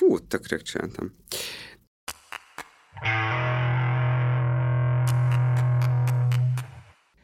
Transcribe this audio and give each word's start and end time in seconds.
Fú, 0.00 0.18
tökre 0.18 0.56
csináltam. 0.56 1.16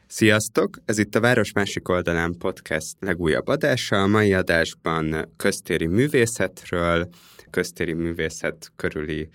Sziasztok! 0.07 0.77
Ez 0.85 0.97
itt 0.97 1.15
a 1.15 1.19
Város 1.19 1.51
Másik 1.51 1.89
Oldalán 1.89 2.35
podcast 2.37 2.95
legújabb 2.99 3.47
adása. 3.47 4.01
A 4.01 4.07
mai 4.07 4.33
adásban 4.33 5.33
köztéri 5.37 5.85
művészetről, 5.85 7.09
köztéri 7.49 7.93
művészet 7.93 8.71
körüli 8.75 9.29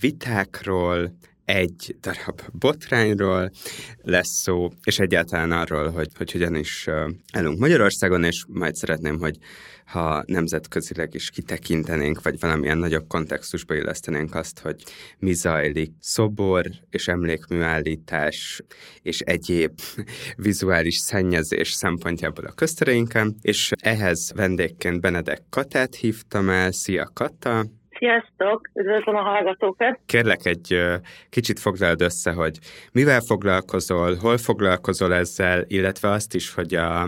vitákról, 0.00 1.16
egy 1.46 1.96
darab 2.00 2.42
botrányról 2.52 3.50
lesz 4.02 4.40
szó, 4.42 4.70
és 4.84 4.98
egyáltalán 4.98 5.52
arról, 5.52 5.90
hogy, 5.90 6.08
hogy 6.16 6.32
hogyan 6.32 6.54
is 6.54 6.88
állunk 7.32 7.58
Magyarországon, 7.58 8.24
és 8.24 8.44
majd 8.48 8.74
szeretném, 8.74 9.18
hogy 9.18 9.38
ha 9.84 10.22
nemzetközileg 10.26 11.14
is 11.14 11.30
kitekintenénk, 11.30 12.22
vagy 12.22 12.40
valamilyen 12.40 12.78
nagyobb 12.78 13.06
kontextusba 13.08 13.74
illesztenénk 13.74 14.34
azt, 14.34 14.58
hogy 14.58 14.82
mi 15.18 15.32
zajlik 15.32 15.92
szobor 16.00 16.66
és 16.90 17.08
emlékműállítás 17.08 18.62
és 19.02 19.20
egyéb 19.20 19.80
vizuális 20.36 20.96
szennyezés 20.96 21.72
szempontjából 21.72 22.44
a 22.44 22.52
köztereinken, 22.52 23.36
és 23.40 23.70
ehhez 23.80 24.32
vendégként 24.34 25.00
Benedek 25.00 25.42
Katát 25.50 25.94
hívtam 25.94 26.48
el. 26.48 26.72
Szia 26.72 27.10
Kata! 27.14 27.66
Sziasztok, 27.98 28.70
üdvözlöm 28.74 29.16
a 29.16 29.22
hallgatókat! 29.22 29.98
Kérlek 30.06 30.46
egy 30.46 30.82
kicsit 31.28 31.60
foglald 31.60 32.00
össze, 32.00 32.32
hogy 32.32 32.58
mivel 32.92 33.20
foglalkozol, 33.20 34.14
hol 34.14 34.38
foglalkozol 34.38 35.14
ezzel, 35.14 35.64
illetve 35.66 36.10
azt 36.10 36.34
is, 36.34 36.54
hogy 36.54 36.74
a, 36.74 37.02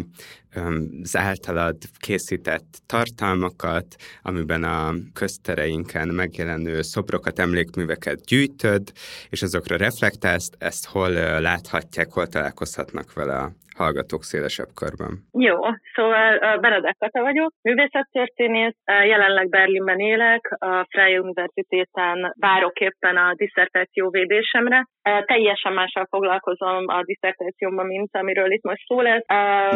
az 1.02 1.16
általad 1.16 1.77
készített 1.98 2.78
tartalmakat, 2.87 3.97
amiben 4.23 4.64
a 4.64 4.95
köztereinken 5.12 6.09
megjelenő 6.09 6.83
szobrokat, 6.83 7.39
emlékműveket 7.39 8.25
gyűjtöd, 8.25 8.92
és 9.28 9.42
azokra 9.42 9.77
reflektálsz, 9.77 10.50
ezt 10.58 10.86
hol 10.86 11.11
láthatják, 11.41 12.12
hol 12.12 12.27
találkozhatnak 12.27 13.12
vele 13.12 13.36
a 13.36 13.52
hallgatók 13.78 14.22
szélesebb 14.22 14.72
körben. 14.80 15.12
Jó, 15.48 15.56
szóval 15.94 16.58
Benedek 16.64 16.96
Kata 16.98 17.20
vagyok, 17.22 17.52
művészettörténész, 17.62 18.78
jelenleg 18.84 19.48
Berlinben 19.48 19.98
élek, 19.98 20.42
a 20.58 20.86
Freie 20.90 21.20
Universitéten 21.20 22.34
várok 22.40 22.76
éppen 22.80 23.16
a 23.16 23.34
diszertáció 23.34 24.10
védésemre. 24.10 24.86
Teljesen 25.24 25.72
mással 25.72 26.06
foglalkozom 26.10 26.84
a 26.86 27.02
diszertációmban, 27.04 27.86
mint 27.86 28.16
amiről 28.16 28.52
itt 28.52 28.62
most 28.62 28.86
szó 28.86 29.00
lesz. 29.00 29.24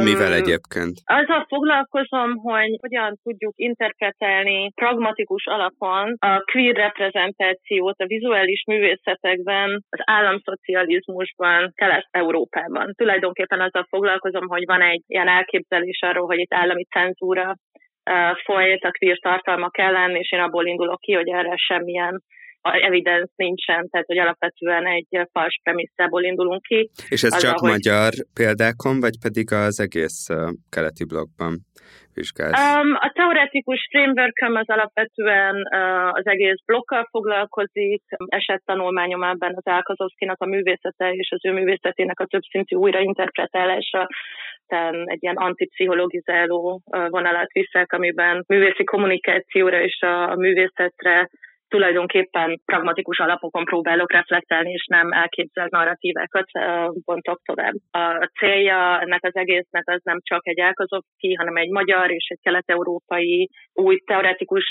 Mivel 0.05 0.33
egyébként? 0.33 0.95
Azzal 1.05 1.45
foglalkozom, 1.48 2.36
hogy 2.36 2.70
hogyan 2.80 3.19
tudjuk 3.23 3.53
interpretálni 3.56 4.73
pragmatikus 4.75 5.47
alapon 5.47 6.14
a 6.19 6.42
queer 6.53 6.75
reprezentációt 6.75 8.00
a 8.00 8.06
vizuális 8.06 8.64
művészetekben, 8.67 9.84
az 9.89 10.00
államszocializmusban, 10.05 11.73
Kelet-Európában. 11.75 12.92
Tulajdonképpen 12.97 13.61
azzal 13.61 13.86
foglalkozom, 13.95 14.48
hogy 14.48 14.65
van 14.67 14.83
egy 14.83 15.03
ilyen 15.07 15.29
elképzelés 15.29 16.01
arról, 16.01 16.27
hogy 16.27 16.39
itt 16.39 16.55
állami 16.55 16.85
cenzúra 16.85 17.57
folyt 18.45 18.85
a 18.85 18.91
queer 18.98 19.19
tartalmak 19.19 19.79
ellen, 19.79 20.17
és 20.17 20.33
én 20.33 20.41
abból 20.41 20.67
indulok 20.67 21.01
ki, 21.01 21.12
hogy 21.12 21.29
erre 21.29 21.57
semmilyen 21.57 22.23
evidence 22.63 23.33
nincsen, 23.37 23.89
tehát 23.89 24.07
hogy 24.07 24.19
alapvetően 24.19 24.87
egy 24.87 25.29
fals 25.33 25.61
premisszából 25.63 26.23
indulunk 26.23 26.63
ki. 26.63 26.91
És 27.09 27.23
ez 27.23 27.33
az, 27.33 27.41
csak 27.41 27.57
ahogy... 27.57 27.71
magyar 27.71 28.13
példákon, 28.35 29.01
vagy 29.01 29.17
pedig 29.23 29.53
az 29.53 29.81
egész 29.81 30.29
keleti 30.71 31.05
blogban 31.05 31.53
vizsgálsz? 32.15 32.61
Um, 32.61 32.95
a 32.95 33.13
teoretikus 33.15 33.89
framework 33.91 34.39
az 34.55 34.69
alapvetően 34.69 35.57
uh, 35.57 36.09
az 36.13 36.27
egész 36.27 36.61
blokkal 36.67 37.09
foglalkozik, 37.11 38.03
esettanulmányom 38.27 39.23
ebben 39.23 39.53
az 39.57 39.67
Álkazovszkinak 39.67 40.41
a 40.43 40.47
művészete 40.47 41.13
és 41.13 41.31
az 41.31 41.45
ő 41.45 41.53
művészetének 41.53 42.21
a 42.21 42.27
többszintű 42.27 42.77
újrainterpretálása 42.77 44.09
egy 45.05 45.23
ilyen 45.23 45.36
antipszichologizáló 45.36 46.83
vonalat 46.85 47.53
viszek, 47.53 47.92
amiben 47.92 48.45
művészi 48.47 48.85
kommunikációra 48.85 49.81
és 49.81 50.01
a 50.01 50.35
művészetre 50.35 51.29
tulajdonképpen 51.75 52.61
pragmatikus 52.65 53.19
alapokon 53.19 53.65
próbálok 53.65 54.13
reflektálni, 54.13 54.71
és 54.71 54.85
nem 54.89 55.13
elképzelt 55.13 55.71
narratívákat 55.71 56.49
bontok 57.05 57.41
tovább. 57.45 57.75
A 57.91 58.31
célja 58.39 59.01
ennek 59.01 59.25
az 59.25 59.37
egésznek 59.37 59.83
az 59.89 60.01
nem 60.03 60.19
csak 60.23 60.47
egy 60.47 60.59
Elkazovki, 60.59 61.35
hanem 61.35 61.57
egy 61.57 61.71
magyar 61.71 62.11
és 62.11 62.27
egy 62.29 62.39
kelet-európai 62.43 63.51
új 63.73 63.97
teoretikus 64.07 64.67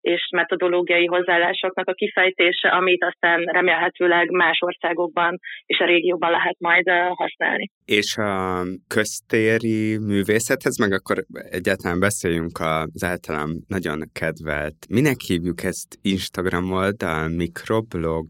és 0.00 0.28
metodológiai 0.36 1.06
hozzáállásoknak 1.06 1.88
a 1.88 1.92
kifejtése, 1.92 2.68
amit 2.68 3.04
aztán 3.04 3.40
remélhetőleg 3.44 4.30
más 4.30 4.58
országokban 4.60 5.38
és 5.66 5.78
a 5.78 5.86
régióban 5.86 6.30
lehet 6.30 6.56
majd 6.58 6.88
használni. 7.14 7.70
És 7.84 8.16
a 8.16 8.62
köztéri 8.88 9.98
művészethez, 9.98 10.78
meg 10.78 10.92
akkor 10.92 11.16
egyáltalán 11.50 12.00
beszéljünk 12.00 12.58
az 12.60 13.04
általán 13.04 13.48
nagyon 13.68 13.98
kedvelt, 14.12 14.76
minek 14.88 15.20
hívjuk 15.26 15.62
ezt 15.62 15.90
Instagram 16.18 16.72
oldal, 16.72 17.28
mikroblog? 17.42 18.26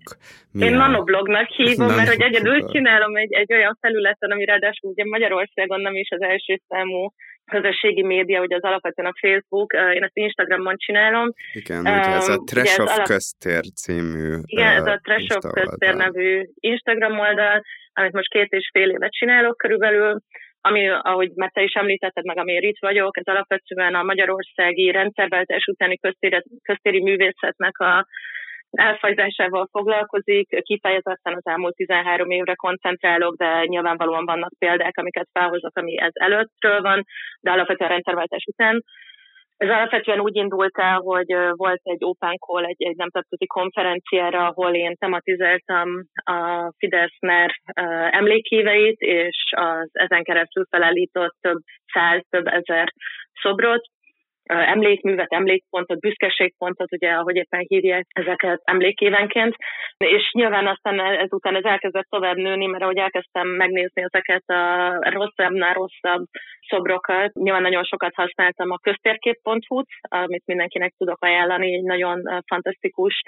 Mi 0.52 0.64
Én 0.64 0.74
a... 0.74 0.78
nanoblognak 0.78 1.48
hívom, 1.48 1.94
mert 1.96 2.08
hogy 2.08 2.20
egyedül 2.20 2.68
csinálom 2.72 3.16
egy, 3.16 3.32
egy 3.32 3.52
olyan 3.52 3.76
felületen, 3.80 4.30
ami 4.30 4.44
ráadásul 4.44 4.90
ugye 4.90 5.04
Magyarországon 5.04 5.80
nem 5.80 5.94
is 5.94 6.10
az 6.10 6.22
első 6.22 6.60
számú 6.68 7.12
közösségi 7.48 8.02
média, 8.02 8.40
ugye 8.40 8.56
az 8.56 8.62
alapvetően 8.62 9.12
a 9.12 9.18
Facebook, 9.20 9.72
én 9.94 10.02
ezt 10.02 10.16
Instagramon 10.16 10.76
csinálom. 10.76 11.28
Igen, 11.52 11.78
um, 11.78 11.98
ugye 11.98 12.14
ez 12.22 12.28
a 12.28 12.42
Trash 12.46 12.80
of 12.80 12.92
alap... 12.94 13.06
Köztér 13.06 13.64
című 13.82 14.34
Igen, 14.44 14.72
ez 14.72 14.86
a 14.86 15.00
Trash 15.02 15.36
of 15.36 15.52
Köztér 15.52 15.94
nevű 15.94 16.42
Instagram 16.54 17.18
oldal, 17.18 17.62
amit 17.92 18.12
most 18.12 18.30
két 18.30 18.50
és 18.52 18.70
fél 18.72 18.90
évet 18.90 19.12
csinálok 19.12 19.56
körülbelül, 19.56 20.20
ami, 20.60 20.88
ahogy 20.88 21.30
már 21.34 21.50
te 21.50 21.62
is 21.62 21.72
említetted 21.72 22.24
meg, 22.24 22.38
amiért 22.38 22.64
itt 22.64 22.80
vagyok, 22.80 23.16
ez 23.16 23.26
alapvetően 23.26 23.94
a 23.94 24.02
magyarországi 24.02 24.90
rendszerváltás 24.90 25.66
utáni 25.66 25.98
köztéri, 25.98 26.42
köztéri 26.62 27.02
művészetnek 27.02 27.78
a 27.78 28.06
elfajzásával 28.70 29.68
foglalkozik, 29.70 30.62
kifejezetten 30.62 31.34
az 31.34 31.46
elmúlt 31.46 31.74
13 31.74 32.30
évre 32.30 32.54
koncentrálok, 32.54 33.36
de 33.36 33.64
nyilvánvalóan 33.64 34.24
vannak 34.24 34.52
példák, 34.58 34.96
amiket 34.96 35.28
felhozok, 35.32 35.76
ami 35.76 36.00
ez 36.00 36.12
előttről 36.12 36.80
van, 36.80 37.04
de 37.40 37.50
alapvetően 37.50 37.90
rendszerváltás 37.90 38.44
után. 38.46 38.82
Ez 39.58 39.68
alapvetően 39.68 40.20
úgy 40.20 40.36
indult 40.36 40.78
el, 40.78 40.96
hogy 40.96 41.34
volt 41.50 41.80
egy 41.82 42.04
Open 42.04 42.36
Call, 42.36 42.64
egy, 42.64 42.82
egy 42.82 42.96
nemzetközi 42.96 43.46
konferenciára, 43.46 44.46
ahol 44.46 44.74
én 44.74 44.94
tematizáltam 44.96 45.88
a 46.24 46.72
Fideszner 46.78 47.50
emlékéveit, 48.10 49.00
és 49.00 49.36
az 49.56 49.88
ezen 49.92 50.22
keresztül 50.22 50.64
felállított 50.70 51.36
több 51.40 51.58
száz, 51.92 52.22
több 52.30 52.46
ezer 52.46 52.92
szobrot, 53.42 53.86
emlékművet, 54.48 55.32
emlékpontot, 55.32 56.00
büszkeségpontot, 56.00 56.92
ugye, 56.92 57.10
ahogy 57.10 57.36
éppen 57.36 57.64
hívják 57.68 58.06
ezeket 58.08 58.60
emlékévenként, 58.64 59.54
és 59.96 60.30
nyilván 60.32 60.66
aztán 60.66 61.00
ezután 61.00 61.56
ez 61.56 61.64
elkezdett 61.64 62.06
tovább 62.08 62.36
nőni, 62.36 62.66
mert 62.66 62.82
ahogy 62.82 62.98
elkezdtem 62.98 63.48
megnézni 63.48 64.02
ezeket 64.02 64.42
a 64.46 65.10
rosszabbnál 65.10 65.74
rosszabb 65.74 66.24
szobrokat, 66.68 67.32
nyilván 67.32 67.62
nagyon 67.62 67.84
sokat 67.84 68.14
használtam 68.14 68.70
a 68.70 68.78
köztérkép.hu-t, 68.78 69.88
amit 70.00 70.46
mindenkinek 70.46 70.92
tudok 70.98 71.22
ajánlani, 71.22 71.74
egy 71.74 71.82
nagyon 71.82 72.22
fantasztikus 72.46 73.22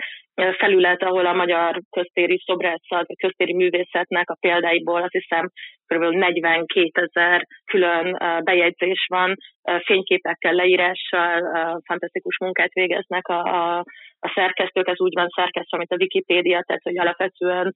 felület, 0.58 1.02
ahol 1.02 1.26
a 1.26 1.32
magyar 1.32 1.80
köztéri 1.90 2.42
szobrászat, 2.44 3.06
köztéri 3.20 3.54
művészetnek 3.54 4.30
a 4.30 4.36
példáiból 4.40 5.02
azt 5.02 5.12
hiszem 5.12 5.50
kb. 5.94 6.02
42 6.02 6.90
ezer 6.92 7.46
külön 7.64 8.16
bejegyzés 8.44 9.06
van, 9.08 9.36
fényképekkel, 9.84 10.52
leírással, 10.52 11.40
fantasztikus 11.84 12.38
munkát 12.38 12.72
végeznek 12.72 13.28
a, 13.28 13.40
a, 13.42 13.78
a 14.18 14.32
szerkesztők, 14.34 14.88
ez 14.88 15.00
úgy 15.00 15.12
van 15.14 15.28
szerkesztve, 15.28 15.76
mint 15.76 15.92
a 15.92 15.96
Wikipédia, 16.00 16.62
tehát 16.66 16.82
hogy 16.82 16.98
alapvetően 16.98 17.74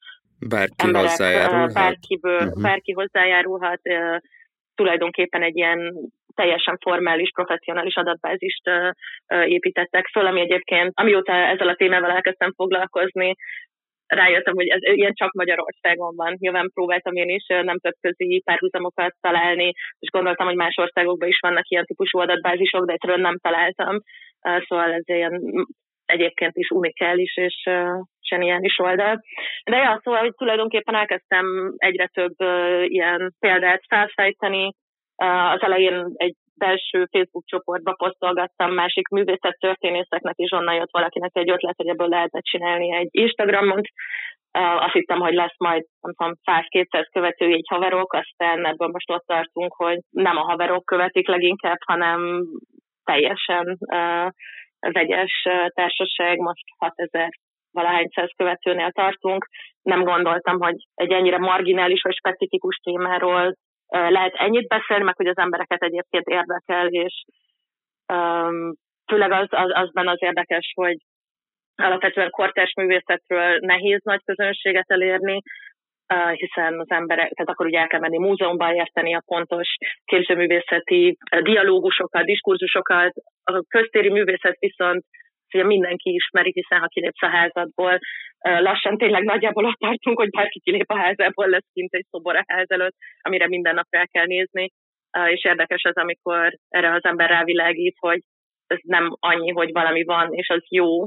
bárki 0.49 0.87
emberek, 0.87 1.08
hozzájárulhat. 1.08 1.72
Bárkiből, 1.72 2.40
uh-huh. 2.46 2.62
Bárki 2.62 2.93
hozzájárulhat, 2.93 3.81
tulajdonképpen 4.75 5.43
egy 5.43 5.56
ilyen 5.56 5.94
teljesen 6.34 6.78
formális, 6.81 7.31
professzionális 7.34 7.94
adatbázist 7.94 8.70
építettek 9.44 10.06
föl, 10.12 10.26
ami 10.26 10.40
egyébként, 10.40 10.93
amióta 10.94 11.32
ezzel 11.32 11.69
a 11.69 11.75
témával 11.75 12.11
elkezdtem 12.11 12.52
foglalkozni, 12.52 13.34
rájöttem, 14.14 14.55
hogy 14.55 14.69
ez 14.69 14.81
ilyen 14.82 15.14
csak 15.14 15.32
Magyarországon 15.32 16.16
van. 16.16 16.37
Nyilván 16.38 16.70
próbáltam 16.75 17.14
én 17.14 17.28
is 17.28 17.46
nemzetközi 17.46 18.43
párhuzamokat 18.44 19.14
találni, 19.20 19.72
és 19.99 20.08
gondoltam, 20.11 20.46
hogy 20.46 20.56
más 20.56 20.76
országokban 20.76 21.28
is 21.28 21.38
vannak 21.40 21.69
ilyen 21.69 21.84
típusú 21.84 22.19
adatbázisok, 22.19 22.84
de 22.87 22.93
egyszerűen 22.93 23.20
nem 23.20 23.38
találtam. 23.38 23.99
Szóval 24.69 24.93
ez 24.93 25.08
ilyen 25.08 25.40
egyébként 26.06 26.56
is 26.56 26.70
unikális 26.70 27.37
és 27.37 27.62
uh, 27.70 28.00
zseniális 28.28 28.78
oldal. 28.78 29.22
De 29.64 29.76
ja, 29.76 30.00
szóval 30.02 30.20
hogy 30.20 30.34
tulajdonképpen 30.34 30.94
elkezdtem 30.94 31.46
egyre 31.76 32.06
több 32.06 32.34
uh, 32.38 32.84
ilyen 32.84 33.34
példát 33.38 33.82
felfejteni, 33.88 34.75
az 35.52 35.62
elején 35.62 36.05
egy 36.14 36.34
belső 36.56 37.06
Facebook 37.10 37.44
csoportba 37.46 37.92
posztolgattam 37.92 38.72
másik 38.72 39.08
művészettörténészeknek, 39.08 40.34
és 40.36 40.52
onnan 40.52 40.74
jött 40.74 40.92
valakinek 40.92 41.30
egy 41.32 41.50
ötlet, 41.50 41.76
hogy 41.76 41.88
ebből 41.88 42.08
lehetne 42.08 42.40
csinálni 42.40 42.94
egy 42.94 43.08
Instagramot. 43.10 43.86
Azt 44.56 44.92
hittem, 44.92 45.20
hogy 45.20 45.34
lesz 45.34 45.58
majd, 45.58 45.84
nem 46.00 46.14
tudom, 46.14 46.32
100-200 46.44 47.06
követő, 47.12 47.48
így 47.48 47.68
haverok, 47.68 48.12
aztán 48.12 48.66
ebből 48.66 48.88
most 48.88 49.10
ott 49.10 49.24
tartunk, 49.26 49.74
hogy 49.74 49.98
nem 50.10 50.36
a 50.36 50.44
haverok 50.44 50.84
követik 50.84 51.28
leginkább, 51.28 51.78
hanem 51.86 52.42
teljesen 53.04 53.78
vegyes 54.92 55.46
társaság, 55.74 56.38
most 56.38 56.64
6000 56.78 57.28
valahány 57.70 58.08
száz 58.14 58.30
követőnél 58.36 58.90
tartunk. 58.90 59.46
Nem 59.82 60.02
gondoltam, 60.02 60.60
hogy 60.60 60.74
egy 60.94 61.10
ennyire 61.10 61.38
marginális 61.38 62.02
vagy 62.02 62.14
specifikus 62.14 62.76
témáról 62.76 63.54
lehet 63.94 64.35
ennyit 64.35 64.69
beszélni, 64.69 65.05
meg 65.05 65.17
hogy 65.17 65.26
az 65.26 65.38
embereket 65.38 65.82
egyébként 65.82 66.26
érdekel, 66.26 66.87
és 66.87 67.25
um, 68.12 68.75
főleg 69.06 69.32
az, 69.32 69.46
az, 69.50 69.70
azban 69.73 70.08
az 70.08 70.23
érdekes, 70.23 70.73
hogy 70.75 70.96
alapvetően 71.76 72.31
kortárs 72.31 72.75
művészetről 72.75 73.58
nehéz 73.61 74.00
nagy 74.02 74.20
közönséget 74.25 74.91
elérni, 74.91 75.43
uh, 76.14 76.32
hiszen 76.32 76.81
az 76.81 76.91
emberek, 76.91 77.31
tehát 77.31 77.50
akkor 77.52 77.67
ugye 77.67 77.79
el 77.79 77.87
kell 77.87 78.00
menni 78.00 78.19
múzeumban 78.19 78.75
érteni 78.75 79.14
a 79.14 79.23
pontos 79.26 79.69
képzőművészeti 80.05 81.17
dialógusokat, 81.43 82.25
diskurzusokat, 82.25 83.12
a 83.44 83.62
köztéri 83.69 84.11
művészet 84.11 84.56
viszont 84.58 85.05
ugye 85.54 85.64
mindenki 85.64 86.14
ismeri, 86.14 86.50
hiszen 86.54 86.80
ha 86.80 86.86
kilépsz 86.86 87.22
a 87.22 87.28
házadból, 87.28 87.98
lassan 88.40 88.96
tényleg 88.96 89.24
nagyjából 89.24 89.64
ott 89.64 89.78
tartunk, 89.78 90.18
hogy 90.18 90.30
bárki 90.30 90.60
kilép 90.60 90.90
a 90.90 90.98
házából, 90.98 91.48
lesz 91.48 91.68
kint 91.72 91.94
egy 91.94 92.06
szobor 92.10 92.36
a 92.36 92.44
ház 92.46 92.70
előtt, 92.70 92.96
amire 93.22 93.48
minden 93.48 93.74
nap 93.74 93.86
fel 93.90 94.08
kell 94.08 94.26
nézni, 94.26 94.72
és 95.28 95.44
érdekes 95.44 95.82
az, 95.82 95.96
amikor 95.96 96.56
erre 96.68 96.92
az 96.92 97.04
ember 97.04 97.28
rávilágít, 97.28 97.96
hogy 97.98 98.22
ez 98.66 98.78
nem 98.82 99.16
annyi, 99.20 99.50
hogy 99.50 99.72
valami 99.72 100.04
van, 100.04 100.32
és 100.32 100.48
az 100.48 100.62
jó. 100.68 101.02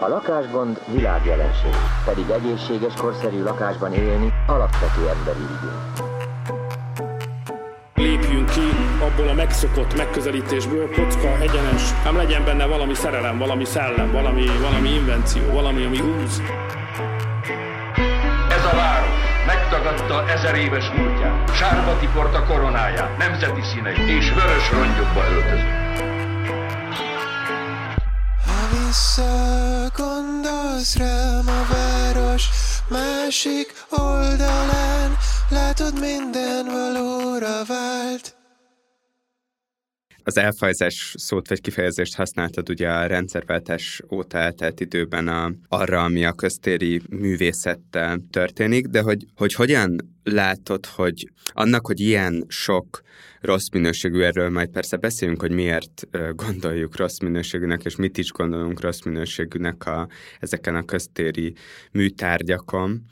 A 0.00 0.08
lakásgond 0.08 0.76
világjelenség, 0.94 1.74
pedig 2.04 2.28
egészséges, 2.30 2.94
korszerű 2.94 3.42
lakásban 3.42 3.92
élni 3.92 4.28
alapvető 4.46 5.02
emberi 5.16 5.44
igény 5.56 6.07
abból 9.18 9.30
a 9.30 9.34
megszokott 9.34 9.96
megközelítésből, 9.96 10.90
kocka, 10.90 11.40
egyenes, 11.40 11.82
nem 12.04 12.16
legyen 12.16 12.44
benne 12.44 12.66
valami 12.66 12.94
szerelem, 12.94 13.38
valami 13.38 13.64
szellem, 13.64 14.12
valami, 14.12 14.46
valami 14.60 14.88
invenció, 14.88 15.52
valami, 15.52 15.84
ami 15.84 15.98
húz. 15.98 16.42
Ez 18.50 18.64
a 18.72 18.76
város 18.76 19.44
megtagadta 19.46 20.28
ezer 20.28 20.54
éves 20.54 20.90
múltját, 20.96 21.54
sárba 21.54 21.98
tiporta 21.98 22.44
koronáját, 22.44 23.18
nemzeti 23.18 23.62
színeit 23.62 23.98
és 23.98 24.32
vörös 24.32 24.70
rongyokba 24.70 25.24
öltözött. 25.30 25.86
Ha 28.46 28.68
visszagondolsz 28.86 30.96
rám 30.96 31.46
a 31.46 31.66
város 31.72 32.48
másik 32.88 33.72
oldalán, 33.90 35.16
Látod, 35.50 36.00
minden 36.00 36.66
valóra 36.66 37.64
vált. 37.68 38.37
Az 40.28 40.36
elfajzás 40.36 41.14
szót 41.16 41.48
vagy 41.48 41.60
kifejezést 41.60 42.14
használtad 42.14 42.68
ugye 42.68 42.88
a 42.88 43.06
rendszerváltás 43.06 44.02
óta 44.10 44.38
eltelt 44.38 44.80
időben 44.80 45.28
a, 45.28 45.52
arra, 45.68 46.04
ami 46.04 46.24
a 46.24 46.32
köztéri 46.32 47.00
művészettel 47.10 48.18
történik, 48.30 48.86
de 48.86 49.00
hogy, 49.00 49.26
hogy 49.34 49.54
hogyan 49.54 49.96
látod, 50.22 50.86
hogy 50.86 51.30
annak, 51.52 51.86
hogy 51.86 52.00
ilyen 52.00 52.44
sok 52.48 53.00
rossz 53.40 53.68
minőségű, 53.72 54.20
erről 54.20 54.50
majd 54.50 54.68
persze 54.68 54.96
beszélünk, 54.96 55.40
hogy 55.40 55.52
miért 55.52 56.08
gondoljuk 56.34 56.96
rossz 56.96 57.18
minőségűnek, 57.18 57.84
és 57.84 57.96
mit 57.96 58.18
is 58.18 58.30
gondolunk 58.30 58.80
rossz 58.80 59.00
minőségűnek 59.02 59.86
a, 59.86 60.08
ezeken 60.40 60.74
a 60.74 60.84
köztéri 60.84 61.54
műtárgyakon, 61.92 63.04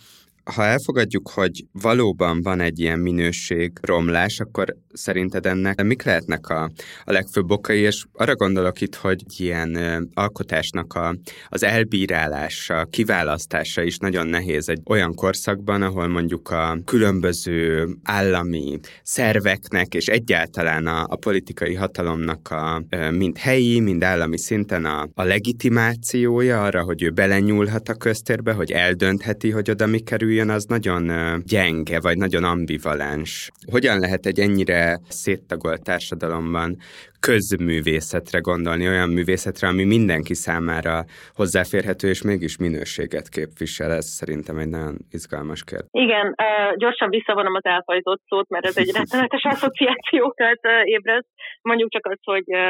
ha 0.54 0.64
elfogadjuk, 0.64 1.31
hogy 1.31 1.64
valóban 1.72 2.43
van 2.43 2.60
egy 2.60 2.78
ilyen 2.78 2.98
minőség 2.98 3.72
romlás, 3.81 4.40
akkor 4.40 4.76
szerinted 4.93 5.46
ennek 5.46 5.82
mik 5.82 6.02
lehetnek 6.02 6.48
a, 6.48 6.70
a 7.04 7.12
legfőbb 7.12 7.50
okai, 7.50 7.81
és 7.81 8.04
arra 8.12 8.34
gondolok 8.34 8.81
itt, 8.81 8.94
hogy 8.94 9.22
ilyen 9.37 9.75
ö, 9.75 10.00
alkotásnak 10.14 10.94
a, 10.94 11.16
az 11.48 11.62
elbírálása, 11.62 12.87
kiválasztása 12.90 13.82
is 13.82 13.98
nagyon 13.98 14.26
nehéz 14.26 14.69
egy 14.69 14.81
olyan 14.84 15.14
korszakban, 15.14 15.82
ahol 15.82 16.08
mondjuk 16.08 16.50
a 16.50 16.78
különböző 16.84 17.88
állami 18.02 18.78
szerveknek 19.02 19.94
és 19.94 20.06
egyáltalán 20.06 20.87
a, 20.87 21.04
a 21.08 21.16
politikai 21.16 21.75
hatalomnak 21.75 22.50
a 22.50 22.84
ö, 22.88 23.10
mind 23.10 23.38
helyi, 23.38 23.81
mind 23.81 24.04
állami 24.04 24.38
szinten 24.38 24.84
a, 24.84 25.08
a 25.14 25.22
legitimációja 25.22 26.62
arra, 26.62 26.82
hogy 26.82 27.02
ő 27.02 27.10
belenyúlhat 27.10 27.88
a 27.88 27.94
köztérbe, 27.94 28.52
hogy 28.52 28.72
eldöntheti, 28.72 29.50
hogy 29.50 29.70
oda 29.70 29.87
mi 29.87 29.99
kerül 29.99 30.34
kerüljön, 30.36 30.56
az 30.56 30.64
nagyon 30.64 31.02
gyenge, 31.46 32.00
vagy 32.00 32.16
nagyon 32.16 32.44
ambivalens. 32.44 33.50
Hogyan 33.72 33.98
lehet 33.98 34.26
egy 34.26 34.38
ennyire 34.38 34.98
széttagolt 35.08 35.82
társadalomban 35.82 36.76
közművészetre 37.20 38.38
gondolni, 38.38 38.88
olyan 38.88 39.08
művészetre, 39.08 39.68
ami 39.68 39.84
mindenki 39.84 40.34
számára 40.34 41.04
hozzáférhető, 41.34 42.08
és 42.08 42.22
mégis 42.22 42.56
minőséget 42.56 43.28
képvisel. 43.28 43.90
Ez 43.92 44.06
szerintem 44.20 44.56
egy 44.58 44.68
nagyon 44.68 44.94
izgalmas 45.10 45.64
kérdés. 45.64 45.88
Igen, 45.90 46.26
uh, 46.26 46.76
gyorsan 46.76 47.08
visszavonom 47.10 47.54
az 47.54 47.64
elfajzott 47.64 48.22
szót, 48.28 48.48
mert 48.48 48.66
ez 48.66 48.76
egy 48.76 48.90
rettenetes 48.96 49.44
asszociációkat 49.52 50.60
uh, 50.62 50.88
ébreszt. 50.94 51.30
Mondjuk 51.62 51.90
csak 51.90 52.06
az, 52.06 52.18
hogy 52.22 52.46
uh, 52.46 52.60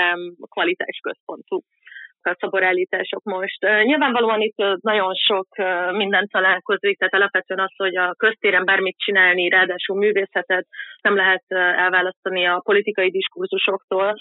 nem 0.00 0.18
kvalitás 0.48 0.98
központú 1.02 1.56
a 1.56 1.81
szoborállítások 2.38 3.22
most. 3.22 3.60
Nyilvánvalóan 3.84 4.40
itt 4.40 4.56
nagyon 4.80 5.14
sok 5.14 5.46
minden 5.90 6.28
találkozik, 6.30 6.98
tehát 6.98 7.14
alapvetően 7.14 7.60
az, 7.60 7.72
hogy 7.76 7.96
a 7.96 8.14
köztéren 8.16 8.64
bármit 8.64 8.98
csinálni, 8.98 9.48
ráadásul 9.48 9.96
művészetet 9.96 10.66
nem 11.02 11.16
lehet 11.16 11.44
elválasztani 11.76 12.46
a 12.46 12.60
politikai 12.64 13.10
diskurzusoktól. 13.10 14.14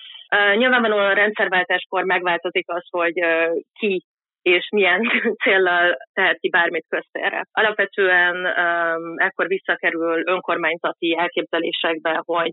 Nyilvánvalóan 0.56 1.06
a 1.06 1.14
rendszerváltáskor 1.14 2.04
megváltozik 2.04 2.66
az, 2.70 2.84
hogy 2.90 3.14
ki 3.80 4.04
és 4.42 4.70
milyen 4.72 5.02
céllal 5.44 5.98
tehet 6.14 6.38
ki 6.40 6.50
bármit 6.50 6.86
köztérre. 6.90 7.46
Alapvetően 7.52 8.36
um, 8.36 9.14
ekkor 9.18 9.48
visszakerül 9.48 10.28
önkormányzati 10.28 11.18
elképzelésekbe, 11.18 12.22
hogy 12.26 12.52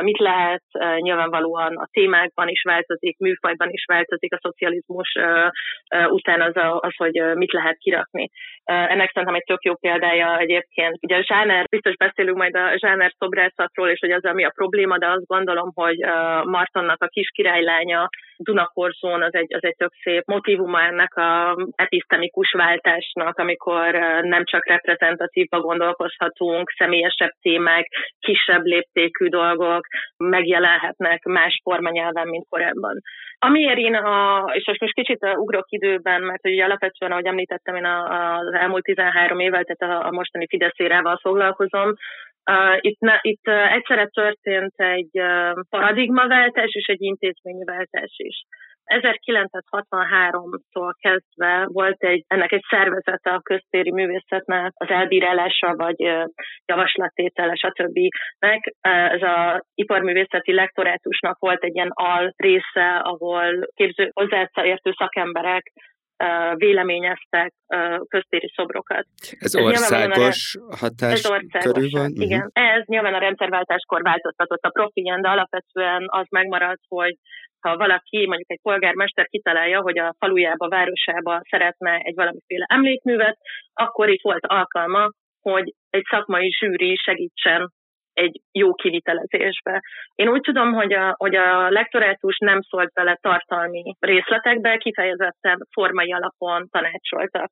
mit 0.00 0.18
lehet, 0.18 0.62
nyilvánvalóan 0.96 1.76
a 1.76 1.88
témákban 1.92 2.48
is 2.48 2.62
változik, 2.62 3.18
műfajban 3.18 3.68
is 3.70 3.84
változik 3.84 4.34
a 4.34 4.38
szocializmus 4.42 5.12
után 6.08 6.40
az, 6.40 6.56
a, 6.56 6.78
az, 6.80 6.96
hogy 6.96 7.22
mit 7.34 7.52
lehet 7.52 7.76
kirakni. 7.78 8.30
Ennek 8.64 9.10
szerintem 9.12 9.34
egy 9.34 9.44
tök 9.44 9.62
jó 9.62 9.76
példája 9.76 10.38
egyébként. 10.38 10.98
Ugye 11.00 11.16
a 11.16 11.22
zsáner, 11.22 11.64
biztos 11.68 11.96
beszélünk 11.96 12.36
majd 12.36 12.56
a 12.56 12.76
zsáner 12.76 13.12
szobrászatról, 13.18 13.88
és 13.88 14.00
hogy 14.00 14.10
az, 14.10 14.24
ami 14.24 14.44
a 14.44 14.52
probléma, 14.54 14.98
de 14.98 15.06
azt 15.06 15.26
gondolom, 15.26 15.70
hogy 15.74 15.98
Martonnak 16.44 17.02
a 17.02 17.06
kis 17.06 17.30
királylánya 17.34 18.08
Dunakorzón 18.36 19.22
az 19.22 19.34
egy, 19.34 19.54
az 19.54 19.64
egy 19.64 19.76
tök 19.76 19.92
szép 20.02 20.22
motivuma 20.26 20.82
ennek 20.82 21.07
a 21.16 21.56
episztemikus 21.74 22.52
váltásnak, 22.52 23.38
amikor 23.38 23.94
nem 24.22 24.44
csak 24.44 24.66
reprezentatívba 24.66 25.60
gondolkozhatunk, 25.60 26.70
személyesebb 26.70 27.32
témák, 27.40 27.86
kisebb 28.18 28.64
léptékű 28.64 29.26
dolgok 29.28 29.86
megjelenhetnek 30.16 31.24
más 31.24 31.60
formanyelven, 31.62 32.28
mint 32.28 32.46
korábban. 32.48 33.00
Amiért 33.38 33.78
én, 33.78 33.94
a, 33.94 34.44
és 34.52 34.78
most 34.80 34.94
kicsit 34.94 35.26
ugrok 35.34 35.66
időben, 35.68 36.22
mert 36.22 36.46
ugye 36.46 36.64
alapvetően, 36.64 37.12
ahogy 37.12 37.26
említettem, 37.26 37.74
én 37.74 37.84
az 37.84 38.52
elmúlt 38.52 38.82
13 38.82 39.38
évvel, 39.38 39.64
tehát 39.64 40.04
a 40.04 40.10
mostani 40.10 40.46
Fideszérával 40.48 41.18
foglalkozom, 41.22 41.94
itt, 42.80 43.00
ne, 43.00 43.18
itt 43.20 43.48
egyszerre 43.48 44.06
történt 44.06 44.74
egy 44.76 45.10
uh, 45.12 45.60
paradigmaváltás 45.70 46.70
és 46.72 46.86
egy 46.86 47.02
intézményváltás 47.02 48.12
is. 48.16 48.44
1963-tól 48.88 50.92
kezdve 51.00 51.66
volt 51.66 52.02
egy, 52.02 52.24
ennek 52.26 52.52
egy 52.52 52.64
szervezete 52.68 53.30
a 53.30 53.40
köztéri 53.40 53.92
művészetnek, 53.92 54.72
az 54.74 54.88
elbírálása 54.88 55.76
vagy 55.76 56.00
javaslattétele, 56.66 57.54
stb. 57.54 57.98
Ez 58.80 59.22
a 59.22 59.64
iparművészeti 59.74 60.52
lektorátusnak 60.52 61.38
volt 61.38 61.64
egy 61.64 61.74
ilyen 61.74 61.92
al 61.94 62.32
része, 62.36 62.96
ahol 62.96 63.68
képző 63.74 64.10
hozzáértő 64.12 64.92
szakemberek 64.96 65.72
véleményeztek 66.54 67.52
köztéri 68.08 68.52
szobrokat. 68.54 69.06
Ez, 69.38 69.54
ez 69.54 69.62
országos 69.64 70.56
a, 70.68 70.76
hatás 70.76 71.12
ez 71.12 71.30
országos, 71.30 71.72
körül 71.72 71.88
van? 71.90 72.10
Igen, 72.14 72.38
uh-huh. 72.38 72.76
ez 72.76 72.82
nyilván 72.86 73.14
a 73.14 73.18
rendszerváltáskor 73.18 74.02
változtatott 74.02 74.62
a 74.62 74.70
de 75.20 75.28
alapvetően 75.28 76.04
az 76.06 76.26
megmaradt, 76.30 76.82
hogy 76.88 77.14
ha 77.60 77.76
valaki, 77.76 78.26
mondjuk 78.26 78.50
egy 78.50 78.60
polgármester 78.62 79.26
kitalálja, 79.26 79.80
hogy 79.80 79.98
a 79.98 80.14
falujába, 80.18 80.68
városába 80.68 81.40
szeretne 81.50 81.96
egy 81.96 82.14
valamiféle 82.14 82.66
emlékművet, 82.68 83.38
akkor 83.72 84.08
itt 84.08 84.22
volt 84.22 84.46
alkalma, 84.46 85.10
hogy 85.40 85.74
egy 85.90 86.04
szakmai 86.10 86.50
zsűri 86.50 86.96
segítsen 86.96 87.72
egy 88.18 88.40
jó 88.52 88.74
kivitelezésbe. 88.74 89.82
Én 90.14 90.28
úgy 90.28 90.40
tudom, 90.40 90.72
hogy 90.72 90.92
a, 90.92 91.14
hogy 91.16 91.34
a 91.34 91.70
lektorátus 91.70 92.38
nem 92.38 92.60
szólt 92.60 92.92
bele 92.92 93.18
tartalmi 93.20 93.96
részletekbe, 94.00 94.76
kifejezetten 94.76 95.58
formai 95.70 96.12
alapon 96.12 96.68
tanácsoltak 96.70 97.50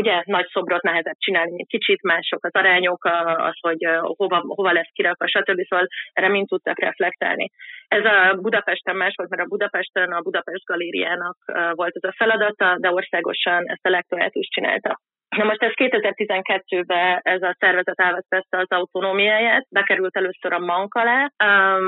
ugye 0.00 0.22
nagy 0.24 0.48
szobrot 0.52 0.82
nehezebb 0.82 1.18
csinálni, 1.18 1.66
kicsit 1.66 2.02
mások 2.02 2.44
az 2.44 2.54
arányok, 2.54 3.04
az, 3.50 3.56
hogy 3.60 3.82
hova, 4.00 4.42
hova 4.46 4.72
lesz 4.72 4.90
kirakva, 4.92 5.28
stb. 5.28 5.60
Szóval 5.68 5.86
erre 6.12 6.28
mind 6.28 6.46
tudtak 6.48 6.80
reflektálni. 6.80 7.50
Ez 7.88 8.04
a 8.04 8.34
Budapesten 8.34 8.96
más 8.96 9.14
volt, 9.16 9.28
mert 9.28 9.42
a 9.42 9.48
Budapesten 9.48 10.12
a 10.12 10.20
Budapest 10.20 10.64
Galériának 10.64 11.36
volt 11.72 11.96
ez 11.96 12.10
a 12.10 12.14
feladata, 12.16 12.76
de 12.78 12.92
országosan 12.92 13.62
ezt 13.66 13.86
a 13.86 13.90
lektorátus 13.90 14.46
csinálta. 14.46 15.00
Na 15.38 15.44
most 15.44 15.62
ez 15.62 15.72
2012-ben 15.74 17.20
ez 17.22 17.42
a 17.42 17.56
szervezet 17.58 18.00
elvesztette 18.00 18.58
az 18.58 18.70
autonómiáját, 18.70 19.66
bekerült 19.70 20.16
először 20.16 20.52
a 20.52 20.58
MANK 20.58 20.94
alá, 20.94 21.30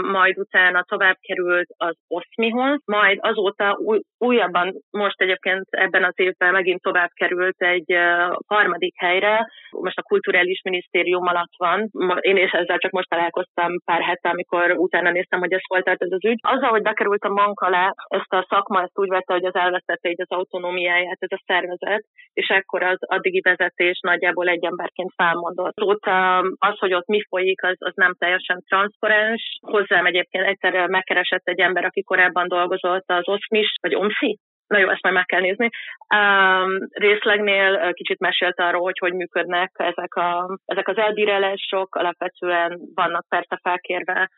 majd 0.03 0.39
utána 0.39 0.83
tovább 0.83 1.17
került 1.21 1.67
az 1.77 1.97
OSZMIhoz, 2.09 2.83
majd 2.85 3.19
azóta 3.21 3.77
új, 3.79 4.01
újabban, 4.19 4.75
most 4.91 5.21
egyébként 5.21 5.67
ebben 5.71 6.05
az 6.05 6.13
évben 6.17 6.53
megint 6.53 6.83
tovább 6.83 7.11
került 7.15 7.63
egy 7.63 7.99
harmadik 8.47 8.95
helyre, 8.97 9.49
most 9.71 9.99
a 9.99 10.03
Kulturális 10.03 10.61
Minisztérium 10.65 11.27
alatt 11.27 11.55
van. 11.57 11.91
Én 12.21 12.37
is 12.37 12.51
ezzel 12.51 12.79
csak 12.79 12.91
most 12.91 13.09
találkoztam 13.09 13.79
pár 13.85 14.03
hete, 14.03 14.29
amikor 14.29 14.71
utána 14.77 15.11
néztem, 15.11 15.39
hogy 15.39 15.53
ez 15.53 15.67
hol 15.67 15.83
tart 15.83 16.03
ez 16.03 16.13
az 16.13 16.25
ügy. 16.25 16.39
Az, 16.43 16.63
hogy 16.63 16.83
bekerült 16.83 17.25
a 17.25 17.29
MANK 17.29 17.61
alá, 17.61 17.95
ezt 18.09 18.33
a 18.33 18.47
szakma 18.49 18.83
ezt 18.83 18.99
úgy 18.99 19.09
vette, 19.09 19.33
hogy 19.33 19.45
az 19.45 19.55
elvesztette 19.55 20.09
így 20.09 20.21
az 20.21 20.31
autonómiáját, 20.31 21.17
ez 21.19 21.39
a 21.39 21.43
szervezet, 21.47 22.05
és 22.33 22.49
ekkor 22.49 22.83
az 22.83 22.99
addig 23.01 23.39
addigi 23.41 23.63
vezetés 23.65 24.01
nagyjából 24.01 24.49
egy 24.49 24.65
emberként 24.65 25.13
felmondott. 25.17 25.75
Szóval 25.75 26.57
az, 26.59 26.79
hogy 26.79 26.95
ott 26.95 27.07
mi 27.07 27.23
folyik, 27.29 27.63
az, 27.63 27.77
az 27.79 27.93
nem 27.95 28.15
teljesen 28.19 28.63
transzparens. 28.69 29.59
Hozzám 29.61 30.07
egyébként 30.07 30.47
egyszer 30.47 30.89
megkeresett 30.89 31.49
egy 31.49 31.61
ember, 31.61 31.85
aki 31.85 32.03
korábban 32.03 32.49
dolgozott 32.49 33.05
az 33.07 33.29
OSMIS, 33.29 33.75
vagy 33.81 33.95
OMSZI, 33.95 34.39
Na 34.67 34.79
jó, 34.79 34.89
ezt 34.89 35.03
majd 35.03 35.15
meg 35.15 35.25
kell 35.25 35.41
nézni. 35.41 35.69
Um, 36.15 36.79
részlegnél 36.91 37.93
kicsit 37.93 38.19
mesélt 38.19 38.61
arról, 38.61 38.81
hogy 38.83 38.99
hogy 38.99 39.13
működnek 39.13 39.71
ezek, 39.75 40.15
a, 40.15 40.59
ezek 40.65 40.89
az 40.89 40.97
elbírálások. 40.97 41.95
Alapvetően 41.95 42.81
vannak 42.95 43.25
persze 43.29 43.59
felkérve 43.63 44.31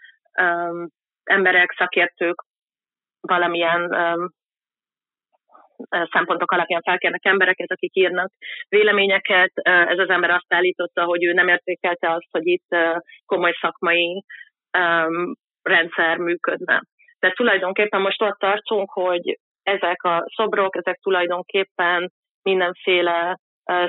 um, 0.42 0.88
emberek, 1.24 1.74
szakértők 1.78 2.44
valamilyen 3.20 3.82
um, 3.82 4.30
szempontok 6.12 6.50
alapján 6.50 6.82
felkérnek 6.82 7.24
embereket, 7.24 7.70
akik 7.70 7.94
írnak 7.94 8.30
véleményeket. 8.68 9.50
Ez 9.62 9.98
az 9.98 10.08
ember 10.08 10.30
azt 10.30 10.54
állította, 10.54 11.04
hogy 11.04 11.24
ő 11.24 11.32
nem 11.32 11.48
értékelte 11.48 12.10
azt, 12.10 12.28
hogy 12.30 12.46
itt 12.46 12.76
komoly 13.26 13.52
szakmai 13.60 14.24
rendszer 15.62 16.16
működne. 16.16 16.82
De 17.18 17.30
tulajdonképpen 17.30 18.00
most 18.00 18.22
ott 18.22 18.38
tartunk, 18.38 18.90
hogy 18.90 19.38
ezek 19.62 20.02
a 20.02 20.24
szobrok, 20.34 20.76
ezek 20.76 20.98
tulajdonképpen 21.02 22.12
mindenféle 22.42 23.36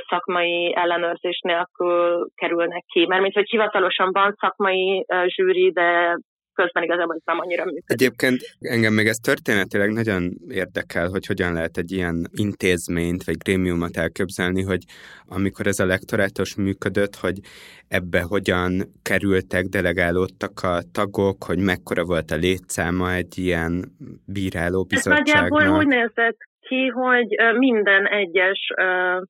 szakmai 0.09 0.75
ellenőrzés 0.75 1.39
nélkül 1.39 2.27
kerülnek 2.35 2.83
ki. 2.87 3.05
Mert 3.05 3.21
mint 3.21 3.33
hogy 3.33 3.49
hivatalosan 3.49 4.11
van 4.11 4.33
szakmai 4.39 5.05
zsűri, 5.25 5.71
de 5.71 6.17
közben 6.53 6.83
igazából 6.83 7.21
nem 7.25 7.39
annyira 7.39 7.63
működik. 7.65 7.91
Egyébként 7.91 8.41
engem 8.59 8.93
még 8.93 9.07
ez 9.07 9.17
történetileg 9.17 9.91
nagyon 9.91 10.33
érdekel, 10.49 11.07
hogy 11.07 11.25
hogyan 11.25 11.53
lehet 11.53 11.77
egy 11.77 11.91
ilyen 11.91 12.27
intézményt 12.31 13.23
vagy 13.23 13.37
grémiumot 13.37 13.97
elképzelni, 13.97 14.61
hogy 14.61 14.83
amikor 15.25 15.67
ez 15.67 15.79
a 15.79 15.85
lektorátus 15.85 16.55
működött, 16.55 17.15
hogy 17.15 17.39
ebbe 17.87 18.21
hogyan 18.21 18.93
kerültek, 19.01 19.65
delegálódtak 19.65 20.63
a 20.63 20.81
tagok, 20.91 21.43
hogy 21.43 21.57
mekkora 21.57 22.03
volt 22.03 22.31
a 22.31 22.35
létszáma 22.35 23.13
egy 23.13 23.37
ilyen 23.37 23.97
bíráló 24.25 24.83
bizottságnak. 24.83 25.27
Ez 25.27 25.33
nagyjából 25.33 25.77
úgy 25.77 25.87
nézett 25.87 26.37
ki, 26.67 26.87
hogy 26.87 27.27
minden 27.57 28.07
egyes 28.07 28.59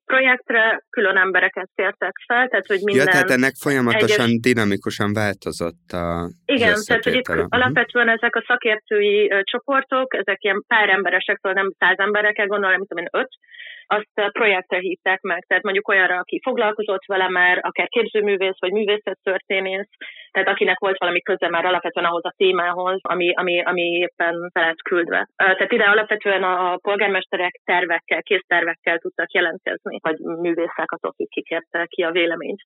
projektre 0.06 0.84
külön 0.90 1.18
embereket 1.18 1.70
kértek 1.76 2.14
fel, 2.28 2.48
tehát 2.48 2.68
hogy 2.68 2.80
minden... 2.84 3.06
Ja, 3.06 3.12
tehát 3.12 3.30
ennek 3.30 3.54
folyamatosan 3.56 4.26
egyes... 4.26 4.40
dinamikusan 4.40 5.14
változott 5.14 5.88
a 5.92 6.30
Igen, 6.46 6.76
tehát 6.86 7.04
hogy 7.04 7.16
itt 7.16 7.30
uh-huh. 7.30 7.46
alapvetően 7.50 8.10
ezek 8.10 8.36
a 8.36 8.44
szakértői 8.48 9.32
csoportok, 9.44 10.14
ezek 10.14 10.44
ilyen 10.44 10.64
pár 10.68 10.90
emberesek, 10.90 11.40
szóval 11.42 11.62
nem 11.62 11.72
száz 11.80 11.98
emberekkel 11.98 12.48
gondolom, 12.48 12.78
mint 12.78 13.00
én 13.00 13.20
öt, 13.22 13.30
azt 13.96 14.32
projektre 14.32 14.78
hívták 14.80 15.22
meg, 15.22 15.44
tehát 15.48 15.64
mondjuk 15.64 15.88
olyanra, 15.88 16.18
aki 16.18 16.40
foglalkozott 16.44 17.06
vele 17.06 17.30
már, 17.30 17.60
akár 17.62 17.88
képzőművész 17.88 18.60
vagy 18.60 18.72
művészettörténész, 18.72 19.90
tehát 20.32 20.50
akinek 20.50 20.80
volt 20.80 20.98
valami 20.98 21.22
köze 21.22 21.50
már 21.50 21.66
alapvetően 21.66 22.06
ahhoz 22.06 22.26
a 22.26 22.34
témához, 22.38 23.00
ami, 23.02 23.34
ami, 23.34 23.64
ami 23.64 23.82
éppen 23.82 24.50
fel 24.54 24.76
küldve. 24.90 25.28
Tehát 25.36 25.72
ide 25.72 25.84
alapvetően 25.84 26.44
a 26.44 26.78
polgármesterek 26.78 27.62
tervekkel, 27.64 28.22
késztervekkel 28.22 28.98
tudtak 28.98 29.32
jelentkezni, 29.32 30.00
vagy 30.02 30.18
művészek, 30.18 30.92
azok, 30.92 31.12
akik 31.12 31.30
kikérte 31.30 31.86
ki 31.86 32.02
a 32.04 32.12
véleményt. 32.12 32.62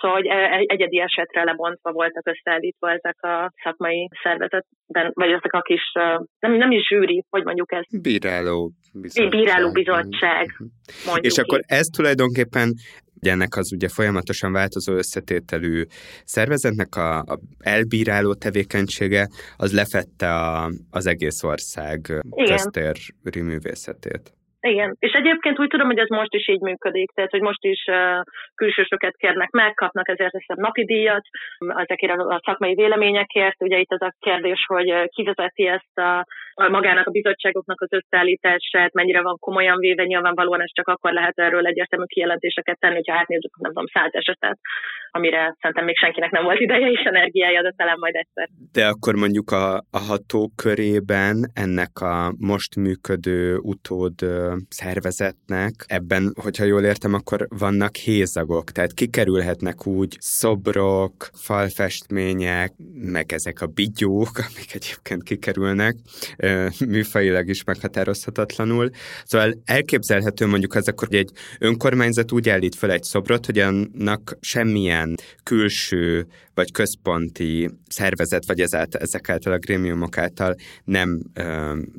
Szóval 0.00 0.16
hogy 0.16 0.26
e, 0.26 0.50
egy 0.52 0.66
egyedi 0.70 1.00
esetre 1.00 1.44
lebontva 1.44 1.92
voltak 1.92 2.26
összeállítva 2.26 2.90
ezek 2.90 3.22
a 3.22 3.52
szakmai 3.62 4.08
szervezetben, 4.22 5.10
vagy 5.12 5.30
ezek 5.30 5.52
a 5.52 5.60
kis, 5.60 5.92
nem, 6.38 6.52
nem 6.52 6.70
is 6.70 6.86
zsűri, 6.86 7.24
hogy 7.30 7.44
mondjuk 7.44 7.72
ez. 7.72 7.84
Bíráló 8.02 8.70
bizottság. 8.92 9.30
Bíráló 9.30 9.72
bizottság, 9.72 10.56
mondjuk 11.06 11.24
És 11.24 11.38
akkor 11.38 11.60
ez 11.66 11.86
tulajdonképpen 11.86 12.74
ennek 13.20 13.56
az 13.56 13.72
ugye 13.72 13.88
folyamatosan 13.88 14.52
változó 14.52 14.92
összetételű 14.92 15.84
szervezetnek 16.24 16.96
a, 16.96 17.18
a 17.18 17.40
elbíráló 17.58 18.34
tevékenysége 18.34 19.28
az 19.56 19.72
lefette 19.72 20.34
a, 20.34 20.72
az 20.90 21.06
egész 21.06 21.42
ország 21.42 22.22
Igen. 22.30 22.56
köztéri 22.56 23.40
művészetét. 23.40 24.32
Igen, 24.60 24.96
és 24.98 25.12
egyébként 25.12 25.58
úgy 25.58 25.68
tudom, 25.68 25.86
hogy 25.86 25.98
ez 25.98 26.08
most 26.08 26.34
is 26.34 26.48
így 26.48 26.60
működik, 26.60 27.10
tehát 27.10 27.30
hogy 27.30 27.40
most 27.40 27.64
is 27.64 27.84
uh, 27.86 28.20
külsősöket 28.54 29.16
kérnek 29.16 29.50
meg, 29.50 29.74
kapnak 29.74 30.08
ezért 30.08 30.32
hiszem 30.32 30.56
napi 30.58 30.84
díjat, 30.84 31.22
ezekért 31.58 32.18
a 32.18 32.40
szakmai 32.44 32.74
véleményekért. 32.74 33.62
Ugye 33.62 33.78
itt 33.78 33.92
az 33.92 34.02
a 34.02 34.14
kérdés, 34.18 34.64
hogy 34.66 35.08
kivezeti 35.08 35.66
ezt 35.66 35.98
a, 35.98 36.26
a 36.54 36.68
magának 36.68 37.06
a 37.06 37.10
bizottságoknak 37.10 37.80
az 37.80 37.92
összeállítását, 37.92 38.92
mennyire 38.92 39.22
van 39.22 39.36
komolyan 39.38 39.78
véve, 39.78 40.04
nyilvánvalóan 40.04 40.62
ez 40.62 40.72
csak 40.72 40.88
akkor 40.88 41.12
lehet 41.12 41.38
erről 41.38 41.66
egyértelmű 41.66 42.04
kijelentéseket 42.04 42.78
tenni, 42.78 42.94
hogyha 42.94 43.18
átnézzük, 43.18 43.56
nem 43.56 43.72
tudom, 43.72 43.86
száz 43.86 44.14
esetet, 44.14 44.58
amire 45.10 45.56
szerintem 45.60 45.84
még 45.84 45.96
senkinek 45.96 46.30
nem 46.30 46.42
volt 46.42 46.60
ideje 46.60 46.90
és 46.90 47.02
energiája, 47.04 47.62
de 47.62 47.72
talán 47.76 47.96
majd 47.98 48.14
egyszer. 48.14 48.48
De 48.72 48.86
akkor 48.86 49.14
mondjuk 49.14 49.50
a, 49.50 49.76
a 49.76 49.98
ható 50.08 50.50
körében 50.56 51.50
ennek 51.54 52.00
a 52.00 52.34
most 52.38 52.76
működő 52.76 53.56
utód 53.56 54.14
szervezetnek, 54.68 55.72
ebben, 55.86 56.32
hogyha 56.42 56.64
jól 56.64 56.82
értem, 56.82 57.14
akkor 57.14 57.46
vannak 57.58 57.96
hézagok, 57.96 58.70
tehát 58.70 58.92
kikerülhetnek 58.92 59.86
úgy 59.86 60.16
szobrok, 60.18 61.30
falfestmények, 61.32 62.72
meg 62.94 63.32
ezek 63.32 63.60
a 63.60 63.66
bigyók, 63.66 64.30
amik 64.48 64.74
egyébként 64.74 65.22
kikerülnek, 65.22 65.94
műfajilag 66.86 67.48
is 67.48 67.64
meghatározhatatlanul. 67.64 68.90
Szóval 69.24 69.52
elképzelhető 69.64 70.46
mondjuk 70.46 70.74
az 70.74 70.88
akkor, 70.88 71.08
hogy 71.08 71.16
egy 71.16 71.30
önkormányzat 71.58 72.32
úgy 72.32 72.48
állít 72.48 72.74
fel 72.74 72.90
egy 72.90 73.02
szobrot, 73.02 73.46
hogy 73.46 73.58
annak 73.58 74.36
semmilyen 74.40 74.99
külső 75.44 76.24
vagy 76.54 76.72
központi 76.72 77.68
szervezet, 77.98 78.44
vagy 78.46 78.60
ezáltal, 78.60 79.00
ezek 79.00 79.28
által 79.28 79.52
a 79.52 79.62
grémiumok 79.66 80.18
által 80.18 80.52
nem 80.84 81.08
ö, 81.34 81.44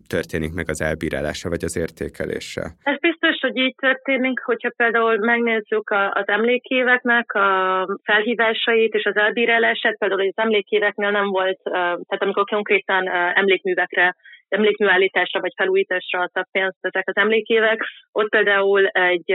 történik 0.08 0.54
meg 0.54 0.70
az 0.70 0.82
elbírálása, 0.82 1.50
vagy 1.50 1.64
az 1.64 1.78
értékelése. 1.78 2.64
Ez 2.84 2.98
biztos, 3.00 3.36
hogy 3.40 3.58
így 3.58 3.76
történik, 3.76 4.40
hogyha 4.40 4.72
például 4.76 5.18
megnézzük 5.18 5.90
a, 5.90 6.12
az 6.12 6.28
emlékéveknek 6.28 7.34
a 7.34 7.50
felhívásait 8.04 8.94
és 8.94 9.06
az 9.06 9.16
elbírálását, 9.16 9.98
például 9.98 10.22
az 10.22 10.44
emlékéveknél 10.46 11.12
nem 11.12 11.30
volt, 11.30 11.60
tehát 11.64 12.24
amikor 12.26 12.44
konkrétan 12.44 13.10
emlékművekre 13.34 14.16
emlékműállításra 14.52 15.40
vagy 15.40 15.54
felújításra 15.56 16.20
adtak 16.20 16.48
pénzt 16.52 16.78
ezek 16.82 17.04
az 17.08 17.16
emlékévek. 17.16 17.86
Ott 18.12 18.30
például 18.30 18.88
egy 18.88 19.32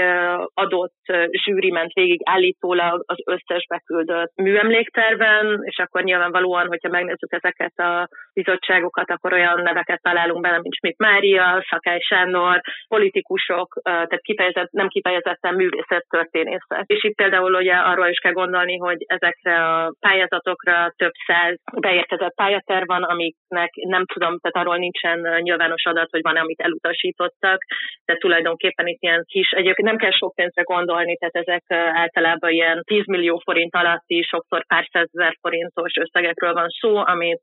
adott 0.55 1.03
zsűri 1.45 1.71
ment 1.71 1.93
végig 1.93 2.21
állítólag 2.25 3.03
az 3.07 3.17
összes 3.25 3.67
beküldött 3.69 4.33
műemlékterven, 4.37 5.61
és 5.63 5.79
akkor 5.79 6.03
nyilvánvalóan, 6.03 6.67
hogyha 6.67 6.89
megnézzük 6.89 7.33
ezeket 7.33 7.79
a 7.79 8.09
bizottságokat, 8.33 9.11
akkor 9.11 9.33
olyan 9.33 9.63
neveket 9.63 10.03
találunk 10.03 10.41
benne, 10.41 10.59
mint 10.59 10.75
Schmidt 10.75 10.99
Mária, 10.99 11.65
Szakály 11.71 12.01
Sándor, 12.01 12.61
politikusok, 12.89 13.81
tehát 13.83 14.21
kifejezett, 14.21 14.71
nem 14.71 14.89
kifejezetten 14.89 15.55
művészettörténészek. 15.55 16.85
És 16.87 17.05
itt 17.05 17.17
például 17.17 17.55
ugye 17.55 17.75
arról 17.75 18.07
is 18.07 18.19
kell 18.19 18.33
gondolni, 18.33 18.77
hogy 18.77 19.05
ezekre 19.07 19.65
a 19.65 19.93
pályázatokra 20.01 20.93
több 20.97 21.13
száz 21.27 21.55
beérkezett 21.81 22.35
pályaterv 22.35 22.87
van, 22.87 23.03
amiknek 23.03 23.71
nem 23.75 24.05
tudom, 24.07 24.39
tehát 24.39 24.67
arról 24.67 24.77
nincs 24.77 25.05
nincsen 25.15 25.43
nyilvános 25.43 25.85
adat, 25.85 26.11
hogy 26.11 26.23
van 26.23 26.37
amit 26.37 26.61
elutasítottak, 26.61 27.63
de 28.05 28.17
tulajdonképpen 28.17 28.87
itt 28.87 29.03
ilyen 29.03 29.25
kis, 29.27 29.51
egyébként 29.51 29.89
nem 29.89 29.97
kell 29.97 30.11
sok 30.11 30.35
pénzre 30.35 30.63
gondolni, 30.63 31.17
tehát 31.17 31.37
ezek 31.47 31.65
általában 31.97 32.51
ilyen 32.51 32.83
10 32.85 33.07
millió 33.07 33.41
forint 33.45 33.75
alatti, 33.75 34.23
sokszor 34.23 34.67
pár 34.67 34.89
százezer 34.93 35.37
forintos 35.41 35.93
összegekről 35.97 36.53
van 36.53 36.69
szó, 36.69 36.97
amit 36.97 37.41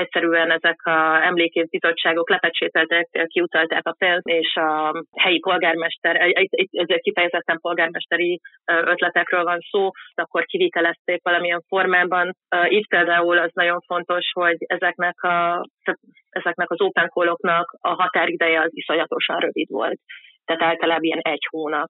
egyszerűen 0.00 0.50
ezek 0.50 0.86
a 0.86 1.24
emlékév 1.24 1.66
bizottságok 1.68 2.30
lepecsételtek, 2.30 3.08
kiutalták 3.26 3.86
a 3.86 3.94
pénzt, 3.98 4.26
és 4.26 4.54
a 4.54 4.92
helyi 5.16 5.38
polgármester, 5.38 6.16
ezek 6.70 7.00
kifejezetten 7.00 7.58
polgármesteri 7.60 8.40
ötletekről 8.64 9.44
van 9.44 9.58
szó, 9.70 9.90
akkor 10.14 10.44
kivitelezték 10.44 11.22
valamilyen 11.22 11.62
formában. 11.68 12.36
Itt 12.64 12.88
például 12.88 13.38
az 13.38 13.50
nagyon 13.52 13.80
fontos, 13.86 14.30
hogy 14.32 14.56
ezeknek, 14.58 15.22
a, 15.22 15.64
ezeknek 16.30 16.70
az 16.70 16.80
open 16.80 17.08
call-oknak 17.08 17.76
a 17.80 17.88
határideje 17.88 18.60
az 18.60 18.70
iszonyatosan 18.72 19.38
rövid 19.38 19.70
volt. 19.70 19.98
Tehát 20.44 20.62
általában 20.62 21.04
ilyen 21.04 21.20
egy 21.22 21.46
hónap 21.50 21.88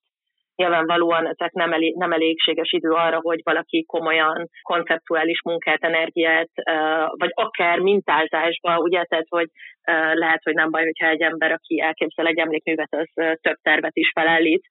nyilvánvalóan 0.61 1.27
ezek 1.27 1.53
nem, 1.53 1.73
elég, 1.73 1.95
nem 1.97 2.13
elégséges 2.13 2.73
idő 2.73 2.91
arra, 2.91 3.19
hogy 3.21 3.41
valaki 3.43 3.85
komolyan 3.85 4.49
konceptuális 4.63 5.43
munkát, 5.45 5.85
energiát, 5.85 6.51
vagy 7.11 7.31
akár 7.35 7.79
mintázásba, 7.79 8.79
ugye, 8.79 9.05
tehát 9.05 9.27
hogy 9.29 9.49
lehet, 10.13 10.43
hogy 10.43 10.55
nem 10.55 10.71
baj, 10.71 10.85
hogyha 10.85 11.07
egy 11.09 11.23
ember, 11.23 11.53
aki 11.53 11.81
elképzel 11.81 12.27
egy 12.27 12.39
emlékművet, 12.39 12.95
az 12.95 13.09
több 13.41 13.57
tervet 13.63 13.97
is 13.97 14.11
felállít, 14.15 14.67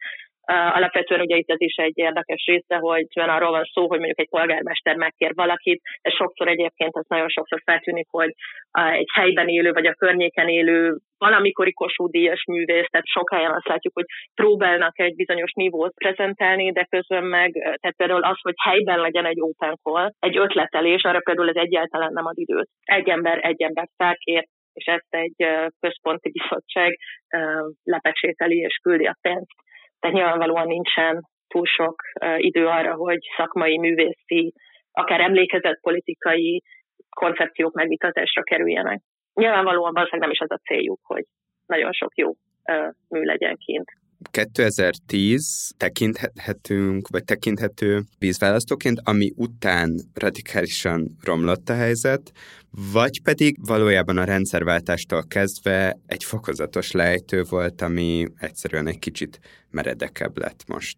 Alapvetően 0.52 1.22
ugye 1.22 1.36
itt 1.36 1.50
ez 1.50 1.62
is 1.62 1.76
egy 1.76 1.98
érdekes 1.98 2.46
része, 2.46 2.76
hogy 2.76 3.06
arról 3.14 3.52
van 3.52 3.64
szó, 3.64 3.88
hogy 3.88 3.98
mondjuk 3.98 4.20
egy 4.20 4.30
polgármester 4.30 4.96
megkér 4.96 5.32
valakit, 5.34 5.82
ez 6.02 6.14
sokszor 6.14 6.48
egyébként 6.48 6.96
az 6.96 7.06
nagyon 7.08 7.30
sokszor 7.30 7.62
feltűnik, 7.66 8.08
hogy 8.10 8.34
egy 8.72 9.10
helyben 9.14 9.48
élő 9.48 9.72
vagy 9.72 9.86
a 9.86 9.94
környéken 9.94 10.48
élő 10.48 10.98
valamikori 11.18 11.74
Kossuth 11.74 12.12
Díjas 12.12 12.44
művész, 12.46 12.88
tehát 12.90 13.06
sok 13.06 13.34
helyen 13.34 13.52
azt 13.52 13.68
látjuk, 13.68 13.94
hogy 13.94 14.06
próbálnak 14.34 15.00
egy 15.00 15.16
bizonyos 15.16 15.52
nívót 15.52 15.94
prezentálni, 15.94 16.72
de 16.72 16.88
közben 16.90 17.24
meg, 17.24 17.52
tehát 17.52 17.96
például 17.98 18.24
az, 18.24 18.38
hogy 18.42 18.56
helyben 18.64 19.00
legyen 19.00 19.26
egy 19.26 19.42
open 19.42 19.76
call, 19.84 20.12
egy 20.20 20.38
ötletelés, 20.38 21.04
arra 21.04 21.20
például 21.24 21.50
ez 21.50 21.56
egyáltalán 21.56 22.14
nem 22.14 22.26
ad 22.26 22.38
időt. 22.38 22.70
Egy 22.84 23.10
ember 23.10 23.40
egy 23.42 23.62
ember 23.62 23.88
felkér, 23.98 24.46
és 24.74 24.86
ezt 24.86 25.08
egy 25.10 25.48
központi 25.80 26.32
bizottság 26.32 26.98
lepecsételi 27.84 28.58
és 28.58 28.80
küldi 28.84 29.06
a 29.06 29.18
pénzt 29.22 29.68
tehát 30.00 30.16
nyilvánvalóan 30.16 30.68
nincsen 30.68 31.22
túl 31.48 31.66
sok 31.66 32.02
idő 32.38 32.68
arra, 32.68 32.94
hogy 32.96 33.20
szakmai, 33.38 33.78
művészi, 33.78 34.54
akár 34.92 35.20
emlékezett 35.20 35.80
politikai 35.82 36.64
koncepciók 37.10 37.74
megvitatásra 37.74 38.44
kerüljenek. 38.44 39.02
Nyilvánvalóan 39.34 39.94
valószínűleg 39.94 40.22
nem 40.22 40.32
is 40.32 40.40
az 40.40 40.52
a 40.52 40.62
céljuk, 40.68 41.00
hogy 41.04 41.24
nagyon 41.66 41.92
sok 41.92 42.18
jó 42.18 42.32
mű 43.10 43.22
legyen 43.22 43.56
kint. 43.56 43.92
2010 44.32 45.74
tekinthetünk, 45.78 47.08
vagy 47.08 47.24
tekinthető 47.24 48.00
vízválasztóként, 48.20 49.00
ami 49.04 49.32
után 49.36 49.90
radikálisan 50.14 51.08
romlott 51.24 51.70
a 51.70 51.74
helyzet, 51.74 52.32
vagy 52.94 53.22
pedig 53.24 53.56
valójában 53.68 54.18
a 54.18 54.24
rendszerváltástól 54.24 55.24
kezdve 55.28 55.96
egy 56.08 56.24
fokozatos 56.24 56.92
lejtő 56.92 57.42
volt, 57.50 57.82
ami 57.82 58.26
egyszerűen 58.40 58.88
egy 58.88 59.00
kicsit 59.00 59.40
meredekebb 59.72 60.38
lett 60.38 60.62
most 60.68 60.98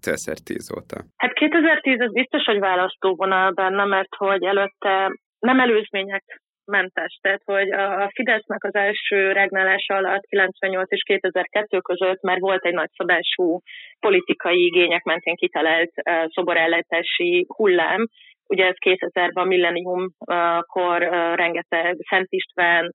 2010 0.00 0.70
óta. 0.76 0.96
Hát 1.16 1.32
2010 1.32 2.00
az 2.00 2.12
biztos, 2.12 2.44
hogy 2.44 2.58
választóvonal 2.58 3.50
benne, 3.50 3.84
mert 3.84 4.14
hogy 4.16 4.44
előtte 4.44 5.18
nem 5.38 5.60
előzmények 5.60 6.40
mentes. 6.66 7.18
Tehát, 7.22 7.42
hogy 7.44 7.70
a 7.72 8.10
Fidesznek 8.14 8.64
az 8.64 8.74
első 8.74 9.32
regnálása 9.32 9.94
alatt 9.94 10.26
98 10.26 10.92
és 10.92 11.02
2002 11.02 11.80
között 11.80 12.22
már 12.22 12.38
volt 12.38 12.64
egy 12.64 12.74
nagyszabású 12.74 13.60
politikai 14.00 14.64
igények 14.64 15.02
mentén 15.02 15.34
kitelelt 15.34 15.90
szoborellátási 16.26 17.46
hullám. 17.56 18.06
Ugye 18.48 18.66
ez 18.66 18.74
2000-ben 18.86 19.46
millenniumkor 19.46 20.98
rengeteg 21.34 21.96
Szent 22.08 22.26
István, 22.30 22.94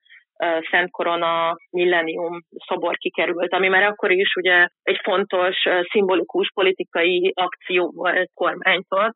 Szent 0.71 0.91
Korona 0.91 1.55
Millennium 1.69 2.41
szobor 2.67 2.95
kikerült, 2.97 3.53
ami 3.53 3.67
már 3.67 3.83
akkor 3.83 4.11
is 4.11 4.35
ugye 4.35 4.67
egy 4.83 4.99
fontos, 5.03 5.55
szimbolikus 5.91 6.51
politikai 6.53 7.31
akció 7.35 7.91
volt 7.95 8.29
kormánytól 8.33 9.15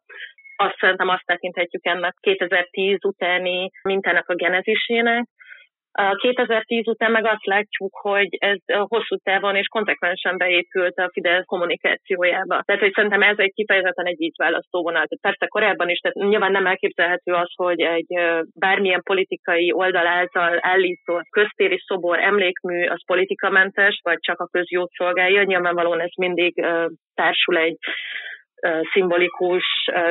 azt 0.55 0.77
szerintem 0.79 1.09
azt 1.09 1.25
tekinthetjük 1.25 1.85
ennek 1.85 2.13
2010 2.19 2.97
utáni 3.05 3.69
mintának 3.83 4.29
a 4.29 4.35
genezisének. 4.35 5.25
2010 6.21 6.87
után 6.87 7.11
meg 7.11 7.25
azt 7.25 7.45
látjuk, 7.45 7.97
hogy 8.01 8.27
ez 8.29 8.57
hosszú 8.65 9.15
távon 9.23 9.55
és 9.55 9.67
konzekvensen 9.67 10.37
beépült 10.37 10.97
a 10.97 11.09
Fidesz 11.13 11.45
kommunikációjába. 11.45 12.61
Tehát, 12.65 12.81
hogy 12.81 12.93
szerintem 12.93 13.21
ez 13.21 13.37
egy 13.37 13.53
kifejezetten 13.53 14.05
egy 14.05 14.17
vízválasztó 14.17 14.81
vonal. 14.81 15.05
Tehát 15.05 15.21
persze 15.21 15.47
korábban 15.47 15.89
is, 15.89 15.99
tehát 15.99 16.29
nyilván 16.29 16.51
nem 16.51 16.67
elképzelhető 16.67 17.31
az, 17.31 17.51
hogy 17.55 17.81
egy 17.81 18.07
bármilyen 18.59 19.01
politikai 19.03 19.71
oldal 19.73 20.07
által 20.07 20.57
állított 20.61 21.29
köztéri 21.29 21.81
szobor 21.85 22.19
emlékmű 22.19 22.85
az 22.85 23.05
politikamentes, 23.05 23.99
vagy 24.03 24.17
csak 24.19 24.39
a 24.39 24.49
közjót 24.51 24.91
szolgálja. 24.91 25.43
Nyilvánvalóan 25.43 26.01
ez 26.01 26.13
mindig 26.17 26.65
társul 27.13 27.57
egy 27.57 27.77
szimbolikus 28.91 29.65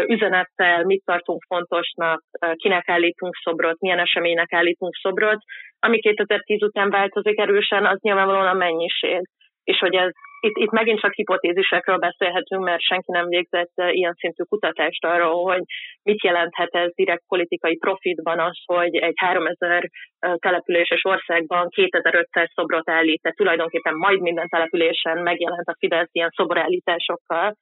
üzenettel, 0.07 0.85
mit 0.85 1.03
tartunk 1.05 1.43
fontosnak, 1.47 2.23
kinek 2.57 2.89
állítunk 2.89 3.35
szobrot, 3.43 3.81
milyen 3.81 3.99
eseménynek 3.99 4.53
állítunk 4.53 4.95
szobrot. 4.95 5.39
Ami 5.79 5.99
2010 5.99 6.63
után 6.63 6.91
változik 6.91 7.39
erősen, 7.39 7.87
az 7.87 7.99
nyilvánvalóan 8.01 8.47
a 8.47 8.53
mennyiség. 8.53 9.21
És 9.65 9.79
hogy 9.79 9.95
ez, 9.95 10.11
itt, 10.41 10.57
itt 10.57 10.71
megint 10.71 11.01
csak 11.01 11.13
hipotézisekről 11.13 11.97
beszélhetünk, 11.97 12.65
mert 12.65 12.83
senki 12.83 13.13
nem 13.13 13.29
végzett 13.29 13.73
ilyen 13.77 14.15
szintű 14.19 14.43
kutatást 14.43 15.05
arról, 15.05 15.43
hogy 15.43 15.63
mit 16.03 16.23
jelenthet 16.23 16.75
ez 16.75 16.91
direkt 16.95 17.23
politikai 17.29 17.77
profitban 17.77 18.39
az, 18.39 18.59
hogy 18.65 18.97
egy 18.97 19.15
3000 19.17 19.91
településes 20.39 21.05
országban 21.05 21.69
2500 21.69 22.51
szobrot 22.55 22.91
állít, 22.91 23.23
tehát 23.23 23.37
tulajdonképpen 23.37 23.95
majd 23.95 24.21
minden 24.21 24.49
településen 24.49 25.19
megjelent 25.19 25.69
a 25.69 25.77
Fidesz 25.79 26.09
ilyen 26.13 26.31
szoborállításokkal 26.37 27.55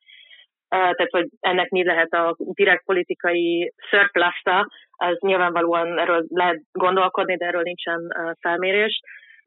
tehát 0.73 1.11
hogy 1.11 1.29
ennek 1.41 1.71
mi 1.71 1.85
lehet 1.85 2.13
a 2.13 2.37
direkt 2.39 2.85
politikai 2.85 3.73
surplusza, 3.77 4.69
az 4.91 5.17
nyilvánvalóan 5.21 5.99
erről 5.99 6.25
lehet 6.29 6.61
gondolkodni, 6.73 7.37
de 7.37 7.47
erről 7.47 7.63
nincsen 7.63 8.01
felmérés 8.41 9.01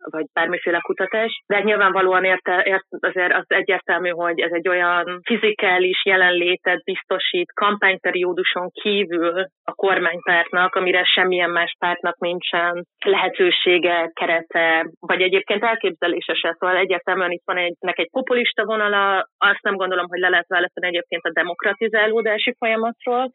vagy 0.09 0.25
bármiféle 0.33 0.79
kutatás, 0.81 1.43
de 1.47 1.61
nyilvánvalóan 1.61 2.23
érte, 2.23 2.63
ért, 2.63 2.85
azért 2.99 3.33
az 3.33 3.45
egyértelmű, 3.47 4.09
hogy 4.09 4.39
ez 4.39 4.51
egy 4.51 4.67
olyan 4.67 5.19
fizikális 5.23 6.05
jelenlétet 6.05 6.83
biztosít 6.83 7.51
kampányperióduson 7.53 8.69
kívül 8.69 9.45
a 9.63 9.73
kormánypártnak, 9.73 10.75
amire 10.75 11.03
semmilyen 11.03 11.49
más 11.49 11.75
pártnak 11.79 12.19
nincsen 12.19 12.85
lehetősége, 13.05 14.11
kerete, 14.13 14.89
vagy 14.99 15.21
egyébként 15.21 15.63
elképzelése 15.63 16.33
se. 16.33 16.55
Szóval 16.59 16.77
egyértelműen 16.77 17.31
itt 17.31 17.45
van 17.45 17.57
egy, 17.57 17.75
egy 17.79 18.09
populista 18.11 18.65
vonala, 18.65 19.27
azt 19.37 19.61
nem 19.61 19.75
gondolom, 19.75 20.05
hogy 20.07 20.19
le 20.19 20.29
lehet 20.29 20.47
választani 20.47 20.87
egyébként 20.87 21.25
a 21.25 21.31
demokratizálódási 21.31 22.55
folyamatról, 22.57 23.31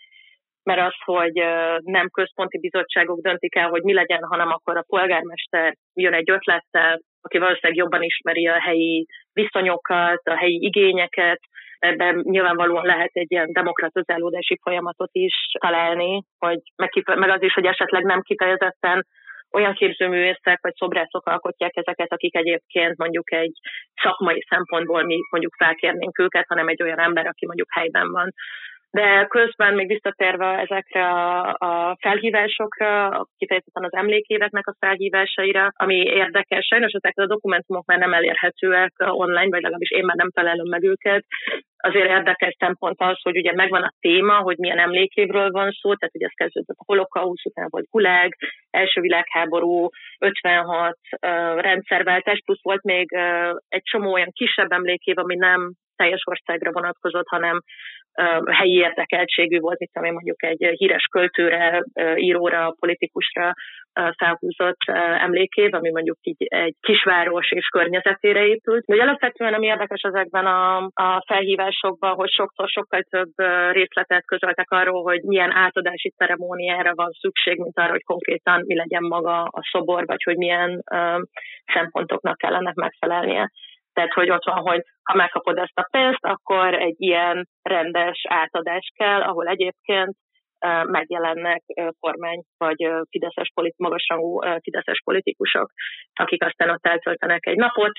mert 0.63 0.81
az, 0.81 0.95
hogy 1.05 1.33
nem 1.83 2.09
központi 2.09 2.59
bizottságok 2.59 3.21
döntik 3.21 3.55
el, 3.55 3.69
hogy 3.69 3.83
mi 3.83 3.93
legyen, 3.93 4.23
hanem 4.23 4.49
akkor 4.49 4.77
a 4.77 4.85
polgármester 4.87 5.75
jön 5.95 6.15
egy 6.15 6.31
ötlettel, 6.31 7.01
aki 7.21 7.39
valószínűleg 7.39 7.77
jobban 7.77 8.03
ismeri 8.03 8.47
a 8.47 8.61
helyi 8.61 9.07
viszonyokat, 9.33 10.21
a 10.25 10.37
helyi 10.37 10.65
igényeket, 10.65 11.41
ebben 11.79 12.21
nyilvánvalóan 12.23 12.87
lehet 12.87 13.11
egy 13.13 13.31
ilyen 13.33 13.53
demokratizálódási 13.53 14.59
folyamatot 14.63 15.11
is 15.13 15.35
találni, 15.59 16.23
hogy 16.39 16.61
meg, 16.77 16.91
meg 17.05 17.31
az 17.31 17.43
is, 17.43 17.53
hogy 17.53 17.65
esetleg 17.65 18.03
nem 18.03 18.21
kifejezetten 18.21 19.07
olyan 19.53 19.75
képzőművészek 19.75 20.59
vagy 20.61 20.75
szobrászok 20.75 21.27
alkotják 21.27 21.77
ezeket, 21.77 22.13
akik 22.13 22.37
egyébként 22.37 22.97
mondjuk 22.97 23.33
egy 23.33 23.53
szakmai 24.03 24.45
szempontból 24.49 25.03
mi 25.03 25.19
mondjuk 25.31 25.55
felkérnénk 25.59 26.19
őket, 26.19 26.45
hanem 26.49 26.69
egy 26.69 26.83
olyan 26.83 27.01
ember, 27.01 27.27
aki 27.27 27.47
mondjuk 27.47 27.73
helyben 27.73 28.11
van. 28.11 28.33
De 28.91 29.27
közben 29.29 29.75
még 29.75 29.87
visszatérve 29.87 30.59
ezekre 30.59 31.09
a, 31.09 31.55
a 31.59 31.97
felhívásokra, 32.01 33.23
kifejezetten 33.37 33.85
az 33.85 33.95
emlékéveknek 33.95 34.67
a 34.67 34.77
felhívásaira, 34.79 35.69
ami 35.75 35.97
érdekes, 35.97 36.67
sajnos 36.67 36.93
ezek 36.93 37.13
a 37.17 37.27
dokumentumok 37.27 37.87
már 37.87 37.99
nem 37.99 38.13
elérhetőek 38.13 38.93
online, 38.97 39.49
vagy 39.49 39.63
legalábbis 39.63 39.91
én 39.91 40.05
már 40.05 40.17
nem 40.17 40.31
találom 40.31 40.69
meg 40.69 40.83
őket. 40.83 41.25
Azért 41.77 42.09
érdekes 42.09 42.57
szempont 42.59 43.01
az, 43.01 43.23
hogy 43.23 43.37
ugye 43.37 43.53
megvan 43.55 43.83
a 43.83 43.93
téma, 44.01 44.35
hogy 44.35 44.57
milyen 44.59 44.79
emlékévről 44.79 45.51
van 45.51 45.71
szó, 45.71 45.95
tehát 45.95 46.15
ugye 46.15 46.27
ez 46.27 46.35
kezdődött 46.35 46.77
a 46.77 46.85
holokausz, 46.87 47.45
után 47.45 47.67
volt 47.71 47.89
Gulag, 47.91 48.33
első 48.71 49.01
világháború, 49.01 49.89
56 50.19 50.97
uh, 51.11 51.61
rendszerváltás, 51.61 52.43
plusz 52.45 52.63
volt 52.63 52.83
még 52.83 53.11
uh, 53.13 53.57
egy 53.69 53.83
csomó 53.83 54.13
olyan 54.13 54.31
kisebb 54.33 54.73
emlékév, 54.73 55.19
ami 55.19 55.35
nem 55.35 55.73
teljes 55.97 56.23
országra 56.25 56.73
vonatkozott, 56.73 57.29
hanem 57.29 57.61
helyi 58.51 58.75
érdekeltségű 58.75 59.59
volt, 59.59 59.79
mint 59.79 59.97
ami 59.97 60.11
mondjuk 60.11 60.43
egy 60.43 60.67
híres 60.77 61.05
költőre, 61.05 61.83
íróra, 62.17 62.75
politikusra 62.79 63.53
felhúzott 64.17 64.81
emlékév, 65.19 65.75
ami 65.75 65.91
mondjuk 65.91 66.19
így 66.21 66.45
egy 66.49 66.75
kisváros 66.81 67.51
és 67.51 67.67
környezetére 67.67 68.47
épült. 68.47 68.85
De 68.85 69.03
alapvetően 69.03 69.55
ami 69.55 69.67
érdekes 69.67 70.01
ezekben 70.01 70.47
a, 70.47 70.77
a 70.77 71.25
felhívásokban, 71.27 72.15
hogy 72.15 72.31
sokszor 72.31 72.69
sokkal 72.69 73.03
több 73.03 73.33
részletet 73.71 74.25
közöltek 74.25 74.71
arról, 74.71 75.03
hogy 75.03 75.23
milyen 75.23 75.53
átadási 75.53 76.11
ceremóniára 76.17 76.95
van 76.95 77.11
szükség, 77.21 77.59
mint 77.59 77.79
arra, 77.79 77.91
hogy 77.91 78.05
konkrétan 78.05 78.63
mi 78.67 78.77
legyen 78.77 79.03
maga 79.03 79.43
a 79.43 79.61
szobor, 79.71 80.07
vagy 80.07 80.23
hogy 80.23 80.37
milyen 80.37 80.83
uh, 80.93 81.23
szempontoknak 81.73 82.37
kellene 82.37 82.73
megfelelnie. 82.75 83.51
Tehát, 84.01 84.15
hogy 84.15 84.31
ott 84.31 84.45
van, 84.45 84.57
hogy 84.57 84.83
ha 85.03 85.15
megkapod 85.15 85.59
ezt 85.59 85.79
a 85.79 85.89
pénzt, 85.91 86.25
akkor 86.25 86.75
egy 86.75 86.95
ilyen 86.99 87.49
rendes 87.63 88.21
átadás 88.29 88.91
kell, 88.95 89.23
ahol 89.23 89.47
egyébként 89.47 90.17
megjelennek 90.85 91.63
kormány 92.01 92.43
vagy 92.57 92.89
fideszes 93.11 93.51
politi- 93.55 93.83
magasrangú 93.83 94.41
fideszes 94.63 95.01
politikusok, 95.05 95.71
akik 96.15 96.45
aztán 96.45 96.71
ott 96.71 96.87
eltöltenek 96.87 97.47
egy 97.47 97.57
napot, 97.57 97.93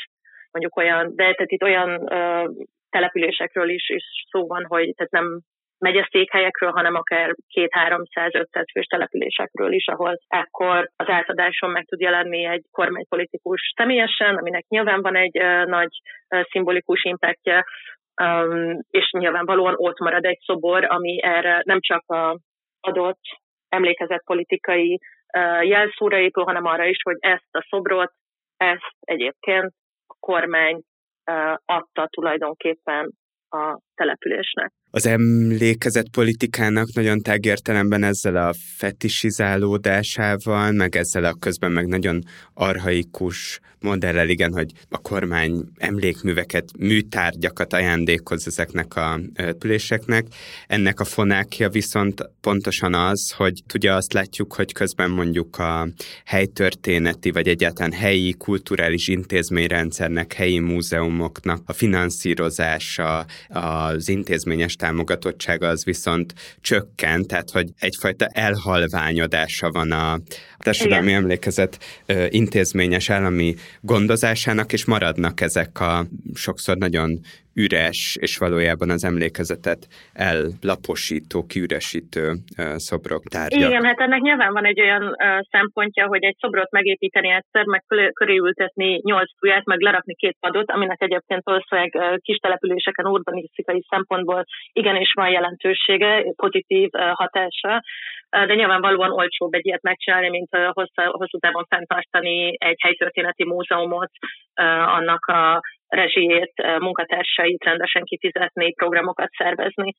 mondjuk 0.52 0.76
olyan, 0.76 1.16
de 1.16 1.24
tehát 1.24 1.52
itt 1.52 1.64
olyan 1.64 2.08
településekről 2.90 3.70
is, 3.70 3.90
is 3.90 4.04
szó 4.32 4.48
van, 4.48 4.66
hogy 4.66 4.94
tehát 4.96 5.12
nem 5.12 5.42
megyeszékhelyekről, 5.82 6.72
hanem 6.72 6.96
akár 6.96 7.36
két 7.48 7.74
300 7.74 8.36
500 8.36 8.66
fős 8.72 8.86
településekről 8.86 9.74
is, 9.74 9.88
ahol 9.88 10.20
ekkor 10.28 10.90
az 10.96 11.10
átadáson 11.10 11.70
meg 11.70 11.86
tud 11.86 12.00
jelenni 12.00 12.46
egy 12.46 12.64
kormánypolitikus 12.72 13.74
személyesen, 13.76 14.36
aminek 14.36 14.66
nyilván 14.68 15.02
van 15.02 15.16
egy 15.16 15.42
nagy 15.66 16.02
szimbolikus 16.50 17.04
impactja, 17.04 17.66
um, 18.24 18.80
és 18.90 19.12
nyilvánvalóan 19.12 19.74
ott 19.78 20.00
marad 20.00 20.26
egy 20.26 20.40
szobor, 20.46 20.86
ami 20.90 21.24
erre 21.24 21.62
nem 21.66 21.80
csak 21.80 22.10
a 22.12 22.38
adott 22.80 23.22
emlékezett 23.70 24.24
politikai 24.24 25.00
jelszóra 25.62 26.18
épül, 26.18 26.44
hanem 26.44 26.66
arra 26.66 26.86
is, 26.86 26.98
hogy 27.04 27.18
ezt 27.20 27.50
a 27.52 27.66
szobrot, 27.70 28.12
ezt 28.58 28.96
egyébként 29.00 29.74
a 30.08 30.16
kormány 30.20 30.82
adta 31.66 32.08
tulajdonképpen 32.08 33.12
a 33.50 33.80
településnek 33.96 34.72
az 34.92 35.06
emlékezett 35.06 36.10
politikának 36.10 36.94
nagyon 36.94 37.22
tágértelemben 37.22 38.04
ezzel 38.04 38.36
a 38.36 38.54
fetisizálódásával, 38.78 40.72
meg 40.72 40.96
ezzel 40.96 41.24
a 41.24 41.34
közben 41.40 41.72
meg 41.72 41.88
nagyon 41.88 42.24
arhaikus 42.54 43.60
modellel, 43.82 44.30
igen, 44.30 44.54
hogy 44.54 44.72
a 44.90 44.98
kormány 44.98 45.64
emlékműveket, 45.78 46.70
műtárgyakat 46.78 47.74
ajándékoz 47.74 48.48
ezeknek 48.48 48.96
a 48.96 49.20
üléseknek. 49.64 50.26
Ennek 50.68 51.00
a 51.00 51.04
fonákja 51.04 51.70
viszont 51.70 52.30
pontosan 52.42 52.94
az, 52.94 53.32
hogy 53.32 53.64
ugye 53.74 53.94
azt 53.94 54.14
látjuk, 54.14 54.54
hogy 54.54 54.74
közben 54.74 55.10
mondjuk 55.10 55.58
a 55.58 55.88
helytörténeti, 56.26 57.32
vagy 57.32 57.48
egyáltalán 57.48 57.92
helyi 57.92 58.34
kulturális 58.34 59.08
intézményrendszernek, 59.08 60.34
helyi 60.34 60.60
múzeumoknak 60.60 61.62
a 61.66 61.74
finanszírozása, 61.74 63.26
az 63.48 64.10
intézményes 64.10 64.76
támogatottsága 64.82 65.68
az 65.68 65.84
viszont 65.84 66.34
csökkent, 66.62 67.28
tehát 67.28 67.50
hogy 67.50 67.70
egyfajta 67.80 68.26
elhalványodása 68.26 69.72
van 69.72 69.92
a 69.92 70.20
társadalmi 70.58 71.08
Igen. 71.08 71.22
emlékezet 71.22 71.78
intézményes 72.30 73.10
állami 73.10 73.56
gondozásának, 73.82 74.74
és 74.74 74.86
maradnak 74.86 75.42
ezek 75.42 75.80
a 75.80 76.08
sokszor 76.34 76.78
nagyon 76.78 77.20
üres, 77.56 78.18
és 78.20 78.38
valójában 78.38 78.90
az 78.90 79.04
emlékezetet 79.04 79.88
ellaposító, 80.14 81.46
kiüresítő 81.46 82.32
szobrok 82.76 83.24
tárgyak. 83.24 83.70
Igen, 83.70 83.86
hát 83.86 84.00
ennek 84.00 84.22
nyilván 84.22 84.54
van 84.54 84.66
egy 84.66 84.82
olyan 84.82 85.16
szempontja, 85.50 86.08
hogy 86.08 86.24
egy 86.24 86.36
szobrot 86.40 86.72
megépíteni 86.72 87.30
egyszer, 87.30 87.66
meg 87.66 87.84
körülültetni 88.14 89.00
nyolc 89.04 89.32
tuját, 89.40 89.66
meg 89.66 89.80
lerakni 89.80 90.16
két 90.16 90.38
padot, 90.40 90.72
aminek 90.72 91.02
egyébként 91.02 91.44
valószínűleg 91.44 92.20
kis 92.22 92.38
településeken 92.38 93.08
urbanisztikai 93.08 93.86
szempontból 93.90 94.44
igenis 94.74 95.14
van 95.14 95.30
jelentősége, 95.30 96.24
pozitív 96.36 96.90
hatása, 96.92 97.84
de 98.30 98.54
nyilvánvalóan 98.54 99.12
olcsóbb 99.12 99.54
egy 99.54 99.66
ilyet 99.66 99.82
megcsinálni, 99.82 100.30
mint 100.30 100.50
hosszú, 100.72 100.92
hosszú 101.12 101.38
távon 101.38 101.66
fenntartani 101.70 102.56
egy 102.58 102.82
helytörténeti 102.82 103.46
múzeumot, 103.46 104.12
annak 104.86 105.26
a 105.26 105.62
rezsijét, 105.92 106.54
munkatársait 106.80 107.64
rendesen 107.64 108.04
kifizetni, 108.04 108.74
programokat 108.74 109.30
szervezni. 109.38 109.96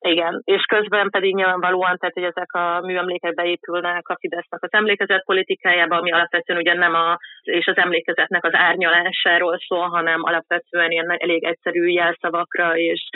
Igen, 0.00 0.42
és 0.44 0.62
közben 0.62 1.10
pedig 1.10 1.34
nyilvánvalóan, 1.34 1.96
tehát 1.96 2.14
hogy 2.14 2.22
ezek 2.22 2.52
a 2.52 2.80
műemlékek 2.80 3.34
beépülnek 3.34 4.08
a 4.08 4.16
Fidesznek 4.20 4.62
az 4.62 4.72
emlékezet 4.72 5.24
politikájába, 5.24 5.96
ami 5.96 6.12
alapvetően 6.12 6.58
ugye 6.58 6.74
nem 6.74 6.94
a, 6.94 7.18
és 7.42 7.66
az 7.66 7.76
emlékezetnek 7.76 8.44
az 8.44 8.54
árnyalásáról 8.54 9.58
szól, 9.66 9.88
hanem 9.88 10.22
alapvetően 10.22 10.90
ilyen 10.90 11.10
elég 11.10 11.44
egyszerű 11.44 11.86
jelszavakra 11.86 12.76
és 12.76 13.08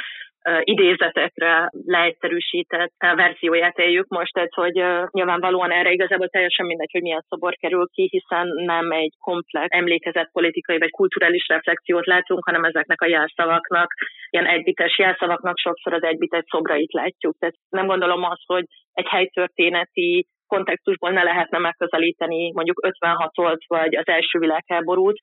idézetekre 0.61 1.71
leegyszerűsített 1.85 2.93
verzióját 2.99 3.79
éljük 3.79 4.09
most, 4.09 4.33
tehát 4.33 4.55
hogy 4.55 4.83
nyilvánvalóan 5.11 5.71
erre 5.71 5.91
igazából 5.91 6.29
teljesen 6.29 6.67
mindegy, 6.67 6.93
hogy 6.93 7.03
milyen 7.03 7.25
szobor 7.29 7.55
kerül 7.55 7.87
ki, 7.93 8.09
hiszen 8.11 8.47
nem 8.55 8.91
egy 8.91 9.15
komplex 9.21 9.67
emlékezett 9.69 10.31
politikai 10.33 10.79
vagy 10.79 10.91
kulturális 10.91 11.47
reflexiót 11.49 12.07
látunk, 12.07 12.45
hanem 12.45 12.65
ezeknek 12.65 13.01
a 13.01 13.09
jelszavaknak, 13.09 13.93
ilyen 14.31 14.47
egybites 14.47 14.99
jelszavaknak 14.99 15.59
sokszor 15.59 15.93
az 15.93 16.03
egybites 16.03 16.45
szobrait 16.47 16.93
látjuk. 16.93 17.37
Tehát 17.39 17.55
nem 17.69 17.87
gondolom 17.87 18.23
azt, 18.23 18.47
hogy 18.47 18.65
egy 18.93 19.09
helytörténeti 19.09 20.27
kontextusból 20.47 21.11
ne 21.11 21.23
lehetne 21.23 21.59
megközelíteni 21.59 22.53
mondjuk 22.53 22.87
56-ot 22.87 23.61
vagy 23.67 23.97
az 23.97 24.09
első 24.09 24.39
világháborút, 24.39 25.19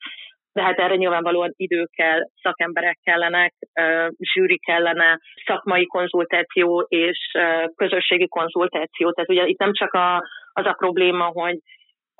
de 0.54 0.62
hát 0.62 0.80
erre 0.80 0.96
nyilvánvalóan 0.96 1.54
idő 1.56 1.86
kell, 1.96 2.20
szakemberek 2.42 3.00
kellenek, 3.04 3.54
zsűri 4.34 4.60
kellene, 4.60 5.20
szakmai 5.46 5.86
konzultáció 5.86 6.86
és 6.90 7.20
közösségi 7.76 8.28
konzultáció. 8.28 9.12
Tehát 9.12 9.30
ugye 9.30 9.46
itt 9.46 9.60
nem 9.60 9.74
csak 9.74 9.94
a, 9.94 10.16
az 10.54 10.66
a 10.66 10.74
probléma, 10.78 11.26
hogy 11.26 11.58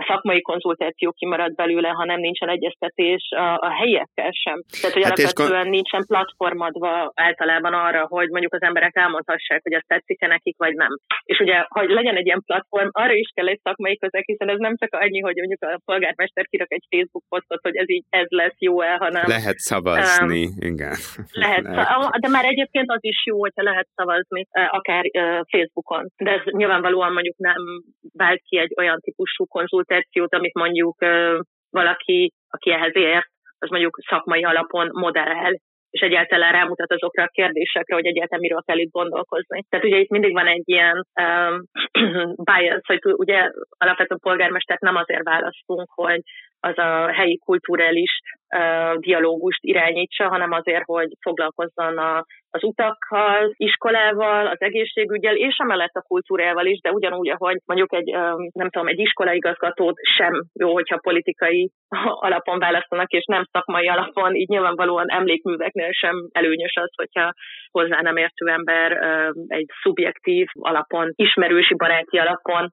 a 0.02 0.04
szakmai 0.08 0.42
konzultáció 0.42 1.12
kimarad 1.12 1.56
belőle, 1.56 1.90
ha 1.90 2.06
nem 2.06 2.20
nincsen 2.20 2.50
egyeztetés 2.50 3.24
a, 3.36 3.48
a 3.68 3.70
helyiekkel 3.80 4.32
sem. 4.44 4.58
Tehát, 4.82 4.96
hogy 4.96 5.04
hát 5.04 5.18
alapvetően 5.18 5.62
kon... 5.62 5.70
nincsen 5.78 6.04
platformadva 6.12 7.12
általában 7.16 7.74
arra, 7.74 8.06
hogy 8.08 8.30
mondjuk 8.30 8.54
az 8.54 8.62
emberek 8.62 8.96
elmondhassák, 8.96 9.62
hogy 9.64 9.74
ez 9.74 9.86
tetszik-e 9.88 10.28
nekik, 10.28 10.58
vagy 10.58 10.76
nem. 10.76 10.94
És 11.24 11.40
ugye, 11.40 11.66
hogy 11.68 11.90
legyen 11.90 12.16
egy 12.16 12.26
ilyen 12.26 12.44
platform, 12.46 12.88
arra 12.92 13.14
is 13.14 13.30
kell 13.36 13.48
egy 13.48 13.60
szakmai 13.64 13.98
közeg, 13.98 14.24
hiszen 14.26 14.50
ez 14.50 14.58
nem 14.58 14.76
csak 14.78 14.94
annyi, 14.94 15.20
hogy 15.20 15.36
mondjuk 15.36 15.64
a 15.64 15.80
polgármester 15.86 16.46
kirak 16.46 16.72
egy 16.72 16.86
Facebook 16.90 17.26
posztot, 17.30 17.62
hogy 17.62 17.76
ez 17.76 17.90
így 17.90 18.06
ez 18.10 18.28
lesz 18.30 18.60
jó-e, 18.60 18.96
hanem... 19.00 19.24
Lehet 19.28 19.58
szavazni, 19.58 20.46
um, 20.46 20.72
igen. 20.72 20.96
Lehet, 21.32 21.64
de 22.20 22.30
már 22.30 22.46
egyébként 22.46 22.92
az 22.92 23.04
is 23.04 23.26
jó, 23.26 23.40
hogyha 23.40 23.64
lehet 23.64 23.88
szavazni, 23.96 24.48
akár 24.52 25.04
uh, 25.06 25.40
Facebookon. 25.52 26.08
De 26.18 26.32
ez 26.32 26.42
nyilvánvalóan 26.46 27.14
mondjuk 27.14 27.38
nem 27.38 27.62
vált 28.14 28.42
ki 28.48 28.58
egy 28.58 28.74
olyan 28.78 29.00
típusú 29.00 29.46
konzultáció, 29.46 29.88
koncepciót, 29.90 30.34
amit 30.34 30.54
mondjuk 30.54 30.96
valaki, 31.70 32.32
aki 32.50 32.72
ehhez 32.72 32.96
ért, 32.96 33.28
az 33.60 33.70
mondjuk 33.70 34.00
szakmai 34.10 34.44
alapon 34.44 34.90
modell, 34.92 35.54
és 35.90 36.02
egyáltalán 36.02 36.52
rámutat 36.52 36.92
azokra 36.92 37.24
a 37.24 37.34
kérdésekre, 37.34 37.96
hogy 37.96 38.06
egyáltalán 38.06 38.42
miről 38.42 38.62
kell 38.66 38.78
itt 38.78 38.92
gondolkozni. 38.92 39.64
Tehát 39.70 39.86
ugye 39.86 39.98
itt 39.98 40.10
mindig 40.10 40.34
van 40.34 40.48
egy 40.48 40.64
ilyen 40.66 41.06
um, 41.22 41.64
bias, 42.52 42.82
hogy 42.86 43.00
ugye 43.04 43.52
alapvetően 43.78 44.20
polgármestert 44.20 44.82
nem 44.82 44.96
azért 44.96 45.24
választunk, 45.24 45.90
hogy 45.94 46.22
az 46.60 46.78
a 46.78 47.12
helyi 47.12 47.38
kulturális 47.38 48.20
dialógust 49.00 49.64
irányítsa, 49.64 50.28
hanem 50.28 50.52
azért, 50.52 50.84
hogy 50.86 51.08
foglalkozzon 51.22 51.98
a, 51.98 52.26
az 52.50 52.64
utakkal, 52.64 53.54
iskolával, 53.56 54.48
az 54.48 54.62
egészségügyel, 54.62 55.36
és 55.36 55.56
emellett 55.58 55.94
a 55.94 56.02
kultúrával 56.02 56.66
is, 56.66 56.80
de 56.80 56.92
ugyanúgy, 56.92 57.30
ahogy 57.30 57.58
mondjuk 57.66 57.94
egy, 57.94 58.12
nem 58.54 58.70
tudom, 58.70 58.88
egy 58.88 59.00
iskolaigazgatót 59.00 59.96
sem 60.18 60.44
jó, 60.60 60.74
hogyha 60.74 61.00
politikai 61.02 61.72
alapon 62.28 62.60
választanak, 62.60 63.12
és 63.12 63.26
nem 63.26 63.44
szakmai 63.52 63.88
alapon, 63.88 64.36
így 64.36 64.48
nyilvánvalóan 64.48 65.10
emlékműveknél 65.10 65.92
sem 65.92 66.16
előnyös 66.32 66.76
az, 66.76 66.90
hogyha 66.96 67.34
hozzá 67.72 68.02
nem 68.02 68.18
értő 68.18 68.48
ember 68.48 68.92
egy 69.48 69.70
szubjektív 69.82 70.48
alapon, 70.54 71.12
ismerősi 71.16 71.76
baráti 71.76 72.18
alapon 72.18 72.70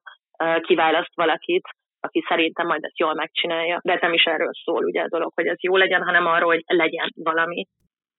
kiválaszt 0.61 1.15
valakit, 1.15 1.63
aki 2.07 2.25
szerintem 2.29 2.67
majd 2.67 2.85
ezt 2.85 2.99
jól 2.99 3.15
megcsinálja. 3.15 3.81
De 3.83 3.99
nem 4.01 4.13
is 4.13 4.25
erről 4.25 4.51
szól 4.65 4.85
ugye 4.85 5.03
a 5.03 5.09
dolog, 5.09 5.33
hogy 5.35 5.47
ez 5.47 5.63
jó 5.63 5.77
legyen, 5.77 6.03
hanem 6.03 6.27
arról, 6.27 6.53
hogy 6.53 6.63
legyen 6.67 7.09
valami. 7.15 7.65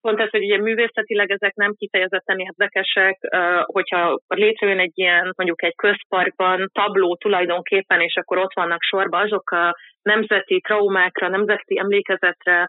pont 0.00 0.20
ez, 0.20 0.30
hogy 0.30 0.44
ugye 0.44 0.58
művészetileg 0.58 1.30
ezek 1.30 1.54
nem 1.54 1.72
kifejezetten 1.74 2.38
érdekesek, 2.38 3.18
hogyha 3.64 4.18
létrejön 4.26 4.78
egy 4.78 4.92
ilyen, 4.94 5.32
mondjuk 5.36 5.62
egy 5.62 5.74
közparkban 5.74 6.68
tabló 6.72 7.16
tulajdonképpen, 7.16 8.00
és 8.00 8.14
akkor 8.16 8.38
ott 8.38 8.54
vannak 8.54 8.82
sorba 8.82 9.18
azok 9.18 9.50
a 9.50 9.74
nemzeti 10.02 10.60
traumákra, 10.60 11.28
nemzeti 11.28 11.78
emlékezetre 11.78 12.68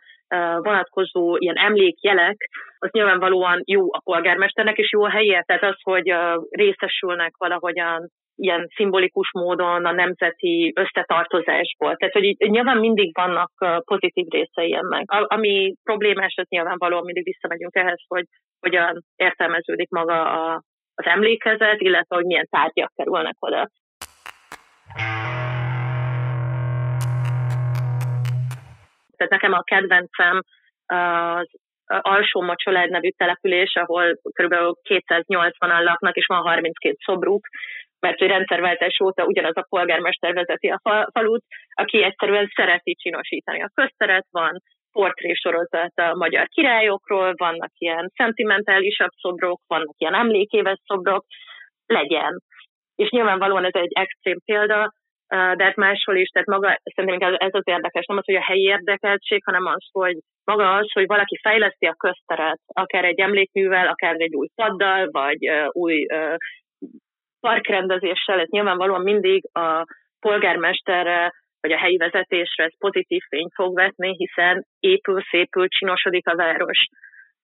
vonatkozó 0.62 1.36
ilyen 1.38 1.58
emlékjelek, 1.58 2.38
az 2.80 2.90
nyilvánvalóan 2.92 3.62
jó 3.66 3.94
a 3.94 4.02
polgármesternek, 4.04 4.78
és 4.78 4.92
jó 4.92 5.04
a 5.04 5.10
helye, 5.10 5.44
tehát 5.46 5.64
az, 5.64 5.78
hogy 5.82 6.14
részesülnek 6.50 7.32
valahogyan 7.38 8.10
ilyen 8.40 8.68
szimbolikus 8.76 9.32
módon 9.34 9.86
a 9.86 9.92
nemzeti 9.92 10.74
összetartozásból. 10.76 11.96
Tehát, 11.96 12.14
hogy 12.14 12.36
nyilván 12.38 12.78
mindig 12.78 13.16
vannak 13.16 13.52
pozitív 13.86 14.26
részei 14.30 14.74
ennek. 14.74 15.04
Ami 15.08 15.74
problémás, 15.84 16.34
az 16.38 16.48
nyilvánvalóan 16.50 17.04
mindig 17.04 17.24
visszamegyünk 17.24 17.76
ehhez, 17.76 18.02
hogy 18.08 18.26
hogyan 18.60 19.04
értelmeződik 19.16 19.90
maga 19.90 20.32
a, 20.32 20.62
az 20.94 21.06
emlékezet, 21.06 21.82
illetve 21.82 22.16
hogy 22.16 22.26
milyen 22.26 22.48
tárgyak 22.50 22.92
kerülnek 22.96 23.36
oda. 23.40 23.70
Tehát 29.18 29.34
nekem 29.34 29.54
a 29.54 29.62
kedvencem 29.62 30.42
az 30.86 31.48
Alsó 31.86 32.42
Mocsolád 32.42 32.90
nevű 32.90 33.10
település, 33.10 33.76
ahol 33.76 34.14
kb. 34.14 34.54
280-an 34.90 35.84
laknak, 35.84 36.16
és 36.16 36.26
van 36.26 36.42
32 36.42 36.96
szobruk, 37.06 37.48
mert 38.00 38.20
hogy 38.20 38.28
rendszerváltás 38.28 39.00
óta 39.04 39.26
ugyanaz 39.26 39.58
a 39.58 39.66
polgármester 39.70 40.34
vezeti 40.34 40.68
a 40.68 41.10
falut, 41.14 41.44
aki 41.74 42.04
egyszerűen 42.04 42.52
szereti 42.56 42.96
csinosítani 42.96 43.62
a 43.62 43.72
közteret, 43.74 44.26
van 44.32 44.62
portrésorozat 44.92 45.92
a 45.96 46.16
magyar 46.16 46.48
királyokról, 46.48 47.34
vannak 47.38 47.72
ilyen 47.78 48.12
szentimentálisabb 48.16 49.12
szobrok, 49.22 49.62
vannak 49.68 49.96
ilyen 49.98 50.14
emlékéves 50.14 50.80
szobrok, 50.86 51.26
legyen. 51.86 52.40
És 52.96 53.10
nyilvánvalóan 53.10 53.66
ez 53.66 53.82
egy 53.82 53.92
extrém 53.94 54.40
példa, 54.46 54.92
de 55.28 55.64
hát 55.64 55.76
máshol 55.76 56.16
is, 56.16 56.28
tehát 56.28 56.48
maga, 56.48 56.80
szerintem 56.96 57.36
ez 57.38 57.54
az 57.54 57.62
érdekes, 57.66 58.06
nem 58.06 58.18
az, 58.18 58.26
hogy 58.26 58.36
a 58.36 58.44
helyi 58.44 58.62
érdekeltség, 58.62 59.42
hanem 59.46 59.66
az, 59.66 59.88
hogy 59.92 60.18
maga 60.44 60.76
az, 60.76 60.92
hogy 60.94 61.06
valaki 61.06 61.38
fejleszti 61.42 61.86
a 61.86 61.94
közteret, 61.98 62.60
akár 62.68 63.06
egy 63.06 63.20
emlékművel, 63.20 63.88
akár 63.88 64.16
egy 64.18 64.36
új 64.36 64.48
paddal, 64.56 65.08
vagy 65.12 65.38
új 65.72 66.06
parkrendezéssel, 67.40 68.40
ez 68.40 68.48
nyilvánvalóan 68.50 69.02
mindig 69.02 69.44
a 69.54 69.86
polgármesterre 70.20 71.32
vagy 71.62 71.72
a 71.72 71.78
helyi 71.78 71.98
vezetésre 71.98 72.64
ez 72.64 72.78
pozitív 72.78 73.22
fényt 73.30 73.54
fog 73.54 73.76
vetni, 73.76 74.16
hiszen 74.16 74.66
épül, 74.80 75.22
szépül, 75.22 75.68
csinosodik 75.68 76.28
a 76.28 76.36
város. 76.36 76.80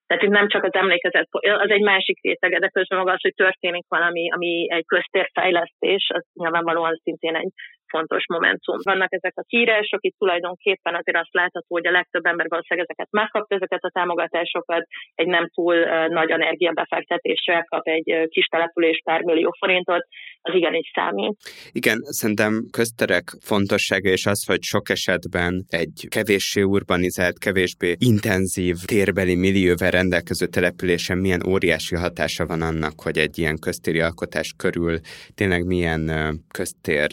Tehát 0.06 0.22
itt 0.22 0.30
nem 0.30 0.48
csak 0.48 0.64
az 0.64 0.74
emlékezet, 0.74 1.28
az 1.30 1.70
egy 1.70 1.82
másik 1.82 2.18
rétege, 2.22 2.58
de 2.58 2.68
közben 2.68 2.98
maga 2.98 3.12
az, 3.12 3.20
hogy 3.20 3.34
történik 3.34 3.84
valami, 3.88 4.30
ami 4.30 4.66
egy 4.70 4.86
köztérfejlesztés, 4.86 6.10
az 6.14 6.24
nyilvánvalóan 6.34 7.00
szintén 7.02 7.36
egy 7.36 7.50
fontos 7.88 8.24
momentum. 8.28 8.78
Vannak 8.82 9.12
ezek 9.12 9.32
a 9.36 9.42
kiírások, 9.48 10.04
itt 10.04 10.18
tulajdonképpen 10.18 10.94
azért 10.94 11.18
azt 11.18 11.34
látható, 11.40 11.66
hogy 11.68 11.86
a 11.86 11.90
legtöbb 11.90 12.26
ember 12.26 12.46
valószínűleg 12.48 12.86
ezeket 12.88 13.10
megkapta, 13.10 13.54
ezeket 13.54 13.82
a 13.82 13.90
támogatásokat, 13.90 14.86
egy 15.14 15.26
nem 15.26 15.48
túl 15.54 15.74
nagy 16.08 16.30
energiabefektetéssel 16.30 17.64
kap 17.64 17.86
egy 17.86 18.28
kis 18.28 18.46
település 18.46 19.00
pár 19.04 19.20
millió 19.22 19.50
forintot, 19.58 20.06
az 20.40 20.54
igenis 20.54 20.90
számít. 20.94 21.36
Igen, 21.72 21.98
szerintem 22.02 22.52
közterek 22.70 23.24
fontossága 23.40 24.08
és 24.08 24.26
az, 24.26 24.46
hogy 24.46 24.62
sok 24.62 24.88
esetben 24.88 25.64
egy 25.68 26.06
kevéssé 26.08 26.62
urbanizált, 26.62 27.38
kevésbé 27.38 27.94
intenzív 27.98 28.76
térbeli 28.86 29.34
millióvel 29.34 29.90
rendelkező 29.90 30.46
településen 30.46 31.18
milyen 31.18 31.46
óriási 31.48 31.94
hatása 31.94 32.46
van 32.46 32.62
annak, 32.62 32.92
hogy 33.02 33.18
egy 33.18 33.38
ilyen 33.38 33.58
köztéri 33.58 34.00
alkotás 34.00 34.54
körül 34.56 34.98
tényleg 35.34 35.64
milyen 35.64 36.10
köztér 36.50 37.08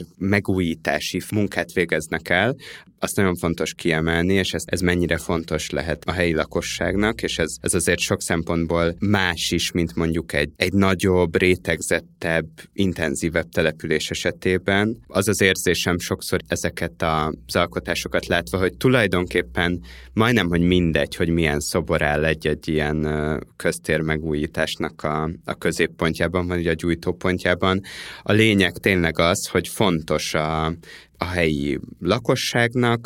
megújítási 0.63 1.21
munkát 1.31 1.73
végeznek 1.73 2.29
el, 2.29 2.55
azt 3.03 3.15
nagyon 3.15 3.35
fontos 3.35 3.73
kiemelni, 3.73 4.33
és 4.33 4.53
ez, 4.53 4.63
ez 4.65 4.81
mennyire 4.81 5.17
fontos 5.17 5.69
lehet 5.69 6.03
a 6.05 6.11
helyi 6.11 6.33
lakosságnak, 6.33 7.23
és 7.23 7.39
ez, 7.39 7.55
ez 7.61 7.73
azért 7.73 7.99
sok 7.99 8.21
szempontból 8.21 8.95
más 8.99 9.51
is, 9.51 9.71
mint 9.71 9.95
mondjuk 9.95 10.33
egy, 10.33 10.51
egy 10.55 10.73
nagyobb, 10.73 11.37
rétegzettebb, 11.37 12.47
intenzívebb 12.73 13.49
település 13.49 14.11
esetében. 14.11 14.97
Az 15.07 15.27
az 15.27 15.41
érzésem 15.41 15.99
sokszor 15.99 16.39
ezeket 16.47 17.01
az 17.01 17.55
alkotásokat 17.55 18.27
látva, 18.27 18.57
hogy 18.57 18.77
tulajdonképpen 18.77 19.81
majdnem, 20.13 20.47
hogy 20.47 20.61
mindegy, 20.61 21.15
hogy 21.15 21.29
milyen 21.29 21.59
szobor 21.59 22.01
áll 22.01 22.25
egy-egy 22.25 22.67
ilyen 22.67 23.07
köztér 23.55 23.99
megújításnak 23.99 25.03
a, 25.03 25.29
a 25.45 25.53
középpontjában, 25.53 26.47
vagy 26.47 26.67
a 26.67 26.73
gyújtópontjában. 26.73 27.81
A 28.21 28.31
lényeg 28.31 28.77
tényleg 28.77 29.19
az, 29.19 29.47
hogy 29.47 29.67
fontos 29.67 30.33
a, 30.33 30.52
a 31.25 31.27
helyi 31.35 31.79
lakosságnak, 32.13 32.99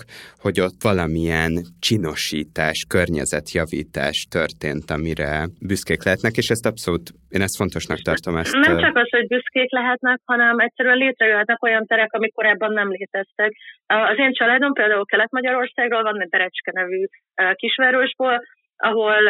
hogy 0.44 0.60
ott 0.60 0.80
valamilyen 0.90 1.52
csinosítás, 1.80 2.86
környezetjavítás 2.90 4.18
történt, 4.38 4.92
amire 4.98 5.32
büszkék 5.70 6.04
lehetnek, 6.04 6.36
és 6.42 6.50
ezt 6.50 6.66
abszolút, 6.66 7.06
én 7.30 7.42
ezt 7.42 7.60
fontosnak 7.62 8.00
tartom. 8.10 8.38
Ezt, 8.38 8.54
nem 8.54 8.78
csak 8.78 8.96
az, 8.98 9.10
hogy 9.10 9.28
büszkék 9.28 9.72
lehetnek, 9.72 10.20
hanem 10.26 10.60
egyszerűen 10.60 10.98
létrejöhetnek 10.98 11.64
olyan 11.64 11.86
terek, 11.86 12.14
amik 12.14 12.34
korábban 12.34 12.74
nem 12.74 12.90
léteztek. 12.90 13.52
Az 13.86 14.18
én 14.18 14.34
családom 14.34 14.74
például 14.74 15.06
Kelet-Magyarországról 15.06 16.04
van, 16.04 16.22
egy 16.22 16.30
Berecske 16.30 16.72
nevű 16.74 17.04
kisvárosból, 17.54 18.42
ahol 18.78 19.22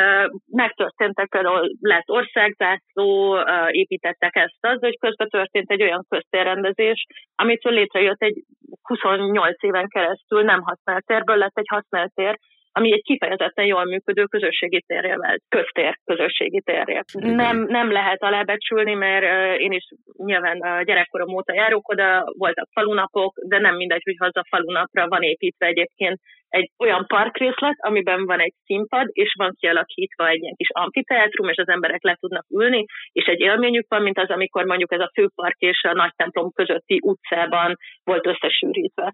megtörténtek, 0.46 1.30
például 1.30 1.70
lett 1.80 2.10
országzászló, 2.10 3.38
építettek 3.72 4.36
ezt 4.36 4.58
az, 4.60 4.80
hogy 4.80 5.00
közben 5.00 5.28
történt 5.30 5.72
egy 5.72 5.82
olyan 5.82 6.06
köztérrendezés, 6.10 7.06
amitől 7.36 7.74
létrejött 7.74 8.22
egy 8.22 8.44
28 8.82 9.64
éven 9.64 9.88
keresztül 9.88 10.44
nem 10.44 10.62
használt 10.62 11.06
térből 11.06 11.36
lett 11.38 11.58
egy 11.58 11.68
használt 11.70 12.14
tér, 12.14 12.38
ami 12.78 12.94
egy 12.94 13.04
kifejezetten 13.04 13.66
jól 13.66 13.86
működő 13.86 14.24
közösségi 14.24 14.84
térje 14.88 15.18
vált, 15.18 15.42
köztér 15.50 15.98
közösségi 16.06 16.62
térje. 16.62 17.04
Nem, 17.13 17.58
nem 17.68 17.92
lehet 17.92 18.24
alábecsülni, 18.24 18.94
mert 18.94 19.60
én 19.60 19.72
is 19.72 19.86
nyilván 20.18 20.86
gyerekkorom 20.86 21.36
óta 21.36 21.54
járok 21.54 21.90
oda, 21.90 22.24
voltak 22.38 22.68
falunapok, 22.72 23.34
de 23.48 23.60
nem 23.60 23.76
mindegy, 23.76 24.02
hogy 24.04 24.16
haza 24.20 24.44
falunapra 24.50 25.08
van 25.08 25.22
építve 25.22 25.66
egyébként 25.66 26.20
egy 26.50 26.72
olyan 26.78 27.06
parkrészlet, 27.08 27.76
amiben 27.78 28.26
van 28.26 28.40
egy 28.40 28.54
színpad, 28.66 29.08
és 29.12 29.34
van 29.38 29.56
kialakítva 29.60 30.28
egy 30.28 30.42
ilyen 30.42 30.56
kis 30.56 30.70
amfiteátrum, 30.72 31.50
és 31.50 31.58
az 31.58 31.68
emberek 31.68 32.04
le 32.04 32.18
tudnak 32.20 32.46
ülni, 32.50 32.86
és 33.12 33.26
egy 33.26 33.40
élményük 33.40 33.86
van, 33.90 34.02
mint 34.02 34.20
az, 34.20 34.30
amikor 34.30 34.66
mondjuk 34.66 34.92
ez 34.92 35.00
a 35.00 35.12
főpark 35.13 35.58
és 35.58 35.84
a 35.84 35.94
nagy 35.94 36.12
templom 36.16 36.52
közötti 36.52 37.00
utcában 37.04 37.76
volt 38.04 38.28
összesűrítve. 38.28 39.13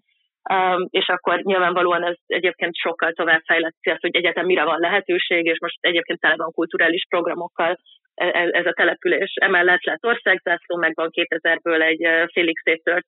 Um, 0.52 0.86
és 0.90 1.08
akkor 1.08 1.40
nyilvánvalóan 1.42 2.04
ez 2.04 2.16
egyébként 2.26 2.76
sokkal 2.76 3.12
tovább 3.12 3.42
fejleszti 3.44 3.90
azt, 3.90 4.00
hogy 4.00 4.16
egyetem 4.16 4.46
mire 4.46 4.64
van 4.64 4.78
lehetőség, 4.80 5.44
és 5.44 5.58
most 5.60 5.76
egyébként 5.80 6.20
tele 6.20 6.36
van 6.36 6.52
kulturális 6.52 7.04
programokkal 7.08 7.78
e, 8.14 8.26
e, 8.26 8.48
ez 8.50 8.66
a 8.66 8.72
település. 8.72 9.32
Emellett 9.34 9.84
lett 9.84 10.04
országzászló, 10.04 10.76
meg 10.76 10.92
van 10.94 11.10
2000-ből 11.10 11.82
egy 11.82 12.30
félig 12.32 12.58
széttört 12.58 13.06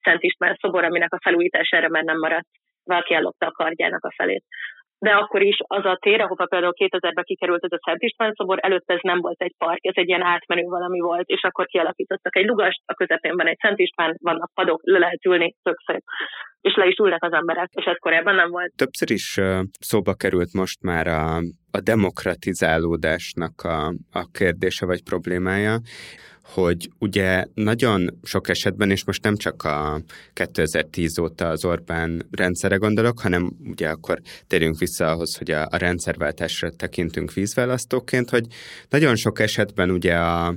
Szent 0.00 0.22
István 0.22 0.56
szobor, 0.60 0.84
aminek 0.84 1.12
a 1.12 1.20
felújítására 1.22 1.88
már 1.88 2.02
nem 2.02 2.18
maradt 2.18 2.48
valaki 2.84 3.14
ellopta 3.14 3.46
a 3.46 3.50
kardjának 3.50 4.04
a 4.04 4.12
felét. 4.16 4.44
De 4.98 5.10
akkor 5.10 5.42
is 5.42 5.56
az 5.66 5.84
a 5.84 5.98
tér, 6.00 6.20
ahova 6.20 6.46
például 6.46 6.72
2000-ben 6.76 7.24
kikerült 7.24 7.64
ez 7.64 7.72
a 7.72 7.82
Szent 7.84 8.02
István 8.02 8.32
szobor, 8.32 8.58
előtte 8.62 8.94
ez 8.94 9.00
nem 9.02 9.20
volt 9.20 9.42
egy 9.42 9.54
park, 9.58 9.78
ez 9.80 9.96
egy 9.96 10.08
ilyen 10.08 10.22
átmenő 10.22 10.62
valami 10.62 11.00
volt, 11.00 11.28
és 11.28 11.42
akkor 11.42 11.66
kialakítottak 11.66 12.36
egy 12.36 12.46
lugast, 12.46 12.80
a 12.86 12.94
közepén 12.94 13.36
van 13.36 13.46
egy 13.46 13.58
Szent 13.58 13.78
István, 13.78 14.16
vannak 14.20 14.50
padok, 14.54 14.80
le 14.82 14.98
lehet 14.98 15.24
ülni, 15.24 15.54
tök 15.62 15.78
szép. 15.86 16.02
És 16.64 16.74
le 16.74 16.86
is 16.86 16.96
ülnek 17.02 17.22
az 17.22 17.32
emberek, 17.32 17.70
és 17.72 17.84
ez 17.84 17.96
korábban 18.00 18.34
nem 18.34 18.50
volt. 18.50 18.72
Többször 18.76 19.10
is 19.10 19.40
szóba 19.80 20.14
került 20.14 20.52
most 20.52 20.82
már 20.82 21.06
a, 21.06 21.36
a 21.70 21.80
demokratizálódásnak 21.80 23.62
a, 23.62 23.94
a 24.12 24.30
kérdése 24.32 24.86
vagy 24.86 25.02
problémája 25.02 25.78
hogy 26.44 26.88
ugye 26.98 27.44
nagyon 27.54 28.18
sok 28.22 28.48
esetben, 28.48 28.90
és 28.90 29.04
most 29.04 29.22
nem 29.22 29.36
csak 29.36 29.62
a 29.62 30.00
2010 30.32 31.18
óta 31.18 31.48
az 31.48 31.64
Orbán 31.64 32.26
rendszere 32.30 32.76
gondolok, 32.76 33.20
hanem 33.20 33.50
ugye 33.64 33.88
akkor 33.88 34.18
térjünk 34.46 34.78
vissza 34.78 35.10
ahhoz, 35.10 35.36
hogy 35.36 35.50
a, 35.50 35.66
a 35.70 35.76
rendszerváltásra 35.76 36.70
tekintünk 36.70 37.32
vízválasztóként, 37.32 38.30
hogy 38.30 38.46
nagyon 38.88 39.16
sok 39.16 39.38
esetben 39.38 39.90
ugye 39.90 40.14
a 40.14 40.54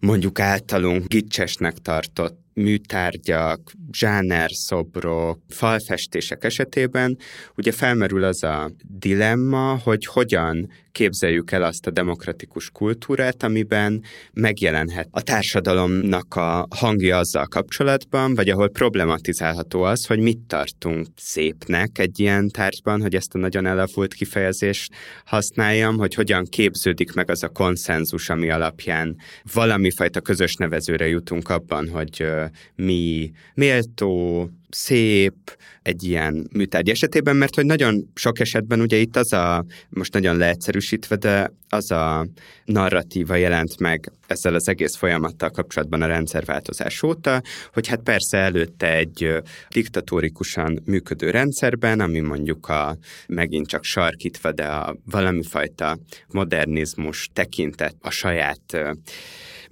mondjuk 0.00 0.40
általunk 0.40 1.06
gicsesnek 1.06 1.74
tartott 1.74 2.43
műtárgyak, 2.54 3.72
zsánerszobrok, 3.92 5.38
falfestések 5.48 6.44
esetében 6.44 7.18
ugye 7.56 7.72
felmerül 7.72 8.24
az 8.24 8.42
a 8.42 8.70
dilemma, 8.88 9.78
hogy 9.82 10.06
hogyan 10.06 10.70
képzeljük 10.94 11.50
el 11.50 11.62
azt 11.62 11.86
a 11.86 11.90
demokratikus 11.90 12.70
kultúrát, 12.70 13.42
amiben 13.42 14.02
megjelenhet 14.32 15.08
a 15.10 15.22
társadalomnak 15.22 16.34
a 16.34 16.66
hangja 16.70 17.18
azzal 17.18 17.46
kapcsolatban, 17.46 18.34
vagy 18.34 18.48
ahol 18.48 18.68
problematizálható 18.68 19.82
az, 19.82 20.06
hogy 20.06 20.18
mit 20.18 20.38
tartunk 20.38 21.06
szépnek 21.16 21.98
egy 21.98 22.20
ilyen 22.20 22.48
tárgyban, 22.48 23.00
hogy 23.00 23.14
ezt 23.14 23.34
a 23.34 23.38
nagyon 23.38 23.66
elavult 23.66 24.14
kifejezést 24.14 24.94
használjam, 25.24 25.96
hogy 25.96 26.14
hogyan 26.14 26.44
képződik 26.44 27.12
meg 27.12 27.30
az 27.30 27.42
a 27.42 27.48
konszenzus, 27.48 28.30
ami 28.30 28.50
alapján 28.50 29.16
valami 29.52 29.90
fajta 29.90 30.20
közös 30.20 30.54
nevezőre 30.54 31.08
jutunk 31.08 31.48
abban, 31.48 31.88
hogy 31.88 32.26
mi 32.74 33.30
méltó, 33.54 34.50
szép 34.74 35.56
egy 35.82 36.02
ilyen 36.02 36.48
műtárgy 36.52 36.88
esetében, 36.88 37.36
mert 37.36 37.54
hogy 37.54 37.64
nagyon 37.64 38.10
sok 38.14 38.40
esetben 38.40 38.80
ugye 38.80 38.96
itt 38.96 39.16
az 39.16 39.32
a, 39.32 39.64
most 39.88 40.12
nagyon 40.12 40.36
leegyszerűsítve, 40.36 41.16
de 41.16 41.52
az 41.68 41.90
a 41.90 42.26
narratíva 42.64 43.34
jelent 43.34 43.78
meg 43.78 44.12
ezzel 44.26 44.54
az 44.54 44.68
egész 44.68 44.96
folyamattal 44.96 45.50
kapcsolatban 45.50 46.02
a 46.02 46.06
rendszerváltozás 46.06 47.02
óta, 47.02 47.42
hogy 47.72 47.86
hát 47.86 48.00
persze 48.00 48.38
előtte 48.38 48.94
egy 48.94 49.42
diktatórikusan 49.68 50.82
működő 50.84 51.30
rendszerben, 51.30 52.00
ami 52.00 52.20
mondjuk 52.20 52.68
a 52.68 52.96
megint 53.26 53.66
csak 53.66 53.84
sarkítva, 53.84 54.52
de 54.52 54.66
a 54.66 54.96
valami 55.04 55.42
fajta 55.42 55.98
modernizmus 56.28 57.28
tekintet 57.32 57.94
a 58.00 58.10
saját 58.10 58.78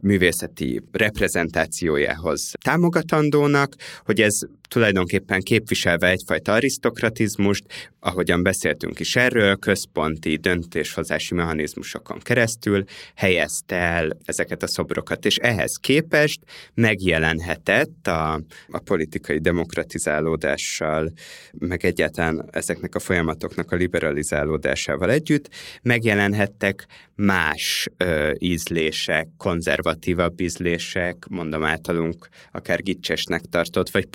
művészeti 0.00 0.82
reprezentációjához 0.92 2.50
támogatandónak, 2.62 3.74
hogy 4.04 4.20
ez 4.20 4.38
tulajdonképpen 4.72 5.40
képviselve 5.40 6.08
egyfajta 6.08 6.52
arisztokratizmust, 6.52 7.64
ahogyan 8.00 8.42
beszéltünk 8.42 9.00
is 9.00 9.16
erről, 9.16 9.56
központi 9.56 10.36
döntéshozási 10.36 11.34
mechanizmusokon 11.34 12.18
keresztül 12.18 12.84
helyezte 13.14 13.76
el 13.76 14.16
ezeket 14.24 14.62
a 14.62 14.66
szobrokat, 14.66 15.24
és 15.24 15.36
ehhez 15.36 15.76
képest 15.76 16.40
megjelenhetett 16.74 18.06
a, 18.06 18.32
a 18.68 18.78
politikai 18.84 19.38
demokratizálódással, 19.38 21.12
meg 21.52 21.84
egyáltalán 21.84 22.48
ezeknek 22.50 22.94
a 22.94 22.98
folyamatoknak 22.98 23.72
a 23.72 23.76
liberalizálódásával 23.76 25.10
együtt, 25.10 25.48
megjelenhettek 25.82 26.86
más 27.14 27.88
ö, 27.96 28.32
ízlések, 28.38 29.28
konzervatívabb 29.36 30.40
ízlések, 30.40 31.26
mondom 31.28 31.64
általunk 31.64 32.28
akár 32.52 32.82
gicsesnek 32.82 33.42
tartott, 33.50 33.90
vagy 33.90 34.06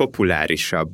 populárisabb 0.47 0.89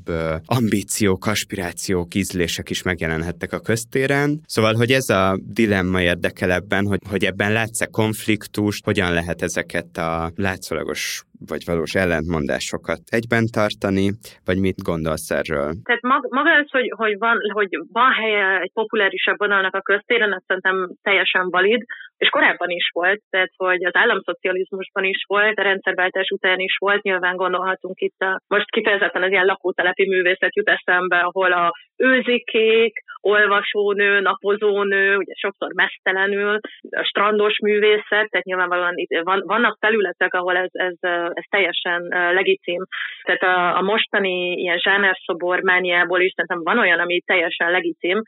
ambíciók, 0.45 1.25
aspirációk, 1.25 2.15
ízlések 2.15 2.69
is 2.69 2.83
megjelenhettek 2.83 3.53
a 3.53 3.59
köztéren. 3.59 4.39
Szóval, 4.45 4.73
hogy 4.73 4.91
ez 4.91 5.09
a 5.09 5.37
dilemma 5.53 6.01
érdekel 6.01 6.51
ebben, 6.51 6.85
hogy, 6.85 6.99
hogy 7.09 7.23
ebben 7.23 7.51
látsz-e 7.51 7.85
konfliktust, 7.85 8.85
hogyan 8.85 9.13
lehet 9.13 9.41
ezeket 9.41 9.97
a 9.97 10.31
látszólagos 10.35 11.23
vagy 11.47 11.63
valós 11.65 11.95
ellentmondásokat 11.95 12.99
egyben 13.09 13.45
tartani, 13.51 14.11
vagy 14.45 14.59
mit 14.59 14.83
gondolsz 14.83 15.31
erről? 15.31 15.73
Tehát 15.83 16.01
maga 16.29 16.51
az, 16.61 16.69
hogy, 16.69 16.93
hogy, 16.95 17.17
van, 17.17 17.37
hogy 17.53 17.69
van 17.91 18.11
helye 18.11 18.59
egy 18.59 18.71
populárisabb 18.73 19.37
vonalnak 19.37 19.75
a 19.75 19.81
köztéren, 19.81 20.33
azt 20.33 20.43
szerintem 20.47 20.91
teljesen 21.01 21.49
valid, 21.49 21.85
és 22.17 22.29
korábban 22.29 22.69
is 22.69 22.89
volt, 22.93 23.21
tehát 23.29 23.51
hogy 23.57 23.85
az 23.85 23.95
államszocializmusban 23.95 25.03
is 25.03 25.23
volt, 25.27 25.59
a 25.59 25.61
rendszerváltás 25.61 26.29
után 26.29 26.59
is 26.59 26.75
volt, 26.79 27.01
nyilván 27.01 27.35
gondolhatunk 27.35 27.99
itt 27.99 28.19
a, 28.19 28.39
most 28.47 28.69
kifejezetten 28.71 29.23
az 29.23 29.29
ilyen 29.31 29.45
lakótelepi 29.45 30.07
művészet 30.07 30.55
jut 30.55 30.69
eszembe, 30.69 31.19
ahol 31.19 31.51
a 31.51 31.71
őzikék, 31.97 32.93
olvasónő, 33.21 34.19
napozónő, 34.19 35.15
ugye 35.15 35.33
sokszor 35.35 35.73
mesztelenül, 35.73 36.59
a 36.89 37.03
strandos 37.03 37.59
művészet, 37.59 38.29
tehát 38.29 38.45
nyilvánvalóan 38.45 38.93
itt 38.95 39.19
van, 39.23 39.41
vannak 39.45 39.77
felületek, 39.79 40.33
ahol 40.33 40.57
ez, 40.57 40.69
ez, 40.71 40.95
ez 41.33 41.43
teljesen 41.49 42.01
legitim. 42.33 42.83
Tehát 43.23 43.41
a, 43.41 43.77
a 43.77 43.81
mostani 43.81 44.53
ilyen 44.53 44.77
zsánerszobor 44.77 45.61
mániából 45.61 46.21
is 46.21 46.33
szerintem 46.35 46.73
van 46.73 46.83
olyan, 46.83 46.99
ami 46.99 47.21
teljesen 47.25 47.71
legitim, 47.71 48.21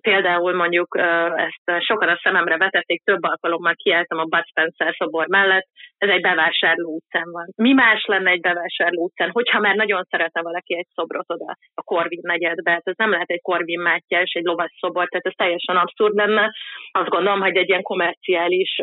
Például 0.00 0.54
mondjuk 0.54 0.98
ezt 1.36 1.84
sokan 1.84 2.08
a 2.08 2.20
szememre 2.22 2.56
vetették, 2.56 3.02
több 3.04 3.22
alkalommal 3.22 3.72
kiálltam 3.74 4.18
a 4.18 4.24
Bud 4.24 4.46
Spencer 4.46 4.94
szobor 4.98 5.26
mellett, 5.28 5.66
ez 5.98 6.08
egy 6.08 6.20
bevásárló 6.20 6.94
utcán 6.94 7.30
van. 7.30 7.46
Mi 7.56 7.72
más 7.72 8.04
lenne 8.04 8.30
egy 8.30 8.40
bevásárló 8.40 9.02
utcán, 9.02 9.30
hogyha 9.30 9.60
már 9.60 9.74
nagyon 9.74 10.02
szeretne 10.02 10.42
valaki 10.42 10.76
egy 10.76 10.86
szobrot 10.94 11.30
oda 11.30 11.56
a 11.74 11.82
Korvin 11.82 12.20
negyedbe, 12.22 12.70
hát 12.70 12.88
ez 12.88 12.96
nem 12.96 13.10
lehet 13.10 13.30
egy 13.30 13.40
Korvin 13.40 13.80
Mátyás, 13.80 14.32
egy 14.32 14.44
lovas 14.44 14.72
szobor, 14.80 15.08
tehát 15.08 15.26
ez 15.26 15.32
teljesen 15.36 15.76
abszurd 15.76 16.14
lenne. 16.14 16.52
Azt 16.92 17.08
gondolom, 17.08 17.40
hogy 17.40 17.56
egy 17.56 17.68
ilyen 17.68 17.82
komerciális 17.82 18.74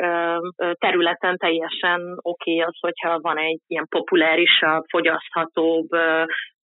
területen 0.74 1.38
teljesen 1.38 2.02
oké 2.21 2.52
okay 2.54 2.67
az, 2.67 2.78
hogyha 2.80 3.19
van 3.19 3.38
egy 3.38 3.60
ilyen 3.67 3.88
populárisabb, 3.89 4.84
fogyaszthatóbb, 4.88 5.88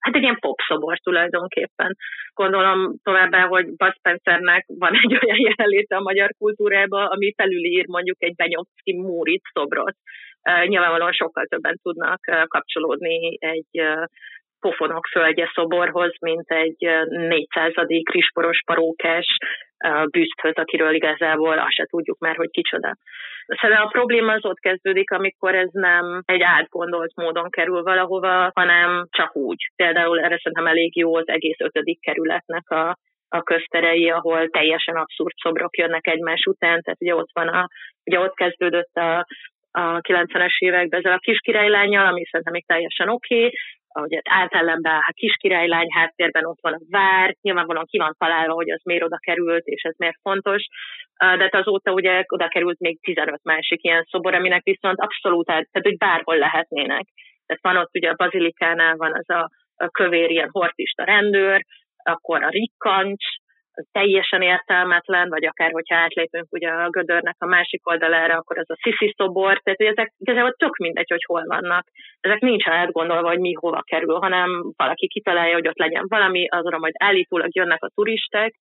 hát 0.07 0.15
egy 0.15 0.23
ilyen 0.23 0.39
popszobor 0.41 0.99
tulajdonképpen. 0.99 1.97
Gondolom 2.35 2.97
továbbá, 3.03 3.47
hogy 3.47 3.67
Bud 3.77 3.95
Spencernek 3.99 4.65
van 4.67 4.93
egy 5.03 5.19
olyan 5.23 5.41
jelenléte 5.49 5.97
a 5.97 6.09
magyar 6.11 6.31
kultúrában, 6.39 7.07
ami 7.07 7.33
felülír 7.37 7.85
mondjuk 7.87 8.17
egy 8.23 8.35
Benyovszki 8.35 8.93
Múrit 8.93 9.43
szobrot. 9.53 9.95
Nyilvánvalóan 10.67 11.13
sokkal 11.13 11.45
többen 11.47 11.79
tudnak 11.83 12.21
kapcsolódni 12.47 13.37
egy 13.41 13.83
pofonok 14.61 15.07
földje 15.07 15.51
szoborhoz, 15.55 16.15
mint 16.21 16.51
egy 16.51 16.77
400. 17.09 17.73
krisporos 18.03 18.63
parókás 18.65 19.37
büszthöz, 20.11 20.55
akiről 20.55 20.95
igazából 20.95 21.59
azt 21.59 21.73
se 21.73 21.87
tudjuk 21.87 22.19
már, 22.19 22.37
hogy 22.37 22.51
kicsoda. 22.51 22.97
Szerintem 23.47 23.85
a 23.85 23.91
probléma 23.91 24.33
az 24.33 24.45
ott 24.45 24.59
kezdődik, 24.59 25.11
amikor 25.11 25.55
ez 25.55 25.69
nem 25.73 26.23
egy 26.25 26.43
átgondolt 26.43 27.17
módon 27.17 27.51
kerül 27.51 27.83
valahova, 27.83 28.51
hanem 28.55 29.07
csak 29.11 29.37
úgy. 29.37 29.71
Például 29.77 30.19
erre 30.21 30.39
szerintem 30.43 30.67
elég 30.67 30.97
jó 30.97 31.17
az 31.17 31.29
egész 31.29 31.59
ötödik 31.59 32.01
kerületnek 32.01 32.71
a, 32.71 32.97
a 33.29 33.43
közterei, 33.43 34.11
ahol 34.11 34.49
teljesen 34.49 34.97
abszurd 34.97 35.35
szobrok 35.43 35.77
jönnek 35.77 36.07
egymás 36.07 36.45
után, 36.45 36.83
tehát 36.83 37.01
ugye 37.01 37.15
ott 37.15 37.31
van 37.33 37.49
a, 37.49 37.69
ugye 38.05 38.21
ott 38.21 38.35
kezdődött 38.35 38.95
a, 38.95 39.27
a 39.71 40.01
90-es 40.01 40.59
években 40.59 41.01
ezzel 41.01 41.13
a 41.13 41.19
kis 41.19 41.39
királylányjal, 41.39 42.07
ami 42.07 42.25
szerintem 42.25 42.53
még 42.53 42.67
teljesen 42.67 43.09
oké, 43.09 43.37
okay, 43.37 43.53
ahogy 43.97 44.21
átellenben 44.23 44.95
a 44.95 45.13
kiskirálylány 45.13 45.91
háttérben 45.91 46.45
ott 46.45 46.61
van 46.61 46.73
a 46.73 46.79
vár, 46.91 47.35
nyilvánvalóan 47.41 47.87
ki 47.91 47.99
van 47.99 48.15
találva, 48.19 48.53
hogy 48.53 48.71
az 48.71 48.81
miért 48.85 49.03
oda 49.03 49.17
került, 49.17 49.65
és 49.65 49.83
ez 49.83 49.95
miért 49.97 50.19
fontos, 50.23 50.63
de 51.19 51.43
hát 51.43 51.55
azóta 51.55 51.93
ugye 51.93 52.23
oda 52.27 52.49
került 52.49 52.79
még 52.79 53.01
15 53.01 53.41
másik 53.43 53.85
ilyen 53.85 54.07
szobor, 54.11 54.35
aminek 54.35 54.63
viszont 54.63 54.99
abszolút, 55.01 55.47
tehát 55.47 55.69
hogy 55.83 55.97
bárhol 55.97 56.37
lehetnének. 56.37 57.07
Tehát 57.47 57.63
van 57.63 57.77
ott 57.77 57.97
ugye 57.97 58.11
a 58.11 58.15
bazilikánál 58.17 58.97
van 58.97 59.13
az 59.15 59.31
a, 59.31 59.51
a 59.77 59.89
kövér 59.89 60.31
ilyen 60.31 60.49
hortista 60.53 61.05
rendőr, 61.05 61.65
akkor 62.03 62.43
a 62.45 62.49
rikkancs, 62.49 63.25
teljesen 63.93 64.43
értelmetlen, 64.43 65.29
vagy 65.29 65.47
akár, 65.47 65.71
hogyha 65.73 65.97
átlépünk 65.97 66.47
ugye 66.51 66.69
a 66.69 66.91
gödörnek 66.91 67.37
a 67.39 67.47
másik 67.47 67.89
oldalára, 67.89 68.35
akkor 68.37 68.59
az 68.59 68.71
a 68.71 68.79
sziszi 68.83 69.15
szobor, 69.17 69.61
tehát 69.63 69.79
hogy 69.79 69.95
ezek 69.97 70.13
igazából 70.19 70.53
tök 70.53 70.77
mindegy, 70.77 71.11
hogy 71.11 71.25
hol 71.27 71.45
vannak. 71.47 71.87
Ezek 72.21 72.41
nincsen 72.41 72.73
átgondolva, 72.73 73.29
hogy 73.29 73.39
mi 73.39 73.53
hova 73.53 73.83
kerül, 73.83 74.19
hanem 74.19 74.73
valaki 74.77 75.07
kitalálja, 75.07 75.55
hogy 75.55 75.69
ott 75.69 75.79
legyen 75.79 76.05
valami, 76.09 76.49
azra 76.49 76.79
majd 76.79 76.95
állítólag 76.99 77.55
jönnek 77.57 77.83
a 77.83 77.91
turisták, 77.95 78.55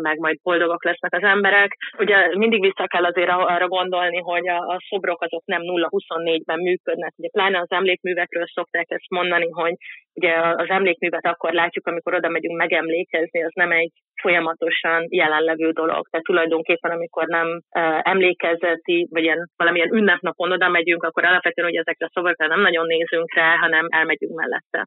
meg 0.00 0.18
majd 0.18 0.36
boldogok 0.42 0.84
lesznek 0.84 1.14
az 1.14 1.22
emberek. 1.22 1.76
Ugye 1.98 2.36
mindig 2.36 2.60
vissza 2.60 2.86
kell 2.86 3.04
azért 3.04 3.30
arra 3.30 3.68
gondolni, 3.68 4.18
hogy 4.18 4.48
a, 4.48 4.56
a 4.56 4.78
szobrok 4.88 5.22
azok 5.22 5.42
nem 5.44 5.60
0-24-ben 5.62 6.58
működnek. 6.58 7.12
Ugye 7.16 7.28
pláne 7.28 7.58
az 7.58 7.70
emlékművekről 7.70 8.46
szokták 8.46 8.86
ezt 8.88 9.10
mondani, 9.10 9.48
hogy 9.50 9.74
ugye 10.14 10.34
az 10.36 10.68
emlékművet 10.68 11.26
akkor 11.26 11.52
látjuk, 11.52 11.86
amikor 11.86 12.14
oda 12.14 12.28
megyünk 12.28 12.56
megemlékezni, 12.56 13.44
az 13.44 13.52
nem 13.54 13.70
egy 13.70 13.92
folyamatosan 14.22 15.06
jelenlevő 15.08 15.70
dolog. 15.70 16.08
Tehát 16.08 16.26
tulajdonképpen, 16.26 16.90
amikor 16.90 17.26
nem 17.26 17.60
emlékezeti, 18.02 19.06
vagy 19.10 19.22
ilyen 19.22 19.50
valamilyen 19.56 19.94
ünnepnapon 19.94 20.52
oda 20.52 20.68
megyünk, 20.68 21.02
akkor 21.02 21.24
alapvetően 21.24 21.68
hogy 21.68 21.76
ezekre 21.76 22.06
a 22.06 22.10
szavakra 22.12 22.46
nem 22.46 22.60
nagyon 22.60 22.86
nézünk 22.86 23.34
rá, 23.34 23.56
hanem 23.56 23.86
elmegyünk 23.88 24.34
mellette 24.34 24.86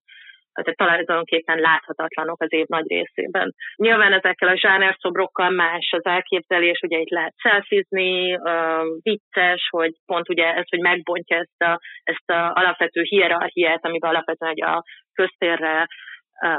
tehát 0.62 0.78
tulajdonképpen 0.78 1.60
láthatatlanok 1.60 2.42
az 2.42 2.54
év 2.54 2.66
nagy 2.68 2.88
részében. 2.88 3.54
Nyilván 3.76 4.14
ezekkel 4.14 4.50
a 4.50 4.58
zsánerszobrokkal 4.58 5.50
más 5.50 5.90
az 5.92 6.06
elképzelés, 6.06 6.80
ugye 6.82 6.98
itt 6.98 7.10
lehet 7.10 7.34
szelfizni, 7.42 8.38
vicces, 9.02 9.68
hogy 9.70 9.92
pont 10.06 10.30
ugye 10.30 10.54
ez, 10.54 10.70
hogy 10.70 10.80
megbontja 10.80 11.38
ezt 11.38 11.62
a, 11.62 11.80
ezt 12.04 12.30
a 12.30 12.52
alapvető 12.54 13.02
hierarchiát, 13.02 13.86
amiben 13.86 14.10
alapvetően 14.10 14.52
hogy 14.52 14.62
a 14.62 14.84
köztérre 15.14 15.88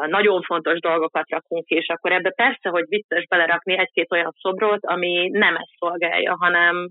nagyon 0.07 0.43
fontos 0.43 0.79
dolgokat 0.79 1.31
rakunk, 1.31 1.69
és 1.69 1.89
akkor 1.89 2.13
ebbe 2.13 2.31
persze, 2.31 2.69
hogy 2.69 2.85
vicces 2.89 3.27
belerakni 3.29 3.79
egy-két 3.79 4.13
olyan 4.13 4.33
szobrot, 4.41 4.85
ami 4.85 5.29
nem 5.29 5.57
ezt 5.57 5.77
szolgálja, 5.79 6.37
hanem 6.41 6.89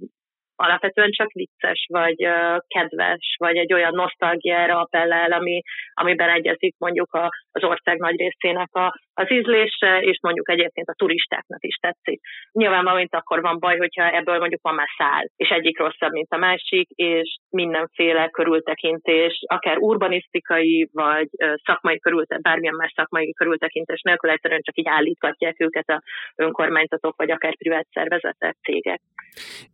alapvetően 0.59 1.11
csak 1.11 1.31
vicces, 1.31 1.85
vagy 1.89 2.27
kedves, 2.67 3.35
vagy 3.37 3.57
egy 3.57 3.73
olyan 3.73 3.93
nosztalgiára 3.93 4.79
appellál, 4.79 5.31
ami, 5.31 5.61
amiben 5.93 6.29
egyezik 6.29 6.75
mondjuk 6.77 7.13
a, 7.13 7.29
az 7.51 7.63
ország 7.63 7.97
nagy 7.97 8.17
részének 8.17 8.75
a, 8.75 8.99
az 9.13 9.31
ízlése, 9.31 9.99
és 9.99 10.19
mondjuk 10.21 10.49
egyébként 10.49 10.87
a 10.87 10.93
turistáknak 10.97 11.63
is 11.63 11.75
tetszik. 11.75 12.19
Nyilvánvalóan 12.51 13.07
akkor 13.09 13.41
van 13.41 13.59
baj, 13.59 13.77
hogyha 13.77 14.15
ebből 14.15 14.39
mondjuk 14.39 14.61
van 14.61 14.75
már 14.75 14.87
szál, 14.97 15.29
és 15.35 15.49
egyik 15.49 15.79
rosszabb, 15.79 16.11
mint 16.11 16.31
a 16.31 16.37
másik, 16.37 16.89
és 16.89 17.37
mindenféle 17.49 18.29
körültekintés, 18.29 19.43
akár 19.47 19.77
urbanisztikai, 19.77 20.89
vagy 20.91 21.27
szakmai 21.65 21.99
körültekintés, 21.99 22.51
bármilyen 22.51 22.75
más 22.75 22.91
szakmai 22.95 23.33
körültekintés 23.33 24.01
nélkül 24.01 24.29
egyszerűen 24.29 24.61
csak 24.61 24.77
így 24.77 24.87
állítgatják 24.87 25.55
őket 25.59 25.89
a 25.89 26.01
önkormányzatok, 26.35 27.15
vagy 27.17 27.31
akár 27.31 27.57
privát 27.57 27.87
szervezetek, 27.91 28.57
cégek. 28.61 29.01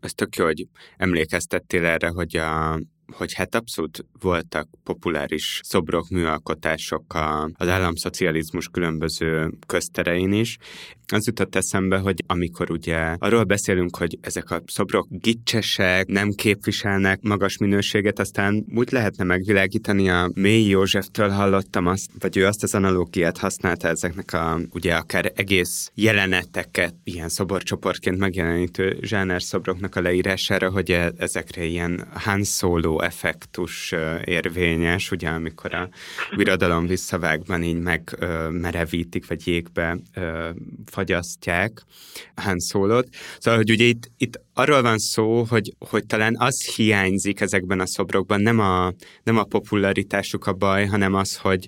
Ez 0.02 0.12
tök 0.12 0.36
jó, 0.36 0.46
hogy 0.46 0.64
emlékeztettél 0.98 1.86
erre, 1.86 2.08
hogy 2.08 2.36
a 2.36 2.80
hogy 3.12 3.34
hát 3.34 3.56
abszolút 3.56 4.06
voltak 4.22 4.68
populáris 4.84 5.60
szobrok, 5.64 6.10
műalkotások 6.10 7.14
az 7.54 7.68
államszocializmus 7.68 8.68
különböző 8.68 9.54
közterein 9.68 10.34
is. 10.34 10.58
Az 11.08 11.26
jutott 11.26 11.56
eszembe, 11.56 11.98
hogy 11.98 12.24
amikor 12.28 12.72
ugye 12.72 13.16
arról 13.18 13.44
beszélünk, 13.44 13.98
hogy 13.98 14.18
ezek 14.22 14.52
a 14.52 14.62
szobrok 14.66 15.08
gicsesek, 15.10 16.08
nem 16.08 16.32
képviselnek 16.32 17.22
magas 17.22 17.58
minőséget, 17.58 18.20
aztán 18.20 18.66
úgy 18.76 18.92
lehetne 18.92 19.24
megvilágítani, 19.24 20.10
a 20.10 20.30
Mély 20.34 20.68
Józseftől 20.68 21.30
hallottam 21.30 21.86
azt, 21.86 22.10
vagy 22.20 22.38
ő 22.38 22.46
azt 22.46 22.64
az 22.64 22.76
analógiát 22.76 23.38
használta 23.38 23.88
ezeknek 23.88 24.34
a, 24.34 24.60
ugye 24.72 24.96
akár 24.96 25.32
egész 25.36 25.92
jeleneteket 25.94 26.96
ilyen 27.04 27.30
szoborcsoportként 27.30 28.18
megjelenítő 28.18 28.98
zsáner 29.02 29.42
szobroknak 29.42 29.96
a 29.96 30.02
leírására, 30.02 30.70
hogy 30.70 30.92
e, 30.92 31.12
ezekre 31.18 31.64
ilyen 31.64 32.08
Han 32.14 32.44
Solo 32.44 32.95
effektus 33.00 33.94
érvényes, 34.24 35.12
ugye 35.12 35.30
amikor 35.30 35.74
a 35.74 35.90
birodalom 36.36 36.88
visszavágban 36.88 37.64
így 37.64 37.80
megmerevítik, 37.80 39.28
vagy 39.28 39.48
jégbe 39.48 39.98
fagyasztják 40.86 41.84
Han 42.36 42.60
Solot. 42.60 43.08
Szóval, 43.40 43.60
hogy 43.60 43.72
ugye 43.72 43.86
itt, 43.86 44.12
itt 44.18 44.40
arról 44.54 44.82
van 44.82 44.98
szó, 44.98 45.44
hogy, 45.44 45.74
hogy 45.80 46.06
talán 46.06 46.36
az 46.38 46.66
hiányzik 46.76 47.42
ezekben 47.42 47.80
a 47.80 47.88
szobrokban, 47.88 48.42
nem 48.42 48.60
a, 48.60 48.94
nem 49.24 49.38
a 49.38 49.44
popularitásuk 49.44 50.48
a 50.48 50.54
baj, 50.54 50.86
hanem 50.86 51.14
az, 51.14 51.36
hogy, 51.36 51.68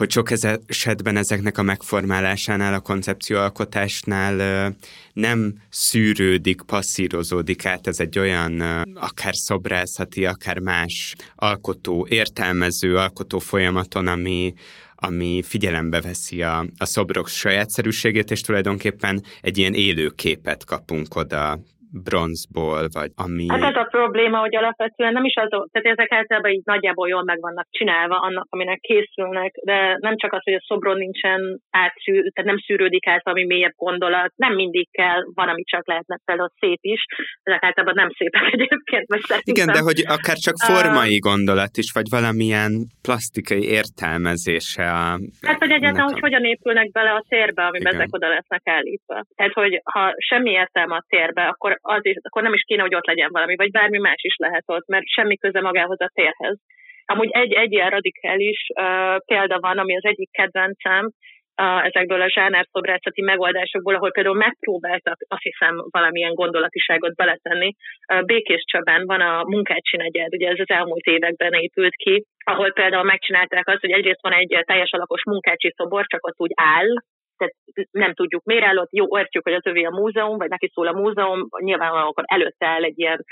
hogy 0.00 0.10
sok 0.10 0.30
esetben 0.66 1.16
ezeknek 1.16 1.58
a 1.58 1.62
megformálásánál, 1.62 2.74
a 2.74 2.80
koncepcióalkotásnál 2.80 4.74
nem 5.12 5.54
szűrődik, 5.68 6.62
passzírozódik 6.62 7.66
át 7.66 7.86
ez 7.86 8.00
egy 8.00 8.18
olyan 8.18 8.60
akár 8.94 9.36
szobrászati, 9.36 10.26
akár 10.26 10.58
más 10.58 11.14
alkotó, 11.34 12.06
értelmező 12.10 12.96
alkotó 12.96 13.38
folyamaton, 13.38 14.06
ami, 14.06 14.54
ami 14.94 15.42
figyelembe 15.44 16.00
veszi 16.00 16.42
a, 16.42 16.66
a 16.78 16.84
szobrok 16.84 17.28
sajátszerűségét, 17.28 18.30
és 18.30 18.40
tulajdonképpen 18.40 19.22
egy 19.40 19.58
ilyen 19.58 19.74
élő 19.74 20.08
képet 20.08 20.64
kapunk 20.64 21.16
oda 21.16 21.60
bronzból, 21.92 22.88
vagy 22.92 23.10
ami... 23.14 23.46
Hát 23.48 23.62
ez 23.62 23.76
a 23.76 23.88
probléma, 23.90 24.38
hogy 24.38 24.56
alapvetően 24.56 25.12
nem 25.12 25.24
is 25.24 25.34
az, 25.34 25.48
tehát 25.48 25.98
ezek 25.98 26.12
általában 26.12 26.50
így 26.50 26.62
nagyjából 26.64 27.08
jól 27.08 27.22
meg 27.22 27.40
vannak 27.40 27.66
csinálva 27.70 28.16
annak, 28.16 28.46
aminek 28.48 28.80
készülnek, 28.80 29.52
de 29.64 29.96
nem 30.00 30.16
csak 30.16 30.32
az, 30.32 30.40
hogy 30.44 30.54
a 30.54 30.64
szobron 30.66 30.96
nincsen 30.96 31.60
átszűr, 31.70 32.30
tehát 32.32 32.50
nem 32.50 32.58
szűrődik 32.66 33.06
át 33.06 33.26
ami 33.26 33.44
mélyebb 33.44 33.74
gondolat, 33.76 34.32
nem 34.36 34.54
mindig 34.54 34.88
kell, 34.90 35.22
van, 35.34 35.48
ami 35.48 35.62
csak 35.62 35.86
lehetne 35.86 36.18
például 36.24 36.52
szép 36.58 36.78
is, 36.80 37.04
ezek 37.42 37.64
általában 37.64 37.94
nem 37.94 38.10
szépek 38.16 38.42
egyébként, 38.56 39.06
vagy 39.06 39.20
szerintem. 39.20 39.54
Igen, 39.54 39.66
de 39.66 39.80
hogy 39.80 40.00
akár 40.06 40.36
csak 40.36 40.56
formai 40.70 41.14
uh, 41.14 41.30
gondolat 41.30 41.76
is, 41.76 41.92
vagy 41.92 42.08
valamilyen 42.10 42.72
plastikai 43.02 43.64
értelmezése 43.78 44.82
a... 44.82 45.18
Hát, 45.48 45.58
hogy 45.58 45.70
egyáltalán, 45.70 46.08
a... 46.08 46.10
hogy 46.10 46.20
hogyan 46.20 46.44
épülnek 46.44 46.90
bele 46.90 47.10
a 47.10 47.24
térbe, 47.28 47.62
amiben 47.62 47.94
ezek 47.94 48.08
oda 48.10 48.28
lesznek 48.28 48.62
állítva. 48.64 49.24
Tehát, 49.34 49.52
hogy 49.52 49.80
ha 49.84 50.14
semmi 50.16 50.50
értelme 50.50 50.94
a 50.94 51.04
térbe, 51.08 51.42
akkor 51.42 51.78
az 51.80 52.06
is, 52.06 52.16
akkor 52.22 52.42
nem 52.42 52.52
is 52.52 52.62
kéne, 52.66 52.82
hogy 52.82 52.94
ott 52.94 53.06
legyen 53.06 53.30
valami, 53.32 53.56
vagy 53.56 53.70
bármi 53.70 53.98
más 53.98 54.22
is 54.22 54.36
lehet 54.36 54.64
ott, 54.66 54.86
mert 54.86 55.06
semmi 55.06 55.36
köze 55.36 55.60
magához 55.60 56.00
a 56.00 56.10
térhez. 56.14 56.56
Amúgy 57.04 57.30
egy, 57.30 57.52
egy 57.52 57.72
ilyen 57.72 57.90
radikális 57.90 58.66
uh, 58.74 59.16
példa 59.24 59.58
van, 59.60 59.78
ami 59.78 59.96
az 59.96 60.04
egyik 60.04 60.30
kedvencem, 60.30 61.10
ezekből 61.82 62.20
a 62.20 62.30
zsánerszobrászati 62.30 63.22
megoldásokból, 63.22 63.94
ahol 63.94 64.10
például 64.10 64.36
megpróbáltak, 64.36 65.16
azt 65.28 65.42
hiszem, 65.42 65.74
valamilyen 65.90 66.34
gondolatiságot 66.34 67.14
beletenni. 67.14 67.74
Békés 68.24 68.64
Csabán 68.70 69.06
van 69.06 69.20
a 69.20 69.44
Munkácsi 69.44 69.96
negyed, 69.96 70.34
ugye 70.34 70.48
ez 70.48 70.58
az 70.58 70.70
elmúlt 70.70 71.04
években 71.04 71.52
épült 71.52 71.94
ki, 71.94 72.24
ahol 72.44 72.72
például 72.72 73.04
megcsinálták 73.04 73.68
azt, 73.68 73.80
hogy 73.80 73.90
egyrészt 73.90 74.22
van 74.22 74.32
egy 74.32 74.62
teljes 74.64 74.90
alapos 74.90 75.24
munkácsi 75.24 75.72
szobor, 75.76 76.06
csak 76.06 76.26
ott 76.26 76.40
úgy 76.40 76.52
áll, 76.54 76.88
tehát 77.40 77.88
nem 77.90 78.14
tudjuk 78.14 78.44
miért 78.44 78.64
áll 78.64 78.76
ott, 78.76 78.92
jó, 78.92 79.18
értjük, 79.18 79.44
hogy 79.44 79.52
az 79.52 79.66
övé 79.66 79.84
a 79.84 79.90
múzeum, 79.90 80.38
vagy 80.38 80.48
neki 80.48 80.70
szól 80.74 80.86
a 80.86 80.92
múzeum, 80.92 81.48
nyilvánvalóan 81.58 82.06
akkor 82.06 82.24
előtte 82.26 82.66
áll 82.66 82.82
egy 82.82 82.98
ilyen 82.98 83.24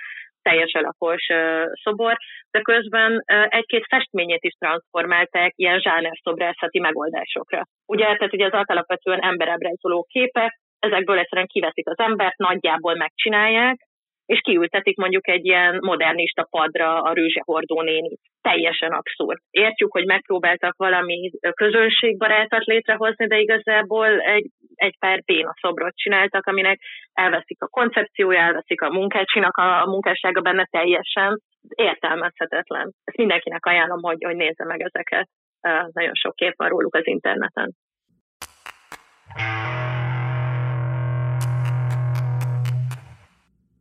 teljes 0.43 0.73
alapos 0.73 1.27
uh, 1.29 1.65
szobor, 1.83 2.17
de 2.51 2.61
közben 2.61 3.13
uh, 3.13 3.47
egy-két 3.49 3.87
festményét 3.89 4.45
is 4.45 4.53
transformálták 4.53 5.53
ilyen 5.57 5.81
zsáner-szobrászati 5.81 6.79
megoldásokra. 6.79 7.63
Ugye, 7.87 8.05
tehát 8.05 8.33
ugye 8.33 8.47
az 8.47 8.53
alapvetően 8.53 9.23
emberábrázoló 9.23 10.07
képek, 10.09 10.59
ezekből 10.79 11.19
egyszerűen 11.19 11.47
kiveszik 11.47 11.89
az 11.89 11.99
embert, 11.99 12.37
nagyjából 12.37 12.95
megcsinálják, 12.95 13.88
és 14.33 14.41
kiültetik 14.41 14.97
mondjuk 14.97 15.29
egy 15.29 15.45
ilyen 15.45 15.79
modernista 15.81 16.47
padra 16.51 17.01
a 17.01 17.13
rőzsehordó 17.13 17.83
nénit. 17.83 18.21
Teljesen 18.41 18.93
abszurd. 18.93 19.39
Értjük, 19.51 19.93
hogy 19.93 20.07
megpróbáltak 20.07 20.77
valami 20.77 21.31
közönségbarátat 21.55 22.65
létrehozni, 22.65 23.27
de 23.27 23.39
igazából 23.39 24.21
egy, 24.21 24.47
egy 24.75 24.97
pár 24.99 25.23
béna 25.25 25.55
szobrot 25.61 25.97
csináltak, 25.97 26.47
aminek 26.47 26.79
elveszik 27.13 27.63
a 27.63 27.67
koncepciója, 27.67 28.41
elveszik 28.41 28.81
a 28.81 28.91
munkácsinak 28.91 29.57
a, 29.57 29.83
a 29.83 29.87
munkássága 29.87 30.41
benne 30.41 30.67
teljesen. 30.71 31.41
Értelmezhetetlen. 31.69 32.93
Ezt 33.05 33.17
mindenkinek 33.17 33.67
ajánlom, 33.67 34.03
hogy, 34.03 34.25
hogy 34.25 34.37
nézze 34.37 34.65
meg 34.65 34.81
ezeket. 34.81 35.29
Uh, 35.63 35.89
nagyon 35.93 36.15
sok 36.15 36.35
kép 36.35 36.53
van 36.57 36.69
róluk 36.69 36.95
az 36.95 37.07
interneten. 37.07 37.75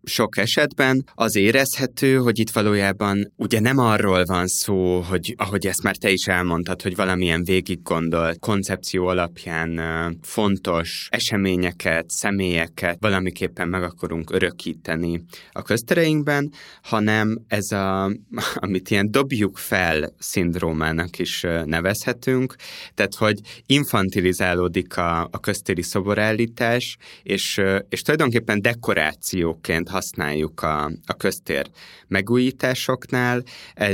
Sok 0.07 0.37
esetben 0.37 1.03
az 1.15 1.35
érezhető, 1.35 2.15
hogy 2.15 2.39
itt 2.39 2.49
valójában 2.49 3.33
ugye 3.35 3.59
nem 3.59 3.77
arról 3.77 4.25
van 4.25 4.47
szó, 4.47 4.99
hogy 4.99 5.33
ahogy 5.37 5.67
ezt 5.67 5.83
már 5.83 5.95
te 5.95 6.09
is 6.09 6.27
elmondtad, 6.27 6.81
hogy 6.81 6.95
valamilyen 6.95 7.43
végig 7.43 7.81
gondolt 7.81 8.39
koncepció 8.39 9.07
alapján 9.07 9.79
fontos 10.21 11.07
eseményeket, 11.11 12.09
személyeket 12.09 12.97
valamiképpen 12.99 13.67
meg 13.67 13.83
akarunk 13.83 14.31
örökíteni 14.31 15.23
a 15.51 15.61
köztereinkben, 15.61 16.51
hanem 16.81 17.39
ez 17.47 17.71
a, 17.71 18.11
amit 18.55 18.89
ilyen 18.89 19.11
dobjuk 19.11 19.57
fel 19.57 20.13
szindrómának 20.19 21.19
is 21.19 21.45
nevezhetünk, 21.65 22.55
tehát 22.93 23.15
hogy 23.15 23.39
infantilizálódik 23.65 24.97
a, 24.97 25.21
a 25.31 25.39
köztéri 25.39 25.81
szoborállítás, 25.81 26.97
és, 27.23 27.61
és 27.89 28.01
tulajdonképpen 28.01 28.61
dekorációként 28.61 29.89
használjuk 29.97 30.61
a, 30.61 30.91
a 31.05 31.13
köztér 31.17 31.69
megújításoknál. 32.07 33.43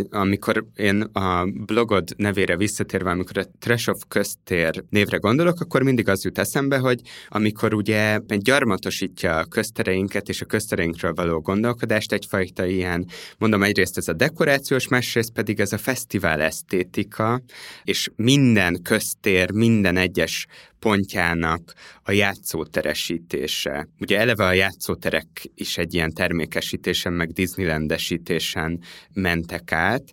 Amikor 0.10 0.66
én 0.76 1.02
a 1.02 1.46
blogod 1.46 2.10
nevére 2.18 2.58
visszatérve, 2.58 3.10
amikor 3.10 3.38
a 3.38 3.46
Trash 3.60 3.92
köztér 4.08 4.84
névre 4.90 5.18
gondolok, 5.18 5.60
akkor 5.60 5.84
mindig 5.84 6.10
az 6.10 6.24
jut 6.24 6.38
eszembe, 6.38 6.78
hogy 6.78 7.02
amikor 7.28 7.74
ugye 7.74 8.20
gyarmatosítja 8.28 9.38
a 9.38 9.46
köztereinket 9.46 10.30
és 10.30 10.42
a 10.42 10.46
köztereinkről 10.46 11.14
való 11.14 11.40
gondolkodást, 11.40 12.12
egyfajta 12.14 12.66
ilyen, 12.66 13.08
mondom 13.38 13.64
egyrészt 13.64 13.98
ez 13.98 14.08
a 14.08 14.14
dekorációs, 14.14 14.88
másrészt 14.88 15.32
pedig 15.32 15.60
ez 15.60 15.74
a 15.74 15.78
fesztivál 15.78 16.42
esztétika, 16.42 17.42
és 17.84 18.10
minden 18.16 18.82
köztér, 18.82 19.52
minden 19.52 19.98
egyes 19.98 20.48
pontjának 20.84 21.74
a 22.04 22.12
játszóteresítése. 22.12 23.88
Ugye 24.00 24.20
eleve 24.20 24.46
a 24.46 24.54
játszóterek 24.54 25.28
is 25.56 25.78
egy 25.78 25.94
ilyen 25.94 26.14
termékesítésen, 26.14 27.14
meg 27.14 27.32
Disneylandesítésen 27.32 28.80
mentek 29.14 29.72
át, 29.72 30.04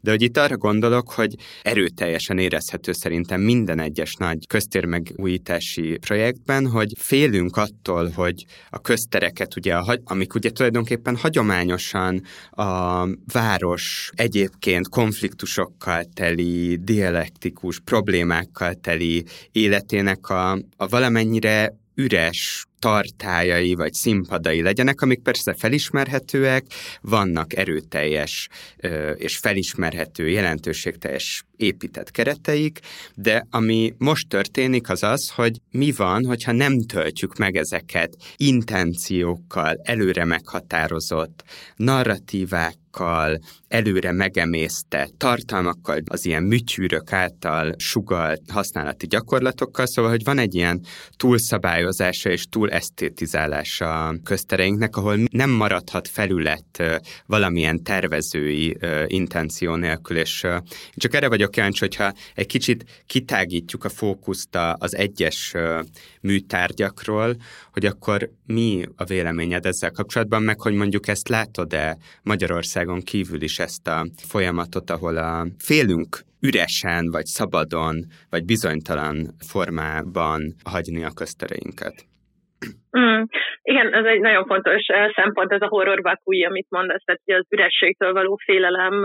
de 0.00 0.10
hogy 0.10 0.22
itt 0.22 0.36
arra 0.36 0.56
gondolok, 0.56 1.10
hogy 1.10 1.34
erőteljesen 1.62 2.38
érezhető 2.38 2.92
szerintem 2.92 3.40
minden 3.40 3.80
egyes 3.80 4.14
nagy 4.14 4.46
köztérmegújítási 4.46 5.98
projektben, 5.98 6.66
hogy 6.66 6.92
félünk 6.98 7.56
attól, 7.56 8.10
hogy 8.14 8.44
a 8.70 8.80
köztereket, 8.80 9.56
ugye, 9.56 9.74
amik 10.04 10.34
ugye 10.34 10.50
tulajdonképpen 10.50 11.16
hagyományosan 11.16 12.22
a 12.50 13.04
város 13.32 14.10
egyébként 14.14 14.88
konfliktusokkal 14.88 16.04
teli, 16.14 16.76
dialektikus 16.76 17.80
problémákkal 17.80 18.74
teli 18.74 19.24
életének 19.52 20.28
a, 20.28 20.52
a 20.76 20.88
valamennyire 20.88 21.78
üres 21.94 22.69
tartályai 22.80 23.74
vagy 23.74 23.92
színpadai 23.92 24.62
legyenek, 24.62 25.00
amik 25.00 25.20
persze 25.22 25.54
felismerhetőek, 25.54 26.64
vannak 27.00 27.56
erőteljes 27.56 28.48
és 29.14 29.36
felismerhető, 29.36 30.28
jelentőségteljes 30.28 31.44
épített 31.56 32.10
kereteik, 32.10 32.78
de 33.14 33.46
ami 33.50 33.94
most 33.98 34.28
történik 34.28 34.90
az 34.90 35.02
az, 35.02 35.30
hogy 35.30 35.60
mi 35.70 35.92
van, 35.92 36.24
hogyha 36.24 36.52
nem 36.52 36.80
töltjük 36.80 37.36
meg 37.36 37.56
ezeket 37.56 38.16
intenciókkal, 38.36 39.80
előre 39.82 40.24
meghatározott 40.24 41.44
narratívák, 41.76 42.78
előre 43.70 44.12
megemészte 44.12 45.08
tartalmakkal, 45.16 46.02
az 46.04 46.26
ilyen 46.26 46.42
műtyűrök 46.42 47.12
által 47.12 47.74
sugalt 47.78 48.42
használati 48.48 49.06
gyakorlatokkal, 49.06 49.86
szóval, 49.86 50.10
hogy 50.10 50.24
van 50.24 50.38
egy 50.38 50.54
ilyen 50.54 50.80
túlszabályozása 51.16 52.30
és 52.30 52.46
túl 52.48 52.70
esztétizálása 52.70 54.06
a 54.06 54.14
köztereinknek, 54.24 54.96
ahol 54.96 55.18
nem 55.32 55.50
maradhat 55.50 56.08
felület 56.08 57.00
valamilyen 57.26 57.82
tervezői 57.82 58.76
intenció 59.06 59.74
nélkül, 59.74 60.16
és 60.16 60.46
csak 60.94 61.14
erre 61.14 61.28
vagyok 61.28 61.50
kíváncsi, 61.50 61.78
hogyha 61.80 62.12
egy 62.34 62.46
kicsit 62.46 63.04
kitágítjuk 63.06 63.84
a 63.84 63.88
fókuszt 63.88 64.58
az 64.74 64.96
egyes 64.96 65.54
műtárgyakról, 66.20 67.36
hogy 67.72 67.86
akkor 67.86 68.30
mi 68.46 68.84
a 68.96 69.04
véleményed 69.04 69.66
ezzel 69.66 69.90
kapcsolatban, 69.90 70.42
meg 70.42 70.60
hogy 70.60 70.74
mondjuk 70.74 71.08
ezt 71.08 71.28
látod-e 71.28 71.98
Magyarországon 72.22 73.00
kívül 73.00 73.42
is 73.42 73.58
ezt 73.60 73.86
a 73.88 73.98
folyamatot, 74.32 74.90
ahol 74.90 75.16
a 75.16 75.46
félünk 75.58 76.10
üresen, 76.40 77.10
vagy 77.10 77.24
szabadon, 77.24 77.96
vagy 78.30 78.44
bizonytalan 78.44 79.16
formában 79.52 80.40
hagyni 80.64 81.04
a 81.04 81.16
köztereinket. 81.20 81.96
Mm, 82.98 83.22
igen, 83.62 83.94
ez 83.94 84.04
egy 84.04 84.20
nagyon 84.20 84.46
fontos 84.46 84.82
szempont, 85.14 85.52
ez 85.52 85.62
a 85.62 85.68
horror 85.68 86.02
vakúj, 86.02 86.44
amit 86.44 86.66
mondasz, 86.68 87.02
tehát 87.04 87.20
az 87.40 87.46
ürességtől 87.48 88.12
való 88.12 88.38
félelem, 88.44 89.04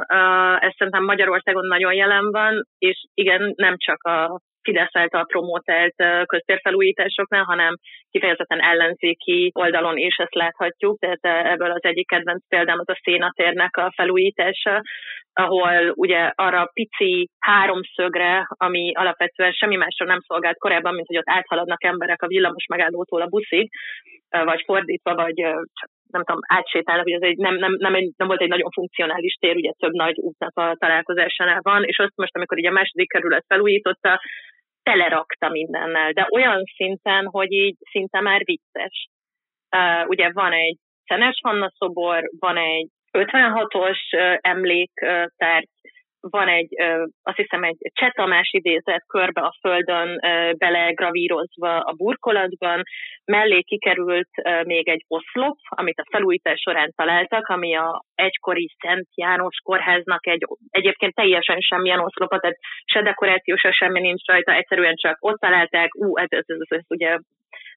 ez 0.59 0.73
szerintem 0.77 1.03
Magyarországon 1.03 1.65
nagyon 1.67 1.93
jelen 1.93 2.31
van, 2.31 2.67
és 2.77 3.05
igen, 3.13 3.53
nem 3.55 3.75
csak 3.77 4.03
a 4.03 4.41
Fidesz 4.65 4.95
által 4.95 5.25
promótált 5.25 5.95
köztérfelújításoknál, 6.25 7.43
hanem 7.43 7.73
kifejezetten 8.09 8.61
ellenzéki 8.61 9.51
oldalon 9.53 9.97
is 9.97 10.15
ezt 10.15 10.33
láthatjuk, 10.33 10.99
tehát 10.99 11.45
ebből 11.51 11.71
az 11.71 11.83
egyik 11.83 12.07
kedvenc 12.07 12.47
példám 12.47 12.79
az 12.79 12.89
a 12.89 12.99
szénatérnek 13.03 13.77
a 13.77 13.93
felújítása, 13.95 14.81
ahol 15.33 15.91
ugye 15.95 16.31
arra 16.35 16.69
pici 16.73 17.29
háromszögre, 17.39 18.47
ami 18.47 18.93
alapvetően 18.93 19.51
semmi 19.51 19.75
másra 19.75 20.05
nem 20.05 20.19
szolgált 20.27 20.57
korábban, 20.57 20.93
mint 20.93 21.07
hogy 21.07 21.17
ott 21.17 21.29
áthaladnak 21.29 21.83
emberek 21.83 22.21
a 22.21 22.27
villamos 22.27 22.65
megállótól 22.65 23.21
a 23.21 23.27
buszig, 23.27 23.69
vagy 24.29 24.61
fordítva, 24.65 25.15
vagy 25.15 25.41
nem 26.15 26.23
tudom, 26.23 26.41
átsétálnak, 26.47 27.03
hogy 27.03 27.19
ez 27.21 27.27
egy, 27.29 27.37
nem, 27.37 27.55
nem, 27.55 27.73
nem, 27.77 27.95
egy, 27.95 28.11
nem 28.17 28.27
volt 28.27 28.41
egy 28.41 28.53
nagyon 28.55 28.71
funkcionális 28.71 29.33
tér, 29.33 29.55
ugye 29.55 29.71
több 29.71 29.91
nagy 29.91 30.15
útnak 30.17 30.57
a 30.57 30.75
találkozásánál 30.79 31.59
van, 31.61 31.83
és 31.83 31.97
azt 31.97 32.15
most, 32.15 32.35
amikor 32.35 32.57
ugye 32.57 32.69
a 32.69 32.79
második 32.79 33.09
kerület 33.09 33.45
felújította, 33.47 34.21
telerakta 34.83 35.49
mindennel, 35.49 36.11
de 36.11 36.27
olyan 36.31 36.63
szinten, 36.75 37.25
hogy 37.25 37.51
így 37.51 37.75
szinte 37.91 38.21
már 38.21 38.41
vicces. 38.43 39.07
Uh, 39.77 40.07
ugye 40.07 40.29
van 40.31 40.51
egy 40.51 40.77
Szenes 41.05 41.39
Hanna 41.43 41.71
szobor, 41.77 42.23
van 42.39 42.57
egy 42.57 42.89
56-os 43.11 43.99
emléktárgy, 44.41 45.69
van 46.29 46.47
egy, 46.47 46.75
azt 47.23 47.37
hiszem, 47.37 47.63
egy 47.63 47.77
Csetamás 47.93 48.49
idézet 48.51 49.03
körbe 49.07 49.41
a 49.41 49.55
földön 49.61 50.19
belegravírozva 50.57 51.79
a 51.79 51.93
burkolatban, 51.97 52.81
mellé 53.25 53.61
kikerült 53.61 54.29
még 54.63 54.89
egy 54.89 55.05
oszlop, 55.07 55.57
amit 55.69 55.99
a 55.99 56.07
felújítás 56.11 56.59
során 56.59 56.91
találtak, 56.95 57.47
ami 57.47 57.75
a 57.75 58.03
egykori 58.15 58.69
Szent 58.81 59.07
János 59.15 59.57
kórháznak 59.63 60.27
egy 60.27 60.43
egyébként 60.69 61.13
teljesen 61.13 61.59
semmilyen 61.59 61.99
oszlopa, 61.99 62.39
tehát 62.39 62.57
se 62.85 63.01
dekoráció, 63.01 63.55
se 63.55 63.71
semmi 63.71 63.99
nincs 63.99 64.25
rajta, 64.25 64.53
egyszerűen 64.53 64.95
csak 64.95 65.17
ott 65.19 65.39
találták, 65.39 65.95
ú, 65.95 66.17
ez, 66.17 66.27
ez, 66.29 66.43
ez, 66.47 66.57
ez, 66.59 66.77
ez 66.77 66.85
ugye 66.87 67.17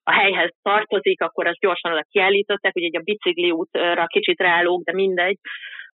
a 0.02 0.12
helyhez 0.12 0.50
tartozik, 0.62 1.20
akkor 1.20 1.46
azt 1.46 1.58
gyorsan 1.58 1.92
oda 1.92 2.04
kiállították, 2.10 2.76
ugye 2.76 2.86
egy 2.86 2.96
a 2.96 3.00
bicikli 3.04 3.50
útra 3.50 4.06
kicsit 4.06 4.40
rálóg, 4.40 4.82
de 4.82 4.92
mindegy. 4.92 5.38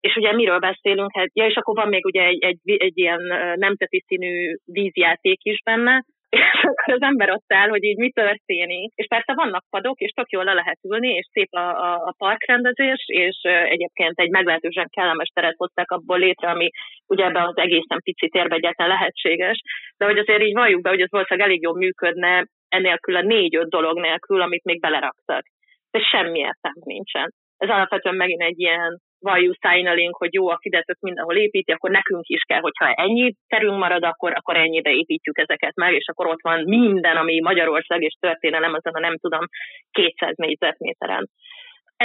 És 0.08 0.16
ugye 0.16 0.34
miről 0.34 0.60
beszélünk? 0.60 1.12
Hát, 1.14 1.30
ja, 1.34 1.46
és 1.46 1.56
akkor 1.56 1.76
van 1.76 1.88
még 1.88 2.06
ugye 2.06 2.24
egy, 2.24 2.44
egy, 2.44 2.60
egy 2.64 2.98
ilyen 2.98 3.22
nemzeti 3.56 4.04
színű 4.08 4.56
vízjáték 4.66 5.44
is 5.44 5.62
benne, 5.64 6.04
és 6.30 6.64
akkor 6.64 6.94
az 6.94 7.02
ember 7.02 7.32
ott 7.32 7.54
áll, 7.54 7.70
hogy 7.70 7.84
így 7.84 7.98
mi 7.98 8.12
történik. 8.12 8.92
És 8.96 9.06
persze 9.08 9.34
vannak 9.34 9.64
padok, 9.70 10.00
és 10.00 10.12
tök 10.12 10.30
jól 10.30 10.44
le 10.44 10.54
lehet 10.54 10.80
ülni, 10.84 11.14
és 11.14 11.28
szép 11.32 11.54
a, 11.54 11.68
a, 11.88 11.94
a 11.94 12.14
parkrendezés, 12.18 13.04
és 13.06 13.38
egyébként 13.44 14.20
egy 14.20 14.30
meglehetősen 14.30 14.88
kellemes 14.90 15.30
teret 15.34 15.56
hozták 15.58 15.92
abból 15.92 16.20
létre, 16.20 16.50
ami 16.50 16.70
ugye 17.08 17.26
ebben 17.26 17.46
az 17.46 17.58
egészen 17.58 18.02
pici 18.04 18.30
térben 18.30 18.58
egyáltalán 18.58 18.92
lehetséges. 18.92 19.62
De 19.98 20.06
hogy 20.06 20.18
azért 20.18 20.44
így 20.44 20.54
valljuk 20.54 20.82
be, 20.82 20.90
hogy 20.90 21.02
az 21.02 21.12
valószínűleg 21.12 21.50
elég 21.50 21.62
jól 21.62 21.78
működne 21.78 22.46
enélkül 22.68 23.16
a 23.16 23.22
négy-öt 23.22 23.70
dolog 23.70 24.00
nélkül, 24.00 24.42
amit 24.42 24.64
még 24.64 24.80
beleraktak. 24.80 25.44
De 25.92 26.00
semmi 26.00 26.40
értelme 26.40 26.84
nincsen. 26.84 27.34
Ez 27.58 27.70
alapvetően 27.70 28.16
megint 28.16 28.42
egy 28.42 28.60
ilyen 28.60 29.00
value 29.24 29.56
signaling, 29.62 30.16
hogy 30.16 30.34
jó, 30.34 30.50
a 30.50 30.60
Fideszök 30.62 30.98
mindenhol 31.00 31.36
építi, 31.36 31.72
akkor 31.72 31.90
nekünk 31.90 32.28
is 32.28 32.42
kell, 32.42 32.60
hogyha 32.60 32.94
ennyi 32.94 33.36
terünk 33.48 33.78
marad, 33.78 34.04
akkor, 34.04 34.32
akkor 34.36 34.56
ennyibe 34.56 34.92
építjük 34.92 35.38
ezeket 35.38 35.76
meg, 35.76 35.94
és 35.94 36.08
akkor 36.08 36.28
ott 36.28 36.42
van 36.42 36.64
minden, 36.64 37.16
ami 37.18 37.40
Magyarország 37.40 38.02
és 38.02 38.16
történelem 38.20 38.74
azon 38.74 38.94
a 38.94 39.00
nem 39.00 39.18
tudom 39.18 39.46
200 39.92 40.36
négyzetméteren. 40.36 41.30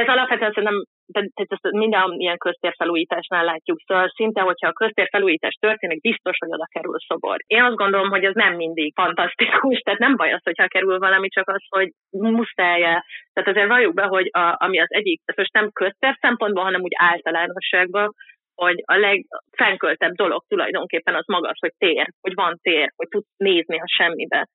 Ez 0.01 0.09
alapvetően 0.09 0.53
szerintem 0.53 0.83
tehát 1.13 1.53
ezt 1.53 1.75
minden 1.75 2.13
ilyen 2.13 2.39
köztérfelújításnál 2.39 3.45
látjuk, 3.45 3.79
szóval 3.87 4.09
szinte, 4.09 4.41
hogyha 4.41 4.69
a 4.69 4.79
köztérfelújítás 4.83 5.55
történik, 5.61 6.01
biztos, 6.01 6.37
hogy 6.39 6.53
oda 6.53 6.67
kerül 6.71 6.99
szobor. 7.07 7.37
Én 7.47 7.63
azt 7.63 7.77
gondolom, 7.77 8.09
hogy 8.09 8.25
ez 8.25 8.35
nem 8.35 8.55
mindig 8.55 8.93
fantasztikus, 8.95 9.79
tehát 9.79 9.99
nem 9.99 10.17
baj 10.17 10.33
az, 10.33 10.43
hogyha 10.43 10.67
kerül 10.67 10.99
valami, 10.99 11.29
csak 11.29 11.49
az, 11.49 11.63
hogy 11.69 11.91
muszáj 12.11 12.83
-e. 12.83 13.05
Tehát 13.33 13.49
azért 13.49 13.69
valljuk 13.69 13.95
be, 13.95 14.03
hogy 14.03 14.29
a, 14.33 14.55
ami 14.59 14.81
az 14.81 14.93
egyik, 14.93 15.21
ez 15.25 15.37
most 15.37 15.53
nem 15.53 15.71
köztér 15.71 16.17
szempontból, 16.21 16.65
hanem 16.65 16.83
úgy 16.83 16.95
általánosságban, 16.99 18.13
hogy 18.55 18.83
a 18.85 18.97
legfenköltebb 18.97 20.13
dolog 20.13 20.43
tulajdonképpen 20.49 21.15
az 21.15 21.27
maga 21.27 21.49
az, 21.49 21.59
hogy 21.59 21.73
tér, 21.79 22.07
hogy 22.21 22.35
van 22.35 22.59
tér, 22.63 22.93
hogy 22.97 23.09
tudsz 23.09 23.35
nézni 23.37 23.79
a 23.79 23.93
semmibe 23.97 24.49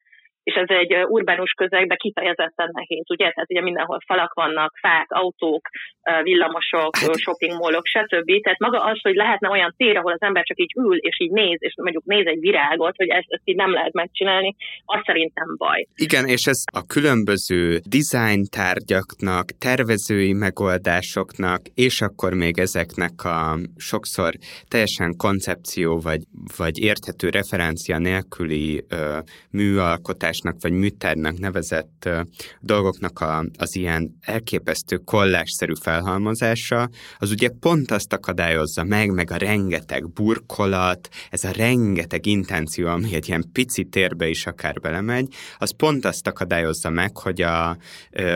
és 0.44 0.54
ez 0.54 0.70
egy 0.82 0.94
urbánus 1.08 1.52
közegben 1.52 1.98
kifejezetten 1.98 2.70
nehéz, 2.72 3.06
ugye? 3.10 3.30
Tehát 3.32 3.50
ugye 3.50 3.62
mindenhol 3.62 4.00
falak 4.06 4.34
vannak, 4.34 4.78
fák, 4.82 5.08
autók, 5.12 5.68
villamosok, 6.24 6.98
hát- 6.98 7.18
shopping 7.18 7.54
mallok, 7.60 7.86
stb. 7.86 8.42
Tehát 8.44 8.60
maga 8.60 8.80
az, 8.84 9.00
hogy 9.02 9.16
lehetne 9.16 9.50
olyan 9.50 9.74
tér, 9.78 9.98
ahol 9.98 10.12
az 10.12 10.22
ember 10.22 10.44
csak 10.44 10.60
így 10.60 10.74
ül, 10.78 10.98
és 10.98 11.20
így 11.20 11.32
néz, 11.32 11.58
és 11.60 11.74
mondjuk 11.82 12.04
néz 12.06 12.26
egy 12.26 12.40
virágot, 12.40 12.96
hogy 12.96 13.08
ezt, 13.08 13.28
ezt 13.28 13.42
így 13.44 13.56
nem 13.56 13.72
lehet 13.72 13.94
megcsinálni, 13.94 14.56
az 14.86 15.02
szerintem 15.06 15.56
baj. 15.58 15.88
Igen, 15.96 16.26
és 16.26 16.46
ez 16.46 16.64
a 16.74 16.86
különböző 16.88 17.80
design 17.98 18.42
tárgyaknak, 18.52 19.46
tervezői 19.60 20.34
megoldásoknak, 20.34 21.62
és 21.76 22.02
akkor 22.02 22.34
még 22.34 22.60
ezeknek 22.60 23.24
a 23.24 23.58
sokszor 23.78 24.32
teljesen 24.68 25.16
koncepció 25.18 26.00
vagy, 26.00 26.22
vagy 26.58 26.80
érthető 26.80 27.30
referencia 27.30 27.98
nélküli 27.98 28.84
ö, 28.90 29.18
műalkotás 29.52 30.33
műalkotásnak 30.42 30.62
vagy 30.62 30.72
műtárnak 30.72 31.40
nevezett 31.40 32.10
dolgoknak 32.60 33.20
a, 33.20 33.46
az 33.58 33.76
ilyen 33.76 34.18
elképesztő 34.22 34.96
kollásszerű 34.98 35.74
felhalmozása, 35.82 36.90
az 37.18 37.32
ugye 37.32 37.50
pont 37.60 37.92
azt 37.92 38.14
akadályozza 38.14 38.84
meg, 38.84 39.12
meg 39.12 39.32
a 39.32 39.36
rengeteg 39.36 40.10
burkolat, 40.12 41.10
ez 41.30 41.44
a 41.44 41.52
rengeteg 41.52 42.26
intenció, 42.26 42.88
ami 42.88 43.16
egy 43.16 43.28
ilyen 43.28 43.50
pici 43.52 43.84
térbe 43.84 44.28
is 44.28 44.46
akár 44.46 44.80
belemegy, 44.80 45.34
az 45.58 45.76
pont 45.76 46.06
azt 46.06 46.28
akadályozza 46.28 46.90
meg, 46.90 47.18
hogy 47.18 47.42
a, 47.42 47.78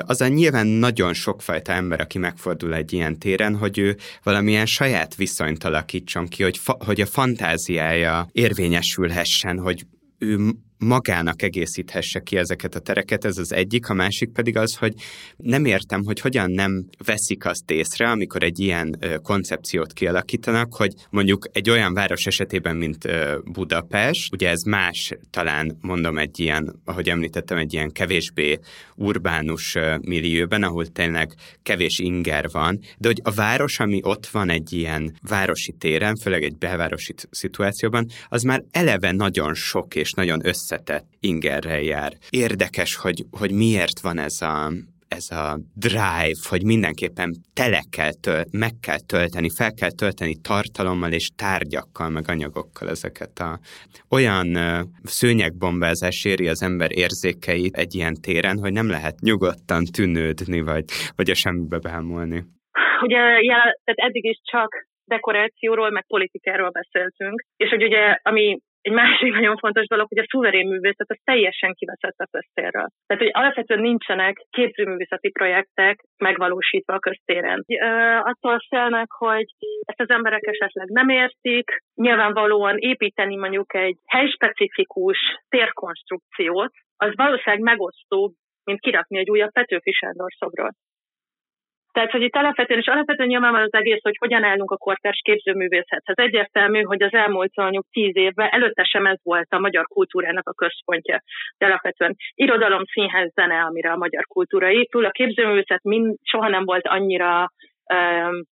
az 0.01 0.21
a 0.21 0.27
nyilván 0.27 0.67
nagyon 0.67 1.13
sokfajta 1.13 1.71
ember, 1.71 1.99
aki 2.01 2.17
megfordul 2.17 2.73
egy 2.73 2.93
ilyen 2.93 3.19
téren, 3.19 3.55
hogy 3.55 3.77
ő 3.77 3.97
valamilyen 4.23 4.65
saját 4.65 5.15
viszonyt 5.15 5.63
alakítson 5.63 6.27
ki, 6.27 6.43
hogy, 6.43 6.57
fa, 6.57 6.77
hogy 6.85 7.01
a 7.01 7.05
fantáziája 7.05 8.27
érvényesülhessen, 8.31 9.59
hogy 9.59 9.85
ő 10.19 10.37
magának 10.77 11.41
egészíthesse 11.41 12.19
ki 12.19 12.37
ezeket 12.37 12.75
a 12.75 12.79
tereket, 12.79 13.25
ez 13.25 13.37
az 13.37 13.53
egyik, 13.53 13.89
a 13.89 13.93
másik 13.93 14.29
pedig 14.29 14.57
az, 14.57 14.75
hogy 14.75 14.93
nem 15.37 15.65
értem, 15.65 16.03
hogy 16.03 16.19
hogyan 16.19 16.51
nem 16.51 16.85
veszik 17.05 17.45
azt 17.45 17.71
észre, 17.71 18.09
amikor 18.09 18.43
egy 18.43 18.59
ilyen 18.59 18.99
koncepciót 19.21 19.93
kialakítanak, 19.93 20.75
hogy 20.75 20.93
mondjuk 21.09 21.45
egy 21.51 21.69
olyan 21.69 21.93
város 21.93 22.25
esetében, 22.25 22.75
mint 22.75 23.07
Budapest, 23.43 24.33
ugye 24.33 24.49
ez 24.49 24.61
más, 24.61 25.11
talán 25.29 25.77
mondom 25.81 26.17
egy 26.17 26.39
ilyen, 26.39 26.81
ahogy 26.85 27.09
említettem, 27.09 27.57
egy 27.57 27.73
ilyen 27.73 27.91
kevésbé 27.91 28.59
urbánus 28.95 29.77
millióben, 30.01 30.63
ahol 30.63 30.85
tényleg 30.85 31.33
kevés 31.63 31.99
inger 31.99 32.49
van, 32.51 32.79
de 32.97 33.07
hogy 33.07 33.21
a 33.23 33.31
város, 33.31 33.79
ami 33.79 33.99
ott 34.03 34.27
van 34.27 34.49
egy 34.49 34.73
ilyen 34.73 35.17
városi 35.21 35.71
téren, 35.71 36.15
főleg 36.15 36.43
egy 36.43 36.57
belvárosi 36.57 37.13
szituációban, 37.29 38.07
az 38.27 38.43
már 38.43 38.63
eleve 38.71 39.11
nagyon 39.11 39.53
sok 39.53 39.95
és 39.95 40.11
nagyon 40.11 40.45
össze 40.45 40.66
összetett 40.71 41.07
ingerrel 41.19 41.81
jár. 41.81 42.11
Érdekes, 42.29 42.95
hogy, 42.95 43.23
hogy 43.39 43.51
miért 43.51 43.99
van 44.01 44.17
ez 44.17 44.41
a, 44.41 44.71
ez 45.07 45.31
a 45.31 45.57
drive, 45.75 46.39
hogy 46.49 46.63
mindenképpen 46.63 47.31
tele 47.53 47.81
kell 47.95 48.13
töl, 48.21 48.43
meg 48.51 48.71
kell 48.81 49.01
tölteni, 49.13 49.49
fel 49.49 49.73
kell 49.73 49.91
tölteni 49.91 50.35
tartalommal 50.41 51.11
és 51.11 51.29
tárgyakkal, 51.35 52.09
meg 52.09 52.23
anyagokkal 52.27 52.89
ezeket 52.89 53.39
a 53.39 53.59
olyan 54.09 54.47
szőnyegbombázás 55.03 56.25
éri 56.25 56.47
az 56.47 56.61
ember 56.63 56.91
érzékeit 56.91 57.75
egy 57.75 57.95
ilyen 57.95 58.15
téren, 58.21 58.57
hogy 58.59 58.73
nem 58.73 58.89
lehet 58.89 59.19
nyugodtan 59.19 59.83
tűnődni, 59.95 60.61
vagy, 60.61 60.85
vagy 61.15 61.29
a 61.29 61.35
semmibe 61.35 61.79
bámulni. 61.79 62.43
Ugye 63.01 63.17
tehát 63.83 63.99
eddig 64.07 64.25
is 64.25 64.39
csak 64.43 64.87
dekorációról, 65.05 65.89
meg 65.89 66.05
politikáról 66.07 66.69
beszéltünk, 66.69 67.45
és 67.57 67.69
hogy 67.69 67.83
ugye, 67.83 68.17
ami 68.21 68.59
egy 68.87 68.93
másik 68.93 69.33
nagyon 69.33 69.57
fontos 69.57 69.87
dolog, 69.87 70.07
hogy 70.07 70.17
a 70.17 70.29
szuverén 70.29 70.67
művészet 70.67 71.09
az 71.09 71.19
teljesen 71.23 71.73
kiveszett 71.73 72.17
a 72.17 72.27
köztérről. 72.31 72.87
Tehát, 73.05 73.23
hogy 73.23 73.31
alapvetően 73.33 73.79
nincsenek 73.79 74.35
képzőművészeti 74.49 75.29
projektek 75.29 75.95
megvalósítva 76.17 76.93
a 76.93 76.99
köztéren. 76.99 77.65
Attól 78.31 78.59
félnek, 78.69 79.11
hogy 79.11 79.45
ezt 79.79 79.99
az 79.99 80.09
emberek 80.09 80.45
esetleg 80.47 80.87
nem 80.87 81.09
értik, 81.09 81.83
nyilvánvalóan 81.95 82.77
építeni 82.77 83.35
mondjuk 83.35 83.73
egy 83.73 83.97
helyspecifikus 84.05 85.19
térkonstrukciót, 85.49 86.71
az 86.97 87.11
valószínűleg 87.15 87.63
megosztóbb, 87.63 88.31
mint 88.63 88.79
kirakni 88.79 89.17
egy 89.17 89.29
újabb 89.29 89.51
Petőfi 89.51 89.91
Sándor 89.91 90.31
szobrot. 90.37 90.75
Tehát, 91.97 92.11
hogy 92.11 92.21
itt 92.21 92.35
alapvetően, 92.35 92.79
és 92.79 92.87
alapvetően 92.87 93.27
nyilván 93.27 93.51
van 93.51 93.61
az 93.61 93.73
egész, 93.73 94.01
hogy 94.01 94.17
hogyan 94.19 94.43
állunk 94.43 94.71
a 94.71 94.77
kortárs 94.77 95.19
képzőművészethez. 95.23 96.17
Egyértelmű, 96.17 96.81
hogy 96.81 97.03
az 97.03 97.13
elmúlt 97.13 97.55
mondjuk 97.55 97.85
tíz 97.91 98.15
évben 98.15 98.47
előtte 98.49 98.83
sem 98.83 99.05
ez 99.05 99.17
volt 99.23 99.47
a 99.49 99.59
magyar 99.59 99.85
kultúrának 99.85 100.49
a 100.49 100.53
központja. 100.53 101.21
De 101.57 101.65
alapvetően 101.65 102.15
irodalom, 102.33 102.83
színház, 102.85 103.31
zene, 103.33 103.61
amire 103.61 103.91
a 103.91 103.97
magyar 103.97 104.25
kultúra 104.25 104.69
épül. 104.71 105.05
A 105.05 105.11
képzőművészet 105.11 105.83
mind 105.83 106.15
soha 106.23 106.47
nem 106.47 106.65
volt 106.65 106.87
annyira 106.87 107.51
um, 107.93 108.43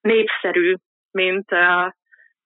népszerű, 0.00 0.74
mint, 1.10 1.52
uh, 1.52 1.90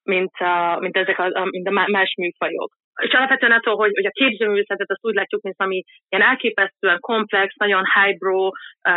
mint, 0.02 0.32
uh, 0.40 0.80
mint 0.80 0.96
ezek 0.96 1.18
a, 1.18 1.44
mint 1.44 1.68
a 1.68 1.86
más 1.90 2.14
műfajok. 2.16 2.72
És 3.02 3.12
alapvetően 3.12 3.52
attól, 3.52 3.76
hogy, 3.76 3.90
hogy 3.94 4.06
a 4.06 4.10
képzőművészetet 4.10 4.90
azt 4.90 5.04
úgy 5.04 5.14
látjuk, 5.14 5.42
mint 5.42 5.54
ami 5.58 5.82
ilyen 6.08 6.28
elképesztően 6.28 6.98
komplex, 7.00 7.54
nagyon 7.56 7.82
highbrow, 7.94 8.50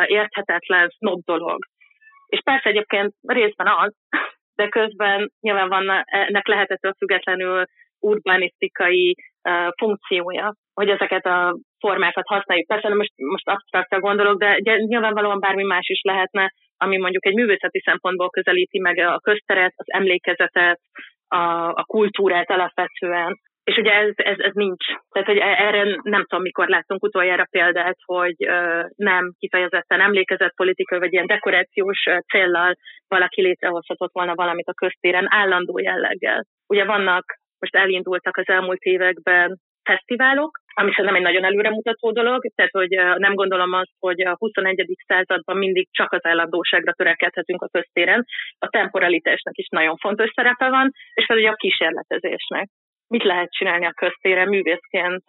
érthetetlen, 0.05 0.89
snob 0.89 1.19
dolog. 1.25 1.65
És 2.25 2.39
persze 2.43 2.69
egyébként 2.69 3.13
részben 3.21 3.67
az, 3.67 3.93
de 4.59 4.67
közben 4.67 5.31
nyilván 5.41 5.69
van 5.69 6.03
ennek 6.05 6.47
lehetetől 6.47 6.93
függetlenül 6.97 7.63
urbanisztikai 7.99 9.15
uh, 9.15 9.67
funkciója, 9.77 10.53
hogy 10.73 10.89
ezeket 10.89 11.25
a 11.25 11.57
formákat 11.79 12.27
használjuk. 12.27 12.67
Persze 12.67 12.95
most, 12.95 13.11
most 13.15 13.49
absztraktra 13.49 13.99
gondolok, 13.99 14.39
de 14.39 14.75
nyilvánvalóan 14.75 15.39
bármi 15.39 15.63
más 15.63 15.87
is 15.89 16.01
lehetne, 16.01 16.51
ami 16.77 16.97
mondjuk 16.97 17.25
egy 17.25 17.33
művészeti 17.33 17.79
szempontból 17.79 18.29
közelíti 18.29 18.79
meg 18.79 18.97
a 18.97 19.19
közteret, 19.19 19.73
az 19.75 19.85
emlékezetet, 19.87 20.79
a, 21.27 21.67
a 21.67 21.83
kultúrát 21.87 22.49
alapvetően, 22.49 23.39
és 23.65 23.77
ugye 23.77 23.91
ez, 23.91 24.11
ez, 24.15 24.39
ez 24.39 24.53
nincs. 24.53 24.85
Tehát, 25.11 25.27
hogy 25.27 25.37
erre 25.37 25.99
nem 26.01 26.25
tudom, 26.25 26.41
mikor 26.41 26.67
láttunk 26.67 27.03
utoljára 27.03 27.47
példát, 27.49 27.97
hogy 28.05 28.35
nem 28.95 29.33
kifejezetten 29.39 30.01
emlékezett 30.01 30.55
politikai, 30.55 30.99
vagy 30.99 31.13
ilyen 31.13 31.27
dekorációs 31.27 32.03
céllal 32.31 32.75
valaki 33.07 33.41
létrehozhatott 33.41 34.13
volna 34.13 34.35
valamit 34.35 34.67
a 34.67 34.73
köztéren 34.73 35.25
állandó 35.29 35.79
jelleggel. 35.79 36.45
Ugye 36.67 36.85
vannak, 36.85 37.23
most 37.59 37.75
elindultak 37.75 38.37
az 38.37 38.47
elmúlt 38.47 38.81
években 38.81 39.57
fesztiválok, 39.83 40.59
ami 40.73 40.91
szerintem 40.91 41.15
egy 41.15 41.21
nagyon 41.21 41.43
előremutató 41.43 42.11
dolog, 42.11 42.45
tehát 42.55 42.71
hogy 42.71 42.89
nem 43.17 43.33
gondolom 43.33 43.73
azt, 43.73 43.91
hogy 43.99 44.21
a 44.21 44.35
21. 44.37 44.85
században 45.07 45.57
mindig 45.57 45.87
csak 45.91 46.11
az 46.11 46.25
állandóságra 46.25 46.93
törekedhetünk 46.93 47.61
a 47.61 47.69
köztéren. 47.71 48.25
A 48.59 48.67
temporalitásnak 48.67 49.57
is 49.57 49.67
nagyon 49.69 49.97
fontos 49.97 50.31
szerepe 50.35 50.69
van, 50.69 50.91
és 51.13 51.25
pedig 51.25 51.45
a 51.45 51.53
kísérletezésnek 51.53 52.69
mit 53.07 53.23
lehet 53.23 53.51
csinálni 53.51 53.85
a 53.85 53.91
köztére 53.91 54.45
művészként, 54.45 55.23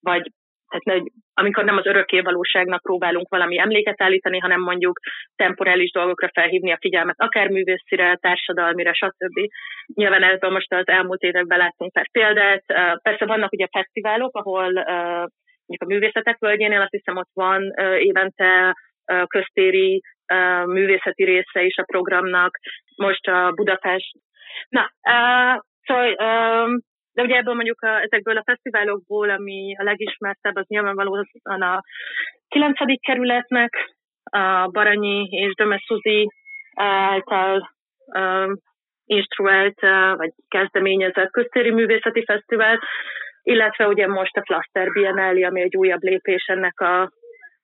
vagy 0.00 0.30
tehát 0.68 1.02
amikor 1.34 1.64
nem 1.64 1.76
az 1.76 1.86
örökké 1.86 2.20
valóságnak 2.20 2.82
próbálunk 2.82 3.28
valami 3.28 3.58
emléket 3.58 4.02
állítani, 4.02 4.38
hanem 4.38 4.60
mondjuk 4.60 4.98
temporális 5.36 5.90
dolgokra 5.90 6.30
felhívni 6.32 6.72
a 6.72 6.78
figyelmet, 6.80 7.14
akár 7.18 7.48
művészire, 7.48 8.16
társadalmira, 8.20 8.94
stb. 8.94 9.40
Nyilván 9.94 10.22
ebből 10.22 10.50
most 10.50 10.72
az 10.72 10.88
elmúlt 10.88 11.22
években 11.22 11.58
láttunk 11.58 11.92
pár 11.92 12.10
példát. 12.10 12.64
Persze 13.02 13.26
vannak 13.26 13.52
ugye 13.52 13.66
fesztiválok, 13.70 14.36
ahol 14.36 14.72
mondjuk 15.66 15.82
a 15.90 15.92
művészetek 15.94 16.38
völgyénél 16.38 16.80
azt 16.80 16.90
hiszem 16.90 17.16
ott 17.16 17.30
van 17.32 17.72
évente 17.98 18.74
köztéri 19.26 20.02
művészeti 20.64 21.24
része 21.24 21.62
is 21.62 21.76
a 21.76 21.84
programnak. 21.84 22.58
Most 22.96 23.26
a 23.28 23.52
Budapest 23.54 24.10
Na, 24.68 24.90
Szóval, 25.86 26.14
de 27.12 27.22
ugye 27.22 27.36
ebből 27.36 27.54
mondjuk 27.54 27.82
a, 27.82 28.00
ezekből 28.02 28.36
a 28.36 28.42
fesztiválokból, 28.44 29.30
ami 29.30 29.76
a 29.78 29.82
legismertebb, 29.82 30.56
az 30.56 30.66
nyilvánvalóan 30.66 31.26
a 31.42 31.82
9. 32.48 32.76
kerületnek, 33.00 33.94
a 34.30 34.68
Baranyi 34.68 35.28
és 35.30 35.54
Dömes 35.54 35.84
Szuzi 35.86 36.28
által 36.74 37.70
um, 38.06 38.56
instruált 39.04 39.80
vagy 40.16 40.32
kezdeményezett 40.48 41.30
köztéri 41.30 41.70
művészeti 41.70 42.24
fesztivál, 42.24 42.78
illetve 43.42 43.86
ugye 43.86 44.06
most 44.06 44.36
a 44.36 44.44
Flaster 44.44 44.92
Biennale, 44.92 45.46
ami 45.46 45.60
egy 45.60 45.76
újabb 45.76 46.02
lépés 46.02 46.44
ennek 46.46 46.80
a 46.80 47.10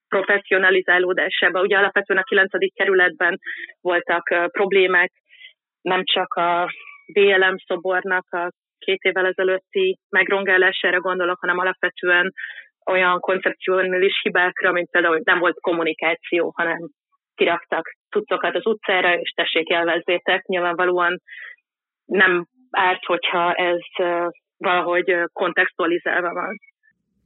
professzionalizálódásába. 0.08 1.60
Ugye 1.60 1.76
alapvetően 1.76 2.20
a 2.20 2.22
9. 2.22 2.50
kerületben 2.74 3.38
voltak 3.80 4.34
problémák, 4.52 5.12
nem 5.80 6.04
csak 6.04 6.34
a 6.34 6.70
BLM 7.12 7.56
szobornak 7.66 8.26
a 8.30 8.52
két 8.78 9.00
évvel 9.02 9.26
ezelőtti 9.26 9.98
megrongálására 10.08 11.00
gondolok, 11.00 11.40
hanem 11.40 11.58
alapvetően 11.58 12.32
olyan 12.90 13.20
koncepcionális 13.20 14.20
hibákra, 14.22 14.72
mint 14.72 14.90
például, 14.90 15.14
hogy 15.14 15.24
nem 15.24 15.38
volt 15.38 15.60
kommunikáció, 15.60 16.52
hanem 16.56 16.78
kiraktak 17.34 17.96
cuccokat 18.10 18.54
az 18.54 18.66
utcára, 18.66 19.18
és 19.18 19.30
tessék 19.30 19.68
élvezzétek. 19.68 20.44
Nyilvánvalóan 20.46 21.20
nem 22.04 22.46
árt, 22.70 23.04
hogyha 23.04 23.52
ez 23.54 23.80
valahogy 24.56 25.14
kontextualizálva 25.32 26.32
van. 26.32 26.56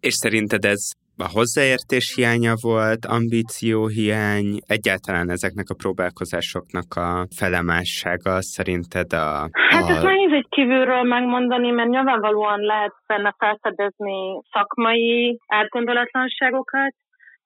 És 0.00 0.14
szerinted 0.14 0.64
ez 0.64 0.90
a 1.18 1.28
hozzáértés 1.32 2.14
hiánya 2.14 2.54
volt, 2.60 3.04
ambíció 3.04 3.86
hiány, 3.86 4.58
egyáltalán 4.66 5.30
ezeknek 5.30 5.68
a 5.68 5.74
próbálkozásoknak 5.74 6.94
a 6.94 7.26
felemássága 7.36 8.42
szerinted 8.42 9.12
a... 9.12 9.48
Hát 9.70 9.88
a... 9.88 9.92
ez 9.92 10.02
nehéz 10.02 10.32
egy 10.32 10.46
kívülről 10.48 11.02
megmondani, 11.02 11.70
mert 11.70 11.88
nyilvánvalóan 11.88 12.60
lehet 12.60 12.94
benne 13.06 13.34
felfedezni 13.38 14.42
szakmai 14.52 15.38
átgondolatlanságokat, 15.46 16.94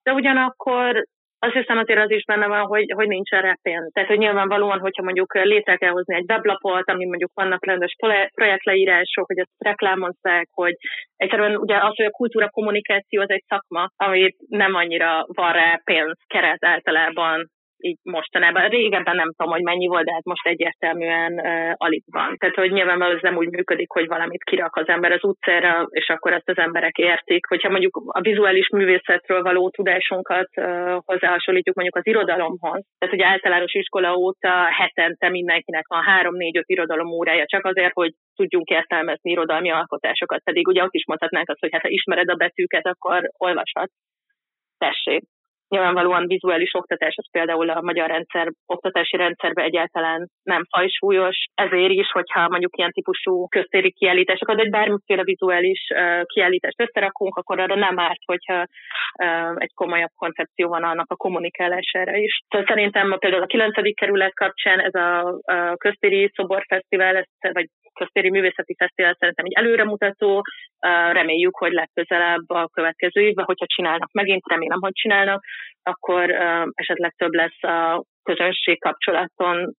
de 0.03 0.11
ugyanakkor 0.13 1.05
azt 1.45 1.53
hiszem 1.53 1.77
azért 1.77 1.99
az 1.99 2.11
is 2.11 2.23
benne 2.23 2.47
van, 2.47 2.65
hogy, 2.65 2.91
hogy 2.95 3.07
nincs 3.07 3.31
erre 3.31 3.57
pénz. 3.61 3.91
Tehát, 3.91 4.09
hogy 4.09 4.17
nyilvánvalóan, 4.17 4.79
hogyha 4.79 5.03
mondjuk 5.03 5.33
létre 5.33 5.75
kell 5.75 5.91
hozni 5.91 6.15
egy 6.15 6.29
weblapot, 6.29 6.89
ami 6.89 7.05
mondjuk 7.05 7.31
vannak 7.33 7.65
rendes 7.65 7.95
projektleírások, 8.33 9.25
hogy 9.25 9.39
ezt 9.39 9.51
reklámozzák, 9.57 10.47
hogy 10.51 10.75
egyszerűen 11.15 11.55
ugye 11.55 11.75
az, 11.75 11.95
hogy 11.95 12.05
a 12.05 12.09
kultúra 12.09 12.49
kommunikáció 12.49 13.21
az 13.21 13.29
egy 13.29 13.43
szakma, 13.47 13.89
amit 13.95 14.35
nem 14.47 14.75
annyira 14.75 15.25
van 15.27 15.51
rá 15.51 15.81
pénz 15.83 16.17
keret 16.27 16.65
általában 16.65 17.49
így 17.81 17.97
mostanában. 18.03 18.69
Régebben 18.69 19.15
nem 19.15 19.31
tudom, 19.35 19.51
hogy 19.51 19.61
mennyi 19.61 19.87
volt, 19.87 20.05
de 20.05 20.13
hát 20.13 20.23
most 20.23 20.47
egyértelműen 20.47 21.33
uh, 21.33 21.71
alig 21.75 22.03
van. 22.05 22.35
Tehát, 22.37 22.55
hogy 22.55 22.71
nyilván 22.71 23.01
ez 23.01 23.21
nem 23.21 23.37
úgy 23.37 23.49
működik, 23.49 23.91
hogy 23.91 24.07
valamit 24.07 24.43
kirak 24.43 24.75
az 24.75 24.87
ember 24.87 25.11
az 25.11 25.23
utcára, 25.23 25.87
és 25.89 26.09
akkor 26.09 26.33
ezt 26.33 26.49
az 26.49 26.57
emberek 26.57 26.97
értik. 26.97 27.45
Hogyha 27.45 27.69
mondjuk 27.69 28.01
a 28.05 28.21
vizuális 28.21 28.69
művészetről 28.69 29.41
való 29.41 29.69
tudásunkat 29.69 30.49
uh, 30.55 30.97
hozzáhasonlítjuk 31.05 31.75
mondjuk 31.75 31.97
az 31.97 32.07
irodalomhoz, 32.07 32.83
tehát 32.97 33.15
hogy 33.15 33.21
általános 33.21 33.73
iskola 33.73 34.15
óta 34.15 34.51
hetente 34.79 35.29
mindenkinek 35.29 35.87
van 35.87 36.03
három-négy-öt 36.03 36.69
irodalom 36.69 37.11
órája, 37.11 37.45
csak 37.45 37.65
azért, 37.65 37.93
hogy 37.93 38.11
tudjunk 38.35 38.69
értelmezni 38.69 39.31
irodalmi 39.31 39.71
alkotásokat. 39.71 40.43
Pedig 40.43 40.67
ugye 40.67 40.83
ott 40.83 40.93
is 40.93 41.05
mondhatnánk 41.05 41.49
azt, 41.49 41.59
hogy 41.59 41.71
hát 41.71 41.81
ha 41.81 41.89
ismered 41.89 42.29
a 42.29 42.35
betűket, 42.35 42.85
akkor 42.85 43.21
olvashat. 43.37 43.89
Tessék 44.77 45.23
nyilvánvalóan 45.71 46.27
vizuális 46.27 46.73
oktatás, 46.73 47.13
az 47.17 47.31
például 47.31 47.69
a 47.69 47.81
magyar 47.81 48.07
rendszer, 48.09 48.47
oktatási 48.65 49.17
rendszerben 49.17 49.65
egyáltalán 49.65 50.27
nem 50.43 50.63
fajsúlyos, 50.69 51.37
ezért 51.53 51.91
is, 51.91 52.11
hogyha 52.11 52.49
mondjuk 52.49 52.77
ilyen 52.77 52.91
típusú 52.91 53.47
köztéri 53.47 53.91
kiállításokat, 53.91 54.55
vagy 54.55 54.69
bármiféle 54.69 55.23
vizuális 55.23 55.81
uh, 55.93 56.21
kiállítást 56.23 56.81
összerakunk, 56.81 57.35
akkor 57.35 57.59
arra 57.59 57.75
nem 57.75 57.99
árt, 57.99 58.21
hogyha 58.25 58.57
uh, 59.23 59.55
egy 59.55 59.73
komolyabb 59.73 60.13
koncepció 60.15 60.67
van 60.67 60.83
annak 60.83 61.11
a 61.11 61.15
kommunikálására 61.15 62.15
is. 62.15 62.39
Tehát 62.49 62.67
szerintem 62.67 63.15
például 63.19 63.43
a 63.43 63.45
9. 63.45 63.93
kerület 63.93 64.33
kapcsán 64.33 64.79
ez 64.79 64.93
a, 64.93 65.27
a 65.27 65.75
köztéri 65.77 66.31
szoborfesztivál, 66.35 67.15
ezt, 67.15 67.53
vagy 67.53 67.67
köztéri 67.93 68.29
művészeti 68.29 68.75
fesztivál 68.77 69.15
szerintem 69.19 69.45
egy 69.45 69.53
előremutató, 69.53 70.41
reméljük, 71.11 71.57
hogy 71.57 71.71
legközelebb 71.71 72.49
a 72.49 72.69
következő 72.73 73.21
évben, 73.21 73.45
hogyha 73.45 73.65
csinálnak 73.75 74.11
megint, 74.11 74.41
remélem, 74.47 74.79
hogy 74.81 74.93
csinálnak, 74.93 75.43
akkor 75.83 76.29
esetleg 76.73 77.13
több 77.17 77.33
lesz 77.33 77.63
a 77.63 78.03
közönség 78.23 78.79
kapcsolaton 78.79 79.75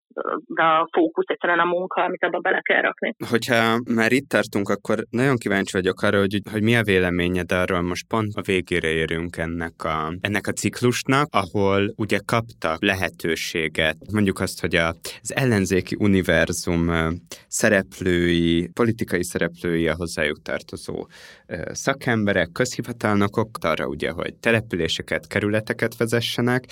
a 0.56 0.90
fókusz 0.92 1.26
egyszerűen 1.28 1.60
a 1.60 1.66
munka, 1.66 2.04
amit 2.04 2.24
abba 2.24 2.40
bele 2.40 2.60
kell 2.62 2.82
rakni. 2.82 3.16
Hogyha 3.30 3.80
már 3.96 4.12
itt 4.12 4.30
tartunk, 4.30 4.70
akkor 4.70 4.98
nagyon 5.10 5.38
kíváncsi 5.38 5.72
vagyok 5.72 6.02
arra, 6.02 6.20
hogy, 6.20 6.42
hogy 6.52 6.62
mi 6.62 6.76
a 6.76 6.84
véleményed 6.84 7.52
arról, 7.52 7.82
most 7.82 8.08
pont 8.08 8.34
a 8.36 8.42
végére 8.42 8.88
érünk 8.88 9.38
ennek 9.38 9.84
a, 9.84 10.14
ennek 10.22 10.48
a 10.48 10.52
ciklusnak, 10.52 11.28
ahol 11.32 11.94
ugye 11.98 12.18
kaptak 12.26 12.84
lehetőséget, 12.84 13.98
mondjuk 14.14 14.40
azt, 14.40 14.62
hogy 14.62 14.76
a, 14.76 14.88
az 15.22 15.36
ellenzéki 15.36 15.96
univerzum 16.00 16.90
szereplői, 17.48 18.70
politikai 18.74 19.24
szereplői, 19.24 19.88
a 19.88 19.96
hozzájuk 19.96 20.42
tartozó 20.42 20.91
szakemberek, 21.72 22.52
közhivatalnokok, 22.52 23.58
arra 23.62 23.88
ugye, 23.88 24.12
hogy 24.12 24.36
településeket, 24.36 25.28
kerületeket 25.28 25.98
vezessenek, 25.98 26.66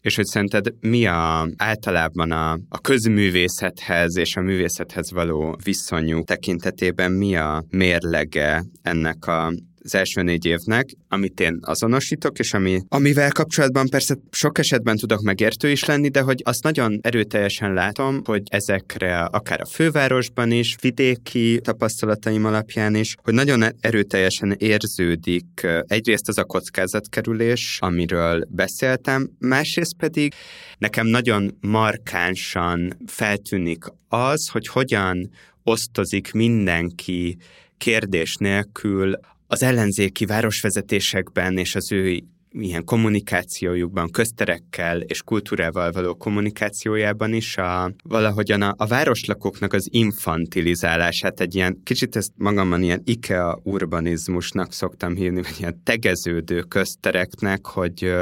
és 0.00 0.16
hogy 0.16 0.24
szerinted 0.24 0.74
mi 0.80 1.06
a, 1.06 1.48
általában 1.56 2.30
a, 2.30 2.52
a 2.68 2.80
közművészethez 2.80 4.16
és 4.16 4.36
a 4.36 4.40
művészethez 4.40 5.10
való 5.10 5.58
viszonyuk 5.64 6.26
tekintetében 6.26 7.12
mi 7.12 7.36
a 7.36 7.64
mérlege 7.70 8.64
ennek 8.82 9.26
a 9.26 9.52
az 9.84 9.94
első 9.94 10.22
négy 10.22 10.44
évnek, 10.44 10.88
amit 11.08 11.40
én 11.40 11.58
azonosítok, 11.60 12.38
és 12.38 12.54
ami, 12.54 12.80
amivel 12.88 13.30
kapcsolatban 13.30 13.88
persze 13.88 14.16
sok 14.30 14.58
esetben 14.58 14.96
tudok 14.96 15.20
megértő 15.20 15.70
is 15.70 15.84
lenni, 15.84 16.08
de 16.08 16.20
hogy 16.20 16.40
azt 16.44 16.62
nagyon 16.62 16.98
erőteljesen 17.02 17.72
látom, 17.72 18.20
hogy 18.24 18.42
ezekre 18.50 19.20
akár 19.20 19.60
a 19.60 19.66
fővárosban 19.66 20.50
is, 20.50 20.76
vidéki 20.80 21.60
tapasztalataim 21.62 22.44
alapján 22.44 22.94
is, 22.94 23.14
hogy 23.22 23.34
nagyon 23.34 23.62
erőteljesen 23.80 24.54
érződik 24.58 25.66
egyrészt 25.86 26.28
az 26.28 26.38
a 26.38 26.44
kockázatkerülés, 26.44 27.78
amiről 27.80 28.44
beszéltem, 28.48 29.30
másrészt 29.38 29.96
pedig 29.96 30.34
nekem 30.78 31.06
nagyon 31.06 31.56
markánsan 31.60 32.96
feltűnik 33.06 33.84
az, 34.08 34.48
hogy 34.48 34.66
hogyan 34.66 35.30
osztozik 35.62 36.32
mindenki 36.32 37.36
kérdés 37.78 38.36
nélkül 38.36 39.14
az 39.52 39.62
ellenzéki 39.62 40.24
városvezetésekben 40.24 41.56
és 41.58 41.74
az 41.74 41.92
ő 41.92 42.22
ilyen 42.52 42.84
kommunikációjukban, 42.84 44.10
közterekkel 44.10 45.00
és 45.00 45.22
kultúrával 45.22 45.92
való 45.92 46.14
kommunikációjában 46.14 47.32
is 47.32 47.56
a, 47.56 47.92
valahogyan 48.04 48.62
a, 48.62 48.74
a 48.76 48.86
városlakóknak 48.86 49.72
az 49.72 49.88
infantilizálását 49.90 51.40
egy 51.40 51.54
ilyen, 51.54 51.80
kicsit 51.84 52.16
ezt 52.16 52.32
magamban 52.36 52.82
ilyen 52.82 53.02
IKEA 53.04 53.60
urbanizmusnak 53.62 54.72
szoktam 54.72 55.14
hívni, 55.14 55.42
vagy 55.42 55.56
ilyen 55.58 55.80
tegeződő 55.84 56.60
köztereknek, 56.60 57.66
hogy 57.66 58.14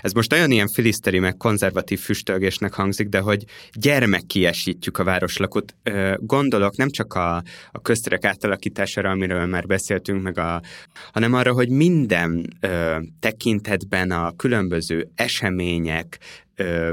ez 0.00 0.12
most 0.12 0.30
nagyon 0.30 0.50
ilyen 0.50 0.68
filiszteri 0.68 1.18
meg 1.18 1.36
konzervatív 1.36 2.00
füstölgésnek 2.00 2.72
hangzik, 2.74 3.08
de 3.08 3.18
hogy 3.18 3.44
gyermekkiesítjük 3.72 4.98
a 4.98 5.04
városlakót. 5.04 5.74
Gondolok 6.16 6.76
nem 6.76 6.90
csak 6.90 7.14
a, 7.14 7.42
a 7.72 7.80
közterek 7.82 8.24
átalakítására, 8.24 9.10
amiről 9.10 9.46
már 9.46 9.66
beszéltünk, 9.66 10.22
meg 10.22 10.38
a, 10.38 10.62
hanem 11.12 11.34
arra, 11.34 11.52
hogy 11.52 11.68
minden 11.68 12.58
tekintet 13.20 13.73
tekintetben 13.74 14.10
a 14.10 14.36
különböző 14.36 15.08
események, 15.14 16.18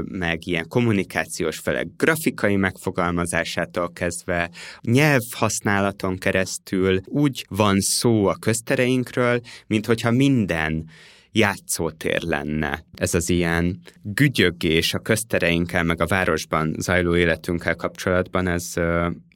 meg 0.04 0.46
ilyen 0.46 0.68
kommunikációs 0.68 1.58
felek 1.58 1.86
grafikai 1.96 2.56
megfogalmazásától 2.56 3.92
kezdve, 3.92 4.50
nyelvhasználaton 4.80 6.18
keresztül 6.18 7.00
úgy 7.04 7.46
van 7.48 7.80
szó 7.80 8.26
a 8.26 8.34
köztereinkről, 8.34 9.40
mint 9.66 9.86
hogyha 9.86 10.10
minden 10.10 10.88
játszótér 11.32 12.22
lenne. 12.22 12.84
Ez 12.94 13.14
az 13.14 13.30
ilyen 13.30 13.80
gügyögés 14.02 14.94
a 14.94 14.98
köztereinkkel, 14.98 15.82
meg 15.82 16.00
a 16.00 16.06
városban 16.06 16.74
zajló 16.78 17.16
életünkkel 17.16 17.74
kapcsolatban, 17.74 18.46
ez, 18.46 18.72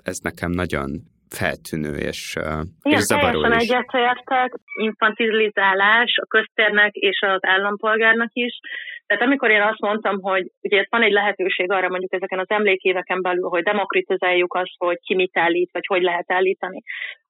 ez 0.03 0.18
nekem 0.18 0.51
nagyon 0.51 1.03
feltűnő 1.29 1.95
és, 1.97 2.35
Igen, 2.83 2.99
és 2.99 3.05
zavaró 3.05 3.41
is. 3.45 3.68
egyetértek, 3.68 4.55
infantilizálás 4.83 6.16
a 6.22 6.27
köztérnek 6.27 6.95
és 6.95 7.20
az 7.20 7.39
állampolgárnak 7.41 8.31
is. 8.33 8.59
Tehát 9.07 9.22
amikor 9.22 9.51
én 9.51 9.62
azt 9.62 9.81
mondtam, 9.81 10.20
hogy 10.20 10.51
ugye 10.62 10.85
van 10.89 11.03
egy 11.03 11.12
lehetőség 11.12 11.70
arra 11.70 11.89
mondjuk 11.89 12.12
ezeken 12.12 12.39
az 12.39 12.51
emlékéveken 12.51 13.22
belül, 13.22 13.49
hogy 13.49 13.62
demokratizáljuk 13.62 14.55
azt, 14.55 14.74
hogy 14.79 14.99
ki 15.01 15.14
mit 15.14 15.37
állít, 15.39 15.70
vagy 15.72 15.87
hogy 15.87 16.03
lehet 16.03 16.33
állítani, 16.33 16.83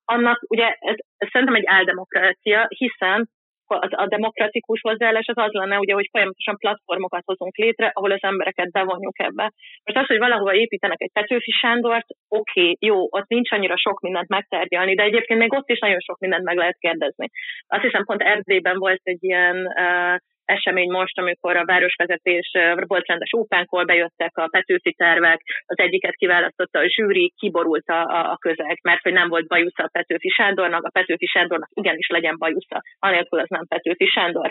annak 0.04 0.44
ugye 0.48 0.64
ez, 0.64 0.96
ez 1.16 1.28
szerintem 1.32 1.56
egy 1.56 1.66
áldemokrácia, 1.66 2.66
hiszen 2.68 3.30
a, 3.74 4.06
demokratikus 4.06 4.80
hozzáállás 4.80 5.26
az 5.26 5.38
az 5.38 5.52
lenne, 5.52 5.78
ugye, 5.78 5.94
hogy 5.94 6.08
folyamatosan 6.10 6.56
platformokat 6.56 7.22
hozunk 7.24 7.56
létre, 7.56 7.90
ahol 7.94 8.10
az 8.10 8.22
embereket 8.22 8.70
bevonjuk 8.70 9.18
ebbe. 9.18 9.52
Most 9.84 9.98
az, 9.98 10.06
hogy 10.06 10.18
valahova 10.18 10.54
építenek 10.54 11.00
egy 11.00 11.12
Petőfi 11.12 11.50
Sándort, 11.50 12.06
oké, 12.28 12.60
okay, 12.60 12.76
jó, 12.80 12.96
ott 13.10 13.28
nincs 13.28 13.52
annyira 13.52 13.76
sok 13.76 14.00
mindent 14.00 14.28
megtárgyalni, 14.28 14.94
de 14.94 15.02
egyébként 15.02 15.40
még 15.40 15.52
ott 15.52 15.68
is 15.68 15.78
nagyon 15.78 16.00
sok 16.00 16.18
mindent 16.18 16.44
meg 16.44 16.56
lehet 16.56 16.78
kérdezni. 16.78 17.28
Azt 17.66 17.82
hiszem, 17.82 18.04
pont 18.04 18.22
Erdélyben 18.22 18.78
volt 18.78 19.00
egy 19.02 19.22
ilyen 19.24 19.56
uh, 19.56 20.16
esemény 20.46 20.90
most, 20.90 21.18
amikor 21.18 21.56
a 21.56 21.64
városvezetés 21.64 22.50
volt 22.86 23.06
rendes 23.06 23.32
ópánkol, 23.36 23.84
bejöttek 23.84 24.36
a 24.36 24.48
Petőfi 24.50 24.92
tervek, 24.92 25.40
az 25.66 25.78
egyiket 25.78 26.14
kiválasztotta 26.14 26.78
a 26.78 26.88
zsűri, 26.88 27.32
kiborult 27.36 27.88
a, 27.88 28.30
a 28.32 28.36
közeg, 28.36 28.78
mert 28.82 29.02
hogy 29.02 29.12
nem 29.12 29.28
volt 29.28 29.46
bajusza 29.46 29.82
a 29.82 29.88
Petőfi 29.92 30.28
Sándornak, 30.28 30.84
a 30.84 30.90
Petőfi 30.90 31.26
Sándornak 31.26 31.68
igenis 31.72 32.08
legyen 32.08 32.36
bajusza, 32.38 32.80
anélkül 32.98 33.38
az 33.40 33.48
nem 33.48 33.66
Petőfi 33.66 34.06
Sándor. 34.06 34.50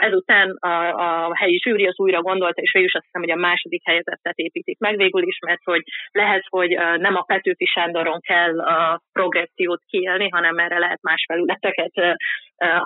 Ezután 0.00 0.50
a, 0.50 1.28
a 1.28 1.36
helyi 1.36 1.58
zsűri 1.58 1.86
az 1.86 1.98
újra 1.98 2.20
gondolta, 2.20 2.60
és 2.60 2.72
végül 2.72 2.88
is 2.88 2.94
azt 2.94 3.04
hiszem, 3.04 3.20
hogy 3.20 3.30
a 3.30 3.46
második 3.48 3.82
helyezettet 3.84 4.36
építik 4.36 4.78
meg 4.78 4.96
végül 4.96 5.22
is, 5.22 5.38
mert 5.46 5.64
hogy 5.64 5.82
lehet, 6.10 6.44
hogy 6.48 6.68
nem 6.96 7.16
a 7.16 7.22
Petőfi 7.22 7.64
Sándoron 7.64 8.20
kell 8.20 8.60
a 8.60 9.00
progressziót 9.12 9.82
kiélni, 9.86 10.28
hanem 10.28 10.58
erre 10.58 10.78
lehet 10.78 11.02
más 11.02 11.24
felületeket 11.28 11.92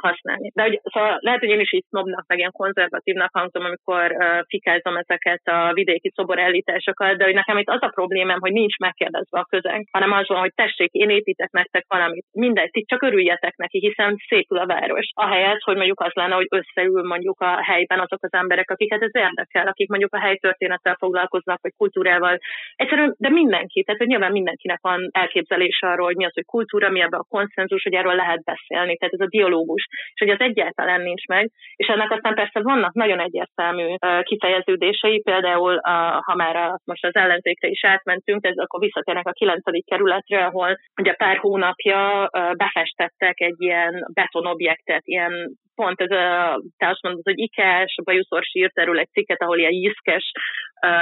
használni. 0.00 0.50
De 0.54 0.62
hogy, 0.62 0.80
szóval 0.82 1.18
lehet, 1.20 1.40
hogy 1.40 1.48
én 1.48 1.60
is 1.60 1.72
így 1.72 1.84
sznobnak, 1.88 2.24
meg 2.26 2.38
ilyen 2.38 2.52
konzervatívnak 2.52 3.30
hangzom, 3.32 3.64
amikor 3.64 4.10
uh, 4.12 4.40
fikázom 4.46 4.96
ezeket 4.96 5.40
a 5.44 5.72
vidéki 5.72 6.12
szoborellításokat, 6.14 7.16
de 7.16 7.24
hogy 7.24 7.34
nekem 7.34 7.58
itt 7.58 7.68
az 7.68 7.82
a 7.82 7.88
problémám, 7.88 8.40
hogy 8.40 8.52
nincs 8.52 8.76
megkérdezve 8.76 9.38
a 9.38 9.44
közeg, 9.44 9.86
hanem 9.92 10.12
az 10.12 10.28
van, 10.28 10.38
hogy 10.38 10.54
tessék, 10.54 10.90
én 10.92 11.10
építek 11.10 11.50
nektek 11.50 11.84
valamit, 11.88 12.24
mindegy, 12.32 12.68
itt 12.72 12.88
csak 12.88 13.02
örüljetek 13.02 13.56
neki, 13.56 13.78
hiszen 13.78 14.16
szépül 14.28 14.58
a 14.58 14.66
város. 14.66 15.06
Ahelyett, 15.14 15.60
hogy 15.60 15.76
mondjuk 15.76 16.00
az 16.00 16.12
lenne, 16.12 16.34
hogy 16.34 16.48
összeül 16.50 17.02
mondjuk 17.06 17.40
a 17.40 17.62
helyben 17.62 18.00
azok 18.00 18.22
az 18.22 18.32
emberek, 18.32 18.70
akiket 18.70 19.02
ez 19.02 19.14
érdekel, 19.14 19.66
akik 19.66 19.88
mondjuk 19.88 20.14
a 20.14 20.20
helytörténettel 20.20 20.96
foglalkoznak, 20.98 21.58
vagy 21.62 21.72
kultúrával. 21.76 22.38
Egyszerűen, 22.74 23.14
de 23.18 23.30
mindenki, 23.30 23.82
tehát 23.82 24.00
hogy 24.00 24.10
nyilván 24.10 24.32
mindenkinek 24.32 24.78
van 24.82 25.08
elképzelése 25.12 25.86
arról, 25.86 26.06
hogy 26.06 26.16
mi 26.16 26.24
az, 26.24 26.34
hogy 26.34 26.44
kultúra, 26.44 26.90
mi 26.90 27.00
ebben 27.00 27.20
a 27.20 27.26
konszenzus, 27.28 27.82
hogy 27.82 27.94
erről 27.94 28.14
lehet 28.14 28.44
beszélni. 28.44 28.96
Tehát 28.96 29.14
ez 29.14 29.20
a 29.20 29.28
dialógus 29.28 29.65
dialógus, 29.66 29.86
és 30.14 30.20
hogy 30.20 30.30
az 30.30 30.40
egyáltalán 30.40 31.00
nincs 31.00 31.26
meg, 31.26 31.50
és 31.76 31.86
ennek 31.86 32.10
aztán 32.10 32.34
persze 32.34 32.60
vannak 32.62 32.92
nagyon 32.92 33.20
egyértelmű 33.20 33.94
kifejeződései, 34.22 35.20
például 35.22 35.80
ha 36.20 36.34
már 36.34 36.78
most 36.84 37.04
az 37.04 37.14
ellenzékre 37.14 37.68
is 37.68 37.84
átmentünk, 37.84 38.44
ez 38.46 38.56
akkor 38.56 38.80
visszatérnek 38.80 39.26
a 39.26 39.32
9. 39.32 39.62
kerületre, 39.86 40.44
ahol 40.44 40.78
ugye 41.00 41.12
pár 41.12 41.36
hónapja 41.36 42.30
befestettek 42.56 43.40
egy 43.40 43.56
ilyen 43.58 44.06
betonobjektet, 44.14 45.02
ilyen 45.04 45.56
pont 45.74 46.00
ez 46.00 46.10
a, 46.10 46.60
te 46.76 46.88
azt 46.88 47.02
mondod, 47.02 47.24
hogy 47.24 47.38
ikás, 47.38 47.94
Bajuszor 48.04 48.42
sírt 48.42 48.78
erről 48.78 48.98
egy 48.98 49.10
cikket, 49.10 49.42
ahol 49.42 49.58
ilyen 49.58 49.72
jiszkes 49.72 50.32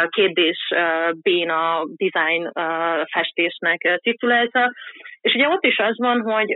kérdés 0.08 0.58
béna 1.22 1.84
design 1.96 2.50
festésnek 3.10 3.98
titulálta, 4.02 4.72
és 5.20 5.34
ugye 5.34 5.48
ott 5.48 5.64
is 5.64 5.78
az 5.78 5.98
van, 5.98 6.20
hogy 6.20 6.54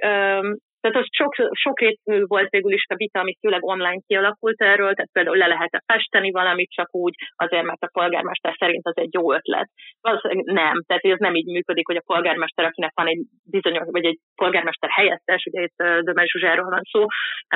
tehát 0.81 0.97
az 0.97 1.07
sok, 1.11 1.33
sok 1.53 1.81
rétű 1.81 2.25
volt 2.27 2.51
végül 2.51 2.73
is 2.73 2.85
a 2.89 2.95
vita, 2.95 3.21
ami 3.21 3.35
főleg 3.41 3.63
online 3.65 4.03
kialakult 4.07 4.61
erről, 4.61 4.93
tehát 4.95 5.13
például 5.13 5.37
le 5.37 5.47
lehet-e 5.47 5.83
festeni 5.87 6.31
valamit 6.31 6.71
csak 6.71 6.89
úgy, 6.95 7.15
azért, 7.37 7.65
mert 7.65 7.83
a 7.83 7.91
polgármester 7.93 8.55
szerint 8.59 8.87
az 8.87 8.97
egy 8.97 9.13
jó 9.13 9.33
ötlet. 9.33 9.69
Valószínűleg 10.01 10.45
nem, 10.45 10.75
tehát 10.87 11.05
ez 11.05 11.19
nem 11.19 11.35
így 11.35 11.51
működik, 11.57 11.87
hogy 11.87 11.97
a 11.97 12.09
polgármester, 12.11 12.65
akinek 12.65 12.93
van 12.95 13.07
egy 13.07 13.23
bizonyos, 13.51 13.87
vagy 13.91 14.05
egy 14.05 14.19
polgármester 14.35 14.91
helyettes, 14.91 15.45
ugye 15.45 15.63
itt 15.63 15.79
Dömer 16.07 16.27
Zsuzsáról 16.27 16.71
van 16.71 16.83
szó, 16.93 17.05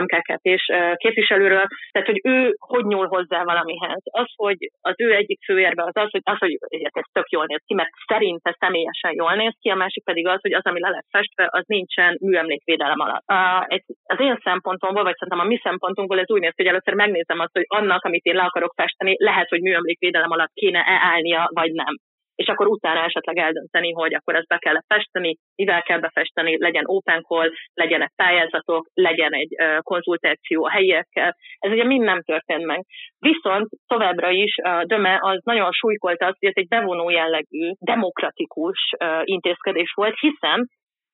MKK 0.00 0.28
és 0.42 0.64
képviselőről, 0.96 1.66
tehát 1.92 2.08
hogy 2.08 2.20
ő 2.24 2.54
hogy 2.58 2.84
nyúl 2.84 3.06
hozzá 3.06 3.44
valamihez. 3.44 4.02
Az, 4.04 4.30
hogy 4.36 4.56
az 4.80 4.94
ő 4.98 5.14
egyik 5.14 5.44
főérve 5.44 5.82
az 5.82 5.96
az, 5.96 6.10
hogy, 6.10 6.20
az, 6.24 6.38
hogy 6.38 6.56
ez 6.70 7.04
tök 7.12 7.28
jól 7.30 7.44
néz 7.46 7.62
ki, 7.66 7.74
mert 7.74 7.90
szerinte 8.06 8.56
személyesen 8.58 9.12
jól 9.14 9.34
néz 9.34 9.54
ki, 9.60 9.68
a 9.68 9.74
másik 9.74 10.04
pedig 10.04 10.26
az, 10.26 10.40
hogy 10.40 10.52
az, 10.52 10.66
ami 10.66 10.80
le 10.80 10.88
lett 10.88 11.06
festve, 11.10 11.48
az 11.50 11.64
nincsen 11.66 12.16
műemlékvédelem 12.20 13.00
alatt 13.00 13.11
alatt. 13.26 13.84
Az 14.04 14.20
én 14.20 14.38
szempontomból, 14.42 15.02
vagy 15.02 15.14
szerintem 15.14 15.46
a 15.46 15.48
mi 15.48 15.58
szempontunkból 15.62 16.18
ez 16.20 16.30
úgy 16.30 16.40
néz 16.40 16.52
hogy 16.56 16.66
először 16.66 16.94
megnézem 16.94 17.38
azt, 17.38 17.52
hogy 17.52 17.64
annak, 17.68 18.04
amit 18.04 18.24
én 18.24 18.34
le 18.34 18.42
akarok 18.42 18.72
festeni, 18.76 19.14
lehet, 19.18 19.48
hogy 19.48 19.60
műemlékvédelem 19.60 20.30
alatt 20.30 20.52
kéne-e 20.52 20.98
állnia, 21.12 21.48
vagy 21.52 21.72
nem. 21.72 21.94
és 22.34 22.48
akkor 22.48 22.66
utána 22.66 23.04
esetleg 23.04 23.38
eldönteni, 23.38 23.92
hogy 23.92 24.14
akkor 24.14 24.34
ezt 24.34 24.46
be 24.46 24.58
kell 24.58 24.80
festeni, 24.86 25.36
mivel 25.54 25.82
kell 25.82 25.98
befesteni, 25.98 26.58
legyen 26.58 26.84
open 26.86 27.22
call, 27.22 27.50
legyenek 27.74 28.12
pályázatok, 28.16 28.86
legyen 28.94 29.32
egy 29.32 29.54
konzultáció 29.80 30.64
a 30.64 30.70
helyiekkel. 30.70 31.36
Ez 31.58 31.70
ugye 31.70 31.84
mind 31.84 32.04
nem 32.04 32.22
történt 32.22 32.64
meg. 32.64 32.84
Viszont 33.18 33.68
továbbra 33.86 34.30
is 34.30 34.56
a 34.56 34.84
Döme 34.84 35.18
az 35.20 35.40
nagyon 35.44 35.72
súlykolta 35.72 36.26
azt, 36.26 36.36
hogy 36.38 36.48
ez 36.48 36.62
egy 36.62 36.68
bevonó 36.68 37.10
jellegű, 37.10 37.70
demokratikus 37.80 38.90
intézkedés 39.24 39.92
volt, 39.94 40.18
hiszen 40.18 40.68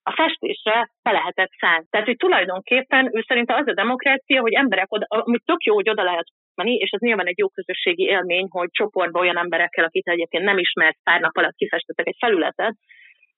a 0.08 0.12
festésre 0.22 0.90
be 1.02 1.12
lehetett 1.12 1.52
szállni. 1.60 1.86
Tehát, 1.90 2.06
hogy 2.06 2.16
tulajdonképpen 2.16 3.16
ő 3.16 3.24
szerint 3.26 3.50
az 3.50 3.66
a 3.68 3.74
demokrácia, 3.74 4.40
hogy 4.40 4.52
emberek 4.52 4.92
oda, 4.92 5.06
amit 5.08 5.44
tök 5.44 5.62
jó, 5.62 5.74
hogy 5.74 5.88
oda 5.88 6.02
lehet 6.02 6.26
menni, 6.54 6.74
és 6.74 6.90
ez 6.90 7.00
nyilván 7.00 7.26
egy 7.26 7.38
jó 7.38 7.48
közösségi 7.48 8.02
élmény, 8.02 8.46
hogy 8.50 8.68
csoportban 8.70 9.22
olyan 9.22 9.38
emberekkel, 9.38 9.84
akit 9.84 10.08
egyébként 10.08 10.44
nem 10.44 10.58
ismert, 10.58 10.96
pár 11.02 11.20
nap 11.20 11.36
alatt 11.36 11.56
kifestettek 11.56 12.06
egy 12.06 12.16
felületet, 12.18 12.74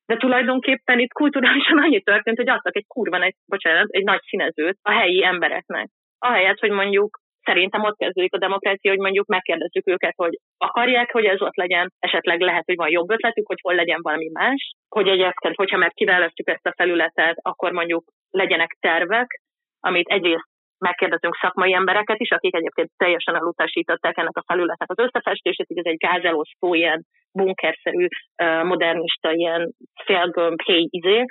de 0.05 0.17
tulajdonképpen 0.17 0.99
itt 0.99 1.13
kulturálisan 1.13 1.79
annyi 1.83 2.01
történt, 2.01 2.37
hogy 2.37 2.49
adtak 2.49 2.75
egy 2.75 2.87
kurva, 2.87 3.21
egy, 3.21 3.35
bocsánat, 3.45 3.87
egy 3.89 4.03
nagy 4.03 4.21
színezőt 4.21 4.77
a 4.81 4.91
helyi 4.91 5.23
embereknek. 5.23 5.87
Ahelyett, 6.19 6.59
hogy 6.59 6.71
mondjuk 6.71 7.19
szerintem 7.43 7.83
ott 7.83 7.97
kezdődik 7.97 8.33
a 8.33 8.37
demokrácia, 8.37 8.91
hogy 8.91 8.99
mondjuk 8.99 9.27
megkérdezzük 9.27 9.87
őket, 9.87 10.13
hogy 10.15 10.39
akarják, 10.57 11.11
hogy 11.11 11.25
ez 11.25 11.41
ott 11.41 11.55
legyen, 11.55 11.91
esetleg 11.99 12.39
lehet, 12.39 12.65
hogy 12.65 12.75
van 12.75 12.89
jobb 12.89 13.11
ötletük, 13.11 13.47
hogy 13.47 13.59
hol 13.61 13.75
legyen 13.75 13.99
valami 14.01 14.29
más, 14.33 14.71
hogy 14.89 15.07
egyébként, 15.07 15.55
hogyha 15.55 15.77
már 15.77 15.91
kiválasztjuk 15.93 16.49
ezt 16.49 16.67
a 16.67 16.73
felületet, 16.75 17.37
akkor 17.41 17.71
mondjuk 17.71 18.03
legyenek 18.29 18.77
tervek, 18.79 19.41
amit 19.79 20.07
egyrészt 20.07 20.49
megkérdezünk 20.77 21.35
szakmai 21.41 21.73
embereket 21.73 22.19
is, 22.19 22.31
akik 22.31 22.55
egyébként 22.55 22.89
teljesen 22.97 23.35
elutasították 23.35 24.17
ennek 24.17 24.37
a 24.37 24.43
felületnek 24.47 24.91
az 24.91 24.99
összefestését, 24.99 25.67
hogy 25.67 25.77
ez 25.77 25.91
egy 25.91 25.97
gázelosztó, 25.97 26.73
ilyen 26.73 27.05
bunkerszerű, 27.31 28.07
modernista, 28.63 29.31
ilyen 29.31 29.71
félgömb, 30.05 30.61
héj 30.61 30.87
izé, 30.89 31.25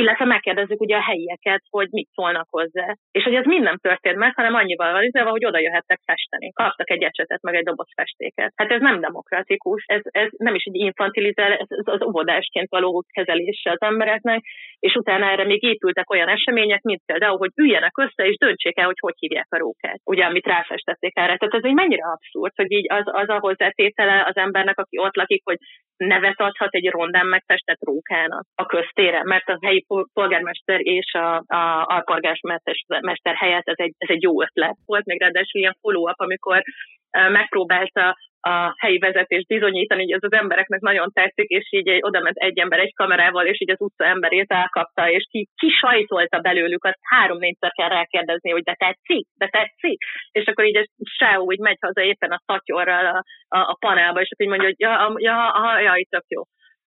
illetve 0.00 0.24
megkérdezzük 0.24 0.80
ugye 0.80 0.96
a 0.96 1.08
helyieket, 1.10 1.62
hogy 1.70 1.88
mit 1.90 2.08
szólnak 2.14 2.46
hozzá. 2.50 2.94
És 3.10 3.22
hogy 3.22 3.34
ez 3.34 3.44
mind 3.44 3.62
nem 3.62 3.78
történt 3.78 4.16
meg, 4.16 4.32
hanem 4.34 4.54
annyival 4.54 4.92
van 4.92 5.02
izélve, 5.02 5.30
hogy 5.30 5.44
oda 5.44 5.58
jöhettek 5.58 6.00
festeni. 6.04 6.52
Kaptak 6.52 6.90
egy 6.90 7.02
ecsetet, 7.02 7.42
meg 7.42 7.54
egy 7.54 7.64
doboz 7.64 7.92
festéket. 7.94 8.52
Hát 8.56 8.70
ez 8.70 8.80
nem 8.80 9.00
demokratikus, 9.00 9.84
ez, 9.86 10.00
ez 10.04 10.28
nem 10.36 10.54
is 10.54 10.64
egy 10.64 10.74
infantilizál, 10.74 11.52
ez 11.52 11.66
az 11.68 12.02
óvodásként 12.02 12.68
való 12.70 13.04
kezelése 13.12 13.70
az 13.70 13.80
embereknek, 13.80 14.40
és 14.78 14.94
utána 14.94 15.30
erre 15.30 15.44
még 15.44 15.62
épültek 15.62 16.10
olyan 16.10 16.28
események, 16.28 16.82
mint 16.82 17.02
például, 17.06 17.38
hogy 17.38 17.50
üljenek 17.54 17.98
össze, 17.98 18.28
és 18.28 18.36
döntsék 18.36 18.78
el, 18.78 18.86
hogy 18.86 19.00
hogy 19.00 19.14
hívják 19.18 19.46
a 19.50 19.58
rókát, 19.58 20.00
ugye, 20.04 20.24
amit 20.24 20.46
ráfestették 20.46 21.16
erre. 21.16 21.36
Tehát 21.36 21.54
ez 21.54 21.64
egy 21.64 21.74
mennyire 21.74 22.04
abszurd, 22.04 22.52
hogy 22.56 22.72
így 22.72 22.92
az, 22.92 23.04
az 23.04 23.28
a 23.28 23.38
hozzátétele 23.38 24.24
az 24.28 24.36
embernek, 24.36 24.78
aki 24.78 24.98
ott 24.98 25.16
lakik, 25.16 25.42
hogy 25.44 25.58
nevet 25.96 26.40
adhat 26.40 26.74
egy 26.74 26.88
rondán 26.88 27.26
megfestett 27.26 27.80
rókának 27.80 28.44
a 28.54 28.66
köztére, 28.66 29.24
mert 29.24 29.48
a 29.48 29.58
helyi 29.60 29.84
polgármester 30.12 30.80
és 30.80 31.12
a, 31.12 31.36
a 31.36 31.84
alpolgármester 31.86 33.34
helyett 33.34 33.68
ez 33.68 33.78
egy, 33.78 33.94
ez 33.98 34.08
egy 34.08 34.22
jó 34.22 34.42
ötlet. 34.42 34.76
Volt 34.86 35.04
még 35.04 35.20
ráadásul 35.20 35.60
ilyen 35.60 35.76
follow-up, 35.80 36.20
amikor 36.20 36.62
megpróbálta 37.10 38.16
a 38.40 38.74
helyi 38.76 38.98
vezetés 38.98 39.44
bizonyítani, 39.46 40.02
hogy 40.02 40.12
ez 40.12 40.22
az 40.22 40.38
embereknek 40.38 40.80
nagyon 40.80 41.10
tetszik, 41.12 41.48
és 41.48 41.68
így 41.70 41.88
egy, 41.88 42.00
oda 42.02 42.20
ment 42.20 42.36
egy 42.36 42.58
ember 42.58 42.78
egy 42.78 42.94
kamerával, 42.94 43.46
és 43.46 43.60
így 43.60 43.70
az 43.70 43.80
utca 43.80 44.04
emberét 44.04 44.50
elkapta, 44.52 45.10
és 45.10 45.26
ki, 45.30 45.48
ki 45.56 45.68
sajtolta 45.68 46.38
belőlük, 46.40 46.84
azt 46.84 46.98
három-négyszer 47.00 47.70
kell 47.70 47.88
rákérdezni, 47.88 48.50
hogy 48.50 48.62
de 48.62 48.74
tetszik, 48.74 49.26
de 49.38 49.48
tetszik, 49.48 49.98
és 50.30 50.46
akkor 50.46 50.64
így 50.64 50.90
se 51.18 51.40
úgy 51.40 51.58
megy 51.58 51.78
haza 51.80 52.02
éppen 52.02 52.30
a 52.30 52.42
szatyorral 52.46 53.06
a, 53.06 53.22
a, 53.58 53.58
a 53.58 53.76
panelba, 53.80 54.20
és 54.20 54.30
akkor 54.30 54.46
így 54.46 54.52
mondja, 54.52 54.68
hogy 54.68 54.80
ja, 54.80 55.14
ja, 55.16 55.80
ja, 55.80 55.96
ja, 55.96 56.06
tök 56.08 56.24
jó. 56.28 56.42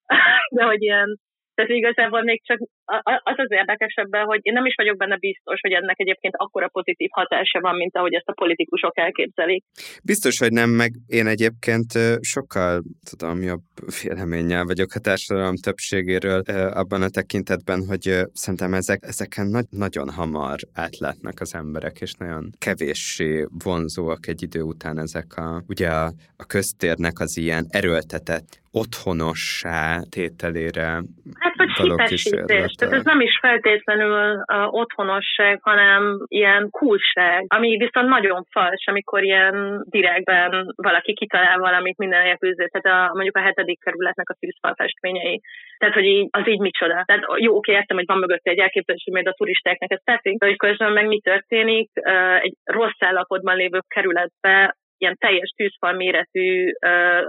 de 0.55 0.63
hogy 0.63 0.81
ilyen, 0.81 1.19
tehát 1.55 1.71
igazából 1.71 2.21
még 2.21 2.45
csak 2.45 2.59
az 3.23 3.37
az 3.37 3.51
érdekesebben, 3.51 4.25
hogy 4.25 4.39
én 4.41 4.53
nem 4.53 4.65
is 4.65 4.73
vagyok 4.75 4.97
benne 4.97 5.17
biztos, 5.17 5.59
hogy 5.61 5.71
ennek 5.71 5.99
egyébként 5.99 6.33
akkora 6.37 6.67
pozitív 6.67 7.09
hatása 7.11 7.59
van, 7.59 7.75
mint 7.75 7.95
ahogy 7.95 8.13
ezt 8.13 8.27
a 8.27 8.33
politikusok 8.33 8.97
elképzelik. 8.97 9.63
Biztos, 10.03 10.39
hogy 10.39 10.51
nem, 10.51 10.69
meg 10.69 10.91
én 11.07 11.27
egyébként 11.27 11.91
sokkal, 12.21 12.81
tudom, 13.09 13.41
jobb 13.41 13.61
véleménnyel 14.03 14.65
vagyok 14.65 14.93
a 14.93 14.99
társadalom 14.99 15.55
többségéről 15.55 16.41
abban 16.81 17.01
a 17.01 17.09
tekintetben, 17.09 17.85
hogy 17.87 18.03
szerintem 18.33 18.73
ezek, 18.73 18.99
ezeken 19.03 19.47
nagy, 19.47 19.65
nagyon 19.69 20.09
hamar 20.09 20.59
átlátnak 20.73 21.39
az 21.39 21.55
emberek, 21.55 22.01
és 22.01 22.13
nagyon 22.13 22.49
kevéssé 22.57 23.45
vonzóak 23.63 24.27
egy 24.27 24.43
idő 24.43 24.61
után 24.61 24.99
ezek 24.99 25.35
a, 25.35 25.63
ugye 25.67 25.89
a, 25.89 26.11
a 26.37 26.45
köztérnek 26.45 27.19
az 27.19 27.37
ilyen 27.37 27.65
erőltetett 27.69 28.59
otthonossá 28.71 30.01
tételére 30.09 30.83
hát, 31.33 31.55
vagy 31.57 31.89
hipesítés. 31.89 32.75
Tehát 32.79 32.93
ez 32.93 33.03
nem 33.03 33.21
is 33.21 33.37
feltétlenül 33.41 34.35
uh, 34.35 34.73
otthonosság, 34.73 35.59
hanem 35.61 36.25
ilyen 36.27 36.69
coolság, 36.69 37.45
ami 37.47 37.77
viszont 37.77 38.07
nagyon 38.07 38.43
fals, 38.51 38.85
amikor 38.85 39.23
ilyen 39.23 39.83
direktben 39.89 40.73
valaki 40.75 41.13
kitalál 41.13 41.57
valamit 41.57 41.97
minden 41.97 42.21
elküzdő, 42.21 42.67
tehát 42.67 43.09
a, 43.09 43.13
mondjuk 43.13 43.37
a 43.37 43.41
hetedik 43.41 43.79
kerületnek 43.83 44.29
a 44.29 44.37
tűzfalfestményei. 44.39 45.41
Tehát, 45.77 45.93
hogy 45.93 46.05
így, 46.05 46.27
az 46.31 46.47
így 46.47 46.59
micsoda. 46.59 47.03
Tehát 47.05 47.25
jó, 47.37 47.55
oké, 47.55 47.71
értem, 47.71 47.97
hogy 47.97 48.05
van 48.05 48.19
mögötte 48.19 48.51
egy 48.51 48.59
elképzelés, 48.59 49.01
hogy 49.05 49.13
majd 49.13 49.27
a 49.27 49.33
turistáknak 49.33 49.91
ez 49.91 50.01
tetszik, 50.03 50.37
de 50.37 50.45
hogy 50.45 50.57
közben 50.57 50.91
meg 50.91 51.07
mi 51.07 51.19
történik, 51.19 51.89
egy 52.41 52.53
rossz 52.63 52.99
állapotban 52.99 53.55
lévő 53.55 53.79
kerületbe 53.87 54.75
ilyen 54.97 55.15
teljes 55.17 55.49
tűzfal 55.55 55.93
méretű 55.93 56.71
uh, 56.85 57.27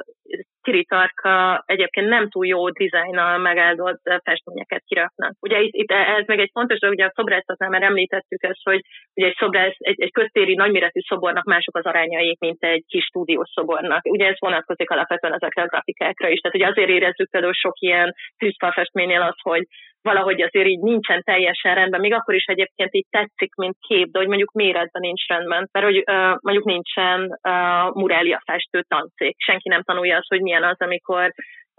tiritarka 0.62 1.62
egyébként 1.66 2.08
nem 2.08 2.28
túl 2.28 2.46
jó 2.46 2.70
dizájnnal 2.70 3.38
megáldott 3.38 4.00
festményeket 4.24 4.82
kiraknak. 4.86 5.32
Ugye 5.40 5.60
itt, 5.60 5.74
itt 5.74 5.90
ez 5.90 6.26
meg 6.26 6.38
egy 6.38 6.50
fontos, 6.52 6.78
ugye 6.78 7.04
a 7.04 7.12
szobrászatnál 7.14 7.70
már 7.70 7.82
említettük 7.82 8.42
ezt, 8.42 8.62
hogy 8.62 8.80
ugye 9.14 9.26
egy 9.26 9.36
szobrász, 9.38 9.76
egy, 9.78 10.00
egy 10.02 10.12
köztéri 10.12 10.54
nagyméretű 10.54 11.00
szobornak 11.00 11.44
mások 11.44 11.76
az 11.76 11.84
arányai, 11.84 12.36
mint 12.40 12.62
egy 12.62 12.84
kis 12.86 13.04
stúdiós 13.04 13.50
szobornak. 13.54 14.00
Ugye 14.04 14.26
ez 14.26 14.36
vonatkozik 14.38 14.90
alapvetően 14.90 15.34
ezekre 15.34 15.62
a 15.62 15.66
grafikákra 15.66 16.28
is. 16.28 16.40
Tehát 16.40 16.56
ugye 16.56 16.66
azért 16.66 16.88
érezzük 16.88 17.30
például 17.30 17.52
sok 17.52 17.78
ilyen 17.78 18.14
tűzfalfestménynél 18.38 19.22
az, 19.22 19.36
hogy 19.42 19.66
valahogy 20.02 20.42
azért 20.42 20.66
így 20.66 20.78
nincsen 20.78 21.22
teljesen 21.22 21.74
rendben, 21.74 22.00
még 22.00 22.14
akkor 22.14 22.34
is 22.34 22.44
egyébként 22.44 22.94
így 22.94 23.06
tetszik, 23.10 23.54
mint 23.54 23.76
kép, 23.88 24.10
de 24.10 24.18
hogy 24.18 24.28
mondjuk 24.28 24.52
méretben 24.52 25.02
nincs 25.02 25.26
rendben, 25.26 25.68
mert 25.72 25.86
hogy 25.86 25.96
uh, 25.96 26.36
mondjuk 26.40 26.64
nincsen 26.64 27.38
uh, 27.42 27.94
murália 27.94 28.42
festő 28.44 28.84
tancék. 28.88 29.34
Senki 29.38 29.68
nem 29.68 29.82
tanulja 29.82 30.16
azt, 30.16 30.28
hogy 30.28 30.40
milyen 30.40 30.64
az, 30.64 30.80
amikor 30.80 31.32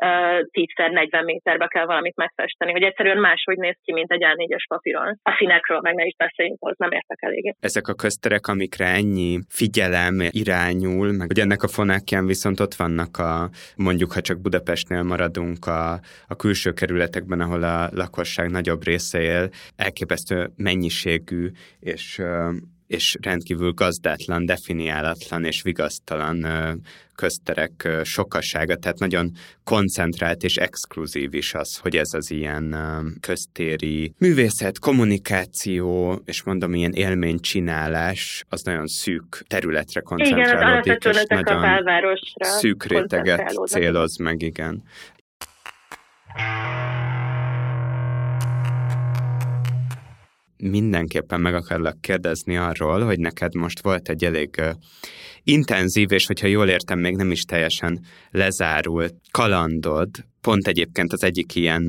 10x40 0.05 1.25
méterbe 1.25 1.67
kell 1.67 1.85
valamit 1.85 2.15
megfesteni, 2.15 2.71
hogy 2.71 2.83
egyszerűen 2.83 3.17
máshogy 3.17 3.57
néz 3.57 3.75
ki, 3.83 3.93
mint 3.93 4.11
egy 4.11 4.23
A4-es 4.23 4.65
papíron. 4.67 5.19
A 5.23 5.35
színekről 5.37 5.79
meg 5.81 5.95
ne 5.95 6.05
is 6.05 6.15
beszéljünk, 6.17 6.57
az 6.61 6.75
nem 6.77 6.91
értek 6.91 7.17
eléggé. 7.21 7.55
Ezek 7.59 7.87
a 7.87 7.93
közterek, 7.93 8.47
amikre 8.47 8.85
ennyi 8.85 9.39
figyelem 9.49 10.19
irányul, 10.29 11.11
meg 11.11 11.27
hogy 11.27 11.39
ennek 11.39 11.63
a 11.63 11.67
fonákján 11.67 12.25
viszont 12.25 12.59
ott 12.59 12.73
vannak 12.73 13.17
a, 13.17 13.49
mondjuk, 13.75 14.11
ha 14.11 14.21
csak 14.21 14.41
Budapestnél 14.41 15.03
maradunk, 15.03 15.65
a, 15.65 15.91
a 16.27 16.35
külső 16.35 16.71
kerületekben, 16.71 17.39
ahol 17.39 17.63
a 17.63 17.89
lakosság 17.91 18.49
nagyobb 18.49 18.83
része 18.83 19.21
él, 19.21 19.49
elképesztő 19.75 20.49
mennyiségű 20.57 21.49
és 21.79 22.21
és 22.91 23.17
rendkívül 23.21 23.71
gazdátlan, 23.71 24.45
definiálatlan 24.45 25.45
és 25.45 25.61
vigasztalan 25.61 26.45
közterek 27.15 27.89
sokasága, 28.03 28.75
tehát 28.75 28.99
nagyon 28.99 29.31
koncentrált 29.63 30.43
és 30.43 30.57
exkluzív 30.57 31.33
is 31.33 31.53
az, 31.53 31.77
hogy 31.77 31.95
ez 31.95 32.13
az 32.13 32.31
ilyen 32.31 32.75
köztéri 33.19 34.13
művészet, 34.17 34.79
kommunikáció, 34.79 36.21
és 36.25 36.43
mondom, 36.43 36.73
ilyen 36.73 36.93
élménycsinálás, 36.93 38.45
az 38.49 38.61
nagyon 38.61 38.87
szűk 38.87 39.43
területre 39.47 40.01
koncentrálódik, 40.01 40.85
igen, 40.85 41.13
és 41.13 41.23
nagyon 41.83 42.23
szűk 42.39 42.85
réteget 42.85 43.53
céloz 43.65 44.17
meg, 44.17 44.41
igen. 44.41 44.83
Mindenképpen 50.61 51.41
meg 51.41 51.55
akarlak 51.55 52.01
kérdezni 52.01 52.57
arról, 52.57 53.01
hogy 53.01 53.19
neked 53.19 53.55
most 53.55 53.81
volt 53.81 54.09
egy 54.09 54.25
elég 54.25 54.61
intenzív, 55.43 56.11
és 56.11 56.25
hogyha 56.25 56.47
jól 56.47 56.69
értem, 56.69 56.99
még 56.99 57.15
nem 57.15 57.31
is 57.31 57.43
teljesen 57.43 58.05
lezárult 58.31 59.15
kalandod 59.31 60.09
pont 60.41 60.67
egyébként 60.67 61.11
az 61.11 61.23
egyik 61.23 61.55
ilyen 61.55 61.85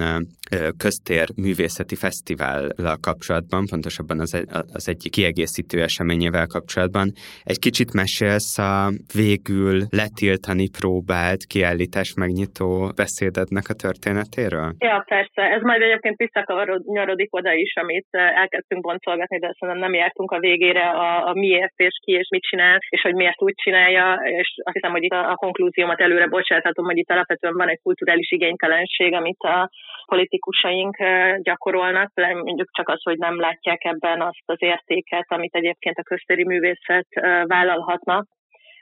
köztér 0.85 1.27
művészeti 1.45 1.97
fesztivállal 2.05 2.99
kapcsolatban, 3.09 3.63
pontosabban 3.71 4.19
az, 4.21 4.35
egy, 4.35 4.49
az 4.79 4.89
egyik 4.89 5.13
kiegészítő 5.13 5.83
eseményével 5.83 6.47
kapcsolatban. 6.47 7.07
Egy 7.43 7.59
kicsit 7.59 7.91
mesélsz 7.93 8.59
a 8.59 8.91
végül 9.23 9.77
letiltani 9.91 10.67
próbált 10.81 11.43
kiállítás 11.53 12.11
megnyitó 12.15 12.93
beszédednek 13.03 13.67
a 13.69 13.79
történetéről? 13.85 14.69
Ja, 14.79 15.05
persze. 15.07 15.43
Ez 15.57 15.63
majd 15.63 15.83
egyébként 15.83 16.17
visszakanyarodik 16.17 17.35
oda 17.35 17.53
is, 17.53 17.73
amit 17.75 18.09
elkezdtünk 18.43 18.83
boncolgatni, 18.83 19.39
de 19.39 19.55
szerintem 19.59 19.85
nem 19.85 19.95
jártunk 20.01 20.31
a 20.31 20.39
végére 20.39 20.89
a, 20.89 21.29
a 21.29 21.33
miért 21.35 21.77
és 21.77 21.97
ki 22.05 22.13
és 22.13 22.29
mit 22.31 22.43
csinál, 22.43 22.79
és 22.89 23.01
hogy 23.01 23.15
miért 23.15 23.43
úgy 23.43 23.55
csinálja, 23.55 24.21
és 24.25 24.49
azt 24.65 24.75
hiszem, 24.75 24.91
hogy 24.91 25.03
itt 25.03 25.13
a, 25.21 25.31
a 25.31 25.35
konklúziómat 25.35 26.01
előre 26.01 26.27
bocsáthatom, 26.27 26.85
hogy 26.85 26.97
itt 26.97 27.11
alapvetően 27.11 27.55
van 27.55 27.69
egy 27.69 27.81
kulturális 27.83 28.31
igénytelenség, 28.43 29.13
amit 29.13 29.43
a 29.43 29.71
politikusaink 30.05 30.97
gyakorolnak, 31.43 32.11
mondjuk 32.15 32.71
csak 32.73 32.89
az, 32.89 33.03
hogy 33.03 33.19
nem 33.19 33.41
látják 33.41 33.85
ebben 33.85 34.21
azt 34.21 34.43
az 34.45 34.63
értéket, 34.63 35.25
amit 35.29 35.55
egyébként 35.55 35.99
a 35.99 36.03
köztéri 36.03 36.45
művészet 36.45 37.07
vállalhatna. 37.47 38.25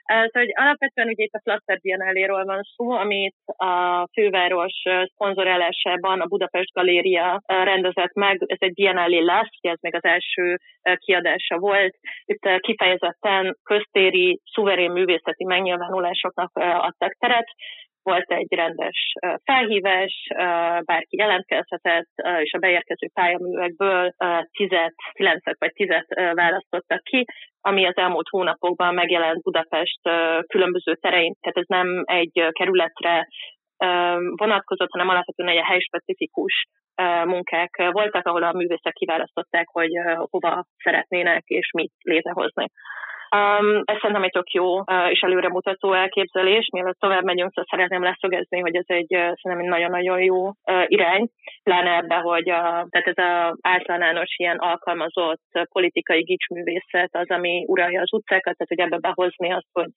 Tehát, 0.05 0.31
hogy 0.31 0.51
alapvetően 0.53 1.07
ugye 1.07 1.23
itt 1.23 1.33
a 1.33 1.41
Flatter 1.43 1.79
Biennale-ról 1.79 2.43
van 2.43 2.61
szó, 2.75 2.91
amit 2.91 3.35
a 3.45 4.07
főváros 4.13 4.81
szponzorálásában 5.13 6.21
a 6.21 6.25
Budapest 6.25 6.73
Galéria 6.73 7.41
rendezett 7.45 8.13
meg. 8.13 8.43
Ez 8.45 8.57
egy 8.59 8.73
Biennale 8.73 9.21
lesz, 9.21 9.57
ugye 9.61 9.71
ez 9.71 9.79
még 9.81 9.95
az 9.95 10.03
első 10.03 10.57
kiadása 10.95 11.57
volt. 11.57 11.95
Itt 12.25 12.59
kifejezetten 12.59 13.57
köztéri, 13.63 14.39
szuverén 14.53 14.91
művészeti 14.91 15.43
megnyilvánulásoknak 15.43 16.51
adtak 16.57 17.13
teret 17.19 17.47
volt 18.03 18.31
egy 18.31 18.53
rendes 18.55 19.13
felhívás, 19.43 20.27
bárki 20.85 21.17
jelentkezhetett, 21.17 22.09
és 22.41 22.53
a 22.53 22.57
beérkező 22.57 23.07
pályaművekből 23.13 24.13
tizet, 24.51 24.93
kilencet 25.11 25.55
vagy 25.59 25.71
tizet 25.73 26.07
választottak 26.33 27.03
ki, 27.03 27.25
ami 27.61 27.85
az 27.85 27.97
elmúlt 27.97 28.27
hónapokban 28.29 28.93
megjelent 28.93 29.41
Budapest 29.41 29.99
különböző 30.47 30.95
terein, 30.95 31.33
tehát 31.41 31.57
ez 31.57 31.67
nem 31.67 32.03
egy 32.05 32.47
kerületre 32.51 33.27
vonatkozott, 34.35 34.91
hanem 34.91 35.09
alapvetően 35.09 35.49
egy 35.49 35.63
helyspecifikus 35.63 36.65
munkák 37.25 37.89
voltak, 37.91 38.25
ahol 38.25 38.43
a 38.43 38.53
művészek 38.53 38.93
kiválasztották, 38.93 39.67
hogy 39.67 39.91
hova 40.29 40.65
szeretnének 40.83 41.43
és 41.45 41.71
mit 41.71 41.93
létrehozni. 42.03 42.65
Um, 43.35 43.81
ez 43.85 43.97
szerintem 43.99 44.23
egy 44.23 44.31
tök 44.31 44.51
jó 44.51 44.79
uh, 44.79 45.09
és 45.09 45.19
előremutató 45.19 45.93
elképzelés. 45.93 46.67
Mielőtt 46.71 46.99
tovább 46.99 47.23
megyünk, 47.23 47.49
szóval 47.53 47.69
szeretném 47.69 48.03
leszögezni, 48.03 48.59
hogy 48.59 48.75
ez 48.75 48.85
egy 48.87 49.15
uh, 49.15 49.31
szerintem 49.41 49.59
egy 49.59 49.69
nagyon-nagyon 49.69 50.21
jó 50.21 50.47
uh, 50.47 50.53
irány, 50.85 51.29
pláne 51.63 51.95
ebbe, 51.95 52.15
hogy 52.15 52.49
a, 52.49 52.87
tehát 52.89 53.07
ez 53.13 53.17
az 53.17 53.57
általános 53.61 54.35
ilyen 54.37 54.57
alkalmazott 54.57 55.41
politikai 55.71 56.21
gicsművészet 56.21 57.15
az, 57.15 57.29
ami 57.29 57.63
uralja 57.67 58.01
az 58.01 58.13
utcákat, 58.13 58.57
tehát 58.57 58.73
hogy 58.75 58.79
ebbe 58.79 58.97
behozni 58.97 59.51
azt, 59.51 59.69
hogy 59.73 59.89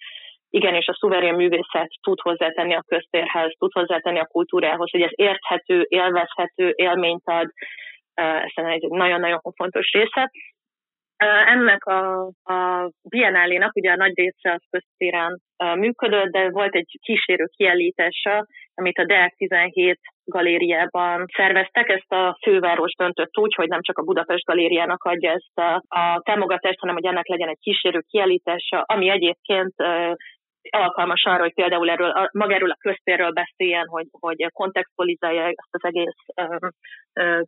igen, 0.51 0.75
és 0.75 0.87
a 0.87 0.95
szuverén 0.95 1.35
művészet 1.35 1.91
tud 2.03 2.21
hozzátenni 2.21 2.75
a 2.75 2.85
köztérhez, 2.87 3.53
tud 3.59 3.73
hozzátenni 3.73 4.19
a 4.19 4.27
kultúrához, 4.27 4.91
hogy 4.91 5.01
ez 5.03 5.11
érthető, 5.15 5.87
élvezhető 5.89 6.73
élményt 6.77 7.23
ad, 7.25 7.49
ez 8.15 8.65
egy 8.65 8.89
nagyon-nagyon 8.89 9.41
fontos 9.57 9.93
része. 9.93 10.31
Ennek 11.17 11.85
a, 11.85 12.27
a 12.43 12.91
Biennálénak 13.09 13.77
ugye 13.77 13.91
a 13.91 13.97
nagy 13.97 14.13
része 14.15 14.53
az 14.53 14.63
köztéren 14.71 15.41
működött, 15.75 16.31
de 16.31 16.51
volt 16.51 16.75
egy 16.75 16.99
kísérő 17.03 17.45
kiállítása, 17.57 18.47
amit 18.75 18.99
a 18.99 19.05
DEAK 19.05 19.35
17 19.37 19.99
galériában 20.25 21.25
szerveztek. 21.37 21.89
Ezt 21.89 22.13
a 22.13 22.39
főváros 22.43 22.93
döntött 22.99 23.39
úgy, 23.39 23.55
hogy 23.55 23.69
nem 23.69 23.83
csak 23.83 23.99
a 23.99 24.03
Budapest 24.03 24.45
galériának 24.45 25.05
adja 25.05 25.31
ezt 25.31 25.59
a, 25.59 25.83
a 25.89 26.21
támogatást, 26.25 26.79
hanem 26.79 26.95
hogy 26.95 27.07
ennek 27.07 27.27
legyen 27.27 27.49
egy 27.49 27.61
kísérő 27.61 28.01
kiállítása, 28.09 28.81
ami 28.87 29.09
egyébként 29.09 29.75
alkalmas 30.71 31.25
arra, 31.25 31.43
hogy 31.43 31.55
például 31.55 31.91
erről, 31.91 32.11
a, 32.11 32.29
magáról 32.33 32.71
a 32.71 32.77
köztérről 32.81 33.33
beszéljen, 33.33 33.87
hogy, 33.87 34.07
hogy 34.11 34.47
kontextualizálja 34.53 35.45
ezt 35.47 35.69
az 35.71 35.85
egész 35.85 36.17
ö, 36.35 36.57
ö, 37.13 37.41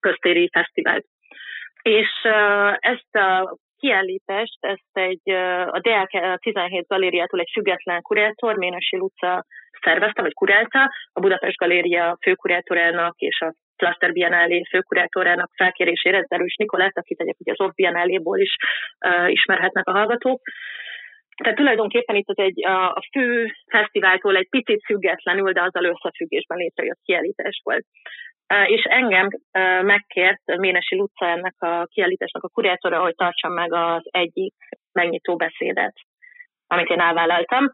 köztéri 0.00 0.48
fesztivált. 0.52 1.04
És 1.82 2.08
ezt 2.78 3.14
a 3.14 3.56
kiállítást, 3.78 4.58
ezt 4.60 4.92
egy, 4.92 5.30
a 5.70 5.78
DL 5.78 6.18
17 6.36 6.86
galériától 6.86 7.40
egy 7.40 7.50
független 7.52 8.02
kurátor, 8.02 8.56
Ménesi 8.56 8.96
Luca 8.96 9.44
szervezte, 9.82 10.22
vagy 10.22 10.34
kurálta, 10.34 10.90
a 11.12 11.20
Budapest 11.20 11.56
Galéria 11.56 12.18
főkurátorának 12.22 13.18
és 13.18 13.40
a 13.40 13.54
Cluster 13.76 14.12
Biennale 14.12 14.64
főkurátorának 14.70 15.50
felkérésére, 15.56 16.24
Erős 16.28 16.56
Nikolát, 16.56 16.98
akit 16.98 17.20
egyébként 17.20 17.58
az 17.58 17.66
Off 17.66 17.74
Biennale-ból 17.74 18.38
is 18.38 18.56
ismerhetnek 19.26 19.88
a 19.88 19.92
hallgatók. 19.92 20.40
Tehát 21.42 21.58
tulajdonképpen 21.58 22.16
itt 22.16 22.28
az 22.28 22.38
egy, 22.38 22.66
a, 22.66 22.90
a 22.90 23.02
fő 23.12 23.52
fesztiváltól 23.66 24.36
egy 24.36 24.48
picit 24.48 24.84
függetlenül, 24.84 25.52
de 25.52 25.62
azzal 25.62 25.84
összefüggésben 25.84 26.58
létrejött 26.58 27.00
kiállítás 27.04 27.60
volt 27.64 27.84
és 28.66 28.82
engem 28.82 29.28
megkért 29.82 30.56
Ménesi 30.56 30.96
Luca 30.96 31.26
ennek 31.26 31.54
a 31.58 31.86
kiállításnak 31.86 32.42
a 32.42 32.48
kurátora, 32.48 33.00
hogy 33.00 33.14
tartsam 33.14 33.52
meg 33.52 33.72
az 33.72 34.02
egyik 34.02 34.54
megnyitó 34.92 35.36
beszédet, 35.36 35.94
amit 36.66 36.88
én 36.88 37.00
elvállaltam. 37.00 37.72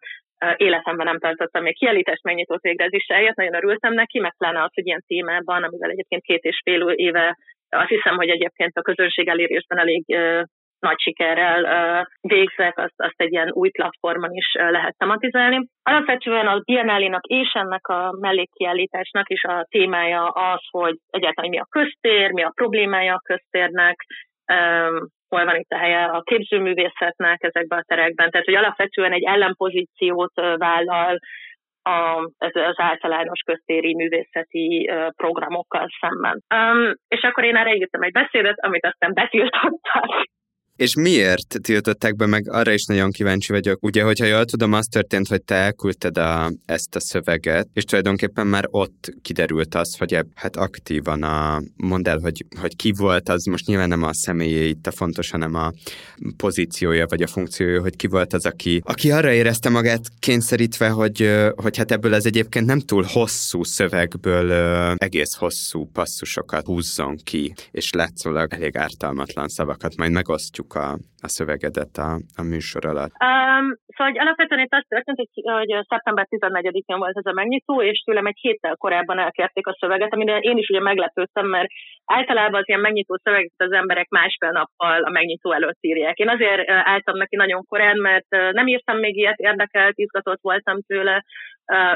Életemben 0.57 1.07
nem 1.07 1.19
tartottam 1.19 1.63
még 1.63 1.77
kiállítást, 1.77 2.23
megnyitott 2.23 2.63
végre 2.63 2.85
ez 2.85 2.93
is 2.93 3.07
eljött, 3.07 3.35
nagyon 3.35 3.55
örültem 3.55 3.93
neki, 3.93 4.19
meg 4.19 4.35
pláne 4.37 4.63
az, 4.63 4.71
hogy 4.75 4.87
ilyen 4.87 5.05
témában, 5.07 5.63
amivel 5.63 5.91
egyébként 5.91 6.23
két 6.23 6.43
és 6.43 6.61
fél 6.65 6.89
éve 6.89 7.37
azt 7.69 7.89
hiszem, 7.89 8.17
hogy 8.17 8.29
egyébként 8.29 8.77
a 8.77 8.83
közönség 8.83 9.29
elérésben 9.29 9.79
elég 9.79 10.05
nagy 10.87 11.01
sikerrel 11.01 11.61
végzek, 12.21 12.79
azt, 12.79 12.95
azt 12.97 13.21
egy 13.21 13.33
ilyen 13.33 13.51
új 13.53 13.71
platformon 13.71 14.33
is 14.33 14.49
lehet 14.53 14.97
tematizálni. 14.99 15.69
Alapvetően 15.83 16.47
a 16.47 16.61
biennálénak 16.65 17.25
és 17.25 17.51
ennek 17.53 17.87
a 17.87 18.15
mellékkiállításnak 18.21 19.29
is 19.29 19.43
a 19.45 19.67
témája 19.69 20.25
az, 20.29 20.61
hogy 20.71 20.97
egyáltalán 21.11 21.51
mi 21.51 21.59
a 21.59 21.67
köztér, 21.71 22.31
mi 22.31 22.43
a 22.43 22.53
problémája 22.55 23.15
a 23.15 23.25
köztérnek, 23.25 23.97
hol 25.29 25.45
van 25.45 25.57
itt 25.57 25.71
a 25.71 25.79
helye 25.79 26.05
a 26.05 26.23
képzőművészetnek 26.23 27.43
ezekben 27.43 27.79
a 27.79 27.85
terekben. 27.87 28.31
Tehát, 28.31 28.47
hogy 28.47 28.55
alapvetően 28.55 29.13
egy 29.13 29.25
ellenpozíciót 29.25 30.35
vállal 30.57 31.19
a, 31.83 32.31
az 32.39 32.75
általános 32.77 33.41
köztéri 33.41 33.95
művészeti 33.95 34.91
programokkal 35.17 35.89
szemben. 36.01 36.43
Um, 36.55 36.95
és 37.09 37.23
akkor 37.23 37.45
én 37.45 37.57
erre 37.57 37.75
írtam 37.75 38.03
egy 38.03 38.13
beszédet, 38.13 38.59
amit 38.59 38.87
aztán 38.87 39.13
betiltottak. 39.15 40.27
És 40.77 40.95
miért 40.95 41.57
tiltották 41.63 42.17
be, 42.17 42.27
meg 42.27 42.51
arra 42.51 42.73
is 42.73 42.85
nagyon 42.85 43.11
kíváncsi 43.11 43.53
vagyok. 43.53 43.83
Ugye, 43.83 44.03
hogyha 44.03 44.25
jól 44.25 44.45
tudom, 44.45 44.73
az 44.73 44.87
történt, 44.87 45.29
hogy 45.29 45.43
te 45.43 45.55
elküldted 45.55 46.19
a, 46.19 46.53
ezt 46.65 46.97
a 46.97 47.01
szöveget, 47.01 47.69
és 47.73 47.85
tulajdonképpen 47.85 48.47
már 48.47 48.67
ott 48.71 49.15
kiderült 49.23 49.75
az, 49.75 49.97
hogy 49.97 50.15
ebb, 50.15 50.27
hát 50.35 50.57
aktívan 50.57 51.23
a, 51.23 51.63
mondd 51.77 52.09
el, 52.09 52.19
hogy, 52.19 52.45
hogy 52.61 52.77
ki 52.77 52.93
volt, 52.97 53.29
az. 53.29 53.45
Most 53.45 53.67
nyilván 53.67 53.89
nem 53.89 54.03
a 54.03 54.13
személyé 54.13 54.69
itt 54.69 54.87
a 54.87 54.91
fontos, 54.91 55.31
hanem 55.31 55.55
a 55.55 55.73
pozíciója 56.37 57.07
vagy 57.07 57.23
a 57.23 57.27
funkciója, 57.27 57.81
hogy 57.81 57.97
ki 57.97 58.07
volt 58.07 58.33
az, 58.33 58.47
aki, 58.47 58.81
aki 58.85 59.11
arra 59.11 59.33
érezte 59.33 59.69
magát 59.69 60.01
kényszerítve, 60.19 60.89
hogy, 60.89 61.31
hogy 61.55 61.77
hát 61.77 61.91
ebből 61.91 62.15
ez 62.15 62.27
egyébként 62.27 62.67
nem 62.67 62.81
túl 62.81 63.05
hosszú 63.09 63.65
szövegből 63.65 64.53
egész 64.97 65.35
hosszú 65.35 65.89
passzusokat 65.93 66.67
húzzon 66.67 67.17
ki, 67.25 67.55
és 67.71 67.93
látszólag 67.93 68.53
elég 68.53 68.77
ártalmatlan 68.77 69.49
szavakat 69.49 69.97
majd 69.97 70.11
megosztjuk 70.11 70.66
halljuk 70.67 70.75
a, 70.75 70.99
a 71.23 71.29
szövegedet 71.29 71.97
a, 71.97 72.11
a 72.37 72.43
műsor 72.43 72.85
alatt? 72.87 73.13
Um, 73.31 73.67
szóval 73.95 74.13
hogy 74.13 74.19
alapvetően 74.19 74.61
itt 74.61 74.75
azt 74.79 74.89
történt, 74.89 75.17
hogy, 75.17 75.29
hogy 75.59 75.87
szeptember 75.89 76.27
14-én 76.31 76.99
volt 76.99 77.17
ez 77.17 77.27
a 77.27 77.39
megnyitó, 77.41 77.83
és 77.83 77.99
tőlem 77.99 78.27
egy 78.27 78.39
héttel 78.41 78.77
korábban 78.77 79.19
elkérték 79.19 79.67
a 79.67 79.77
szöveget, 79.81 80.13
amire 80.13 80.39
én 80.39 80.57
is 80.57 80.69
ugye 80.69 80.81
meglepődtem, 80.81 81.47
mert 81.47 81.69
általában 82.05 82.61
az 82.61 82.69
ilyen 82.69 82.81
megnyitó 82.81 83.19
szöveget 83.23 83.53
az 83.57 83.73
emberek 83.73 84.09
másfél 84.09 84.51
nappal 84.51 85.03
a 85.03 85.11
megnyitó 85.11 85.53
előtt 85.53 85.79
írják. 85.81 86.17
Én 86.17 86.29
azért 86.29 86.69
álltam 86.69 87.17
neki 87.17 87.37
nagyon 87.37 87.65
korán, 87.65 87.99
mert 87.99 88.29
nem 88.29 88.67
írtam 88.67 88.99
még 88.99 89.17
ilyet, 89.17 89.39
érdekelt, 89.39 89.99
izgatott 89.99 90.41
voltam 90.41 90.79
tőle, 90.87 91.25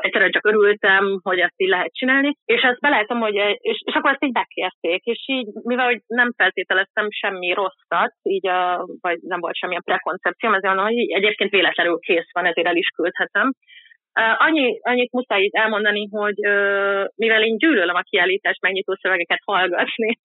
egyszerűen 0.01 0.31
csak 0.31 0.47
örültem, 0.47 1.21
hogy 1.23 1.39
ezt 1.39 1.55
így 1.57 1.69
lehet 1.69 1.93
csinálni, 1.93 2.37
és 2.45 2.63
ezt 2.63 2.81
belátom, 2.81 3.21
hogy, 3.21 3.35
és, 3.57 3.83
és 3.85 3.95
akkor 3.95 4.11
ezt 4.11 4.25
így 4.25 4.33
bekérték, 4.33 5.05
és 5.05 5.23
így, 5.27 5.47
mivel 5.63 5.87
hogy 5.87 6.01
nem 6.07 6.33
feltételeztem 6.37 7.07
semmi 7.11 7.53
rosszat, 7.53 8.13
így 8.23 8.47
a, 8.49 8.87
vagy 9.01 9.19
nem 9.21 9.41
volt 9.41 9.57
semmilyen 9.57 9.83
prekoncepcióm, 9.85 10.55
ezért 10.55 10.75
mondom, 10.75 10.95
hogy 10.95 11.11
egyébként 11.11 11.51
véletlenül 11.51 11.99
kész 11.99 12.33
van, 12.33 12.47
ezért 12.47 12.67
el 12.67 12.77
is 12.77 12.89
küldhetem. 12.89 13.53
Annyi, 14.39 14.79
annyit 14.83 15.13
muszáj 15.13 15.43
itt 15.43 15.55
elmondani, 15.55 16.09
hogy 16.11 16.35
mivel 17.15 17.43
én 17.43 17.57
gyűlölöm 17.57 17.95
a 17.95 18.09
kiállítás 18.11 18.59
megnyitó 18.61 18.95
szövegeket 19.01 19.41
hallgatni, 19.45 20.19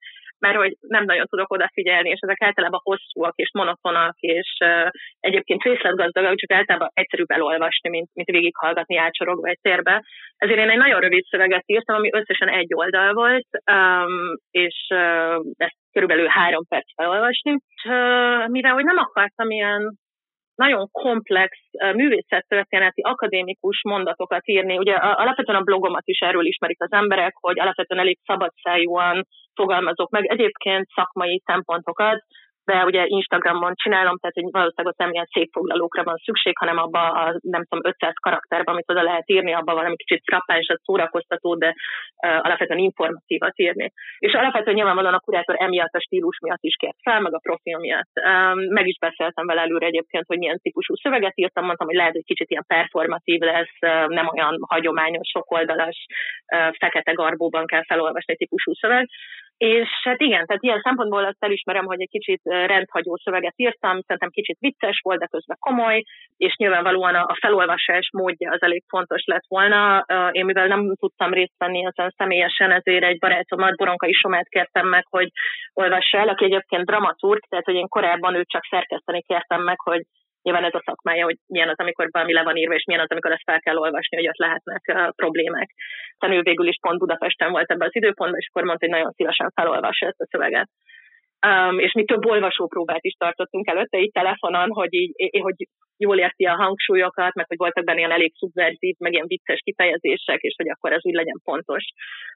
mert 0.45 0.57
hogy 0.57 0.75
nem 0.79 1.03
nagyon 1.03 1.25
tudok 1.25 1.51
odafigyelni, 1.51 2.09
és 2.09 2.19
ezek 2.21 2.41
általában 2.41 2.79
hosszúak 2.83 3.35
és 3.35 3.49
monotonak, 3.53 4.15
és 4.19 4.49
uh, 4.65 4.89
egyébként 5.19 5.63
részletgazdagak, 5.63 6.35
csak 6.35 6.51
általában 6.51 6.89
egyszerűbb 6.93 7.31
elolvasni, 7.31 7.89
mint, 7.89 8.09
mint 8.13 8.27
végighallgatni 8.27 8.97
átsorogva 8.97 9.47
egy 9.47 9.59
térbe. 9.61 10.03
Ezért 10.37 10.59
én 10.59 10.69
egy 10.69 10.77
nagyon 10.77 10.99
rövid 10.99 11.25
szöveget 11.25 11.63
írtam, 11.65 11.95
ami 11.95 12.09
összesen 12.13 12.49
egy 12.49 12.71
oldal 12.73 13.13
volt, 13.13 13.47
um, 13.71 14.35
és 14.51 14.87
uh, 14.89 15.39
ezt 15.57 15.79
körülbelül 15.91 16.27
három 16.27 16.63
perc 16.67 16.93
felolvasni. 16.95 17.51
És, 17.51 17.83
uh, 17.89 18.47
mivel 18.47 18.73
hogy 18.73 18.83
nem 18.83 18.97
akartam 18.97 19.49
ilyen 19.49 19.81
nagyon 20.55 20.89
komplex 20.91 21.57
művészettörténeti 21.93 23.01
akadémikus 23.01 23.81
mondatokat 23.83 24.47
írni. 24.47 24.77
Ugye 24.77 24.93
alapvetően 24.93 25.59
a 25.59 25.63
blogomat 25.63 26.07
is 26.07 26.19
erről 26.19 26.45
ismerik 26.45 26.81
az 26.81 26.91
emberek, 26.91 27.33
hogy 27.39 27.59
alapvetően 27.59 28.01
elég 28.01 28.19
szabadszájúan 28.25 29.25
fogalmazok 29.53 30.09
meg 30.09 30.25
egyébként 30.25 30.87
szakmai 30.95 31.41
szempontokat, 31.45 32.23
de 32.65 32.85
ugye 32.85 33.03
Instagramon 33.05 33.73
csinálom, 33.75 34.17
tehát 34.17 34.35
hogy 34.39 34.51
valószínűleg 34.51 34.91
ott 34.91 35.03
nem 35.03 35.11
ilyen 35.11 35.29
székfoglalókra 35.33 36.03
van 36.03 36.17
szükség, 36.25 36.57
hanem 36.57 36.77
abba 36.77 37.11
a 37.11 37.23
nem 37.41 37.63
tudom 37.65 37.83
500 37.91 38.13
karakterben, 38.21 38.73
amit 38.73 38.89
oda 38.91 39.03
lehet 39.03 39.29
írni, 39.29 39.53
abba 39.53 39.73
valami 39.73 39.95
kicsit 39.95 40.23
frappánsat, 40.25 40.81
szórakoztató, 40.83 41.55
de 41.55 41.67
uh, 41.67 42.45
alapvetően 42.45 42.79
informatívat 42.79 43.59
írni. 43.59 43.91
És 44.19 44.33
alapvetően 44.33 44.75
nyilvánvalóan 44.75 45.13
a 45.13 45.19
kurátor 45.19 45.55
emiatt 45.59 45.93
a 45.93 45.99
stílus 45.99 46.37
miatt 46.41 46.63
is 46.63 46.75
kért 46.75 46.97
fel, 47.03 47.19
meg 47.21 47.33
a 47.33 47.39
profil 47.47 47.77
miatt. 47.77 48.11
Um, 48.29 48.59
meg 48.77 48.87
is 48.87 48.97
beszéltem 48.99 49.45
vele 49.45 49.61
előre 49.61 49.85
egyébként, 49.85 50.25
hogy 50.27 50.37
milyen 50.37 50.59
típusú 50.61 50.95
szöveget 50.95 51.37
írtam, 51.37 51.65
mondtam, 51.65 51.87
hogy 51.87 51.95
lehet, 51.95 52.11
hogy 52.13 52.25
kicsit 52.25 52.49
ilyen 52.49 52.65
performatív 52.67 53.39
lesz, 53.39 53.77
uh, 53.81 54.07
nem 54.07 54.27
olyan 54.27 54.57
hagyományos, 54.67 55.27
sokoldalas, 55.29 56.05
uh, 56.55 56.73
fekete 56.79 57.11
garbóban 57.11 57.65
kell 57.65 57.85
felolvasni 57.85 58.35
típusú 58.35 58.73
szöveg. 58.73 59.07
És 59.57 59.89
hát 60.03 60.21
igen, 60.21 60.45
tehát 60.45 60.63
ilyen 60.63 60.81
szempontból 60.81 61.25
azt 61.25 61.43
elismerem, 61.43 61.85
hogy 61.85 62.01
egy 62.01 62.09
kicsit 62.09 62.41
rendhagyó 62.43 63.17
szöveget 63.23 63.53
írtam, 63.55 64.01
szerintem 64.01 64.29
kicsit 64.29 64.57
vicces 64.59 64.99
volt, 65.03 65.19
de 65.19 65.25
közben 65.25 65.57
komoly, 65.59 66.03
és 66.37 66.55
nyilvánvalóan 66.55 67.15
a 67.15 67.35
felolvasás 67.39 68.09
módja 68.11 68.51
az 68.51 68.61
elég 68.61 68.83
fontos 68.87 69.23
lett 69.25 69.45
volna. 69.47 70.05
Én 70.31 70.45
mivel 70.45 70.67
nem 70.67 70.95
tudtam 70.95 71.33
részt 71.33 71.57
venni 71.57 71.85
ezen 71.85 72.13
személyesen, 72.17 72.71
ezért 72.71 73.03
egy 73.03 73.19
barátomat, 73.19 73.75
Boronkai 73.75 74.13
Somát 74.13 74.47
kértem 74.47 74.87
meg, 74.87 75.05
hogy 75.09 75.29
olvassa 75.73 76.17
el, 76.17 76.29
aki 76.29 76.45
egyébként 76.45 76.85
dramaturg, 76.85 77.39
tehát 77.49 77.65
hogy 77.65 77.75
én 77.75 77.87
korábban 77.87 78.35
őt 78.35 78.49
csak 78.49 78.65
szerkeszteni 78.69 79.21
kértem 79.21 79.61
meg, 79.61 79.79
hogy 79.79 80.01
nyilván 80.45 80.63
ez 80.69 80.79
a 80.79 80.85
szakmája, 80.85 81.23
hogy 81.23 81.37
milyen 81.47 81.69
az, 81.69 81.79
amikor 81.79 82.07
valami 82.11 82.33
le 82.33 82.43
van 82.43 82.55
írva, 82.55 82.73
és 82.73 82.83
milyen 82.85 83.03
az, 83.03 83.11
amikor 83.11 83.31
ezt 83.31 83.49
fel 83.49 83.59
kell 83.59 83.77
olvasni, 83.77 84.17
hogy 84.17 84.27
ott 84.27 84.43
lehetnek 84.45 84.83
problémák. 85.15 85.69
Ő 86.29 86.41
végül 86.41 86.67
is 86.67 86.77
pont 86.81 86.99
Budapesten 86.99 87.51
volt 87.51 87.71
ebben 87.71 87.87
az 87.87 87.95
időpontban, 87.95 88.39
és 88.39 88.47
akkor 88.49 88.63
mondta, 88.63 88.85
hogy 88.85 88.95
nagyon 88.95 89.11
szívesen 89.11 89.51
felolvassa 89.55 90.05
ezt 90.05 90.21
a 90.21 90.27
szöveget. 90.31 90.69
Um, 91.47 91.79
és 91.79 91.91
mi 91.93 92.05
több 92.05 92.25
olvasópróbát 92.25 93.03
is 93.03 93.13
tartottunk 93.13 93.67
előtte 93.67 93.97
így 93.97 94.11
telefonon, 94.11 94.69
hogy 94.69 94.93
így, 94.93 95.11
hogy 95.41 95.55
jól 95.97 96.17
érti 96.17 96.45
a 96.45 96.55
hangsúlyokat, 96.55 97.33
meg 97.33 97.45
hogy 97.47 97.57
voltak 97.57 97.83
benne 97.83 97.97
ilyen 97.97 98.11
elég 98.11 98.33
szubverzív, 98.35 98.95
meg 98.99 99.13
ilyen 99.13 99.27
vicces 99.27 99.59
kifejezések, 99.63 100.39
és 100.41 100.53
hogy 100.57 100.69
akkor 100.69 100.91
ez 100.91 101.05
úgy 101.05 101.13
legyen 101.13 101.41
pontos. 101.43 101.83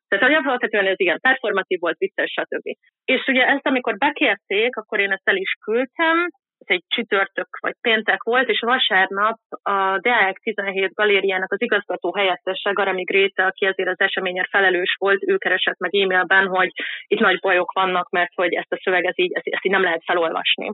Tehát 0.08 0.46
alapvetően 0.46 0.88
ez 0.88 1.00
igen, 1.00 1.20
performatív 1.20 1.80
volt, 1.80 1.98
vicces, 1.98 2.32
stb. 2.32 2.68
És 3.06 3.28
ugye 3.28 3.46
ezt, 3.46 3.68
amikor 3.68 3.98
bekérték, 3.98 4.76
akkor 4.76 5.00
én 5.00 5.12
ezt 5.12 5.30
el 5.30 5.36
is 5.36 5.54
küldtem, 5.64 6.28
ez 6.60 6.76
egy 6.76 6.84
csütörtök 6.88 7.48
vagy 7.60 7.76
péntek 7.82 8.24
volt, 8.24 8.50
és 8.50 8.60
vasárnap 8.60 9.38
a 9.62 10.00
Deák 10.00 10.38
17 10.38 10.94
galériának 10.94 11.52
az 11.52 11.62
igazgató 11.62 12.16
helyettese, 12.16 12.72
Garami 12.72 13.04
Gréte, 13.04 13.46
aki 13.46 13.66
ezért 13.66 13.90
az 13.90 14.00
eseményért 14.00 14.50
felelős 14.50 14.96
volt, 15.00 15.24
ő 15.28 15.38
keresett 15.38 15.78
meg 15.80 15.96
e-mailben, 15.96 16.48
hogy 16.48 16.72
itt 17.08 17.20
nagy 17.20 17.40
bajok 17.40 17.72
vannak, 17.72 18.10
mert 18.10 18.32
hogy 18.36 18.54
ezt 18.54 18.72
a 18.72 18.80
szöveget 18.84 19.20
így, 19.20 19.34
ezt, 19.34 19.48
ezt 19.48 19.66
így 19.66 19.72
nem 19.72 19.84
lehet 19.84 20.04
felolvasni 20.06 20.72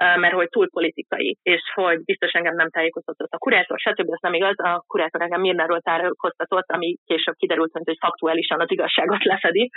mert 0.00 0.34
hogy 0.34 0.48
túl 0.48 0.70
politikai, 0.70 1.38
és 1.42 1.62
hogy 1.74 2.04
biztos 2.04 2.32
engem 2.32 2.54
nem 2.54 2.70
tájékoztatott 2.70 3.30
a 3.30 3.38
kurátor, 3.38 3.78
stb. 3.78 4.12
Ez 4.12 4.20
nem 4.20 4.34
igaz, 4.34 4.58
a 4.58 4.84
kurátor 4.86 5.22
engem 5.22 5.40
Mirnáról 5.40 5.80
tájékoztatott, 5.80 6.68
ami 6.72 6.96
később 7.04 7.34
kiderült, 7.34 7.70
hogy 7.72 7.96
faktuálisan 8.00 8.60
az 8.60 8.70
igazságot 8.70 9.24
lefedi. 9.24 9.70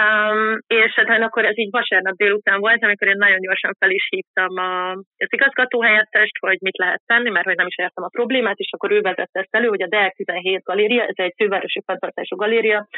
Um, 0.00 0.58
és 0.66 0.92
hát 0.94 1.22
akkor 1.22 1.44
ez 1.44 1.58
így 1.58 1.70
vasárnap 1.70 2.14
délután 2.16 2.60
volt, 2.60 2.82
amikor 2.82 3.08
én 3.08 3.16
nagyon 3.16 3.40
gyorsan 3.40 3.74
fel 3.78 3.90
is 3.90 4.06
hívtam 4.10 4.56
a, 4.56 4.90
az 4.92 5.32
igazgató 5.32 5.82
helyettest, 5.82 6.38
hogy 6.40 6.58
mit 6.60 6.78
lehet 6.78 7.02
tenni, 7.06 7.30
mert 7.30 7.46
hogy 7.46 7.56
nem 7.56 7.66
is 7.66 7.78
értem 7.78 8.04
a 8.04 8.14
problémát, 8.18 8.58
és 8.58 8.70
akkor 8.72 8.90
ő 8.90 9.00
vezette 9.00 9.40
ezt 9.40 9.54
elő, 9.54 9.68
hogy 9.68 9.82
a 9.82 9.88
DEL 9.88 10.10
17 10.10 10.62
galéria, 10.62 11.02
ez 11.02 11.14
egy 11.16 11.34
fővárosi 11.36 11.82
fenntartású 11.86 12.36
galéria, 12.36 12.88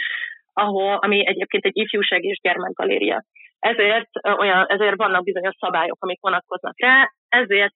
ahol, 0.52 0.94
ami 0.94 1.26
egyébként 1.26 1.64
egy 1.64 1.76
ifjúság 1.76 2.24
és 2.24 2.38
gyermekgaléria. 2.42 3.24
Ezért, 3.60 4.08
olyan, 4.38 4.66
ezért 4.66 4.96
vannak 4.96 5.24
bizonyos 5.24 5.54
szabályok, 5.58 5.96
amik 6.00 6.20
vonatkoznak 6.20 6.80
rá, 6.80 7.12
ezért 7.28 7.74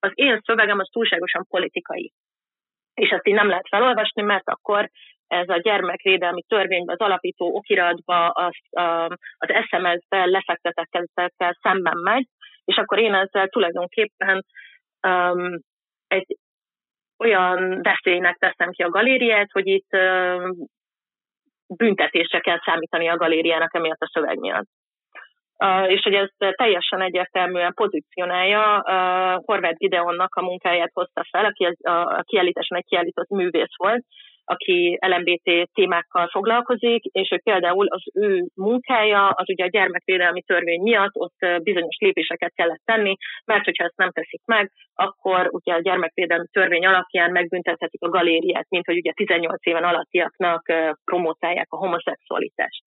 az 0.00 0.10
én 0.14 0.40
szövegem 0.44 0.78
az 0.78 0.88
túlságosan 0.92 1.46
politikai. 1.48 2.12
És 2.94 3.10
ezt 3.10 3.26
így 3.26 3.34
nem 3.34 3.48
lehet 3.48 3.68
felolvasni, 3.68 4.22
mert 4.22 4.48
akkor 4.48 4.90
ez 5.26 5.48
a 5.48 5.60
gyermekvédelmi 5.60 6.42
törvényben, 6.42 6.96
az 6.98 7.06
alapító 7.06 7.56
okiratba, 7.56 8.28
az, 8.28 8.54
az 9.38 9.48
SMS-be 9.66 10.24
lefektetettekkel 10.24 11.58
szemben 11.62 11.98
megy, 12.02 12.26
és 12.64 12.76
akkor 12.76 12.98
én 12.98 13.14
ezzel 13.14 13.48
tulajdonképpen 13.48 14.44
um, 15.08 15.58
egy 16.06 16.36
olyan 17.18 17.82
veszélynek 17.82 18.36
teszem 18.36 18.70
ki 18.70 18.82
a 18.82 18.90
galériát, 18.90 19.50
hogy 19.52 19.66
itt 19.66 19.92
um, 19.92 20.66
büntetésre 21.76 22.40
kell 22.40 22.60
számítani 22.64 23.08
a 23.08 23.16
galériának 23.16 23.74
emiatt 23.74 24.00
a 24.00 24.10
szöveg 24.12 24.38
miatt. 24.38 24.68
Uh, 25.64 25.90
és 25.90 26.02
hogy 26.02 26.14
ez 26.14 26.28
teljesen 26.38 27.00
egyértelműen 27.00 27.74
pozícionálja 27.74 28.62
uh, 28.62 29.44
Horváth 29.44 29.76
Gideonnak 29.76 30.34
a 30.34 30.42
munkáját 30.42 30.90
hozta 30.92 31.24
fel, 31.30 31.44
aki 31.44 31.64
az, 31.64 31.86
a, 31.86 32.22
kiállításon 32.22 32.78
egy 32.78 32.84
kiállított 32.84 33.28
művész 33.28 33.76
volt, 33.76 34.04
aki 34.50 34.98
LMBT 35.00 35.70
témákkal 35.72 36.28
foglalkozik, 36.28 37.04
és 37.04 37.28
hogy 37.28 37.42
például 37.42 37.86
az 37.86 38.02
ő 38.14 38.46
munkája, 38.54 39.28
az 39.28 39.48
ugye 39.48 39.64
a 39.64 39.68
gyermekvédelmi 39.68 40.42
törvény 40.42 40.82
miatt 40.82 41.14
ott 41.14 41.62
bizonyos 41.62 41.96
lépéseket 41.98 42.52
kellett 42.54 42.82
tenni, 42.84 43.16
mert 43.44 43.64
hogyha 43.64 43.84
ezt 43.84 43.96
nem 43.96 44.10
teszik 44.10 44.40
meg, 44.44 44.70
akkor 44.94 45.48
ugye 45.50 45.74
a 45.74 45.80
gyermekvédelmi 45.80 46.46
törvény 46.52 46.86
alapján 46.86 47.30
megbüntethetik 47.30 48.02
a 48.02 48.08
galériát, 48.08 48.66
mint 48.68 48.86
hogy 48.86 48.96
ugye 48.96 49.12
18 49.12 49.66
éven 49.66 49.84
alattiaknak 49.84 50.62
promotálják 51.04 51.66
a 51.70 51.76
homoszexualitást. 51.76 52.82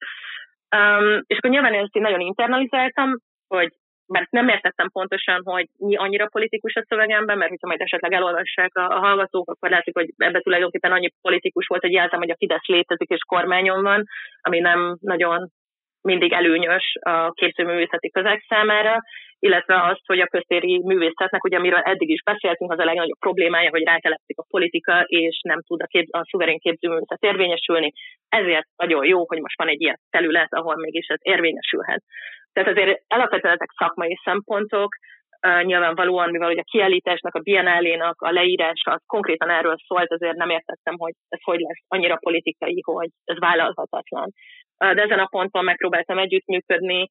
Um, 0.75 1.21
és 1.27 1.37
akkor 1.37 1.49
nyilván 1.49 1.73
én 1.73 1.89
nagyon 1.91 2.19
internalizáltam, 2.19 3.17
hogy 3.47 3.69
mert 4.11 4.31
nem 4.31 4.47
értettem 4.47 4.89
pontosan, 4.89 5.41
hogy 5.43 5.67
mi 5.77 5.95
annyira 5.95 6.27
politikus 6.27 6.75
a 6.75 6.85
szövegemben, 6.87 7.37
mert 7.37 7.49
hogyha 7.49 7.67
majd 7.67 7.81
esetleg 7.81 8.13
elolvassák 8.13 8.77
a, 8.77 8.81
a 8.81 8.99
hallgatók, 8.99 9.49
akkor 9.49 9.69
látszik, 9.69 9.95
hogy 9.95 10.13
ebbe 10.17 10.39
tulajdonképpen 10.39 10.91
annyi 10.91 11.09
politikus 11.21 11.67
volt, 11.67 11.81
hogy 11.81 11.91
jelzem, 11.91 12.19
hogy 12.19 12.31
a 12.31 12.35
Fidesz 12.37 12.65
létezik 12.65 13.09
és 13.09 13.23
kormányon 13.27 13.81
van, 13.81 14.03
ami 14.41 14.59
nem 14.59 14.97
nagyon 15.01 15.49
mindig 16.01 16.33
előnyös 16.33 16.97
a 17.01 17.31
képzőművészeti 17.31 18.09
közeg 18.09 18.45
számára, 18.47 19.01
illetve 19.45 19.75
azt, 19.91 20.05
hogy 20.05 20.19
a 20.19 20.33
köztéri 20.35 20.81
művészetnek, 20.83 21.43
ugye 21.43 21.57
amiről 21.57 21.79
eddig 21.79 22.09
is 22.09 22.23
beszéltünk, 22.23 22.71
az 22.71 22.79
a 22.79 22.85
legnagyobb 22.85 23.19
problémája, 23.19 23.69
hogy 23.69 23.83
rátelepszik 23.83 24.37
a 24.37 24.45
politika, 24.49 25.01
és 25.01 25.39
nem 25.43 25.61
tud 25.67 25.81
a, 25.81 25.85
kép, 25.85 26.07
a 26.11 26.27
szuverén 26.29 26.59
képzőművészet 26.59 27.23
érvényesülni. 27.23 27.91
Ezért 28.29 28.67
nagyon 28.75 29.05
jó, 29.05 29.27
hogy 29.27 29.39
most 29.39 29.57
van 29.57 29.67
egy 29.67 29.81
ilyen 29.81 29.99
terület, 30.09 30.53
ahol 30.53 30.75
mégis 30.75 31.07
ez 31.07 31.19
érvényesülhet. 31.21 32.03
Tehát 32.53 32.69
azért 32.69 33.01
alapvetően 33.07 33.53
ezek 33.53 33.71
szakmai 33.77 34.19
szempontok, 34.23 34.89
Uh, 35.47 35.63
nyilvánvalóan, 35.63 36.29
mivel 36.29 36.47
hogy 36.47 36.57
a 36.57 36.71
kiállításnak, 36.71 37.35
a 37.35 37.39
biennálénak 37.39 38.21
a 38.21 38.31
leírása 38.31 38.91
az 38.91 39.01
konkrétan 39.05 39.49
erről 39.49 39.75
szólt, 39.87 40.11
azért 40.11 40.35
nem 40.35 40.49
értettem, 40.49 40.95
hogy 40.97 41.13
ez 41.29 41.39
hogy 41.43 41.59
lesz 41.59 41.83
annyira 41.87 42.15
politikai, 42.15 42.81
hogy 42.85 43.09
ez 43.23 43.39
vállalhatatlan. 43.39 44.33
Uh, 44.85 44.93
de 44.93 45.01
ezen 45.01 45.19
a 45.19 45.25
ponton 45.25 45.63
megpróbáltam 45.63 46.17
együttműködni, 46.17 47.09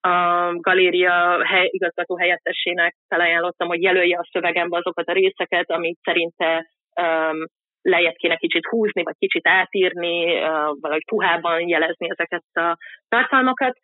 a 0.00 0.50
galéria 0.54 1.46
hely, 1.46 1.68
igazgató 1.70 2.16
helyettesének 2.16 2.94
felajánlottam, 3.08 3.68
hogy 3.68 3.82
jelölje 3.82 4.18
a 4.18 4.28
szövegembe 4.32 4.76
azokat 4.76 5.08
a 5.08 5.12
részeket, 5.12 5.70
amit 5.70 5.98
szerinte 6.02 6.66
um, 7.00 7.44
lejjebb 7.82 8.14
kéne 8.14 8.36
kicsit 8.36 8.66
húzni, 8.66 9.02
vagy 9.02 9.16
kicsit 9.18 9.46
átírni, 9.46 10.24
uh, 10.24 10.48
valahogy 10.80 11.04
puhában 11.04 11.68
jelezni 11.68 12.10
ezeket 12.10 12.44
a 12.52 12.76
tartalmakat. 13.08 13.78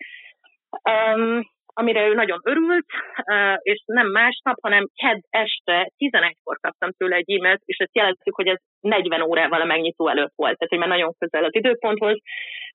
Um, 0.90 1.54
amire 1.78 2.06
ő 2.06 2.14
nagyon 2.14 2.40
örült, 2.44 2.86
és 3.62 3.82
nem 3.86 4.06
másnap, 4.06 4.56
hanem 4.62 4.88
kedd 4.94 5.20
este 5.30 5.90
11-kor 5.98 6.56
kaptam 6.60 6.90
tőle 6.92 7.16
egy 7.16 7.30
e-mailt, 7.30 7.62
és 7.64 7.76
ezt 7.76 7.96
jelentjük, 7.96 8.34
hogy 8.34 8.46
ez 8.46 8.58
40 8.80 9.22
órával 9.22 9.60
a 9.60 9.64
megnyitó 9.64 10.08
előtt 10.08 10.32
volt, 10.36 10.58
tehát 10.58 10.68
hogy 10.68 10.78
már 10.78 10.88
nagyon 10.88 11.14
közel 11.18 11.44
az 11.44 11.54
időponthoz, 11.54 12.18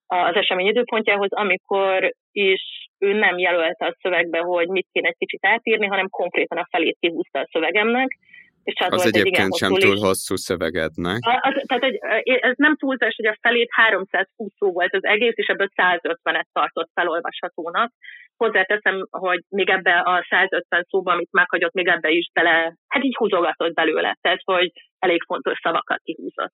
az 0.05 0.35
esemény 0.35 0.67
időpontjához, 0.67 1.31
amikor 1.31 2.11
is 2.31 2.80
ő 3.01 3.13
nem 3.13 3.37
jelölte 3.37 3.85
a 3.85 3.95
szövegbe, 4.01 4.39
hogy 4.39 4.67
mit 4.67 4.87
kéne 4.91 5.07
egy 5.07 5.17
kicsit 5.17 5.45
átírni, 5.45 5.85
hanem 5.85 6.09
konkrétan 6.09 6.57
a 6.57 6.67
felét 6.69 6.97
kihúzta 6.99 7.39
a 7.39 7.47
szövegemnek, 7.51 8.17
És 8.63 8.73
az, 8.79 8.93
az 8.93 9.05
egyébként 9.05 9.57
sem 9.57 9.73
túl 9.73 9.97
hosszú 9.97 10.35
szövegednek. 10.35 11.19
Az, 11.41 11.63
tehát 11.65 11.83
egy, 11.83 11.97
ez 12.23 12.53
nem 12.57 12.75
túlzás, 12.77 13.15
hogy 13.15 13.25
a 13.25 13.37
felét 13.41 13.69
320 13.71 14.51
szó 14.57 14.71
volt 14.71 14.93
az 14.93 15.03
egész, 15.03 15.33
és 15.35 15.47
ebből 15.47 15.69
150-et 15.75 16.45
tartott 16.53 16.89
felolvashatónak. 16.93 17.91
Hozzáteszem, 18.37 19.07
hogy 19.09 19.43
még 19.49 19.69
ebbe 19.69 19.99
a 19.99 20.25
150 20.29 20.85
szóba, 20.89 21.11
amit 21.11 21.31
meghagyott, 21.31 21.73
még 21.73 21.87
ebbe 21.87 22.09
is 22.09 22.29
bele, 22.33 22.75
hát 22.87 23.03
így 23.03 23.15
húzogatott 23.15 23.73
belőle, 23.73 24.17
tehát 24.21 24.41
hogy 24.43 24.71
elég 24.99 25.23
fontos 25.23 25.59
szavakat 25.63 26.01
kihúzott. 26.03 26.53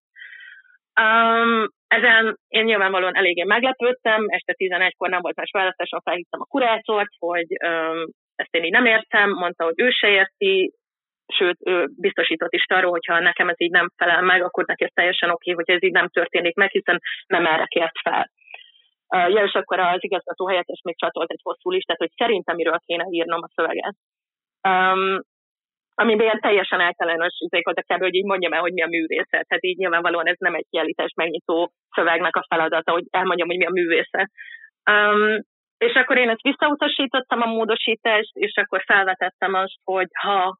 Um, 1.02 1.68
ezen 1.88 2.38
én 2.48 2.64
nyilvánvalóan 2.64 3.16
eléggé 3.16 3.44
meglepődtem, 3.44 4.26
este 4.28 4.54
11-kor 4.58 5.10
nem 5.10 5.22
volt 5.22 5.36
más 5.36 5.52
választáson, 5.52 6.02
felhívtam 6.02 6.42
a 6.42 6.46
kurátort, 6.46 7.12
hogy 7.20 7.48
um, 7.68 8.06
ezt 8.36 8.56
én 8.56 8.64
így 8.64 8.72
nem 8.72 8.86
értem, 8.86 9.30
mondta, 9.30 9.64
hogy 9.64 9.80
ő 9.80 9.90
se 9.90 10.08
érti, 10.08 10.74
sőt, 11.34 11.58
ő 11.66 11.88
biztosított 11.98 12.54
is 12.54 12.66
arról, 12.68 12.92
hogyha 12.92 13.20
nekem 13.20 13.50
ez 13.50 13.62
így 13.62 13.72
nem 13.72 13.90
felel 13.96 14.22
meg, 14.22 14.44
akkor 14.44 14.66
neki 14.66 14.84
ez 14.84 14.92
teljesen 14.94 15.30
oké, 15.30 15.52
hogy 15.52 15.70
ez 15.70 15.84
így 15.84 15.92
nem 15.92 16.08
történik 16.08 16.56
meg, 16.56 16.70
hiszen 16.70 17.00
nem 17.28 17.46
erre 17.46 17.66
kért 17.66 18.00
fel. 18.04 18.30
Uh, 19.16 19.30
ja, 19.30 19.44
és 19.44 19.54
akkor 19.54 19.80
az 19.80 20.04
igazgató 20.04 20.48
helyettes 20.48 20.82
még 20.84 20.98
csatolt 20.98 21.32
egy 21.32 21.42
hosszú 21.44 21.70
listát, 21.72 21.98
hogy 21.98 22.12
szerintem 22.16 22.56
miről 22.56 22.80
kéne 22.86 23.06
írnom 23.10 23.42
a 23.44 23.50
szöveget. 23.56 23.96
Um, 24.68 25.22
amiben 26.02 26.26
ilyen 26.26 26.40
teljesen 26.40 26.80
általános 26.80 27.34
izékot 27.38 27.80
kb. 27.80 28.02
hogy 28.02 28.16
így 28.16 28.26
mondjam 28.26 28.54
el, 28.54 28.60
hogy 28.60 28.74
mi 28.74 28.82
a 28.82 28.88
művészet. 28.88 29.46
Hát 29.50 29.64
így 29.64 29.78
nyilvánvalóan 29.78 30.28
ez 30.28 30.36
nem 30.40 30.56
egy 30.56 30.66
kiállítás 30.70 31.12
megnyitó 31.16 31.72
szövegnek 31.96 32.36
a 32.36 32.46
feladata, 32.50 32.92
hogy 32.92 33.06
elmondjam, 33.10 33.48
hogy 33.48 33.58
mi 33.58 33.66
a 33.66 33.78
művészet. 33.80 34.30
Um, 34.92 35.40
és 35.78 35.94
akkor 35.94 36.18
én 36.18 36.30
ezt 36.30 36.42
visszautasítottam 36.42 37.42
a 37.42 37.46
módosítást, 37.46 38.36
és 38.36 38.56
akkor 38.56 38.84
felvetettem 38.86 39.54
azt, 39.54 39.78
hogy 39.84 40.08
ha 40.22 40.58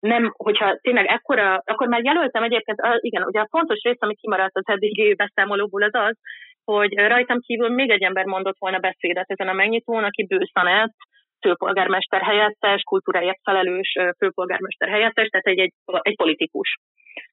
nem, 0.00 0.32
hogyha 0.36 0.78
tényleg 0.80 1.06
ekkora, 1.06 1.62
akkor 1.64 1.88
már 1.88 2.04
jelöltem 2.04 2.42
egyébként, 2.42 2.78
igen, 3.00 3.22
ugye 3.22 3.40
a 3.40 3.48
fontos 3.50 3.82
rész, 3.82 4.00
ami 4.00 4.14
kimaradt 4.14 4.56
az 4.56 4.68
eddigi 4.68 5.14
beszámolóból, 5.14 5.82
az 5.82 5.94
az, 5.94 6.16
hogy 6.64 6.94
rajtam 6.94 7.40
kívül 7.40 7.68
még 7.68 7.90
egy 7.90 8.02
ember 8.02 8.24
mondott 8.24 8.58
volna 8.58 8.78
beszédet 8.78 9.30
ezen 9.30 9.48
a 9.48 9.52
megnyitón, 9.52 10.04
aki 10.04 10.26
bőszanett, 10.26 10.94
főpolgármester 11.42 12.22
helyettes, 12.22 12.82
kultúráért 12.82 13.40
felelős 13.42 13.92
főpolgármester 14.18 14.88
helyettes, 14.88 15.28
tehát 15.28 15.46
egy, 15.46 15.58
egy, 15.58 15.72
egy 16.02 16.16
politikus. 16.16 16.78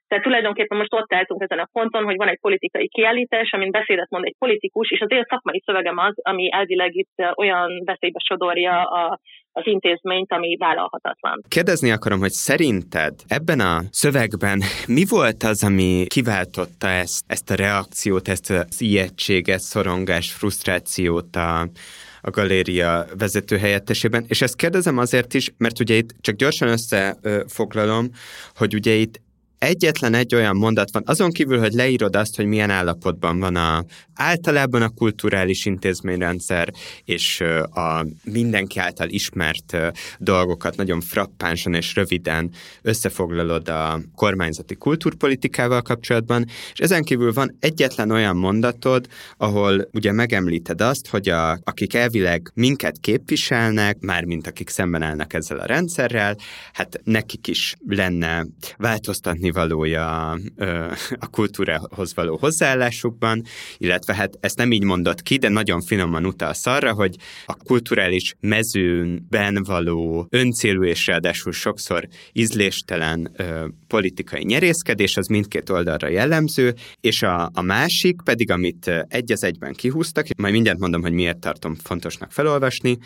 Tehát 0.10 0.24
tulajdonképpen 0.24 0.78
most 0.78 0.94
ott 0.94 1.14
álltunk 1.14 1.42
ezen 1.42 1.60
a 1.60 1.70
ponton, 1.72 2.04
hogy 2.04 2.16
van 2.16 2.28
egy 2.28 2.40
politikai 2.40 2.88
kiállítás, 2.88 3.52
amin 3.52 3.72
beszédet 3.72 4.10
mond 4.10 4.26
egy 4.26 4.36
politikus, 4.38 4.90
és 4.90 5.00
az 5.00 5.12
én 5.12 5.26
szakmai 5.30 5.62
szövegem 5.66 5.98
az, 5.98 6.14
ami 6.22 6.52
elvileg 6.52 6.96
itt 6.96 7.14
olyan 7.36 7.84
beszédbe 7.84 8.20
sodorja 8.28 8.84
a, 8.84 9.20
az 9.52 9.68
intézményt, 9.68 10.32
ami 10.32 10.56
vállalhatatlan. 10.58 11.42
Kérdezni 11.48 11.92
akarom, 11.92 12.20
hogy 12.20 12.30
szerinted 12.30 13.14
ebben 13.28 13.60
a 13.60 13.80
szövegben 13.90 14.60
mi 14.88 15.04
volt 15.10 15.44
az, 15.44 15.64
ami 15.64 16.06
kiváltotta 16.08 16.88
ezt, 16.88 17.24
ezt 17.28 17.50
a 17.50 17.56
reakciót, 17.56 18.28
ezt 18.28 18.50
az 18.50 18.82
ijegységet, 18.82 19.60
szorongást, 19.60 20.32
frusztrációt 20.32 21.36
a, 21.36 21.68
a 22.22 22.30
galéria 22.30 23.08
vezető 23.18 23.58
helyettesében. 23.58 24.26
És 24.28 24.42
ezt 24.42 24.56
kérdezem 24.56 24.98
azért 24.98 25.34
is, 25.34 25.54
mert 25.58 25.80
ugye 25.80 25.96
itt 25.96 26.16
csak 26.22 26.36
gyorsan 26.36 26.68
összefoglalom, 26.68 28.10
hogy 28.56 28.74
ugye 28.74 28.94
itt 28.94 29.22
egyetlen 29.60 30.14
egy 30.14 30.36
olyan 30.36 30.56
mondat 30.56 30.92
van, 30.92 31.04
azon 31.06 31.32
kívül, 31.32 31.60
hogy 31.60 31.74
leírod 31.74 32.16
azt, 32.16 32.36
hogy 32.36 32.46
milyen 32.46 32.70
állapotban 32.70 33.40
van 33.40 33.56
a, 33.56 33.86
általában 34.14 34.82
a 34.82 34.90
kulturális 34.90 35.66
intézményrendszer, 35.66 36.74
és 37.06 37.42
a 37.74 38.06
mindenki 38.24 38.80
által 38.80 39.10
ismert 39.10 39.78
dolgokat 40.18 40.76
nagyon 40.76 41.02
frappánsan 41.02 41.74
és 41.74 41.96
röviden 41.96 42.52
összefoglalod 42.82 43.70
a 43.70 44.00
kormányzati 44.16 44.76
kultúrpolitikával 44.76 45.82
kapcsolatban, 45.82 46.46
és 46.74 46.80
ezen 46.80 47.04
kívül 47.04 47.34
van 47.34 47.58
egyetlen 47.60 48.12
olyan 48.12 48.36
mondatod, 48.36 49.08
ahol 49.38 49.88
ugye 49.94 50.12
megemlíted 50.12 50.82
azt, 50.82 51.08
hogy 51.08 51.30
a, 51.30 51.60
akik 51.64 51.94
elvileg 51.94 52.52
minket 52.54 52.98
képviselnek, 53.00 53.98
mármint 54.00 54.48
akik 54.48 54.70
szemben 54.70 55.02
állnak 55.02 55.34
ezzel 55.34 55.60
a 55.60 55.66
rendszerrel, 55.66 56.36
hát 56.74 57.00
nekik 57.04 57.48
is 57.48 57.76
lenne 57.88 58.46
változtatni 58.78 59.49
valója 59.52 60.30
a 61.20 61.28
kultúrához 61.32 62.16
való 62.16 62.38
hozzáállásukban, 62.38 63.44
illetve 63.78 64.16
hát 64.16 64.38
ezt 64.40 64.58
nem 64.58 64.72
így 64.72 64.84
mondott 64.84 65.22
ki, 65.22 65.38
de 65.38 65.50
nagyon 65.50 65.82
finoman 65.82 66.26
utalsz 66.26 66.66
arra, 66.66 66.94
hogy 66.94 67.16
a 67.46 67.56
kulturális 67.56 68.36
mezőnben 68.40 69.64
való 69.64 70.28
öncélú 70.30 70.84
és 70.84 71.08
ráadásul 71.08 71.52
sokszor 71.52 72.08
ízléstelen 72.32 73.32
politikai 73.88 74.44
nyerészkedés 74.44 75.18
az 75.18 75.28
mindkét 75.28 75.70
oldalra 75.70 76.08
jellemző, 76.08 76.76
és 77.02 77.22
a, 77.22 77.50
a 77.54 77.62
másik 77.62 78.22
pedig, 78.24 78.52
amit 78.52 78.92
egy 79.08 79.32
az 79.32 79.44
egyben 79.44 79.74
kihúztak, 79.74 80.28
majd 80.38 80.54
mindjárt 80.54 80.80
mondom, 80.80 81.02
hogy 81.02 81.14
miért 81.14 81.40
tartom 81.40 81.76
fontosnak 81.76 82.32
felolvasni, 82.32 82.98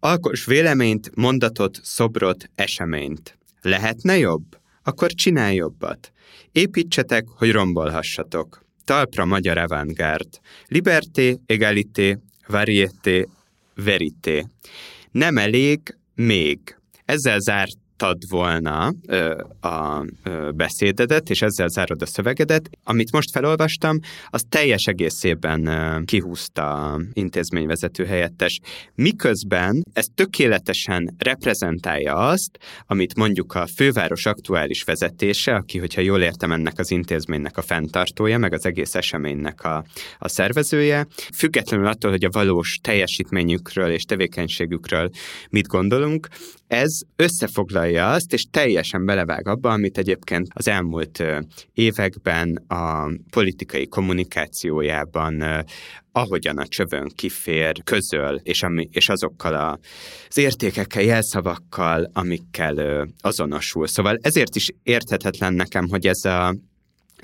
alkos 0.00 0.44
véleményt, 0.44 1.10
mondatot, 1.14 1.78
szobrot, 1.82 2.50
eseményt. 2.54 3.38
Lehetne 3.62 4.18
jobb? 4.18 4.44
Akkor 4.84 5.12
csinálj 5.12 5.54
jobbat. 5.54 6.12
Építsetek, 6.52 7.28
hogy 7.28 7.50
rombolhassatok. 7.50 8.64
Talpra 8.84 9.24
magyar 9.24 9.58
avantgárd. 9.58 10.28
Liberté, 10.66 11.38
egalité, 11.46 12.18
variété, 12.46 13.28
verité. 13.74 14.46
Nem 15.10 15.36
elég, 15.36 15.80
még. 16.14 16.76
Ezzel 17.04 17.38
zárt 17.38 17.76
írtad 17.94 18.28
volna 18.28 18.94
ö, 19.06 19.42
a 19.60 20.06
ö, 20.22 20.50
beszédedet, 20.54 21.30
és 21.30 21.42
ezzel 21.42 21.68
zárod 21.68 22.02
a 22.02 22.06
szövegedet. 22.06 22.70
Amit 22.84 23.12
most 23.12 23.30
felolvastam, 23.30 23.98
az 24.26 24.44
teljes 24.48 24.86
egészében 24.86 25.66
ö, 25.66 26.02
kihúzta 26.04 27.00
intézményvezető 27.12 28.04
helyettes. 28.04 28.60
Miközben 28.94 29.82
ez 29.92 30.06
tökéletesen 30.14 31.14
reprezentálja 31.18 32.14
azt, 32.14 32.58
amit 32.86 33.16
mondjuk 33.16 33.54
a 33.54 33.66
főváros 33.66 34.26
aktuális 34.26 34.82
vezetése, 34.82 35.54
aki, 35.54 35.78
hogyha 35.78 36.00
jól 36.00 36.22
értem, 36.22 36.52
ennek 36.52 36.78
az 36.78 36.90
intézménynek 36.90 37.56
a 37.56 37.62
fenntartója, 37.62 38.38
meg 38.38 38.52
az 38.52 38.66
egész 38.66 38.94
eseménynek 38.94 39.64
a, 39.64 39.84
a 40.18 40.28
szervezője, 40.28 41.06
függetlenül 41.34 41.86
attól, 41.86 42.10
hogy 42.10 42.24
a 42.24 42.30
valós 42.30 42.78
teljesítményükről 42.82 43.90
és 43.90 44.04
tevékenységükről 44.04 45.10
mit 45.50 45.66
gondolunk, 45.66 46.28
ez 46.66 46.98
összefoglalja 47.16 47.83
azt, 47.92 48.32
és 48.32 48.44
teljesen 48.50 49.04
belevág 49.04 49.48
abba, 49.48 49.70
amit 49.70 49.98
egyébként 49.98 50.48
az 50.54 50.68
elmúlt 50.68 51.22
években 51.72 52.56
a 52.68 53.10
politikai 53.30 53.86
kommunikációjában 53.86 55.64
ahogyan 56.16 56.58
a 56.58 56.66
csövön 56.66 57.10
kifér, 57.14 57.82
közöl, 57.84 58.40
és, 58.42 58.62
ami, 58.62 58.88
és 58.92 59.08
azokkal 59.08 59.54
a, 59.54 59.78
az 60.28 60.36
értékekkel, 60.36 61.02
jelszavakkal, 61.02 62.10
amikkel 62.12 63.06
azonosul. 63.20 63.86
Szóval 63.86 64.18
ezért 64.20 64.56
is 64.56 64.70
érthetetlen 64.82 65.54
nekem, 65.54 65.88
hogy 65.88 66.06
ez 66.06 66.24
a 66.24 66.56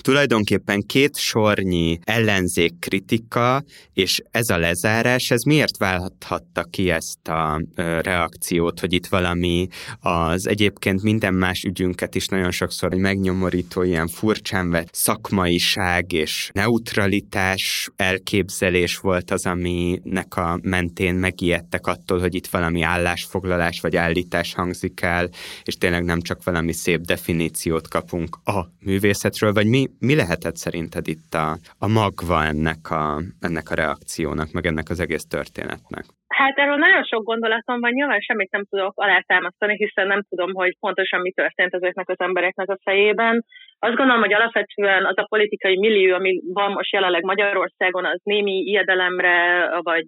tulajdonképpen 0.01 0.81
két 0.81 1.17
sornyi 1.17 1.99
ellenzék 2.05 2.79
kritika, 2.79 3.63
és 3.93 4.23
ez 4.31 4.49
a 4.49 4.59
lezárás, 4.59 5.31
ez 5.31 5.43
miért 5.43 5.77
válthatta 5.77 6.63
ki 6.63 6.91
ezt 6.91 7.29
a 7.29 7.63
reakciót, 8.01 8.81
hogy 8.81 8.93
itt 8.93 9.07
valami 9.07 9.69
az 10.01 10.49
egyébként 10.49 11.03
minden 11.03 11.35
más 11.35 11.63
ügyünket 11.63 12.15
is 12.15 12.27
nagyon 12.27 12.51
sokszor 12.51 12.93
egy 12.93 12.99
megnyomorító, 12.99 13.83
ilyen 13.83 14.09
furcsán 14.09 14.71
vett 14.71 14.89
szakmaiság 14.93 16.13
és 16.13 16.51
neutralitás 16.53 17.91
elképzelés 17.97 18.99
volt 18.99 19.31
az, 19.31 19.47
aminek 19.47 20.37
a 20.37 20.59
mentén 20.63 21.15
megijedtek 21.15 21.87
attól, 21.87 22.19
hogy 22.19 22.35
itt 22.35 22.47
valami 22.47 22.83
állásfoglalás 22.83 23.81
vagy 23.81 23.97
állítás 23.97 24.55
hangzik 24.55 25.01
el, 25.01 25.29
és 25.63 25.75
tényleg 25.75 26.05
nem 26.05 26.21
csak 26.21 26.45
valami 26.45 26.73
szép 26.73 27.01
definíciót 27.01 27.89
kapunk 27.89 28.37
a 28.45 28.67
művészetről, 28.81 29.53
vagy 29.53 29.67
mi, 29.67 29.90
mi 29.99 30.15
lehetett 30.17 30.57
szerinted 30.57 31.07
itt 31.15 31.33
a, 31.45 31.49
a 31.85 31.89
magva 31.89 32.45
ennek 32.53 32.91
a, 32.91 33.05
ennek 33.41 33.67
a 33.71 33.75
reakciónak, 33.75 34.49
meg 34.53 34.67
ennek 34.67 34.89
az 34.89 35.01
egész 35.01 35.27
történetnek? 35.37 36.05
Hát 36.41 36.59
erről 36.59 36.77
nagyon 36.77 37.05
sok 37.05 37.25
gondolatom 37.25 37.81
van, 37.81 37.93
nyilván 37.93 38.21
semmit 38.21 38.51
nem 38.51 38.65
tudok 38.71 38.93
alátámasztani, 38.97 39.77
hiszen 39.77 40.07
nem 40.07 40.23
tudom, 40.29 40.55
hogy 40.55 40.77
pontosan 40.81 41.21
mi 41.21 41.33
történt 41.33 41.75
ezeknek 41.75 42.09
az 42.09 42.21
embereknek 42.21 42.69
a 42.69 42.79
fejében. 42.83 43.45
Azt 43.79 43.97
gondolom, 43.97 44.21
hogy 44.23 44.33
alapvetően 44.33 45.05
az 45.05 45.19
a 45.19 45.27
politikai 45.29 45.79
millió, 45.79 46.15
ami 46.15 46.41
van 46.53 46.73
most 46.73 46.93
jelenleg 46.93 47.23
Magyarországon, 47.23 48.05
az 48.05 48.21
némi 48.23 48.53
ijedelemre, 48.53 49.69
vagy 49.83 50.07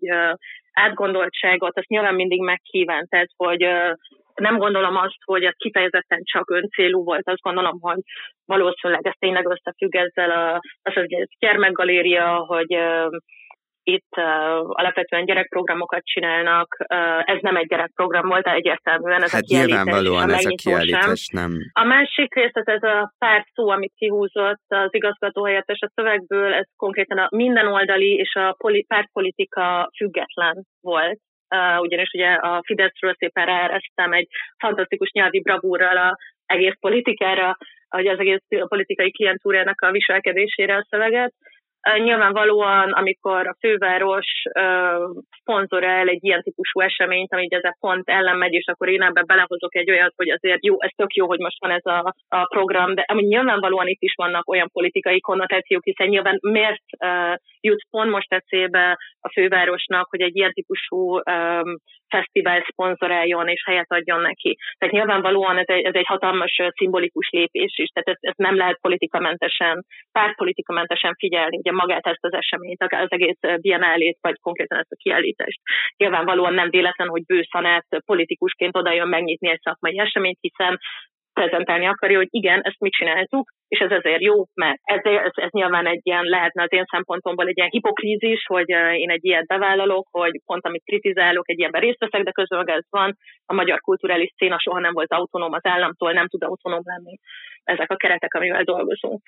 átgondoltságot, 0.72 1.78
azt 1.78 1.88
nyilván 1.88 2.14
mindig 2.14 2.40
megkíván. 2.40 3.06
Tehát, 3.08 3.28
hogy 3.36 3.66
nem 4.34 4.58
gondolom 4.58 4.96
azt, 4.96 5.18
hogy 5.24 5.42
ez 5.44 5.54
kifejezetten 5.56 6.20
csak 6.22 6.50
öncélú 6.50 7.04
volt, 7.04 7.28
azt 7.28 7.40
gondolom, 7.40 7.80
hogy 7.80 8.00
valószínűleg 8.44 9.06
ez 9.06 9.14
tényleg 9.18 9.48
összefügg 9.48 9.94
ezzel 9.94 10.30
a, 10.30 10.60
az, 10.82 10.92
hogy 10.92 11.12
ez 11.12 11.28
gyermekgaléria, 11.38 12.36
hogy 12.36 12.76
itt 13.84 14.16
uh, 14.16 14.24
alapvetően 14.62 15.24
gyerekprogramokat 15.24 16.04
csinálnak. 16.04 16.76
Uh, 16.94 17.22
ez 17.24 17.38
nem 17.40 17.56
egy 17.56 17.66
gyerekprogram 17.66 18.28
volt, 18.28 18.44
de 18.44 18.52
egyértelműen 18.52 19.22
ez 19.22 19.32
hát 19.32 19.42
a 19.42 19.44
kiállítás. 19.44 19.84
nyilvánvalóan 19.84 20.30
ez 20.30 20.44
a 20.44 20.54
kiállítás 20.62 21.28
nem. 21.32 21.52
A 21.72 21.84
másik 21.84 22.34
rész, 22.34 22.50
ez 22.52 22.82
a 22.82 23.12
pár 23.18 23.46
szó, 23.54 23.68
amit 23.68 23.92
kihúzott 23.96 24.64
az 24.68 24.88
igazgató 24.94 25.44
helyettes 25.44 25.80
a 25.80 25.90
szövegből, 25.94 26.52
ez 26.52 26.66
konkrétan 26.76 27.18
a 27.18 27.28
minden 27.30 27.66
oldali 27.66 28.14
és 28.14 28.34
a 28.34 28.54
poli, 28.58 28.84
pártpolitika 28.84 29.90
független 29.96 30.64
volt. 30.80 31.18
Uh, 31.52 31.80
ugyanis 31.80 32.10
ugye 32.12 32.30
a 32.32 32.62
Fideszről 32.64 33.14
szépen 33.18 33.46
ráeresztem 33.46 34.12
egy 34.12 34.28
fantasztikus 34.58 35.10
nyelvi 35.12 35.40
bravúrral 35.40 35.96
a 35.96 36.16
egész 36.46 36.76
politikára, 36.80 37.56
vagy 37.88 38.06
az 38.06 38.18
egész 38.18 38.40
politikai 38.68 39.10
klientúrának 39.10 39.80
a 39.80 39.90
viselkedésére 39.90 40.76
a 40.76 40.86
szöveget. 40.88 41.32
Nyilvánvalóan, 42.02 42.92
amikor 42.92 43.46
a 43.46 43.56
főváros 43.60 44.26
uh, 44.60 45.22
szponzorál 45.40 46.08
egy 46.08 46.24
ilyen 46.24 46.42
típusú 46.42 46.80
eseményt, 46.80 47.32
ami 47.32 47.46
ez 47.50 47.64
a 47.64 47.76
pont 47.80 48.08
ellen 48.08 48.36
megy, 48.36 48.52
és 48.52 48.66
akkor 48.66 48.88
én 48.88 49.02
ebbe 49.02 49.22
belehozok 49.22 49.74
egy 49.74 49.90
olyat, 49.90 50.12
hogy 50.16 50.30
azért 50.30 50.64
jó, 50.64 50.74
ez 50.78 50.90
tök 50.96 51.14
jó, 51.14 51.26
hogy 51.26 51.38
most 51.38 51.60
van 51.60 51.70
ez 51.70 51.86
a, 51.86 52.14
a 52.28 52.44
program, 52.44 52.94
de 52.94 53.04
ami 53.06 53.22
nyilvánvalóan 53.22 53.86
itt 53.86 54.02
is 54.02 54.14
vannak 54.16 54.48
olyan 54.48 54.70
politikai 54.72 55.20
konnotációk, 55.20 55.84
hiszen 55.84 56.08
nyilván 56.08 56.38
miért 56.40 56.84
uh, 56.98 57.34
jut 57.60 57.86
pont 57.90 58.10
most 58.10 58.32
eszébe 58.32 58.98
a 59.20 59.32
fővárosnak, 59.32 60.06
hogy 60.10 60.20
egy 60.20 60.36
ilyen 60.36 60.52
típusú 60.52 61.16
um, 61.16 61.76
fesztivál 62.08 62.64
szponzoráljon 62.70 63.48
és 63.48 63.62
helyet 63.66 63.92
adjon 63.92 64.20
neki. 64.20 64.56
Tehát 64.78 64.94
nyilvánvalóan 64.94 65.58
ez 65.58 65.68
egy, 65.68 65.84
ez 65.84 65.94
egy 65.94 66.06
hatalmas 66.06 66.60
szimbolikus 66.76 67.28
lépés 67.30 67.78
is, 67.78 67.88
tehát 67.88 68.08
ez, 68.08 68.30
ez 68.30 68.34
nem 68.36 68.56
lehet 68.56 68.78
politikamentesen, 68.80 69.84
pártpolitikamentesen 70.12 71.14
figyelni 71.18 71.56
ugye 71.56 71.71
magát 71.74 72.06
ezt 72.06 72.24
az 72.24 72.32
eseményt, 72.32 72.82
az 72.82 73.10
egész 73.10 73.38
biennálét, 73.60 74.18
vagy 74.20 74.40
konkrétan 74.40 74.78
ezt 74.78 74.92
a 74.92 74.96
kiállítást. 74.96 75.60
Nyilvánvalóan 75.96 76.54
nem 76.54 76.70
véletlen, 76.70 77.08
hogy 77.08 77.24
bőszanát 77.24 77.86
politikusként 78.04 78.76
oda 78.76 78.92
jön 78.92 79.08
megnyitni 79.08 79.50
egy 79.50 79.60
szakmai 79.60 79.98
eseményt, 79.98 80.38
hiszen 80.40 80.78
prezentálni 81.32 81.86
akarja, 81.86 82.16
hogy 82.16 82.28
igen, 82.30 82.60
ezt 82.60 82.80
mit 82.80 82.92
csináltuk, 82.92 83.50
és 83.72 83.78
ez 83.78 83.90
ezért 83.90 84.22
jó, 84.22 84.44
mert 84.54 84.78
ez, 84.82 85.00
ez, 85.04 85.30
ez 85.34 85.50
nyilván 85.50 85.86
egy 85.86 86.00
ilyen, 86.02 86.24
lehetne 86.24 86.62
az 86.62 86.72
én 86.72 86.84
szempontomból 86.84 87.46
egy 87.46 87.56
ilyen 87.56 87.70
hipokrízis, 87.70 88.44
hogy 88.46 88.68
én 88.96 89.10
egy 89.10 89.24
ilyet 89.24 89.46
bevállalok, 89.46 90.06
hogy 90.10 90.40
pont 90.46 90.66
amit 90.66 90.84
kritizálok, 90.84 91.50
egy 91.50 91.58
ilyenben 91.58 91.80
részt 91.80 91.98
veszek, 91.98 92.22
de 92.22 92.30
közben 92.30 92.68
ez 92.68 92.84
van, 92.90 93.16
a 93.46 93.54
magyar 93.54 93.80
kulturális 93.80 94.32
széna 94.36 94.58
soha 94.58 94.80
nem 94.80 94.92
volt 94.92 95.12
autonóm 95.12 95.52
az 95.52 95.66
államtól, 95.66 96.12
nem 96.12 96.28
tud 96.28 96.42
autonóm 96.42 96.80
lenni 96.84 97.16
ezek 97.64 97.90
a 97.90 97.96
keretek, 97.96 98.34
amivel 98.34 98.62
dolgozunk. 98.62 99.20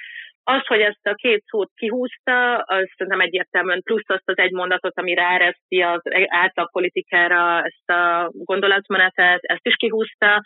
Az, 0.42 0.66
hogy 0.66 0.80
ezt 0.80 1.06
a 1.06 1.14
két 1.14 1.42
szót 1.46 1.70
kihúzta, 1.74 2.56
az 2.56 2.88
nem 2.96 3.20
egyértelműen 3.20 3.82
plusz 3.82 4.08
azt 4.08 4.28
az 4.28 4.38
egy 4.38 4.52
mondatot, 4.52 4.98
ami 4.98 5.14
ráereszti 5.14 5.82
az 5.82 6.00
átlag 6.26 6.70
politikára 6.70 7.62
ezt 7.62 7.90
a 7.90 8.30
gondolatmenetet, 8.32 9.40
ezt 9.42 9.66
is 9.66 9.74
kihúzta, 9.74 10.42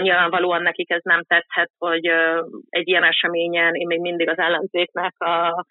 Nyilvánvalóan 0.00 0.62
nekik 0.62 0.90
ez 0.90 1.02
nem 1.02 1.22
tetszett, 1.22 1.72
hogy 1.78 2.06
egy 2.68 2.88
ilyen 2.88 3.04
eseményen 3.04 3.74
én 3.74 3.86
még 3.86 4.00
mindig 4.00 4.28
az 4.28 4.38
ellenzéknek 4.38 5.14
a, 5.18 5.64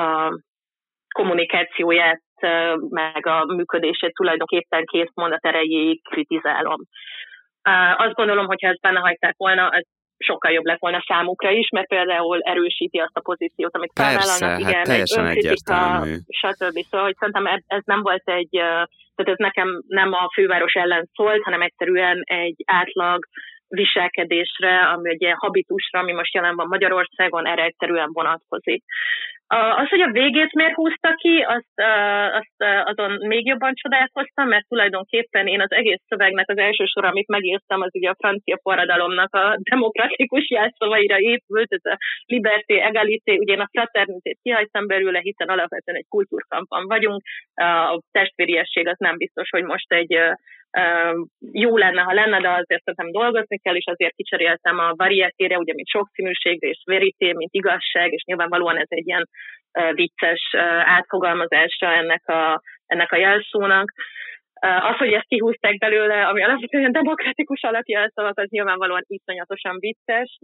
a 0.00 0.38
kommunikációját, 1.14 2.22
meg 2.88 3.26
a 3.26 3.44
működését 3.44 4.14
tulajdonképpen 4.14 4.84
két 4.84 5.10
mondat 5.14 5.44
erejéig 5.44 6.02
kritizálom. 6.08 6.80
Azt 7.96 8.14
gondolom, 8.14 8.46
hogy 8.46 8.62
ha 8.62 8.68
ezt 8.68 8.80
benne 8.80 8.98
hagyták 8.98 9.34
volna, 9.36 9.70
ez 9.70 9.84
sokkal 10.18 10.52
jobb 10.52 10.64
lett 10.64 10.78
volna 10.78 11.04
számukra 11.06 11.50
is, 11.50 11.68
mert 11.68 11.88
például 11.88 12.40
erősíti 12.40 12.98
azt 12.98 13.16
a 13.16 13.20
pozíciót, 13.20 13.76
amit 13.76 13.92
felvállalnak. 13.94 14.50
Hát 14.50 14.58
igen, 14.58 14.82
teljesen 14.82 15.26
egy 15.26 15.36
egyértelmű. 15.36 16.16
stb. 16.28 16.78
Szóval 16.90 17.06
hogy 17.06 17.16
szerintem 17.18 17.46
ez, 17.46 17.62
ez 17.66 17.82
nem 17.84 18.02
volt 18.02 18.28
egy, 18.28 18.48
tehát 18.50 19.32
ez 19.32 19.36
nekem 19.36 19.82
nem 19.86 20.12
a 20.12 20.30
főváros 20.34 20.72
ellen 20.72 21.08
szólt, 21.14 21.42
hanem 21.42 21.62
egyszerűen 21.62 22.22
egy 22.24 22.62
átlag 22.66 23.24
viselkedésre, 23.68 24.78
ami 24.78 25.14
ilyen 25.18 25.36
habitusra, 25.38 25.98
ami 25.98 26.12
most 26.12 26.34
jelen 26.34 26.56
van 26.56 26.66
Magyarországon, 26.68 27.46
erre 27.46 27.62
egyszerűen 27.62 28.08
vonatkozik. 28.12 28.84
Az, 29.48 29.88
hogy 29.88 30.00
a 30.00 30.10
végét 30.10 30.52
miért 30.52 30.74
húzta 30.74 31.14
ki, 31.14 31.40
azt, 31.40 31.80
azt 32.32 32.84
azon 32.84 33.10
még 33.26 33.46
jobban 33.46 33.74
csodálkoztam, 33.74 34.48
mert 34.48 34.68
tulajdonképpen 34.68 35.46
én 35.46 35.60
az 35.60 35.72
egész 35.72 36.02
szövegnek 36.08 36.50
az 36.50 36.58
első 36.58 36.84
sor, 36.84 37.04
amit 37.04 37.28
megírtam, 37.28 37.80
az 37.80 37.90
ugye 37.94 38.10
a 38.10 38.16
francia 38.18 38.58
forradalomnak 38.62 39.34
a 39.34 39.56
demokratikus 39.70 40.50
jelszavaira 40.50 41.18
épült, 41.18 41.72
ez 41.72 41.92
a 41.92 41.96
liberté, 42.26 42.80
egalité, 42.80 43.36
ugye 43.36 43.52
én 43.52 43.60
a 43.60 43.68
fraternitét 43.72 44.38
kihagytam 44.42 44.86
belőle, 44.86 45.18
hiszen 45.18 45.48
alapvetően 45.48 45.96
egy 45.96 46.08
kultúrkampan 46.08 46.86
vagyunk, 46.86 47.22
a 47.54 48.00
testvériesség 48.10 48.88
az 48.88 48.98
nem 48.98 49.16
biztos, 49.16 49.48
hogy 49.50 49.64
most 49.64 49.92
egy 49.92 50.18
jó 51.52 51.76
lenne, 51.76 52.00
ha 52.00 52.12
lenne, 52.12 52.40
de 52.40 52.48
azért 52.48 52.82
szerintem 52.82 53.10
dolgozni 53.10 53.58
kell, 53.58 53.74
és 53.74 53.84
azért 53.86 54.14
kicseréltem 54.14 54.78
a 54.78 54.92
varietére, 54.96 55.58
ugye, 55.58 55.72
mint 55.74 55.88
sokszínűségre, 55.88 56.68
és 56.68 56.82
verité, 56.84 57.32
mint 57.32 57.54
igazság, 57.54 58.12
és 58.12 58.22
nyilvánvalóan 58.24 58.76
ez 58.76 58.88
egy 58.88 59.06
ilyen 59.06 59.28
vicces 59.92 60.54
átfogalmazása 60.84 61.86
ennek 61.86 62.28
a, 62.28 62.62
ennek 62.86 63.12
a 63.12 63.16
jelszónak. 63.16 63.92
Az, 64.60 64.96
hogy 64.96 65.12
ezt 65.12 65.26
kihúzták 65.26 65.78
belőle, 65.78 66.26
ami 66.26 66.42
alapvetően 66.42 66.92
demokratikus 66.92 67.62
alapjelszavak, 67.62 68.38
az 68.38 68.48
nyilvánvalóan 68.50 69.04
iszonyatosan 69.06 69.76
vicces, 69.78 70.38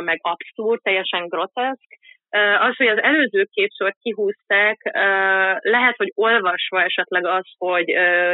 meg 0.00 0.18
abszurd, 0.22 0.80
teljesen 0.82 1.28
groteszk, 1.28 1.88
az, 2.58 2.76
hogy 2.76 2.86
az 2.86 3.02
előző 3.02 3.48
két 3.52 3.74
sort 3.74 3.96
kihúzták, 4.02 4.78
lehet, 5.60 5.96
hogy 5.96 6.12
olvasva 6.14 6.82
esetleg 6.82 7.26
az, 7.26 7.44
hogy 7.58 7.88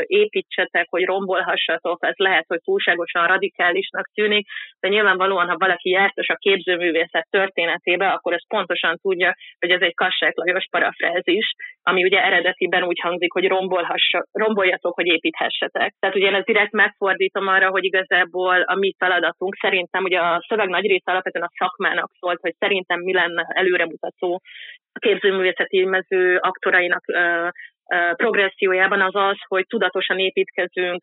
építsetek, 0.06 0.86
hogy 0.89 1.05
rombolhassatok, 1.05 1.98
ez 2.01 2.16
lehet, 2.16 2.44
hogy 2.48 2.60
túlságosan 2.64 3.27
radikálisnak 3.27 4.10
tűnik, 4.14 4.47
de 4.81 4.89
nyilvánvalóan, 4.89 5.48
ha 5.48 5.56
valaki 5.59 5.90
jártas 5.90 6.28
a 6.28 6.35
képzőművészet 6.35 7.27
történetébe, 7.31 8.09
akkor 8.09 8.32
ez 8.32 8.47
pontosan 8.47 8.97
tudja, 8.97 9.36
hogy 9.59 9.70
ez 9.70 9.81
egy 9.81 9.94
Kassák 9.94 10.36
Lajos 10.36 10.66
parafrázis, 10.70 11.55
ami 11.82 12.05
ugye 12.05 12.24
eredetiben 12.24 12.82
úgy 12.82 13.01
hangzik, 13.01 13.32
hogy 13.32 13.52
romboljatok, 14.32 14.94
hogy 14.94 15.07
építhessetek. 15.07 15.94
Tehát 15.98 16.16
ugye 16.16 16.27
én 16.27 16.35
ez 16.35 16.44
direkt 16.44 16.73
megfordítom 16.73 17.47
arra, 17.47 17.70
hogy 17.70 17.85
igazából 17.85 18.61
a 18.61 18.74
mi 18.74 18.94
feladatunk 18.98 19.57
szerintem, 19.61 20.05
ugye 20.05 20.19
a 20.19 20.44
szöveg 20.48 20.69
nagy 20.69 20.86
része 20.86 21.11
alapvetően 21.11 21.44
a 21.44 21.52
szakmának 21.59 22.11
szólt, 22.19 22.40
hogy 22.40 22.55
szerintem 22.59 23.01
mi 23.01 23.12
lenne 23.12 23.47
előre 23.48 23.85
mutató 23.85 24.40
a 24.93 24.98
képzőművészeti 24.98 25.85
mező 25.85 26.36
aktorainak 26.36 27.05
progressziójában 28.16 29.00
az 29.00 29.14
az, 29.14 29.36
hogy 29.48 29.64
tudatosan 29.68 30.18
építkezünk, 30.18 31.02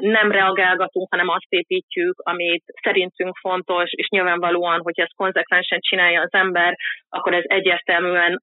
nem 0.00 0.30
reagálgatunk, 0.30 1.06
hanem 1.10 1.28
azt 1.28 1.46
építjük, 1.48 2.14
amit 2.16 2.64
szerintünk 2.82 3.36
fontos, 3.36 3.90
és 3.90 4.08
nyilvánvalóan, 4.08 4.80
hogy 4.80 5.00
ezt 5.00 5.14
konzekvensen 5.14 5.78
csinálja 5.80 6.20
az 6.20 6.32
ember, 6.32 6.76
akkor 7.08 7.34
ez 7.34 7.44
egyértelműen 7.46 8.42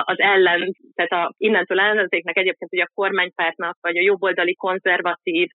az 0.00 0.20
ellen, 0.20 0.72
tehát 0.94 1.26
a, 1.26 1.32
innentől 1.36 1.80
ellenzéknek 1.80 2.36
egyébként 2.36 2.72
ugye 2.72 2.82
a 2.82 2.90
kormánypártnak, 2.94 3.76
vagy 3.80 3.96
a 3.96 4.02
jobboldali 4.02 4.54
konzervatív 4.54 5.48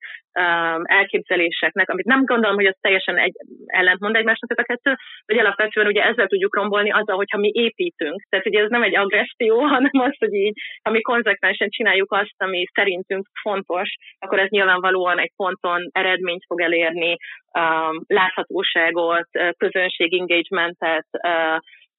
elképzeléseknek, 0.84 1.90
amit 1.90 2.06
nem 2.06 2.26
gondolom, 2.26 2.56
hogy 2.56 2.66
ez 2.66 2.76
teljesen 2.82 3.18
egy 3.18 3.34
ellentmond 3.66 4.16
egymásnak 4.16 4.52
ez 4.52 4.58
a 4.58 4.74
kettő, 4.74 4.96
vagy 5.26 5.38
alapvetően 5.38 5.88
ugye 5.88 6.04
ezzel 6.04 6.28
tudjuk 6.28 6.56
rombolni 6.56 6.92
azzal, 6.92 7.16
hogyha 7.16 7.38
mi 7.38 7.52
építünk. 7.54 8.26
Tehát 8.30 8.46
ugye 8.46 8.62
ez 8.62 8.70
nem 8.70 8.84
egy 8.84 8.96
agresszió, 8.96 9.60
hanem 9.76 9.92
az, 9.92 10.16
hogy 10.18 10.34
így, 10.34 10.58
ha 10.84 10.92
mi 10.92 11.02
konzekvens 11.02 11.52
teljesen 11.52 11.70
csináljuk 11.70 12.12
azt, 12.12 12.36
ami 12.38 12.66
szerintünk 12.74 13.28
fontos, 13.42 13.90
akkor 14.20 14.40
ez 14.40 14.50
nyilvánvalóan 14.50 15.20
egy 15.20 15.32
ponton 15.36 15.90
eredményt 15.92 16.44
fog 16.48 16.62
elérni, 16.62 17.16
um, 17.60 18.04
láthatóságot, 18.08 19.30
közönség 19.58 20.20
engagementet, 20.20 21.08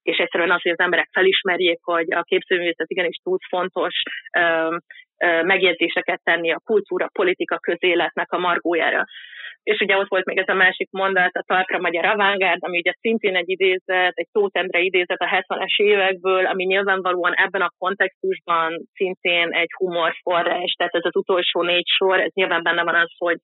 és 0.02 0.16
egyszerűen 0.16 0.50
az, 0.50 0.62
hogy 0.62 0.72
az 0.72 0.78
emberek 0.78 1.08
felismerjék, 1.12 1.78
hogy 1.82 2.12
a 2.12 2.22
képzőművészet 2.22 2.90
igenis 2.90 3.16
tud 3.22 3.40
fontos 3.48 3.94
um, 4.38 4.78
megjegyzéseket 5.42 6.20
tenni 6.24 6.52
a 6.52 6.62
kultúra, 6.64 7.08
politika, 7.12 7.58
közéletnek 7.58 8.32
a 8.32 8.38
margójára. 8.38 9.04
És 9.62 9.80
ugye 9.80 9.96
ott 9.96 10.08
volt 10.08 10.24
még 10.24 10.38
ez 10.38 10.48
a 10.48 10.54
másik 10.54 10.88
mondat, 10.90 11.34
a 11.34 11.44
Talpra 11.46 11.78
Magyar 11.78 12.04
Avantgárd, 12.04 12.58
ami 12.60 12.78
ugye 12.78 12.92
szintén 13.00 13.36
egy 13.36 13.48
idézet, 13.50 14.12
egy 14.14 14.28
Tóth 14.32 14.64
idézet 14.70 15.20
a 15.20 15.42
70-es 15.48 15.76
évekből, 15.76 16.46
ami 16.46 16.64
nyilvánvalóan 16.64 17.34
ebben 17.34 17.60
a 17.60 17.72
kontextusban 17.78 18.82
szintén 18.94 19.52
egy 19.52 19.70
humorforrás, 19.76 20.72
tehát 20.72 20.94
ez 20.94 21.04
az 21.04 21.16
utolsó 21.16 21.62
négy 21.62 21.86
sor, 21.86 22.20
ez 22.20 22.30
nyilván 22.34 22.62
benne 22.62 22.82
van 22.82 22.94
az, 22.94 23.10
hogy 23.18 23.36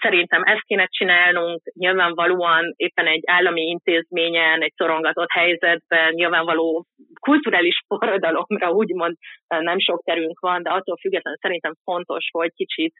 szerintem 0.00 0.42
ezt 0.42 0.62
kéne 0.62 0.86
csinálnunk, 0.86 1.60
nyilvánvalóan 1.74 2.72
éppen 2.76 3.06
egy 3.06 3.22
állami 3.26 3.60
intézményen, 3.60 4.62
egy 4.62 4.72
szorongatott 4.76 5.30
helyzetben, 5.30 6.12
nyilvánvaló 6.12 6.86
kulturális 7.20 7.82
forradalomra 7.86 8.70
úgymond 8.70 9.16
nem 9.46 9.78
sok 9.78 10.02
terünk 10.04 10.40
van, 10.40 10.62
de 10.62 10.70
attól 10.70 10.96
függetlenül 11.00 11.38
szerintem 11.42 11.74
fontos, 11.84 12.28
hogy 12.32 12.50
kicsit 12.54 12.92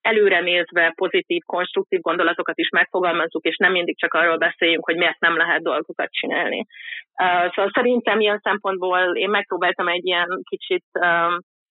előre 0.00 0.40
nézve 0.40 0.92
pozitív, 0.94 1.42
konstruktív 1.46 2.00
gondolatokat 2.00 2.58
is 2.58 2.68
megfogalmazzuk, 2.68 3.44
és 3.44 3.56
nem 3.56 3.72
mindig 3.72 3.98
csak 3.98 4.14
arról 4.14 4.36
beszéljünk, 4.36 4.84
hogy 4.84 4.96
miért 4.96 5.20
nem 5.20 5.36
lehet 5.36 5.62
dolgokat 5.62 6.10
csinálni. 6.10 6.66
Szóval 7.54 7.70
szerintem 7.74 8.20
ilyen 8.20 8.38
szempontból 8.42 9.16
én 9.16 9.30
megpróbáltam 9.30 9.88
egy 9.88 10.06
ilyen 10.06 10.28
kicsit 10.42 10.84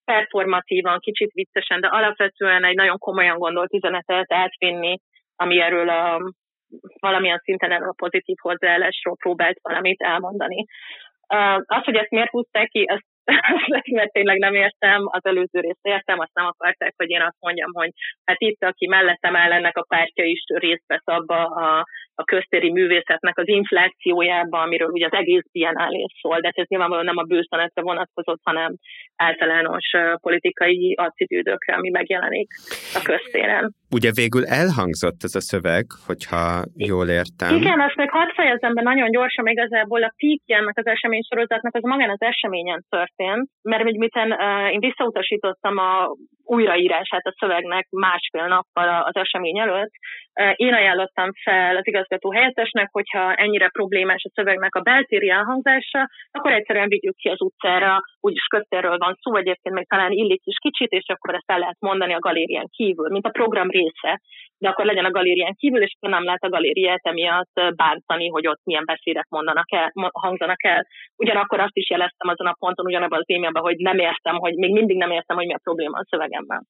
performatívan, 0.06 1.00
kicsit 1.00 1.32
viccesen, 1.32 1.80
de 1.80 1.88
alapvetően 1.88 2.66
egy 2.66 2.76
nagyon 2.76 2.98
komolyan 2.98 3.38
gondolt 3.38 3.74
üzenetet 3.74 4.34
átvinni, 4.34 5.00
ami 5.36 5.62
erről 5.62 5.90
a 5.90 6.22
valamilyen 7.00 7.42
szinten 7.44 7.72
erről 7.72 7.90
a 7.90 7.96
pozitív 7.98 8.36
hozzáállásról 8.42 9.16
próbált 9.16 9.58
valamit 9.62 10.02
elmondani. 10.02 10.66
Az, 11.66 11.84
hogy 11.84 11.96
ezt 11.96 12.10
miért 12.10 12.30
húzták 12.30 12.68
ki, 12.68 12.84
azt 12.84 13.06
mert 13.98 14.12
tényleg 14.12 14.38
nem 14.38 14.54
értem, 14.54 15.02
az 15.06 15.26
előző 15.26 15.60
részt 15.60 15.80
értem, 15.82 16.20
azt 16.20 16.34
nem 16.34 16.45
akarták, 16.45 16.94
hogy 16.98 17.10
én 17.10 17.22
azt 17.22 17.38
mondjam, 17.40 17.72
hogy 17.74 17.91
hát 18.26 18.40
itt, 18.40 18.64
aki 18.64 18.88
mellettem 18.88 19.36
áll, 19.36 19.52
ennek 19.52 19.78
a 19.78 19.86
pártja 19.88 20.26
is 20.26 20.44
részt 20.45 20.88
vesz 20.88 21.08
abba 21.08 21.45
a, 21.45 21.86
a 22.16 22.24
köztéri 22.24 22.72
művészetnek 22.72 23.38
az 23.38 23.48
inflációjába, 23.48 24.62
amiről 24.62 24.90
ugye 24.90 25.06
az 25.06 25.14
egész 25.14 25.45
biennálé 25.52 26.06
szól, 26.22 26.40
de 26.40 26.52
ez 26.54 26.68
nyilvánvalóan 26.68 27.06
nem 27.06 27.18
a 27.18 27.24
bőszanetre 27.24 27.82
vonatkozott, 27.82 28.41
hanem 28.44 28.76
általános 29.16 29.91
politikai 30.22 30.94
attitűdökre, 30.95 31.74
ami 31.74 31.90
megjelenik 31.90 32.48
a 32.94 33.02
köztéren. 33.04 33.74
Ugye 33.91 34.12
végül 34.12 34.45
elhangzott 34.45 35.20
ez 35.24 35.36
a 35.36 35.41
szöveg, 35.41 35.86
hogyha 36.06 36.64
jól 36.76 37.08
értem. 37.10 37.56
Igen, 37.56 37.80
azt 37.80 37.95
még 37.95 38.10
hadd 38.10 38.30
fejezem 38.36 38.74
be 38.74 38.82
nagyon 38.82 39.12
gyorsan, 39.12 39.48
igazából 39.48 40.04
a 40.04 40.14
peakje 40.18 40.58
ennek 40.58 40.78
az 40.78 40.88
eseménysorozatnak 40.88 41.76
az 41.76 41.84
magán 41.84 42.10
az 42.10 42.22
eseményen 42.22 42.86
történt, 43.15 43.49
mert 43.61 43.84
hogy 43.84 43.98
miten 43.98 44.31
uh, 44.31 44.72
én 44.73 44.80
visszautasítottam 44.80 45.77
a 45.77 46.15
újraírását 46.44 47.26
a 47.26 47.36
szövegnek 47.40 47.88
másfél 47.90 48.48
nappal 48.48 49.03
az 49.03 49.15
esemény 49.15 49.60
előtt, 49.60 49.91
én 50.56 50.74
ajánlottam 50.74 51.30
fel 51.44 51.76
az 51.76 51.88
igazgató 51.88 52.32
helyettesnek, 52.32 52.90
hogyha 52.91 53.34
ennyire 53.34 53.70
problémás 53.70 54.24
a 54.24 54.32
szövegnek 54.34 54.76
a 54.76 54.82
beltéri 54.82 55.30
elhangzása, 55.30 56.10
akkor 56.32 56.52
egyszerűen 56.52 56.88
vigyük 56.88 57.15
ki 57.15 57.30
az 57.30 57.41
utcára, 57.41 58.02
úgyis 58.20 58.45
köztérről 58.45 58.98
van 58.98 59.18
szó, 59.22 59.36
egyébként 59.36 59.76
még 59.76 59.88
talán 59.88 60.11
illik 60.11 60.41
is 60.45 60.57
kicsit, 60.61 60.91
és 60.91 61.06
akkor 61.07 61.34
ezt 61.34 61.52
el 61.52 61.60
lehet 61.60 61.78
mondani 61.80 62.14
a 62.14 62.20
galérián 62.20 62.68
kívül, 62.72 63.10
mint 63.10 63.26
a 63.26 63.30
program 63.30 63.70
része, 63.70 64.22
de 64.57 64.70
akkor 64.70 64.86
legyen 64.86 65.06
a 65.06 65.11
galérián 65.11 65.56
kívül, 65.57 65.82
és 65.82 65.94
akkor 65.95 66.10
nem 66.10 66.24
lehet 66.24 66.44
a 66.44 66.49
galériát 66.49 66.99
emiatt 67.03 67.61
bántani, 67.76 68.28
hogy 68.28 68.48
ott 68.48 68.61
milyen 68.64 68.86
beszédek 68.86 69.26
mondanak 69.30 69.72
el, 69.74 69.91
hangzanak 70.11 70.64
el. 70.64 70.88
Ugyanakkor 71.18 71.60
azt 71.60 71.78
is 71.78 71.90
jeleztem 71.90 72.30
azon 72.30 72.48
a 72.48 72.56
ponton, 72.60 72.86
ugyanabban 72.86 73.20
az 73.20 73.36
e 73.53 73.60
hogy 73.60 73.78
nem 73.78 73.98
értem, 73.98 74.36
hogy 74.36 74.56
még 74.56 74.72
mindig 74.72 74.98
nem 74.98 75.11
értem, 75.11 75.38
hogy 75.38 75.45
mi 75.45 75.53
a 75.53 75.60
probléma 75.64 75.98
a 75.98 76.06
szövegemben. 76.34 76.68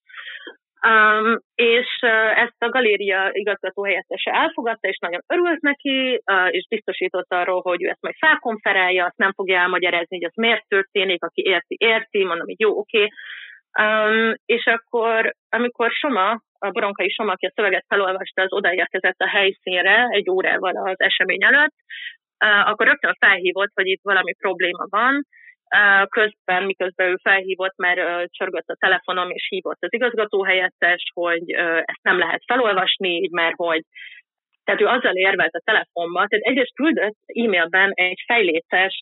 Um, 0.87 1.39
és 1.55 1.87
uh, 2.01 2.39
ezt 2.39 2.61
a 2.63 2.69
galéria 2.69 3.29
igazgató 3.31 3.83
helyettese 3.83 4.31
elfogadta, 4.31 4.87
és 4.87 4.97
nagyon 4.97 5.21
örült 5.27 5.61
neki, 5.61 6.21
uh, 6.31 6.53
és 6.53 6.65
biztosított 6.69 7.31
arról, 7.33 7.61
hogy 7.61 7.83
ő 7.83 7.87
ezt 7.87 8.01
majd 8.01 8.15
felkonferálja, 8.17 9.05
azt 9.05 9.17
nem 9.17 9.33
fogja 9.33 9.59
elmagyarázni, 9.59 10.17
hogy 10.17 10.25
az 10.25 10.35
miért 10.35 10.67
történik, 10.67 11.23
aki 11.23 11.41
érti, 11.45 11.75
érti, 11.79 12.23
mondom, 12.23 12.45
hogy 12.45 12.59
jó, 12.59 12.77
oké. 12.77 12.97
Okay. 12.97 13.09
Um, 13.79 14.33
és 14.45 14.65
akkor, 14.65 15.33
amikor 15.49 15.91
Soma, 15.91 16.41
a 16.59 16.69
Boronkai 16.69 17.09
Soma, 17.09 17.31
aki 17.31 17.45
a 17.45 17.51
szöveget 17.55 17.85
felolvasta, 17.87 18.41
az 18.41 18.53
odaérkezett 18.53 19.19
a 19.19 19.29
helyszínre 19.29 20.07
egy 20.09 20.29
órával 20.29 20.75
az 20.75 20.99
esemény 20.99 21.43
előtt, 21.43 21.75
uh, 22.45 22.69
akkor 22.69 22.85
rögtön 22.87 23.15
felhívott, 23.19 23.71
hogy 23.73 23.87
itt 23.87 24.03
valami 24.03 24.33
probléma 24.33 24.85
van, 24.89 25.23
Közben, 26.09 26.63
miközben 26.63 27.09
ő 27.09 27.15
felhívott, 27.21 27.77
mert 27.77 28.31
csörgött 28.31 28.67
a 28.67 28.75
telefonom, 28.79 29.29
és 29.29 29.45
hívott 29.49 29.77
az 29.79 29.93
igazgatóhelyettes, 29.93 31.03
hogy 31.13 31.51
ezt 31.85 32.01
nem 32.01 32.17
lehet 32.17 32.43
felolvasni, 32.45 33.29
mert 33.31 33.55
hogy 33.55 33.81
tehát 34.63 34.81
ő 34.81 34.85
azzal 34.85 35.15
érvelt 35.15 35.53
a 35.53 35.61
telefonba, 35.65 36.25
tehát 36.27 36.45
egyrészt 36.45 36.75
küldött 36.75 37.17
e-mailben 37.25 37.91
egy 37.93 38.23
fejléces, 38.25 39.01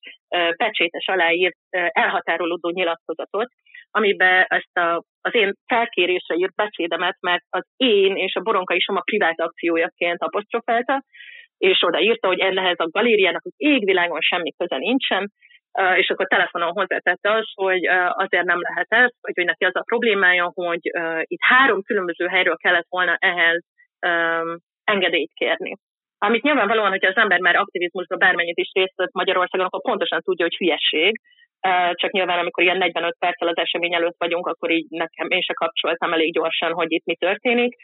pecsétes 0.56 1.08
aláírt, 1.08 1.58
elhatárolódó 1.70 2.70
nyilatkozatot, 2.70 3.48
amiben 3.92 4.46
ezt 4.48 4.78
a, 4.78 5.04
az 5.22 5.36
én 5.36 5.54
felkérésre 5.66 6.36
írt 6.36 6.56
beszédemet, 6.56 7.18
mert 7.20 7.44
az 7.50 7.64
én 7.76 8.16
és 8.16 8.36
a 8.36 8.42
Boronka 8.42 8.74
is 8.74 8.88
a 8.88 9.02
privát 9.06 9.40
akciójaként 9.40 10.22
apostrofálta, 10.22 11.04
és 11.58 11.84
odaírta, 11.84 12.28
hogy 12.28 12.40
ehhez 12.40 12.80
a 12.80 12.90
galériának 12.90 13.46
az 13.46 13.54
égvilágon 13.58 14.22
semmi 14.22 14.52
köze 14.58 14.78
nincsen, 14.78 15.32
és 15.96 16.10
akkor 16.10 16.28
telefonon 16.28 16.72
hozzátette 16.72 17.32
az, 17.32 17.52
hogy 17.54 17.86
azért 18.12 18.46
nem 18.46 18.62
lehet 18.62 18.88
ez, 18.90 19.12
vagy 19.22 19.34
hogy 19.36 19.46
neki 19.46 19.66
az 19.66 19.76
a 19.76 19.84
problémája, 19.86 20.52
hogy 20.54 20.80
itt 21.22 21.42
három 21.42 21.82
különböző 21.82 22.28
helyről 22.28 22.56
kellett 22.56 22.88
volna 22.90 23.18
ehhez 23.20 23.64
engedélyt 24.84 25.32
kérni. 25.34 25.76
Amit 26.18 26.44
nyilvánvalóan, 26.44 26.90
hogyha 26.90 27.08
az 27.08 27.18
ember 27.18 27.40
már 27.40 27.56
aktivizmusban 27.56 28.20
bármennyit 28.20 28.58
is 28.58 28.72
részt 28.74 28.96
vett 28.96 29.14
Magyarországon, 29.14 29.66
akkor 29.66 29.82
pontosan 29.82 30.22
tudja, 30.22 30.46
hogy 30.46 30.58
hülyesség. 30.58 31.22
Csak 31.92 32.12
nyilván, 32.12 32.40
amikor 32.40 32.64
ilyen 32.64 32.78
45 32.78 33.16
perccel 33.20 33.48
az 33.48 33.58
esemény 33.58 33.94
előtt 33.94 34.16
vagyunk, 34.18 34.48
akkor 34.48 34.70
így 34.72 34.86
nekem 34.90 35.30
én 35.30 35.42
se 35.42 35.54
kapcsoltam 35.54 36.14
elég 36.14 36.34
gyorsan, 36.34 36.72
hogy 36.74 36.92
itt 36.92 37.06
mi 37.06 37.16
történik 37.16 37.76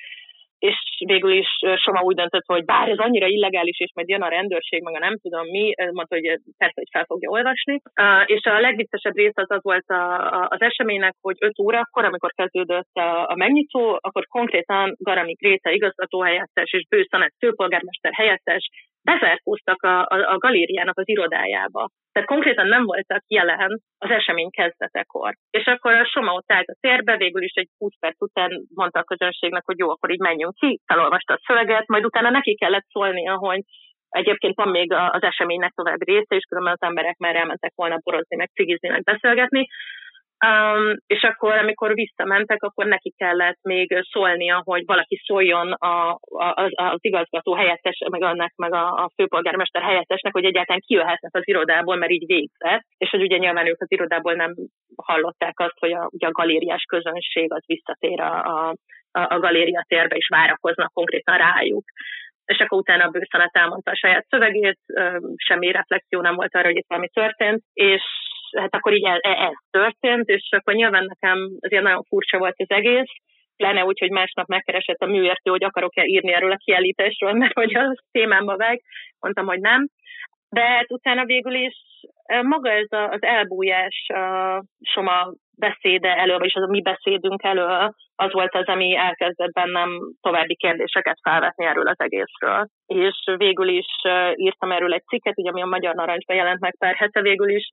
és 0.60 0.76
végül 1.06 1.32
is 1.32 1.48
Soma 1.76 2.02
úgy 2.02 2.16
döntött, 2.16 2.46
hogy 2.46 2.66
bár 2.66 2.90
ez 2.90 2.98
annyira 2.98 3.28
illegális, 3.28 3.80
és 3.80 3.92
majd 3.94 4.10
jön 4.10 4.22
a 4.22 4.28
rendőrség, 4.28 4.84
meg 4.84 4.96
a 4.96 5.00
nem 5.00 5.18
tudom 5.18 5.46
mi, 5.48 5.74
mondta, 5.92 6.16
hogy 6.16 6.40
persze, 6.58 6.74
hogy 6.76 6.90
fel 6.92 7.06
fogja 7.06 7.30
olvasni. 7.30 7.82
És 8.26 8.44
a 8.44 8.60
legviccesebb 8.60 9.16
rész 9.16 9.38
az 9.38 9.52
az 9.52 9.64
volt 9.64 9.86
az 10.48 10.62
eseménynek, 10.62 11.16
hogy 11.22 11.36
5 11.40 11.60
órakor, 11.60 12.06
amikor 12.06 12.32
kezdődött 12.32 12.94
a, 12.94 13.30
a 13.30 13.36
megnyitó, 13.36 13.98
akkor 14.02 14.26
konkrétan 14.26 14.96
Garami 14.98 15.34
Gréta 15.34 15.70
igazgatóhelyettes 15.70 16.72
és 16.72 16.86
Bőszanet 16.90 17.34
főpolgármester 17.40 18.14
helyettes 18.14 18.70
bezárkóztak 19.12 19.82
a, 19.84 19.96
a, 20.00 20.18
a 20.34 20.38
galériának 20.38 20.98
az 20.98 21.08
irodájába. 21.08 21.90
Tehát 22.12 22.28
konkrétan 22.28 22.68
nem 22.68 22.84
voltak 22.84 23.24
jelen 23.28 23.72
az 23.98 24.10
esemény 24.10 24.50
kezdetekor. 24.50 25.34
És 25.50 25.66
akkor 25.66 25.94
a 25.94 26.06
Soma 26.06 26.32
ott 26.34 26.52
állt 26.52 26.68
a 26.68 26.78
térbe, 26.80 27.18
végül 27.18 27.44
is 27.44 27.54
egy 27.54 27.70
20 27.78 27.94
perc 28.00 28.22
után 28.22 28.52
mondta 28.74 29.00
a 29.00 29.10
közönségnek, 29.12 29.64
hogy 29.66 29.78
jó, 29.78 29.90
akkor 29.90 30.12
így 30.12 30.20
menjünk 30.30 30.54
ki, 30.54 30.80
felolvasta 30.86 31.34
a 31.34 31.42
szöveget, 31.46 31.88
majd 31.88 32.06
utána 32.06 32.30
neki 32.30 32.56
kellett 32.56 32.88
szólnia, 32.90 33.36
hogy 33.36 33.62
Egyébként 34.10 34.56
van 34.56 34.70
még 34.70 34.94
az 34.94 35.24
eseménynek 35.24 35.72
további 35.74 36.12
része, 36.12 36.36
és 36.36 36.44
különben 36.50 36.74
az 36.74 36.88
emberek 36.88 37.18
már 37.18 37.36
elmentek 37.36 37.72
volna 37.76 37.98
borozni, 38.04 38.36
meg 38.36 38.50
cigizni, 38.54 38.90
meg 38.90 39.04
beszélgetni. 39.04 39.68
Um, 40.46 40.96
és 41.08 41.24
akkor, 41.24 41.58
amikor 41.58 41.94
visszamentek, 41.94 42.64
akkor 42.64 42.86
neki 42.86 43.14
kellett 43.18 43.58
még 43.62 44.06
szólnia, 44.12 44.62
hogy 44.66 44.84
valaki 44.86 45.22
szóljon 45.26 45.72
a, 45.72 46.10
a, 46.20 46.54
az, 46.56 46.72
az 46.74 46.98
igazgató 47.02 47.54
helyettes, 47.54 47.98
meg 48.12 48.22
annak, 48.22 48.52
meg 48.56 48.74
a, 48.74 48.88
a 48.88 49.12
főpolgármester 49.16 49.82
helyettesnek, 49.82 50.34
hogy 50.34 50.46
egyáltalán 50.46 50.84
kijöhetnek 50.86 51.36
az 51.36 51.48
irodából, 51.48 51.96
mert 51.96 52.12
így 52.12 52.26
végzett, 52.26 52.86
és 52.98 53.10
hogy 53.10 53.22
ugye 53.22 53.38
nyilván 53.38 53.68
ők 53.68 53.82
az 53.82 53.92
irodából 53.92 54.34
nem 54.34 54.54
hallották 54.96 55.60
azt, 55.60 55.80
hogy 55.80 55.94
a, 55.94 56.08
ugye 56.12 56.28
a 56.28 56.32
galériás 56.32 56.84
közönség 56.84 57.54
az 57.54 57.64
visszatér 57.66 58.22
a, 58.22 58.68
a, 58.68 58.76
a 59.12 59.40
galéria 59.40 59.86
térbe, 59.88 60.16
és 60.16 60.28
várakoznak 60.28 60.94
konkrétan 60.94 61.38
rájuk. 61.38 61.84
És 62.46 62.60
akkor 62.60 62.78
utána 62.78 63.10
bőszenet 63.10 63.56
elmondta 63.56 63.92
a 63.92 63.96
saját 63.96 64.26
szövegét, 64.30 64.80
semmi 65.36 65.72
reflexió 65.72 66.22
nem 66.22 66.36
volt 66.36 66.56
arra, 66.56 66.68
hogy 66.68 66.78
itt 66.78 66.88
valami 66.88 67.10
történt, 67.10 67.62
és 67.74 68.02
hát 68.58 68.76
akkor 68.76 68.94
így 68.94 69.06
ez, 69.06 69.20
ez 69.22 69.58
történt, 69.72 70.28
és 70.28 70.48
akkor 70.58 70.74
nyilván 70.74 71.06
nekem 71.06 71.38
azért 71.60 71.84
nagyon 71.84 72.04
furcsa 72.04 72.38
volt 72.38 72.56
az 72.58 72.70
egész, 72.70 73.12
pláne 73.58 73.86
úgy, 73.86 74.00
hogy 74.00 74.10
másnap 74.10 74.48
megkeresett 74.48 75.00
a 75.00 75.06
műértő, 75.06 75.50
hogy 75.50 75.64
akarok-e 75.64 76.06
írni 76.06 76.34
erről 76.34 76.52
a 76.52 76.64
kiállításról, 76.64 77.34
mert 77.34 77.54
hogy 77.54 77.76
a 77.76 77.96
témámba 78.12 78.56
vág, 78.58 78.82
mondtam, 79.20 79.46
hogy 79.46 79.60
nem. 79.60 79.88
De 80.50 80.62
hát 80.62 80.92
utána 80.92 81.26
végül 81.26 81.54
is 81.54 81.76
maga 82.42 82.72
ez 82.72 82.92
a, 82.92 83.10
az 83.10 83.24
elbújás 83.24 84.06
a 84.08 84.64
Soma 84.82 85.34
beszéde 85.58 86.16
elő, 86.16 86.38
vagyis 86.38 86.54
az 86.54 86.64
a 86.64 86.68
mi 86.68 86.82
beszédünk 86.82 87.44
elő, 87.44 87.66
az 88.16 88.32
volt 88.32 88.56
az, 88.56 88.66
ami 88.66 88.96
elkezdett 88.96 89.52
bennem 89.52 89.90
további 90.22 90.56
kérdéseket 90.56 91.20
felvetni 91.22 91.66
erről 91.66 91.88
az 91.88 92.00
egészről. 92.00 92.68
És 92.86 93.16
végül 93.38 93.68
is 93.68 93.86
írtam 94.36 94.72
erről 94.72 94.94
egy 94.94 95.04
cikket, 95.04 95.38
ugye, 95.38 95.50
ami 95.50 95.62
a 95.62 95.66
Magyar 95.66 95.96
Narancsban 95.96 96.36
jelent 96.36 96.60
meg 96.60 96.76
pár 96.78 96.96
hete 96.96 97.22
végül 97.22 97.50
is, 97.50 97.70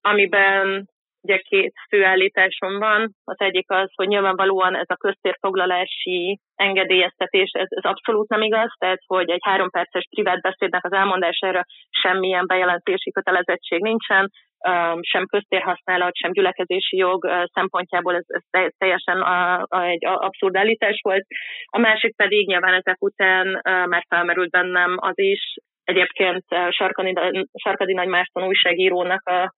amiben 0.00 0.88
ugye 1.22 1.38
két 1.38 1.72
főállításom 1.88 2.78
van. 2.78 3.14
Az 3.24 3.36
egyik 3.38 3.70
az, 3.70 3.90
hogy 3.94 4.08
nyilvánvalóan 4.08 4.76
ez 4.76 4.88
a 4.88 4.96
köztérfoglalási 4.96 6.38
engedélyeztetés, 6.54 7.50
ez, 7.52 7.66
ez 7.68 7.84
abszolút 7.84 8.28
nem 8.28 8.42
igaz, 8.42 8.70
tehát 8.78 9.00
hogy 9.06 9.30
egy 9.30 9.42
három 9.44 9.70
perces 9.70 10.06
privát 10.10 10.40
beszédnek 10.40 10.84
az 10.84 10.92
elmondására 10.92 11.62
semmilyen 12.02 12.46
bejelentési 12.46 13.10
kötelezettség 13.10 13.80
nincsen, 13.82 14.30
sem 15.00 15.26
köztérhasználat, 15.26 16.16
sem 16.16 16.32
gyülekezési 16.32 16.96
jog 16.96 17.48
szempontjából 17.52 18.14
ez, 18.14 18.24
ez 18.26 18.70
teljesen 18.78 19.20
a, 19.20 19.66
a, 19.68 19.82
egy 19.82 20.04
abszurd 20.04 20.56
állítás 20.56 21.00
volt. 21.02 21.26
A 21.66 21.78
másik 21.78 22.16
pedig 22.16 22.46
nyilván 22.46 22.74
ezek 22.74 23.02
után 23.02 23.60
már 23.62 24.04
felmerült 24.08 24.50
bennem 24.50 24.96
az 25.00 25.18
is, 25.18 25.54
egyébként 25.84 26.44
Sarkadi, 26.70 27.12
Sarkadi 27.62 27.92
Nagy 27.92 28.08
Márton 28.08 28.46
újságírónak 28.46 29.28
a 29.28 29.52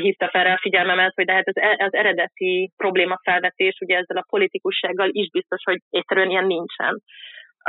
hívta 0.00 0.28
fel 0.28 0.44
rá 0.44 0.52
a 0.52 0.60
figyelmemet, 0.60 1.12
hogy 1.14 1.24
de 1.24 1.32
hát 1.32 1.48
az, 1.48 1.56
e, 1.56 1.84
az 1.84 1.94
eredeti 1.94 2.72
probléma 2.76 3.18
felvetés, 3.22 3.78
ugye 3.80 3.96
ezzel 3.96 4.16
a 4.16 4.26
politikussággal 4.28 5.08
is 5.10 5.30
biztos, 5.30 5.62
hogy 5.64 5.78
egyszerűen 5.90 6.30
ilyen 6.30 6.46
nincsen. 6.46 7.02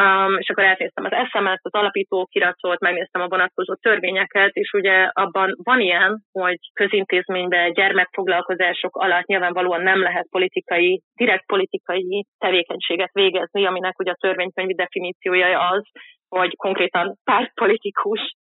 Um, 0.01 0.37
és 0.37 0.49
akkor 0.49 0.63
elnéztem 0.63 1.05
az 1.05 1.11
SMS-t, 1.11 1.65
az 1.65 1.73
alapító 1.73 2.25
kiratot, 2.25 2.79
megnéztem 2.79 3.21
a 3.21 3.27
vonatkozó 3.27 3.73
törvényeket, 3.73 4.51
és 4.53 4.71
ugye 4.71 5.09
abban 5.11 5.55
van 5.63 5.79
ilyen, 5.79 6.21
hogy 6.31 6.57
közintézményben 6.73 7.73
gyermekfoglalkozások 7.73 8.95
alatt 8.95 9.25
nyilvánvalóan 9.25 9.81
nem 9.81 10.01
lehet 10.01 10.27
politikai, 10.29 11.01
direkt 11.15 11.45
politikai 11.45 12.25
tevékenységet 12.37 13.11
végezni, 13.11 13.65
aminek 13.65 13.99
ugye 13.99 14.11
a 14.11 14.17
törvénykönyvi 14.19 14.73
definíciója 14.73 15.69
az, 15.69 15.83
hogy 16.29 16.55
konkrétan 16.55 17.17
pártpolitikus 17.23 18.35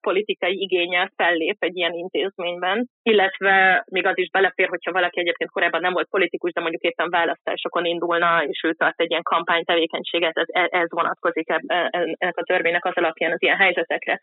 politikai 0.00 0.60
igényel 0.60 1.10
fellép 1.16 1.56
egy 1.58 1.76
ilyen 1.76 1.92
intézményben, 1.92 2.88
illetve 3.02 3.84
még 3.90 4.06
az 4.06 4.18
is 4.18 4.30
belefér, 4.30 4.68
hogyha 4.68 4.92
valaki 4.92 5.20
egyébként 5.20 5.50
korábban 5.50 5.80
nem 5.80 5.92
volt 5.92 6.08
politikus, 6.10 6.52
de 6.52 6.60
mondjuk 6.60 6.82
éppen 6.82 7.10
választásokon 7.10 7.84
indulna, 7.84 8.44
és 8.44 8.62
ő 8.62 8.72
tart 8.72 9.00
egy 9.00 9.10
ilyen 9.10 9.22
kampánytevékenységet, 9.22 10.36
ez, 10.36 10.46
ez 10.70 10.90
vonatkozik 10.90 11.48
ennek 11.48 12.36
a 12.36 12.42
törvénynek 12.42 12.84
az 12.84 12.96
alapján 12.96 13.32
az 13.32 13.42
ilyen 13.42 13.56
helyzetekre. 13.56 14.20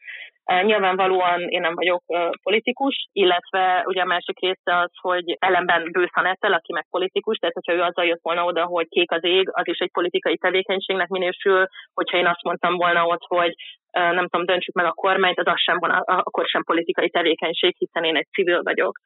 Nyilvánvalóan 0.63 1.41
én 1.41 1.61
nem 1.61 1.75
vagyok 1.75 2.03
politikus, 2.43 3.07
illetve 3.11 3.83
ugye 3.85 4.01
a 4.01 4.05
másik 4.05 4.39
része 4.39 4.77
az, 4.77 4.91
hogy 5.01 5.35
ellenben 5.39 5.89
Bőszanettel, 5.91 6.53
aki 6.53 6.73
meg 6.73 6.85
politikus, 6.89 7.37
tehát 7.37 7.55
hogyha 7.55 7.73
ő 7.73 7.81
azzal 7.81 8.05
jött 8.05 8.21
volna 8.21 8.45
oda, 8.45 8.65
hogy 8.65 8.87
kék 8.89 9.11
az 9.11 9.23
ég, 9.23 9.49
az 9.51 9.67
is 9.67 9.77
egy 9.77 9.91
politikai 9.91 10.37
tevékenységnek 10.37 11.07
minősül, 11.07 11.67
hogyha 11.93 12.17
én 12.17 12.27
azt 12.27 12.43
mondtam 12.43 12.75
volna 12.75 13.05
ott, 13.05 13.23
hogy 13.27 13.53
nem 13.91 14.27
tudom, 14.27 14.45
döntsük 14.45 14.75
meg 14.75 14.85
a 14.85 14.91
kormányt, 14.91 15.39
az, 15.39 15.47
az 15.47 15.59
sem 15.59 15.77
van, 15.79 15.89
akkor 16.05 16.45
sem 16.45 16.63
politikai 16.63 17.09
tevékenység, 17.09 17.75
hiszen 17.77 18.03
én 18.03 18.15
egy 18.15 18.27
civil 18.31 18.63
vagyok. 18.63 18.97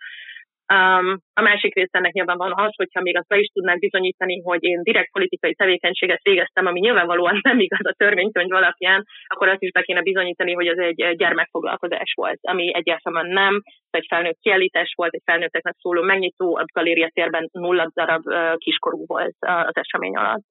Um, 0.74 1.18
a 1.34 1.42
másik 1.42 1.76
része 1.76 1.98
ennek 1.98 2.12
nyilván 2.12 2.38
van 2.38 2.54
az, 2.56 2.76
hogyha 2.76 3.02
még 3.02 3.18
azt 3.18 3.28
be 3.28 3.38
is 3.38 3.48
tudnák 3.48 3.80
bizonyítani, 3.80 4.42
hogy 4.42 4.64
én 4.64 4.82
direkt 4.84 5.12
politikai 5.12 5.54
tevékenységet 5.54 6.22
végeztem, 6.24 6.66
ami 6.66 6.80
nyilvánvalóan 6.80 7.40
nem 7.42 7.60
igaz 7.60 7.86
a 7.86 7.96
törvénykönyv 7.98 8.54
alapján, 8.54 9.06
akkor 9.28 9.48
azt 9.48 9.62
is 9.62 9.72
be 9.72 9.82
kéne 9.82 10.02
bizonyítani, 10.02 10.54
hogy 10.54 10.68
az 10.68 10.78
egy 10.78 11.16
gyermekfoglalkozás 11.16 12.14
volt, 12.16 12.40
ami 12.42 12.76
egyáltalán 12.76 13.28
nem, 13.28 13.62
egy 13.90 14.06
felnőtt 14.10 14.40
kiállítás 14.42 14.94
volt, 14.96 15.14
egy 15.14 15.22
felnőtteknek 15.26 15.76
szóló 15.80 16.02
megnyitó, 16.02 16.58
a 16.58 16.66
galéria 16.74 17.10
térben 17.14 17.50
nulla 17.52 17.92
darab 17.94 18.24
kiskorú 18.58 19.04
volt 19.06 19.36
az 19.40 19.76
esemény 19.76 20.16
alatt. 20.16 20.44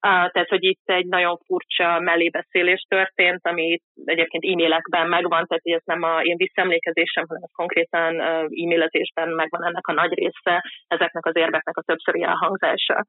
Tehát, 0.00 0.48
hogy 0.48 0.64
itt 0.64 0.82
egy 0.84 1.06
nagyon 1.06 1.36
furcsa 1.46 2.00
mellébeszélés 2.00 2.84
történt, 2.88 3.46
ami 3.46 3.80
egyébként 4.04 4.44
e-mailekben 4.44 5.08
megvan, 5.08 5.46
tehát 5.46 5.62
ez 5.62 5.82
nem 5.84 6.02
a 6.02 6.22
én 6.22 6.36
visszaemlékezésem, 6.36 7.24
hanem 7.28 7.48
konkrétan 7.52 8.20
e-mailezésben 8.20 9.28
megvan 9.28 9.64
ennek 9.64 9.86
a 9.86 9.92
nagy 9.92 10.12
része, 10.12 10.64
ezeknek 10.86 11.26
az 11.26 11.36
érveknek 11.36 11.76
a 11.76 11.82
többszöri 11.82 12.22
elhangzása. 12.22 13.06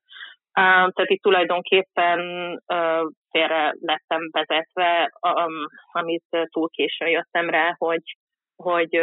Tehát 0.54 1.10
itt 1.10 1.22
tulajdonképpen 1.22 2.20
félre 3.30 3.74
lettem 3.80 4.30
vezetve, 4.32 5.12
amit 5.92 6.48
túl 6.52 6.70
későn 6.70 7.08
jöttem 7.08 7.50
rá, 7.50 7.76
hogy, 7.78 8.18
hogy 8.56 9.02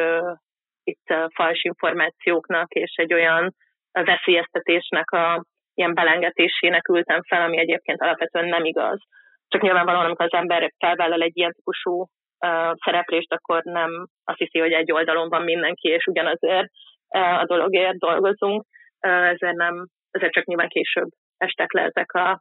itt 0.85 1.15
fals 1.35 1.63
információknak 1.63 2.73
és 2.73 2.95
egy 2.95 3.15
olyan 3.15 3.55
veszélyeztetésnek 3.93 5.11
a 5.11 5.45
ilyen 5.75 5.95
belengetésének 5.95 6.89
ültem 6.89 7.23
fel, 7.23 7.43
ami 7.43 7.59
egyébként 7.59 8.01
alapvetően 8.01 8.49
nem 8.49 8.65
igaz. 8.65 8.99
Csak 9.49 9.63
nyilvánvalóan, 9.63 10.05
amikor 10.05 10.25
az 10.25 10.39
ember 10.39 10.73
felvállal 10.79 11.23
egy 11.23 11.37
ilyen 11.37 11.53
típusú 11.53 12.01
uh, 12.01 12.09
szereplést, 12.85 13.33
akkor 13.33 13.63
nem 13.63 13.91
azt 14.25 14.39
hiszi, 14.39 14.59
hogy 14.59 14.73
egy 14.73 14.93
oldalon 14.93 15.29
van 15.29 15.43
mindenki, 15.43 15.89
és 15.89 16.07
ugyanazért 16.07 16.69
uh, 17.09 17.41
a 17.41 17.45
dologért 17.45 17.99
dolgozunk, 17.99 18.65
uh, 19.07 19.29
ezért 19.29 19.57
nem, 19.57 19.87
ezért 20.11 20.33
csak 20.33 20.45
nyilván 20.45 20.69
később 20.69 21.09
estek 21.37 21.73
le 21.73 21.83
ezek 21.83 22.13
a, 22.13 22.41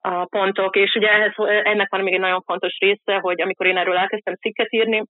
a 0.00 0.24
pontok. 0.24 0.76
És 0.76 0.94
ugye 0.94 1.08
ehhez, 1.08 1.32
ennek 1.62 1.90
van 1.90 2.00
még 2.00 2.14
egy 2.14 2.20
nagyon 2.20 2.42
fontos 2.42 2.78
része, 2.78 3.18
hogy 3.20 3.40
amikor 3.40 3.66
én 3.66 3.76
erről 3.76 3.96
elkezdtem 3.96 4.34
cikket 4.34 4.72
írni, 4.72 5.02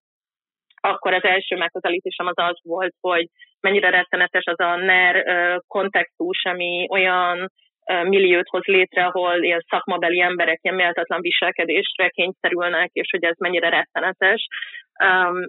akkor 0.81 1.13
az 1.13 1.25
első 1.25 1.57
megközelítésem 1.57 2.27
az 2.27 2.39
az 2.39 2.59
volt, 2.63 2.95
hogy 3.01 3.27
mennyire 3.61 3.91
rettenetes 3.91 4.45
az 4.45 4.61
a 4.61 4.77
NER 4.77 5.25
kontextus, 5.67 6.45
ami 6.45 6.87
olyan 6.91 7.51
milliót 7.87 8.49
hoz 8.49 8.65
létre, 8.65 9.05
ahol 9.05 9.43
ilyen 9.43 9.65
szakmabeli 9.69 10.21
emberek 10.21 10.59
ilyen 10.63 10.77
méltatlan 10.77 11.21
viselkedésre 11.21 12.09
kényszerülnek, 12.09 12.91
és 12.93 13.09
hogy 13.11 13.25
ez 13.25 13.37
mennyire 13.39 13.69
rettenetes. 13.69 14.47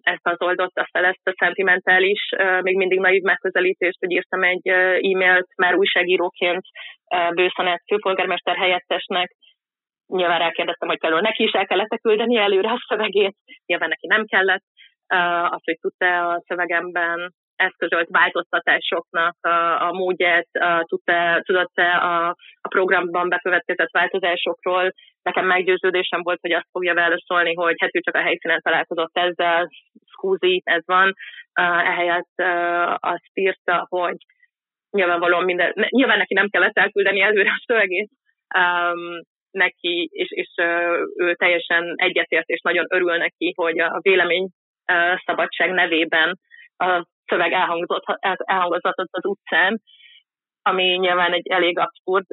Ezt 0.02 0.28
az 0.28 0.42
oldotta 0.42 0.88
fel, 0.92 1.06
ezt 1.06 1.28
a 1.28 1.34
szentimentális, 1.38 2.30
még 2.62 2.76
mindig 2.76 3.00
naiv 3.00 3.22
megközelítést, 3.22 4.00
hogy 4.00 4.12
írtam 4.12 4.44
egy 4.44 4.68
e-mailt 4.68 5.48
már 5.56 5.76
újságíróként 5.76 6.64
Bőszanet 7.34 7.84
főpolgármester 7.88 8.56
helyettesnek, 8.56 9.32
nyilván 10.08 10.40
rákérdeztem, 10.40 10.88
hogy 10.88 11.00
például 11.00 11.22
neki 11.22 11.44
is 11.44 11.52
el 11.52 11.66
kellett 11.66 12.02
küldeni 12.02 12.38
előre 12.38 12.70
a 12.70 12.86
szövegét, 12.88 13.36
nyilván 13.66 13.90
neki 13.90 14.08
nem 14.08 14.26
kellett, 14.26 14.64
az, 15.08 15.62
hogy 15.64 15.78
tudta 15.82 16.30
a 16.30 16.44
szövegemben 16.48 17.34
eszközölt 17.56 18.08
változtatásoknak 18.10 19.36
a, 19.42 19.88
a 19.88 19.92
módját, 19.92 20.48
tudta, 20.82 21.42
tudott-e 21.46 21.96
a, 21.96 22.28
a 22.62 22.68
programban 22.68 23.30
bekövetkezett 23.30 23.92
változásokról. 23.92 24.94
Nekem 25.22 25.46
meggyőződésem 25.46 26.22
volt, 26.22 26.40
hogy 26.42 26.52
azt 26.52 26.70
fogja 26.72 26.94
válaszolni, 26.94 27.54
hogy 27.54 27.76
hát 27.78 27.96
ő 27.96 28.00
csak 28.00 28.16
a 28.16 28.22
helyszínen 28.22 28.62
találkozott 28.62 29.18
ezzel, 29.18 29.70
szkúzi, 30.06 30.62
ez 30.66 30.84
van. 30.86 31.14
Ehelyett 31.84 32.34
azt 32.96 33.30
írta, 33.34 33.86
hogy 33.90 34.18
nyilvánvalóan 34.92 35.44
minden, 35.44 35.74
nyilván 35.90 36.18
neki 36.18 36.34
nem 36.34 36.50
kellett 36.50 36.78
elküldeni 36.78 37.22
előre 37.22 37.50
a 37.50 37.64
szövegét, 37.66 38.10
um, 38.58 39.22
neki, 39.52 40.10
és, 40.12 40.32
és 40.32 40.54
ő 41.16 41.34
teljesen 41.34 41.94
egyetért, 41.96 42.48
és 42.48 42.62
nagyon 42.62 42.86
örül 42.90 43.18
neki, 43.18 43.54
hogy 43.56 43.80
a 43.80 44.00
vélemény 44.02 44.50
szabadság 45.26 45.72
nevében 45.72 46.40
a 46.78 47.06
szöveg 47.26 47.52
elhangzott, 47.52 48.04
az 49.12 49.26
utcán, 49.26 49.82
ami 50.62 50.84
nyilván 50.84 51.34
egy 51.34 51.48
elég 51.48 51.80
abszurd 51.80 52.26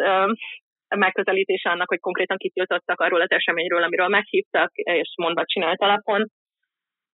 megközelítése 0.97 1.70
annak, 1.70 1.89
hogy 1.89 2.01
konkrétan 2.01 2.36
kitiltottak 2.36 3.01
arról 3.01 3.20
az 3.20 3.31
eseményről, 3.31 3.82
amiről 3.82 4.09
meghívtak, 4.09 4.70
és 4.74 5.12
mondva 5.16 5.44
csinált 5.44 5.81
alapon. 5.81 6.26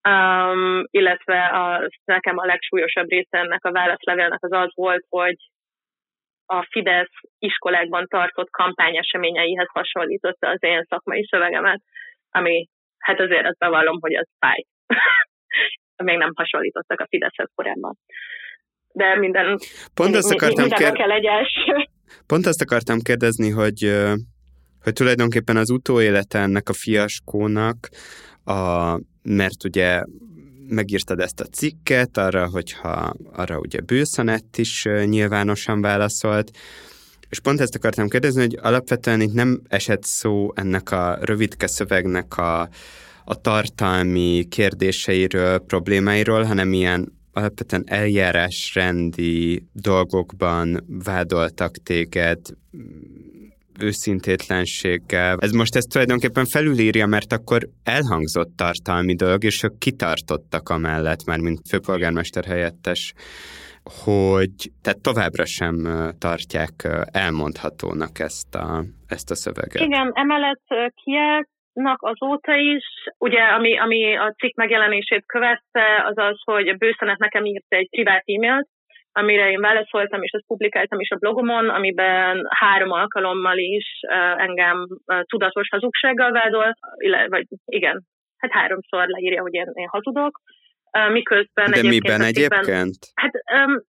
Um, 0.09 0.85
illetve 0.91 1.45
a, 1.45 1.89
nekem 2.05 2.39
a 2.39 2.45
legsúlyosabb 2.45 3.09
része 3.09 3.39
ennek 3.39 3.65
a 3.65 3.73
válaszlevélnek 3.73 4.43
az 4.43 4.53
az 4.53 4.71
volt, 4.75 5.05
hogy 5.09 5.37
a 6.47 6.67
Fidesz 6.71 7.13
iskolákban 7.39 8.07
tartott 8.07 8.51
kampányeseményeihez 8.51 9.69
hasonlította 9.73 10.49
az 10.49 10.63
én 10.63 10.83
szakmai 10.89 11.27
szövegemet, 11.31 11.83
ami 12.31 12.69
hát 12.99 13.21
azért 13.21 13.47
azt 13.47 13.59
bevallom, 13.59 13.99
hogy 14.01 14.15
az 14.15 14.29
fáj. 14.39 14.65
még 16.05 16.17
nem 16.17 16.33
hasonlítottak 16.35 17.01
a 17.01 17.07
Fideszhez 17.09 17.49
korábban. 17.55 17.99
De 18.93 19.17
minden, 19.19 19.59
Pont 19.95 20.15
azt 20.15 20.31
akartam 20.31 20.69
kér... 20.69 20.93
kell 20.93 21.11
egyes. 21.11 21.53
Pont 22.27 22.47
azt 22.47 22.63
akartam 22.63 23.01
kérdezni, 23.01 23.51
hogy, 23.51 23.93
hogy 24.83 24.93
tulajdonképpen 24.93 25.57
az 25.57 25.71
utóélete 25.71 26.39
ennek 26.39 26.69
a 26.69 26.73
fiaskónak, 26.73 27.89
a, 28.45 28.93
mert 29.23 29.65
ugye 29.65 30.03
megírtad 30.69 31.21
ezt 31.21 31.41
a 31.41 31.45
cikket, 31.45 32.17
arra, 32.17 32.49
hogyha 32.49 33.15
arra 33.33 33.59
ugye 33.59 33.81
Bőszanett 33.81 34.57
is 34.57 34.85
nyilvánosan 35.05 35.81
válaszolt, 35.81 36.51
és 37.29 37.41
pont 37.41 37.61
ezt 37.61 37.75
akartam 37.75 38.09
kérdezni, 38.09 38.41
hogy 38.41 38.59
alapvetően 38.63 39.21
itt 39.21 39.33
nem 39.33 39.61
esett 39.69 40.03
szó 40.03 40.53
ennek 40.55 40.91
a 40.91 41.19
rövidke 41.21 41.67
szövegnek 41.67 42.37
a, 42.37 42.69
a 43.31 43.41
tartalmi 43.41 44.45
kérdéseiről, 44.49 45.59
problémáiról, 45.59 46.43
hanem 46.43 46.73
ilyen 46.73 47.13
alapvetően 47.33 47.85
eljárásrendi 47.87 49.63
dolgokban 49.73 50.85
vádoltak 51.05 51.77
téged 51.77 52.39
őszintétlenséggel. 53.81 55.37
Ez 55.41 55.51
most 55.51 55.77
ezt 55.77 55.89
tulajdonképpen 55.89 56.45
felülírja, 56.45 57.07
mert 57.07 57.33
akkor 57.33 57.69
elhangzott 57.83 58.57
tartalmi 58.57 59.15
dolog, 59.15 59.45
és 59.45 59.63
ők 59.63 59.79
kitartottak 59.79 60.69
amellett, 60.69 61.25
már 61.25 61.39
mint 61.39 61.61
főpolgármester 61.69 62.45
helyettes, 62.45 63.13
hogy 63.83 64.73
tehát 64.83 64.99
továbbra 64.99 65.45
sem 65.45 65.89
tartják 66.19 66.89
elmondhatónak 67.05 68.19
ezt 68.19 68.55
a, 68.55 68.85
ezt 69.07 69.31
a 69.31 69.35
szöveget. 69.35 69.83
Igen, 69.83 70.11
emellett 70.15 70.63
nak 70.69 70.95
azóta 71.97 72.55
is, 72.55 72.85
ugye 73.19 73.43
ami, 73.43 73.79
ami 73.79 74.17
a 74.17 74.35
cikk 74.39 74.57
megjelenését 74.57 75.27
követte, 75.27 76.05
az 76.05 76.19
az, 76.19 76.41
hogy 76.45 76.69
a 76.69 76.75
bőszenet 76.75 77.19
nekem 77.19 77.45
írt 77.45 77.65
egy 77.69 77.89
privát 77.91 78.23
e-mailt, 78.27 78.69
amire 79.13 79.51
én 79.51 79.61
válaszoltam, 79.61 80.23
és 80.23 80.31
ezt 80.31 80.47
publikáltam 80.47 81.01
is 81.01 81.11
a 81.11 81.17
blogomon, 81.17 81.69
amiben 81.69 82.47
három 82.49 82.91
alkalommal 82.91 83.59
is 83.59 84.01
engem 84.37 84.87
tudatos 85.23 85.69
hazugsággal 85.69 86.33
vádolt, 86.33 86.77
vagy 87.29 87.47
igen, 87.65 88.03
hát 88.39 88.53
háromszor 88.53 89.07
leírja, 89.07 89.43
hogy 89.43 89.55
én, 89.55 89.71
én 89.75 89.89
hazudok, 89.89 90.41
miközben 91.13 91.71
De 91.71 91.77
egyébként 91.77 92.03
miben 92.03 92.21
egyébként? 92.21 92.97
Hát 93.15 93.33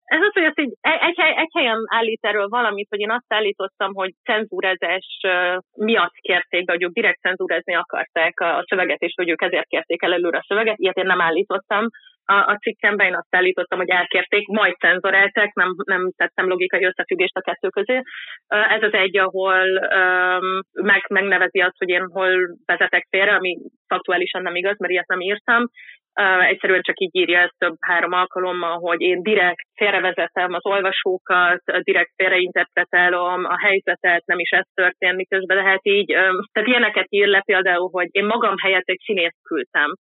ez 0.05 0.20
az, 0.20 0.32
hogy 0.32 0.43
ezt 0.43 0.59
egy, 0.59 0.73
egy, 0.81 1.18
egy 1.36 1.51
helyen 1.55 1.78
állít 1.86 2.24
erről 2.24 2.48
valamit, 2.48 2.89
hogy 2.90 3.01
én 3.01 3.10
azt 3.10 3.32
állítottam, 3.32 3.94
hogy 3.94 4.12
cenzúrezés 4.24 5.20
miatt 5.77 6.14
kérték 6.14 6.64
be, 6.64 6.73
hogy 6.73 6.82
ők 6.82 6.93
direkt 6.93 7.20
cenzúrezni 7.20 7.74
akarták 7.74 8.40
a 8.40 8.64
szöveget, 8.68 9.01
és 9.01 9.12
hogy 9.16 9.28
ők 9.28 9.43
ezért 9.43 9.68
kérték 9.68 10.02
el 10.02 10.12
előre 10.12 10.39
a 10.39 10.44
szöveget. 10.47 10.78
Ilyet 10.78 10.97
én 10.97 11.06
nem 11.06 11.20
állítottam 11.20 11.89
a, 12.27 12.35
a 12.35 12.59
cikkemben, 12.60 13.06
én 13.06 13.14
azt 13.14 13.35
állítottam, 13.35 13.78
hogy 13.78 13.89
elkérték, 13.89 14.47
majd 14.47 14.74
cenzorálták, 14.77 15.52
nem, 15.55 15.74
nem 15.85 16.10
tettem 16.16 16.48
logikai 16.48 16.85
összefüggést 16.85 17.36
a 17.36 17.40
kettő 17.40 17.68
közé. 17.68 18.01
Ez 18.47 18.82
az 18.82 18.93
egy, 18.93 19.18
ahol 19.18 19.66
um, 19.66 20.60
meg, 20.73 21.05
megnevezi 21.09 21.60
azt, 21.60 21.78
hogy 21.78 21.89
én 21.89 22.06
hol 22.10 22.56
vezetek 22.64 23.06
félre, 23.10 23.35
ami 23.35 23.59
faktuálisan 23.86 24.43
nem 24.43 24.55
igaz, 24.55 24.78
mert 24.78 24.93
ilyet 24.93 25.09
nem 25.09 25.20
írtam. 25.20 25.66
Egyszerűen 26.48 26.82
csak 26.82 27.01
így 27.01 27.16
írja 27.16 27.38
ezt 27.38 27.55
több 27.59 27.76
három 27.80 28.12
alkalommal, 28.12 28.78
hogy 28.78 29.01
én 29.01 29.22
direkt 29.22 29.66
félrevezetem 29.74 30.52
az 30.52 30.66
olvasókat, 30.66 31.62
direkt 31.82 32.12
félreinterpretálom 32.16 33.44
a 33.44 33.59
helyzetet, 33.59 34.26
nem 34.26 34.38
is 34.38 34.51
ez 34.51 34.64
történt 34.74 35.16
miközben, 35.16 35.56
de 35.56 35.62
hát 35.62 35.80
így, 35.82 36.06
tehát 36.52 36.68
ilyeneket 36.68 37.06
ír 37.09 37.26
le 37.26 37.43
például, 37.44 37.88
hogy 37.93 38.09
én 38.10 38.24
magam 38.24 38.55
helyett 38.62 38.88
egy 38.88 39.01
színészt 39.05 39.43
küldtem. 39.43 39.93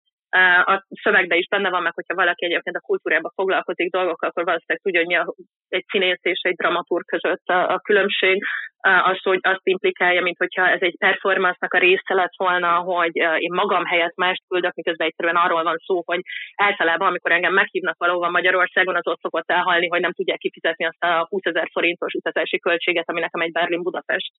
A 0.65 0.85
szövegben 1.03 1.39
is 1.39 1.47
benne 1.49 1.70
van, 1.70 1.82
meg 1.82 1.95
hogyha 1.95 2.15
valaki 2.15 2.45
egyébként 2.45 2.77
a 2.77 2.86
kultúrában 2.86 3.31
foglalkozik 3.35 3.91
dolgokkal, 3.91 4.28
akkor 4.28 4.45
valószínűleg 4.45 4.82
tudja, 4.82 5.01
hogy 5.01 5.09
mi 5.09 5.16
a, 5.16 5.35
egy 5.69 5.85
színész 5.91 6.20
és 6.23 6.41
egy 6.43 6.55
dramaturg 6.55 7.05
között 7.05 7.47
a, 7.47 7.69
a 7.69 7.78
különbség 7.78 8.43
az, 8.85 9.23
hogy 9.23 9.39
azt 9.43 9.61
implikálja, 9.62 10.23
mint 10.23 10.39
hogyha 10.39 10.69
ez 10.69 10.81
egy 10.81 10.97
performance 10.98 11.66
a 11.69 11.78
része 11.78 12.15
lett 12.15 12.36
volna, 12.36 12.69
hogy 12.69 13.16
én 13.16 13.52
magam 13.52 13.85
helyett 13.85 14.16
mást 14.16 14.43
küldök, 14.48 14.74
miközben 14.74 15.06
egyszerűen 15.06 15.36
arról 15.36 15.62
van 15.62 15.77
szó, 15.85 16.02
hogy 16.05 16.20
általában, 16.56 17.09
amikor 17.09 17.32
engem 17.32 17.52
meghívnak 17.52 17.98
valóban 17.98 18.31
Magyarországon, 18.31 18.97
az 18.97 19.06
ott 19.06 19.20
szokott 19.20 19.51
elhalni, 19.51 19.89
hogy 19.89 20.01
nem 20.01 20.12
tudják 20.12 20.39
kifizetni 20.39 20.85
azt 20.85 21.02
a 21.05 21.27
20 21.28 21.40
ezer 21.44 21.69
forintos 21.73 22.12
utazási 22.15 22.59
költséget, 22.59 23.09
ami 23.09 23.20
nekem 23.20 23.40
egy 23.40 23.52
Berlin-Budapest 23.52 24.32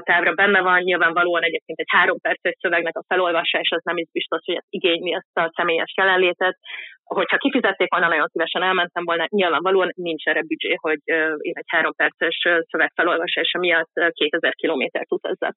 távra 0.00 0.32
benne 0.32 0.60
van. 0.60 0.80
Nyilvánvalóan 0.80 1.42
egyébként 1.42 1.78
egy 1.78 1.90
három 1.90 2.20
perces 2.20 2.54
szövegnek 2.60 2.96
a 2.96 3.04
felolvasás 3.08 3.68
az 3.70 3.82
nem 3.84 3.96
is 3.96 4.08
biztos, 4.12 4.40
hogy 4.44 4.62
igényli 4.68 5.14
ezt 5.14 5.36
a 5.38 5.52
személyes 5.56 5.92
jelenlétet 5.96 6.58
hogyha 7.14 7.36
kifizették 7.36 7.90
volna, 7.90 8.08
nagyon 8.08 8.26
szívesen 8.26 8.62
elmentem 8.62 9.04
volna, 9.04 9.24
nyilvánvalóan 9.28 9.90
nincs 9.94 10.26
erre 10.26 10.42
büdzsé, 10.42 10.74
hogy 10.80 10.98
én 11.38 11.52
egy 11.54 11.64
három 11.66 11.94
perces 11.94 12.38
szövegfelolvasása 12.70 13.58
miatt 13.70 13.90
2000 13.94 14.60
kilométert 14.62 15.12
utazzak. 15.16 15.56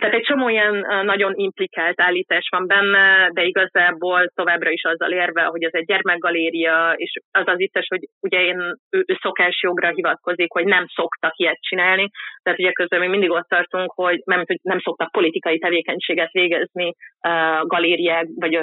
Tehát 0.00 0.14
egy 0.14 0.22
csomó 0.22 0.48
ilyen 0.48 0.86
nagyon 1.04 1.32
implikált 1.34 2.00
állítás 2.00 2.48
van 2.50 2.66
benne, 2.66 3.30
de 3.32 3.42
igazából 3.42 4.28
továbbra 4.34 4.70
is 4.70 4.82
azzal 4.84 5.12
érve, 5.12 5.42
hogy 5.42 5.62
ez 5.62 5.74
egy 5.74 5.84
gyermekgaléria, 5.84 6.92
és 6.96 7.12
az 7.30 7.46
az 7.46 7.60
itt, 7.60 7.78
hogy 7.88 8.08
ugye 8.20 8.40
én 8.42 8.58
ő, 8.90 9.04
ő 9.06 9.16
szokásjogra 9.20 9.88
hivatkozik, 9.88 10.52
hogy 10.52 10.64
nem 10.64 10.84
szoktak 10.86 11.36
ilyet 11.36 11.60
csinálni, 11.60 12.08
tehát 12.42 12.58
ugye 12.58 12.72
közben 12.72 13.00
még 13.00 13.08
mindig 13.08 13.30
ott 13.30 13.48
tartunk, 13.48 13.92
hogy 13.92 14.20
nem, 14.24 14.42
hogy 14.46 14.58
nem 14.62 14.80
szoktak 14.80 15.10
politikai 15.10 15.58
tevékenységet 15.58 16.30
végezni 16.32 16.94
uh, 17.28 17.66
galériák, 17.66 18.26
vagy 18.34 18.58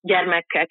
gyermekek 0.00 0.68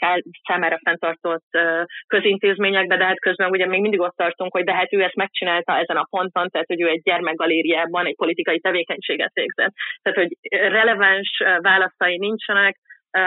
számára 0.47 0.79
fenntartott 0.83 1.47
uh, 1.51 1.83
közintézményekbe, 2.07 2.97
de 2.97 3.05
hát 3.05 3.19
közben 3.19 3.49
ugye 3.49 3.67
még 3.67 3.81
mindig 3.81 3.99
ott 3.99 4.15
tartunk, 4.15 4.51
hogy 4.51 4.63
de 4.63 4.73
hát 4.73 4.93
ő 4.93 5.03
ezt 5.03 5.15
megcsinálta 5.15 5.77
ezen 5.77 5.97
a 5.97 6.07
ponton, 6.09 6.49
tehát 6.49 6.67
hogy 6.67 6.81
ő 6.81 6.87
egy 6.87 7.01
gyermekgalériában 7.01 8.05
egy 8.05 8.15
politikai 8.15 8.59
tevékenységet 8.59 9.33
végzett 9.33 9.73
tehát 10.03 10.19
hogy 10.19 10.37
releváns 10.49 11.43
válaszai 11.61 12.17
nincsenek, 12.17 12.77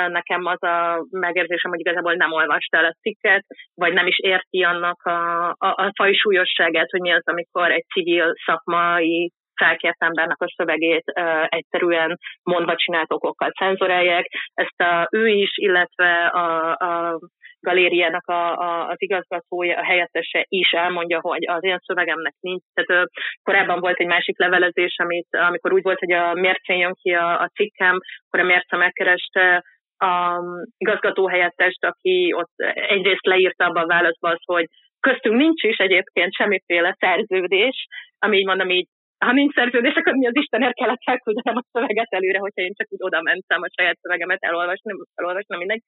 nekem 0.08 0.44
az 0.44 0.62
a 0.62 1.06
megérzésem, 1.10 1.70
hogy 1.70 1.80
igazából 1.80 2.14
nem 2.14 2.32
olvasta 2.32 2.76
el 2.76 2.84
a 2.84 2.96
cikket, 3.00 3.44
vagy 3.74 3.92
nem 3.92 4.06
is 4.06 4.18
érti 4.18 4.62
annak 4.62 5.02
a, 5.02 5.48
a, 5.48 5.56
a 5.58 5.92
fajsúlyosságát, 5.96 6.90
hogy 6.90 7.00
mi 7.00 7.12
az, 7.12 7.22
amikor 7.24 7.70
egy 7.70 7.84
civil 7.94 8.32
szakmai 8.44 9.32
felkért 9.54 10.02
embernek 10.02 10.40
a 10.40 10.52
szövegét 10.56 11.04
uh, 11.20 11.46
egyszerűen 11.48 12.18
mondva 12.42 12.76
csinált 12.76 13.12
okokkal 13.12 13.50
cenzorálják. 13.50 14.26
Ezt 14.54 14.80
a, 14.80 15.08
ő 15.10 15.28
is, 15.28 15.50
illetve 15.54 16.26
a, 16.26 16.76
a 16.76 17.18
galériának 17.60 18.26
a, 18.26 18.58
a, 18.58 18.88
az 18.88 18.96
igazgatója, 19.02 19.78
a 19.78 19.84
helyettese 19.84 20.44
is 20.48 20.70
elmondja, 20.70 21.20
hogy 21.20 21.46
az 21.46 21.64
én 21.64 21.78
szövegemnek 21.78 22.34
nincs. 22.40 22.62
Tehát 22.74 23.08
korábban 23.42 23.80
volt 23.80 23.98
egy 23.98 24.06
másik 24.06 24.38
levelezés, 24.38 24.94
amit, 24.98 25.28
amikor 25.30 25.72
úgy 25.72 25.82
volt, 25.82 25.98
hogy 25.98 26.12
a 26.12 26.34
mércén 26.34 26.76
jön 26.76 26.94
ki 27.00 27.10
a, 27.10 27.40
a 27.40 27.50
cikkem, 27.54 27.98
akkor 28.26 28.40
a 28.40 28.48
mérce 28.52 28.76
megkereste 28.76 29.62
a 29.98 30.40
igazgató 30.76 31.28
helyettest, 31.28 31.84
aki 31.84 32.32
ott 32.36 32.54
egyrészt 32.74 33.26
leírta 33.26 33.64
abban 33.64 33.82
a 33.82 33.86
válaszban 33.86 34.32
az, 34.32 34.42
hogy 34.44 34.66
köztünk 35.00 35.36
nincs 35.36 35.62
is 35.62 35.76
egyébként 35.76 36.34
semmiféle 36.34 36.96
szerződés, 36.98 37.86
ami 38.18 38.36
így 38.36 38.46
mondom 38.46 38.70
így, 38.70 38.88
ha 39.24 39.32
nincs 39.32 39.54
szerződés, 39.54 39.94
akkor 39.94 40.12
mi 40.12 40.26
az 40.26 40.36
Istenért 40.36 40.74
kellett 40.74 41.04
elküldenem 41.04 41.56
a 41.56 41.66
szöveget 41.72 42.06
előre, 42.10 42.38
hogyha 42.38 42.62
én 42.62 42.74
csak 42.74 42.86
úgy 42.90 43.02
oda 43.02 43.20
mentem 43.22 43.62
a 43.62 43.68
saját 43.76 43.98
szövegemet 44.00 44.42
elolvasni, 44.42 44.92
elolvasni 45.14 45.56
mindegy 45.56 45.82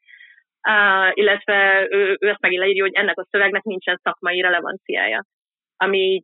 illetve 1.14 1.86
ő, 1.90 2.16
ő 2.20 2.28
ezt 2.28 2.40
megint 2.40 2.60
leírja, 2.60 2.82
hogy 2.82 2.94
ennek 2.94 3.18
a 3.18 3.26
szövegnek 3.30 3.62
nincsen 3.62 4.01
szakmai 4.02 4.40
relevanciája. 4.40 5.24
Ami, 5.76 6.22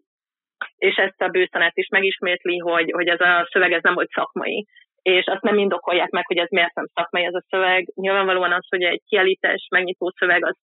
és 0.77 0.97
ezt 0.97 1.20
a 1.20 1.28
bőszanet 1.28 1.77
is 1.77 1.89
megismétli, 1.89 2.59
hogy, 2.59 2.90
hogy 2.90 3.09
ez 3.09 3.20
a 3.20 3.48
szöveg 3.51 3.73
ez 3.73 3.82
nem 3.82 3.94
volt 3.94 4.11
szakmai 4.11 4.66
és 5.05 5.27
azt 5.27 5.43
nem 5.43 5.59
indokolják 5.59 6.11
meg, 6.11 6.27
hogy 6.27 6.36
ez 6.36 6.51
miért 6.51 6.74
nem 6.74 6.86
szakmai 6.94 7.24
ez 7.24 7.35
a 7.35 7.44
szöveg. 7.48 7.86
Nyilvánvalóan 7.94 8.52
az, 8.52 8.66
hogy 8.69 8.82
egy 8.82 9.02
kiállítás, 9.09 9.66
megnyitó 9.70 10.12
szöveg, 10.19 10.44
az 10.44 10.56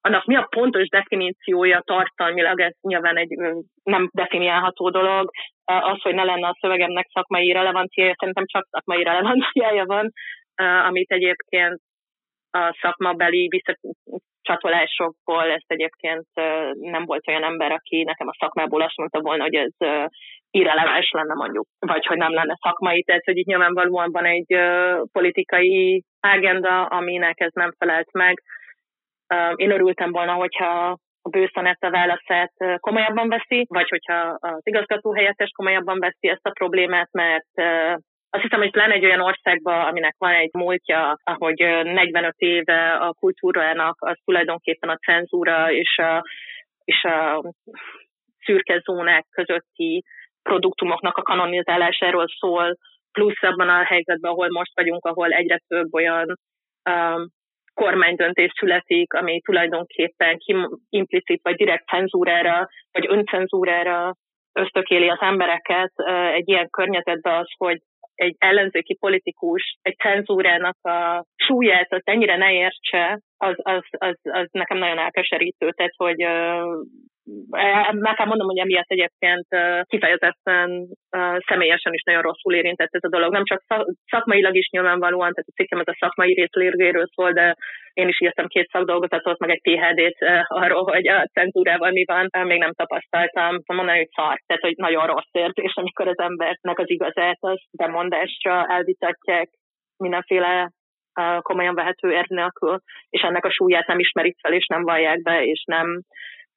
annak 0.00 0.24
mi 0.24 0.36
a 0.36 0.46
pontos 0.50 0.88
definíciója 0.88 1.80
tartalmilag, 1.84 2.60
ez 2.60 2.72
nyilván 2.80 3.16
egy 3.16 3.28
nem 3.82 4.08
definiálható 4.12 4.90
dolog. 4.90 5.30
Az, 5.64 6.02
hogy 6.02 6.14
ne 6.14 6.24
lenne 6.24 6.46
a 6.46 6.56
szövegemnek 6.60 7.06
szakmai 7.12 7.52
relevanciája, 7.52 8.14
szerintem 8.18 8.46
csak 8.46 8.66
szakmai 8.70 9.02
relevanciája 9.02 9.84
van, 9.84 10.12
amit 10.86 11.10
egyébként 11.10 11.80
a 12.50 12.76
szakmabeli 12.80 13.48
visszacsatolásokból 13.48 15.50
ezt 15.50 15.64
egyébként 15.66 16.26
nem 16.74 17.04
volt 17.04 17.28
olyan 17.28 17.44
ember, 17.44 17.72
aki 17.72 18.02
nekem 18.02 18.28
a 18.28 18.36
szakmából 18.38 18.82
azt 18.82 18.96
mondta 18.96 19.20
volna, 19.20 19.42
hogy 19.42 19.54
ez 19.54 19.72
irreleváns 20.50 21.10
lenne 21.10 21.34
mondjuk, 21.34 21.66
vagy 21.78 22.06
hogy 22.06 22.16
nem 22.16 22.32
lenne 22.32 22.56
szakmai, 22.60 23.02
tehát 23.02 23.24
hogy 23.24 23.36
itt 23.36 23.46
nyilvánvalóan 23.46 24.10
van 24.10 24.24
egy 24.24 24.56
politikai 25.12 26.04
ágenda, 26.20 26.84
aminek 26.84 27.40
ez 27.40 27.52
nem 27.52 27.72
felelt 27.78 28.12
meg. 28.12 28.42
Én 29.54 29.70
örültem 29.70 30.12
volna, 30.12 30.32
hogyha 30.32 30.96
a 31.22 31.28
bőszanett 31.28 31.82
a 31.82 31.90
válaszát 31.90 32.52
komolyabban 32.76 33.28
veszi, 33.28 33.66
vagy 33.68 33.88
hogyha 33.88 34.36
az 34.40 34.60
igazgató 34.62 35.14
helyettes 35.14 35.50
komolyabban 35.50 35.98
veszi 35.98 36.28
ezt 36.28 36.46
a 36.46 36.50
problémát, 36.50 37.08
mert 37.12 37.48
azt 38.30 38.42
hiszem, 38.42 38.60
hogy 38.60 38.70
pláne 38.70 38.92
egy 38.92 39.04
olyan 39.04 39.20
országban, 39.20 39.86
aminek 39.86 40.14
van 40.18 40.32
egy 40.32 40.52
múltja, 40.52 41.18
ahogy 41.24 41.58
45 41.58 42.34
éve 42.36 42.92
a 42.92 43.12
kultúrának 43.12 43.96
az 43.98 44.16
tulajdonképpen 44.24 44.88
a 44.88 44.96
cenzúra 44.96 45.72
és 45.72 45.98
a, 45.98 46.24
és 46.84 47.04
a 47.04 47.42
szürke 48.44 48.80
zónák 48.84 49.26
közötti 49.30 50.04
produktumoknak 50.42 51.16
a 51.16 51.22
kanonizálásáról 51.22 52.26
szól, 52.38 52.76
plusz 53.12 53.42
abban 53.42 53.68
a 53.68 53.84
helyzetben, 53.84 54.30
ahol 54.30 54.48
most 54.50 54.74
vagyunk, 54.74 55.04
ahol 55.04 55.30
egyre 55.30 55.60
több 55.68 55.94
olyan 55.94 56.38
um, 56.90 57.28
kormánydöntés 57.74 58.52
születik, 58.58 59.12
ami 59.12 59.40
tulajdonképpen 59.40 60.36
implicit 60.88 61.40
vagy 61.42 61.54
direkt 61.54 61.88
cenzúrára, 61.88 62.68
vagy 62.92 63.06
öncenzúrára 63.08 64.14
ösztökéli 64.52 65.08
az 65.08 65.20
embereket. 65.20 65.92
Egy 66.32 66.48
ilyen 66.48 66.70
környezetben 66.70 67.38
az, 67.38 67.48
hogy 67.56 67.78
egy 68.20 68.36
ellenzéki 68.38 68.94
politikus 68.94 69.78
egy 69.82 69.96
cenzúrának 69.96 70.76
a 70.84 71.24
súlyát 71.36 71.92
az 71.92 72.02
ennyire 72.04 72.36
ne 72.36 72.52
értse, 72.52 73.20
az, 73.36 73.54
az, 73.56 73.82
az, 73.90 74.16
az 74.22 74.48
nekem 74.52 74.78
nagyon 74.78 74.98
elkeserítő, 74.98 75.70
tehát 75.70 75.92
hogy 75.96 76.20
meg 77.92 78.14
kell 78.14 78.26
mondom, 78.26 78.46
hogy 78.46 78.58
emiatt 78.58 78.90
egyébként 78.90 79.46
kifejezetten 79.86 80.86
személyesen 81.48 81.92
is 81.92 82.02
nagyon 82.02 82.22
rosszul 82.22 82.54
érintett 82.54 82.94
ez 82.94 83.04
a 83.04 83.08
dolog. 83.08 83.32
Nem 83.32 83.44
csak 83.44 83.62
szakmailag 84.06 84.56
is 84.56 84.68
nyilvánvalóan, 84.70 85.32
tehát 85.32 85.48
a 85.48 85.56
cikkem 85.56 85.78
az 85.78 85.88
a 85.88 85.96
szakmai 85.98 86.32
részlérgéről 86.32 87.06
szól, 87.14 87.32
de 87.32 87.56
én 87.92 88.08
is 88.08 88.20
írtam 88.20 88.46
két 88.46 88.68
szakdolgozatot, 88.68 89.38
meg 89.38 89.50
egy 89.50 89.60
PHD-t 89.62 90.16
arról, 90.46 90.84
hogy 90.84 91.08
a 91.08 91.26
cenzúrával 91.32 91.90
mi 91.90 92.04
van, 92.04 92.46
még 92.46 92.58
nem 92.58 92.72
tapasztaltam. 92.72 93.58
Mondani, 93.66 93.98
hogy 93.98 94.10
szar, 94.10 94.40
tehát 94.46 94.62
hogy 94.62 94.74
nagyon 94.76 95.06
rossz 95.06 95.32
érzés, 95.32 95.74
amikor 95.74 96.08
az 96.08 96.18
embernek 96.18 96.78
az 96.78 96.90
igazát 96.90 97.38
az 97.40 97.60
bemondásra 97.70 98.66
elvitatják 98.66 99.48
mindenféle 99.96 100.70
komolyan 101.40 101.74
vehető 101.74 102.10
érv 102.10 102.28
nélkül, 102.28 102.78
és 103.08 103.20
ennek 103.22 103.44
a 103.44 103.50
súlyát 103.50 103.86
nem 103.86 103.98
ismerik 103.98 104.36
fel, 104.40 104.52
és 104.52 104.66
nem 104.66 104.82
vallják 104.82 105.22
be, 105.22 105.44
és 105.44 105.62
nem 105.66 106.00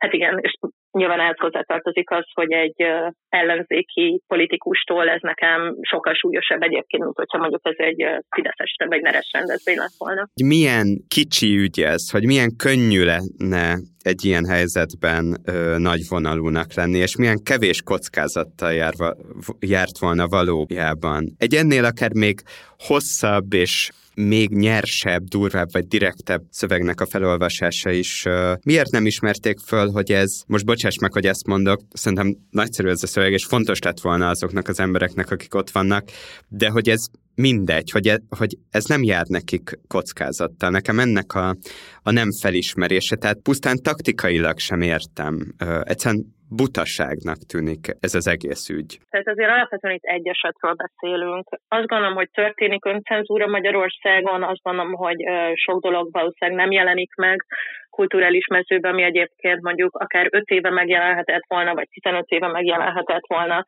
hát 0.03 0.13
igen, 0.13 0.39
és 0.41 0.53
nyilván 0.91 1.19
ehhez 1.19 1.39
hozzátartozik 1.39 2.09
az, 2.11 2.25
hogy 2.34 2.51
egy 2.51 2.81
ellenzéki 3.30 4.21
politikustól 4.27 5.09
ez 5.09 5.21
nekem 5.21 5.75
sokkal 5.81 6.13
súlyosabb 6.13 6.61
egyébként, 6.61 7.03
mint 7.03 7.15
hogyha 7.15 7.38
mondjuk 7.38 7.61
ez 7.63 7.75
egy 7.77 8.01
fideszes 8.35 8.75
vagy 8.88 9.01
neres 9.01 9.30
rendezvény 9.34 9.77
lett 9.77 9.97
volna. 9.97 10.27
Milyen 10.43 10.88
kicsi 11.07 11.57
ügy 11.57 11.80
ez, 11.81 12.09
hogy 12.11 12.25
milyen 12.25 12.55
könnyű 12.63 13.03
lenne 13.03 13.77
egy 13.99 14.25
ilyen 14.25 14.45
helyzetben 14.45 15.25
ö, 15.45 15.75
nagyvonalúnak 15.77 16.73
lenni, 16.73 16.97
és 16.97 17.17
milyen 17.17 17.43
kevés 17.43 17.81
kockázattal 17.81 18.73
járva, 18.73 19.15
járt 19.59 19.97
volna 19.99 20.27
valójában. 20.27 21.23
Egy 21.38 21.53
ennél 21.53 21.85
akár 21.85 22.13
még 22.13 22.35
hosszabb 22.77 23.53
és 23.53 23.89
még 24.15 24.49
nyersebb, 24.49 25.23
durvább 25.23 25.72
vagy 25.72 25.88
direktebb 25.88 26.41
szövegnek 26.49 27.02
a 27.02 27.06
felolvasása 27.06 27.91
is. 27.91 28.26
Miért 28.64 28.91
nem 28.91 29.06
ismerték 29.06 29.60
föl, 29.60 29.90
hogy 29.91 30.11
ez, 30.11 30.41
most 30.48 30.65
bocsáss 30.65 30.98
meg, 30.98 31.14
hogy 31.14 31.26
ezt 31.26 31.48
mondok, 31.48 31.81
szerintem 31.94 32.38
nagyszerű 32.49 32.90
ez 32.90 33.03
a 33.03 33.07
szöveg, 33.07 33.31
és 33.31 33.45
fontos 33.45 33.80
lett 33.80 33.99
volna 33.99 34.30
azoknak 34.30 34.68
az 34.68 34.80
embereknek, 34.80 35.31
akik 35.31 35.56
ott 35.56 35.69
vannak, 35.69 36.10
de 36.48 36.69
hogy 36.69 36.90
ez 36.90 37.06
mindegy, 37.35 37.91
hogy, 37.91 38.07
e, 38.07 38.22
hogy 38.30 38.57
ez 38.69 38.85
nem 38.85 39.03
jár 39.03 39.26
nekik 39.27 39.80
kockázattal. 39.88 40.69
Nekem 40.69 40.99
ennek 40.99 41.34
a, 41.34 41.57
a 42.02 42.11
nem 42.11 42.31
felismerése, 42.31 43.15
tehát 43.15 43.38
pusztán 43.38 43.77
taktikailag 43.77 44.60
sem 44.60 44.81
értem. 44.81 45.53
egyszerűen 45.84 46.35
butaságnak 46.55 47.38
tűnik 47.51 47.84
ez 47.99 48.13
az 48.15 48.27
egész 48.27 48.69
ügy. 48.69 48.99
Tehát 49.09 49.27
azért 49.27 49.49
alapvetően 49.49 49.93
itt 49.93 50.03
egy 50.03 50.27
esetről 50.27 50.73
beszélünk. 50.73 51.47
Azt 51.67 51.88
gondolom, 51.88 52.15
hogy 52.15 52.30
történik 52.31 52.85
öncenzúra 52.85 53.47
Magyarországon, 53.47 54.43
azt 54.43 54.61
gondolom, 54.61 54.93
hogy 54.93 55.17
sok 55.53 55.81
dolog 55.81 56.11
valószínűleg 56.11 56.59
nem 56.59 56.71
jelenik 56.71 57.15
meg 57.15 57.45
kulturális 57.89 58.47
mezőben, 58.47 58.91
ami 58.91 59.03
egyébként 59.03 59.61
mondjuk 59.61 59.95
akár 59.95 60.27
5 60.30 60.43
éve 60.49 60.69
megjelenhetett 60.69 61.43
volna, 61.47 61.73
vagy 61.73 61.88
15 61.91 62.25
éve 62.27 62.47
megjelenhetett 62.47 63.25
volna. 63.27 63.65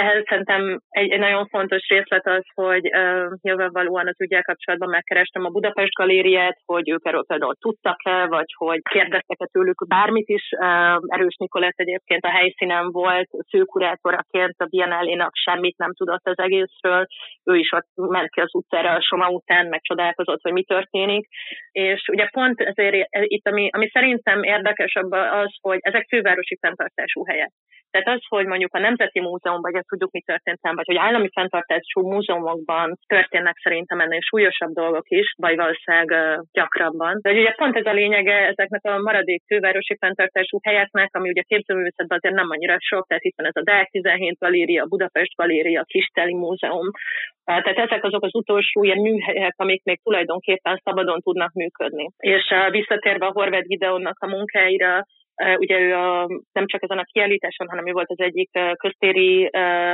Ehhez 0.00 0.24
szerintem 0.28 0.78
egy, 0.88 1.10
egy 1.10 1.18
nagyon 1.18 1.46
fontos 1.46 1.88
részlet 1.88 2.26
az, 2.26 2.44
hogy 2.54 2.84
uh, 2.86 3.26
nyilvánvalóan 3.40 4.06
az 4.06 4.20
ügyel 4.20 4.42
kapcsolatban 4.42 4.88
megkerestem 4.88 5.44
a 5.44 5.48
Budapest 5.48 5.92
Galériát, 5.92 6.58
hogy 6.64 6.90
ők 6.90 7.06
erről 7.06 7.24
például 7.26 7.54
tudtak-e, 7.60 8.26
vagy 8.26 8.50
hogy 8.56 8.80
kérdeztek-e 8.90 9.46
tőlük 9.52 9.86
bármit 9.88 10.28
is. 10.28 10.44
Uh, 10.58 10.98
Erős 11.06 11.36
Nikolett 11.36 11.78
egyébként 11.84 12.24
a 12.24 12.36
helyszínen 12.38 12.90
volt, 12.90 13.28
főkurátoraként 13.50 14.54
a 14.58 14.64
Biennale-nak 14.64 15.34
semmit 15.34 15.76
nem 15.76 15.94
tudott 15.94 16.26
az 16.26 16.38
egészről. 16.38 17.06
Ő 17.44 17.54
is 17.56 17.72
ott 17.72 17.88
ment 17.94 18.30
ki 18.30 18.40
az 18.40 18.54
utcára 18.54 18.90
a 18.92 19.00
Soma 19.00 19.28
után, 19.28 19.66
meg 19.66 19.80
csodálkozott, 19.82 20.42
hogy 20.42 20.52
mi 20.52 20.64
történik. 20.64 21.28
És 21.70 22.08
ugye 22.12 22.28
pont 22.32 22.60
ezért 22.60 23.06
itt, 23.10 23.46
ami, 23.48 23.68
ami 23.72 23.88
szerintem 23.88 24.42
érdekesebb 24.42 25.12
az, 25.12 25.56
hogy 25.60 25.78
ezek 25.80 26.06
fővárosi 26.08 26.58
fenntartású 26.60 27.24
helyek. 27.24 27.52
Tehát 27.90 28.18
az, 28.18 28.24
hogy 28.28 28.46
mondjuk 28.46 28.74
a 28.74 28.78
Nemzeti 28.78 29.20
Múzeum, 29.20 29.60
vagy 29.60 29.74
ezt 29.74 29.85
tudjuk, 29.88 30.10
mi 30.12 30.20
történt 30.20 30.62
nem, 30.62 30.74
vagy 30.74 30.86
hogy 30.86 30.96
állami 30.96 31.28
fenntartású 31.32 32.00
múzeumokban 32.12 32.98
történnek 33.06 33.56
szerintem 33.62 34.00
ennél 34.00 34.20
súlyosabb 34.20 34.72
dolgok 34.72 35.08
is, 35.08 35.34
vagy 35.36 35.56
valószínűleg 35.56 36.08
gyakrabban. 36.52 37.18
De 37.22 37.30
ugye 37.30 37.52
pont 37.52 37.76
ez 37.76 37.86
a 37.86 37.92
lényege 37.92 38.36
ezeknek 38.52 38.84
a 38.84 38.98
maradék 38.98 39.42
fővárosi 39.46 39.96
fenntartású 40.00 40.58
helyeknek, 40.62 41.10
ami 41.12 41.28
ugye 41.28 41.42
képzőművészetben 41.42 42.18
azért 42.18 42.34
nem 42.34 42.50
annyira 42.50 42.76
sok, 42.78 43.06
tehát 43.06 43.24
itt 43.24 43.36
van 43.36 43.46
ez 43.46 43.56
a 43.56 43.62
Deák 43.62 43.88
17 43.90 44.38
galéria, 44.38 44.84
Budapest 44.84 45.34
galéria, 45.36 45.82
Kisteli 45.82 46.34
Múzeum, 46.34 46.90
tehát 47.44 47.66
ezek 47.66 48.04
azok 48.04 48.24
az 48.24 48.34
utolsó 48.34 48.84
ilyen 48.84 48.98
műhelyek, 48.98 49.54
amik 49.56 49.82
még 49.84 50.00
tulajdonképpen 50.02 50.80
szabadon 50.84 51.20
tudnak 51.20 51.52
működni. 51.52 52.08
És 52.16 52.54
visszatérve 52.70 53.26
a 53.26 53.32
Horváth 53.32 53.66
Gideonnak 53.66 54.16
a 54.18 54.26
munkáira, 54.26 55.04
Ugye 55.58 55.78
ő 55.78 55.94
a, 55.94 56.26
nem 56.52 56.66
csak 56.66 56.82
ezen 56.82 56.98
a 56.98 57.10
kiállításon, 57.12 57.68
hanem 57.68 57.86
ő 57.86 57.92
volt 57.92 58.10
az 58.10 58.20
egyik 58.20 58.50
köztéri 58.76 59.46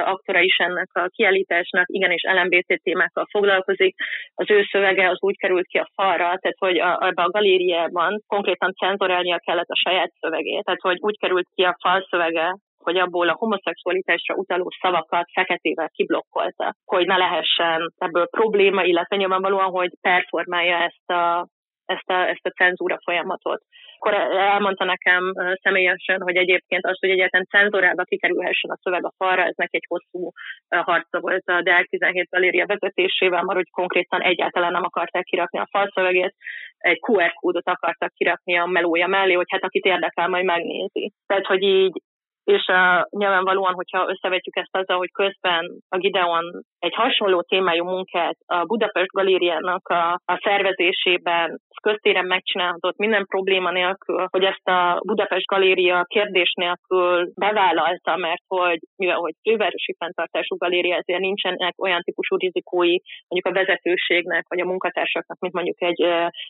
aktora 0.05 0.41
is 0.41 0.57
ennek 0.57 0.89
a 0.93 1.09
kiállításnak, 1.09 1.85
igenis 1.89 2.23
LMBT 2.23 2.81
témákkal 2.83 3.27
foglalkozik. 3.31 3.95
Az 4.35 4.51
ő 4.51 4.63
szövege 4.71 5.09
az 5.09 5.19
úgy 5.21 5.37
került 5.37 5.67
ki 5.67 5.79
a 5.79 5.91
falra, 5.95 6.25
tehát 6.25 6.59
hogy 6.59 6.79
a, 6.79 7.07
ebbe 7.07 7.23
a 7.23 7.31
galériában 7.31 8.23
konkrétan 8.27 8.73
cenzorálnia 8.73 9.39
kellett 9.39 9.69
a 9.69 9.81
saját 9.89 10.13
szövegét, 10.21 10.65
tehát 10.65 10.81
hogy 10.81 10.97
úgy 11.01 11.19
került 11.19 11.49
ki 11.55 11.63
a 11.63 11.77
fal 11.81 12.07
szövege, 12.11 12.57
hogy 12.83 12.97
abból 12.97 13.29
a 13.29 13.37
homoszexualitásra 13.39 14.35
utaló 14.35 14.71
szavakat 14.81 15.31
feketével 15.33 15.89
kiblokkolta, 15.89 16.75
hogy 16.85 17.07
ne 17.07 17.17
lehessen 17.17 17.93
ebből 17.99 18.27
probléma, 18.27 18.83
illetve 18.83 19.17
nyilvánvalóan, 19.17 19.71
hogy 19.71 19.91
performálja 20.01 20.77
ezt 20.77 21.11
a, 21.11 21.47
ezt 21.85 22.11
a, 22.11 22.29
ezt 22.29 22.47
a 22.47 22.51
cenzúra 22.51 22.99
folyamatot. 23.05 23.63
Akkor 23.99 24.15
elmondta 24.39 24.85
nekem 24.85 25.33
személyesen, 25.63 26.21
hogy 26.23 26.37
egyébként 26.37 26.87
az, 26.87 26.99
hogy 27.01 27.11
egyáltalán 27.11 27.47
cenzúrába 27.51 28.03
kikerülhessen 28.03 28.71
a 28.71 28.79
szöveg 28.83 29.05
a 29.05 29.13
falra, 29.17 29.45
ez 29.45 29.55
neki 29.57 29.77
egy 29.77 29.87
hosszú 29.89 30.31
harca 30.69 31.21
volt 31.21 31.49
a 31.49 31.63
DL 31.63 31.85
17 31.89 32.29
galéria 32.31 32.67
vezetésével, 32.67 33.43
mert 33.43 33.59
hogy 33.59 33.71
konkrétan 33.71 34.21
egyáltalán 34.21 34.73
nem 34.73 34.85
akarták 34.85 35.25
kirakni 35.25 35.59
a 35.59 35.69
falszövegét, 35.71 36.35
egy 36.79 36.99
QR 37.01 37.33
kódot 37.33 37.69
akartak 37.69 38.13
kirakni 38.13 38.59
a 38.59 38.67
melója 38.67 39.07
mellé, 39.07 39.33
hogy 39.33 39.51
hát 39.51 39.63
akit 39.63 39.85
érdekel, 39.85 40.29
majd 40.29 40.45
megnézi. 40.45 41.13
Tehát, 41.27 41.47
hogy 41.47 41.63
így 41.63 42.03
és 42.45 42.65
uh, 42.69 43.03
nyilvánvalóan, 43.11 43.75
hogyha 43.75 44.09
összevetjük 44.09 44.57
ezt 44.57 44.77
azzal, 44.77 44.97
hogy 44.97 45.13
közben 45.13 45.65
a 45.89 45.97
Gideon 45.97 46.45
egy 46.79 46.95
hasonló 46.95 47.43
témájú 47.43 47.85
munkát 47.85 48.37
a 48.47 48.65
Budapest 48.65 49.11
Galériának 49.11 49.89
a, 49.89 50.13
a 50.25 50.41
szervezésében 50.43 51.61
köztéren 51.83 52.27
megcsinálhatott 52.27 52.97
minden 52.97 53.27
probléma 53.27 53.71
nélkül, 53.71 54.27
hogy 54.31 54.45
ezt 54.45 54.69
a 54.69 55.01
Budapest 55.05 55.47
Galéria 55.47 56.05
kérdés 56.09 56.53
nélkül 56.53 57.31
bevállalta, 57.35 58.17
mert 58.17 58.43
hogy 58.47 58.79
mivel 58.97 59.17
hogy 59.17 59.35
fővárosi 59.49 59.95
fenntartású 59.99 60.57
galéria, 60.57 60.97
ezért 60.97 61.21
nincsenek 61.21 61.83
olyan 61.83 62.03
típusú 62.03 62.37
rizikói 62.37 62.97
mondjuk 63.29 63.55
a 63.55 63.59
vezetőségnek 63.61 64.45
vagy 64.49 64.61
a 64.61 64.65
munkatársaknak, 64.65 65.39
mint 65.39 65.55
mondjuk 65.55 65.83
egy, 65.83 66.01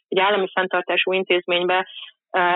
egy 0.09 0.19
állami 0.19 0.49
fenntartású 0.53 1.13
intézménybe, 1.13 1.87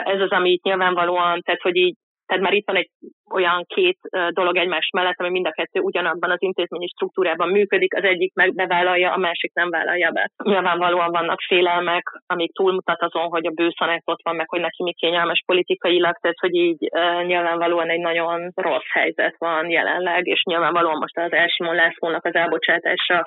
ez 0.04 0.20
az, 0.20 0.30
ami 0.30 0.50
itt 0.50 0.62
nyilvánvalóan, 0.62 1.40
tehát 1.40 1.60
hogy 1.60 1.76
így 1.76 1.96
tehát 2.26 2.42
már 2.42 2.52
itt 2.52 2.66
van 2.66 2.76
egy 2.76 2.90
olyan 3.30 3.64
két 3.66 3.98
dolog 4.28 4.56
egymás 4.56 4.88
mellett, 4.92 5.18
ami 5.18 5.30
mind 5.30 5.46
a 5.46 5.50
kettő 5.50 5.80
ugyanabban 5.80 6.30
az 6.30 6.42
intézményi 6.42 6.86
struktúrában 6.86 7.48
működik, 7.48 7.94
az 7.94 8.04
egyik 8.04 8.34
meg 8.34 8.54
bevállalja, 8.54 9.12
a 9.12 9.16
másik 9.16 9.54
nem 9.54 9.70
vállalja 9.70 10.10
be. 10.10 10.30
Nyilvánvalóan 10.42 11.10
vannak 11.10 11.40
félelmek, 11.40 12.02
amik 12.26 12.52
túlmutat 12.52 13.02
azon, 13.02 13.28
hogy 13.28 13.46
a 13.46 13.50
bőszanet 13.50 14.02
ott 14.04 14.22
van, 14.22 14.36
meg 14.36 14.48
hogy 14.48 14.60
neki 14.60 14.82
mi 14.82 14.92
kényelmes 14.92 15.42
politikailag, 15.46 16.16
tehát 16.20 16.40
hogy 16.40 16.54
így 16.54 16.90
nyilvánvalóan 17.26 17.90
egy 17.90 18.00
nagyon 18.00 18.50
rossz 18.54 18.90
helyzet 18.92 19.34
van 19.38 19.70
jelenleg, 19.70 20.26
és 20.26 20.42
nyilvánvalóan 20.42 20.98
most 20.98 21.18
az 21.18 21.32
Elsimon 21.32 21.74
Lászlónak 21.74 22.24
az 22.24 22.34
elbocsátása 22.34 23.24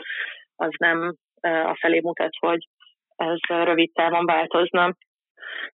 az 0.55 0.71
nem 0.77 1.15
a 1.41 1.77
felé 1.79 1.99
mutat, 1.99 2.33
hogy 2.39 2.67
ez 3.15 3.37
rövid 3.47 3.91
távon 3.93 4.25
változna. 4.25 4.93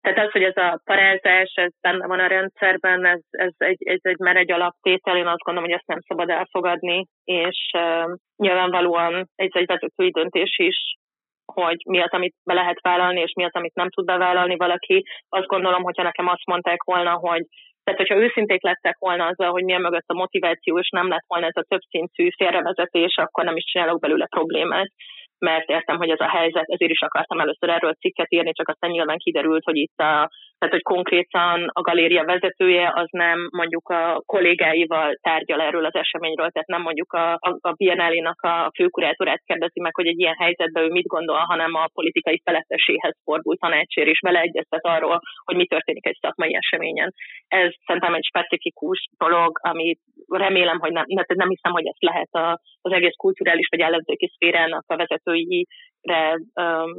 Tehát 0.02 0.26
az, 0.26 0.32
hogy 0.32 0.44
ez 0.44 0.58
a 0.58 0.82
parázás, 0.84 1.52
ez 1.56 1.72
benne 1.82 2.08
van 2.08 2.20
a 2.20 2.28
rendszerben, 2.28 3.06
ez, 3.06 3.22
ez, 3.30 3.54
egy, 3.58 3.78
ez 3.80 4.00
egy, 4.02 4.18
már 4.18 4.36
egy 4.36 4.52
alaptétel, 4.52 5.18
én 5.18 5.28
azt 5.28 5.44
gondolom, 5.44 5.70
hogy 5.70 5.78
ezt 5.78 5.88
nem 5.88 6.00
szabad 6.08 6.30
elfogadni, 6.30 7.06
és 7.24 7.72
uh, 7.78 8.14
nyilvánvalóan 8.38 9.14
ez 9.36 9.50
egy 9.52 9.66
vezetői 9.66 10.12
döntés 10.12 10.58
is, 10.58 10.96
hogy 11.46 11.78
mi 11.86 12.02
az, 12.02 12.12
amit 12.12 12.36
be 12.44 12.54
lehet 12.54 12.82
vállalni, 12.82 13.22
és 13.22 13.32
mi 13.36 13.44
az, 13.44 13.54
amit 13.54 13.76
nem 13.76 13.90
tud 13.90 14.06
bevállalni 14.06 14.56
valaki. 14.56 15.04
Azt 15.30 15.48
gondolom, 15.48 15.84
hogyha 15.84 16.04
nekem 16.04 16.28
azt 16.28 16.46
mondták 16.46 16.84
volna, 16.84 17.14
hogy 17.14 17.44
tehát, 17.84 18.00
hogyha 18.00 18.24
őszinték 18.24 18.64
lettek 18.64 18.98
volna 19.00 19.26
azzal, 19.26 19.52
hogy 19.52 19.64
milyen 19.64 19.82
mögött 19.82 20.08
a 20.08 20.14
motiváció, 20.14 20.80
és 20.80 20.90
nem 20.90 21.08
lett 21.08 21.26
volna 21.28 21.46
ez 21.46 21.56
a 21.56 21.66
többszintű 21.68 22.30
félrevezetés, 22.38 23.16
akkor 23.18 23.44
nem 23.44 23.56
is 23.56 23.64
csinálok 23.64 24.00
belőle 24.00 24.26
problémát 24.26 24.90
mert 25.40 25.70
értem, 25.70 25.98
hogy 25.98 26.10
ez 26.10 26.20
a 26.20 26.30
helyzet, 26.30 26.66
ezért 26.68 26.92
is 26.92 27.02
akartam 27.02 27.40
először 27.40 27.70
erről 27.70 27.94
cikket 27.94 28.32
írni, 28.32 28.54
csak 28.54 28.70
aztán 28.70 28.90
nyilván 28.90 29.18
kiderült, 29.18 29.64
hogy 29.64 29.76
itt 29.76 29.98
a, 29.98 30.30
tehát 30.58 30.74
hogy 30.74 30.96
konkrétan 30.96 31.70
a 31.74 31.82
galéria 31.82 32.24
vezetője 32.24 32.92
az 32.96 33.08
nem 33.12 33.48
mondjuk 33.52 33.90
a 33.90 34.22
kollégáival 34.26 35.18
tárgyal 35.22 35.62
erről 35.62 35.86
az 35.86 35.96
eseményről, 35.96 36.50
tehát 36.50 36.68
nem 36.68 36.82
mondjuk 36.82 37.14
a, 37.14 37.34
a, 37.34 37.58
a 37.62 37.72
Biennale-nak 37.72 38.42
a 38.42 38.72
főkurátorát 38.76 39.42
kérdezi 39.46 39.80
meg, 39.80 39.96
hogy 39.96 40.08
egy 40.08 40.20
ilyen 40.20 40.36
helyzetben 40.38 40.84
ő 40.84 40.90
mit 40.90 41.08
gondol, 41.08 41.38
hanem 41.38 41.74
a 41.74 41.90
politikai 41.94 42.42
feletteséhez 42.44 43.18
fordult 43.24 43.60
tanácsér, 43.60 44.08
és 44.08 44.20
vele 44.20 44.40
egyeztet 44.40 44.86
arról, 44.86 45.20
hogy 45.44 45.56
mi 45.56 45.68
történik 45.68 46.06
egy 46.06 46.18
szakmai 46.22 46.56
eseményen. 46.56 47.14
Ez 47.48 47.72
szerintem 47.86 48.14
egy 48.14 48.26
specifikus 48.26 49.08
dolog, 49.18 49.60
amit 49.62 50.00
remélem, 50.28 50.80
hogy 50.80 50.92
nem, 50.92 51.04
nem 51.28 51.50
hiszem, 51.50 51.72
hogy 51.72 51.86
ezt 51.86 52.04
lehet 52.04 52.32
a, 52.32 52.60
az 52.82 52.92
egész 52.92 53.16
kulturális 53.16 53.68
vagy 53.70 53.80
ellenzéki 53.80 54.32
szférának 54.34 54.84
a 54.88 54.96
vezetőire 54.96 56.32
um, 56.54 56.92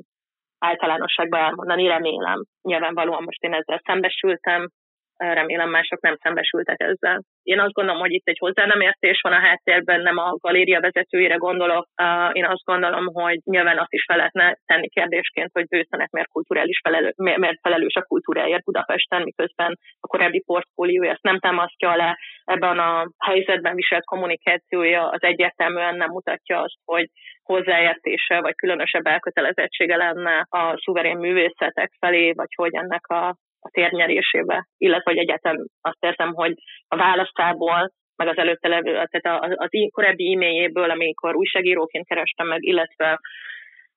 általánosságban 0.58 1.40
elmondani, 1.40 1.86
remélem. 1.86 2.44
Nyilvánvalóan 2.62 3.22
most 3.22 3.42
én 3.42 3.54
ezzel 3.54 3.80
szembesültem, 3.84 4.68
remélem 5.16 5.70
mások 5.70 6.00
nem 6.00 6.16
szembesültek 6.22 6.80
ezzel. 6.80 7.22
Én 7.42 7.60
azt 7.60 7.72
gondolom, 7.72 8.00
hogy 8.00 8.12
itt 8.12 8.28
egy 8.28 8.38
hozzá 8.38 8.64
nem 8.64 8.80
értés 8.80 9.20
van 9.22 9.32
a 9.32 9.40
háttérben, 9.40 10.00
nem 10.00 10.16
a 10.16 10.36
galéria 10.40 10.80
vezetőire 10.80 11.34
gondolok. 11.34 11.86
Én 12.32 12.44
azt 12.44 12.64
gondolom, 12.64 13.06
hogy 13.06 13.38
nyilván 13.44 13.78
azt 13.78 13.92
is 13.92 14.04
fel 14.04 14.16
lehetne 14.16 14.56
tenni 14.64 14.88
kérdésként, 14.88 15.50
hogy 15.52 15.66
bőszenek 15.66 16.10
miért, 16.10 16.28
kulturális 16.28 16.80
felelő, 16.82 17.12
miért 17.16 17.60
felelős 17.62 17.94
a 17.94 18.02
kultúráért 18.02 18.64
Budapesten, 18.64 19.22
miközben 19.22 19.78
a 20.00 20.06
korábbi 20.06 20.42
portfóliója 20.46 21.10
ezt 21.10 21.22
nem 21.22 21.38
támasztja 21.38 21.90
alá. 21.90 22.16
Ebben 22.44 22.78
a 22.78 23.06
helyzetben 23.18 23.74
viselt 23.74 24.04
kommunikációja 24.04 25.08
az 25.08 25.22
egyértelműen 25.22 25.96
nem 25.96 26.10
mutatja 26.10 26.60
azt, 26.60 26.78
hogy 26.84 27.06
hozzáértése 27.42 28.40
vagy 28.40 28.54
különösebb 28.54 29.06
elkötelezettsége 29.06 29.96
lenne 29.96 30.46
a 30.48 30.80
szuverén 30.84 31.16
művészetek 31.16 31.92
felé, 31.98 32.32
vagy 32.32 32.54
hogy 32.54 32.74
ennek 32.74 33.06
a 33.06 33.36
a 33.66 33.70
térnyerésébe, 33.72 34.66
illetve 34.76 35.10
hogy 35.10 35.20
egyetem 35.20 35.56
azt 35.80 36.04
érzem, 36.04 36.34
hogy 36.34 36.54
a 36.88 36.96
választából, 36.96 37.90
meg 38.16 38.28
az 38.28 38.38
előtte 38.38 38.68
levő, 38.68 38.92
tehát 38.92 39.42
az, 39.42 39.54
az 39.56 39.68
korábbi 39.90 40.32
e-mailjéből, 40.32 40.90
amikor 40.90 41.36
újságíróként 41.36 42.06
kerestem 42.06 42.46
meg, 42.46 42.62
illetve 42.62 43.18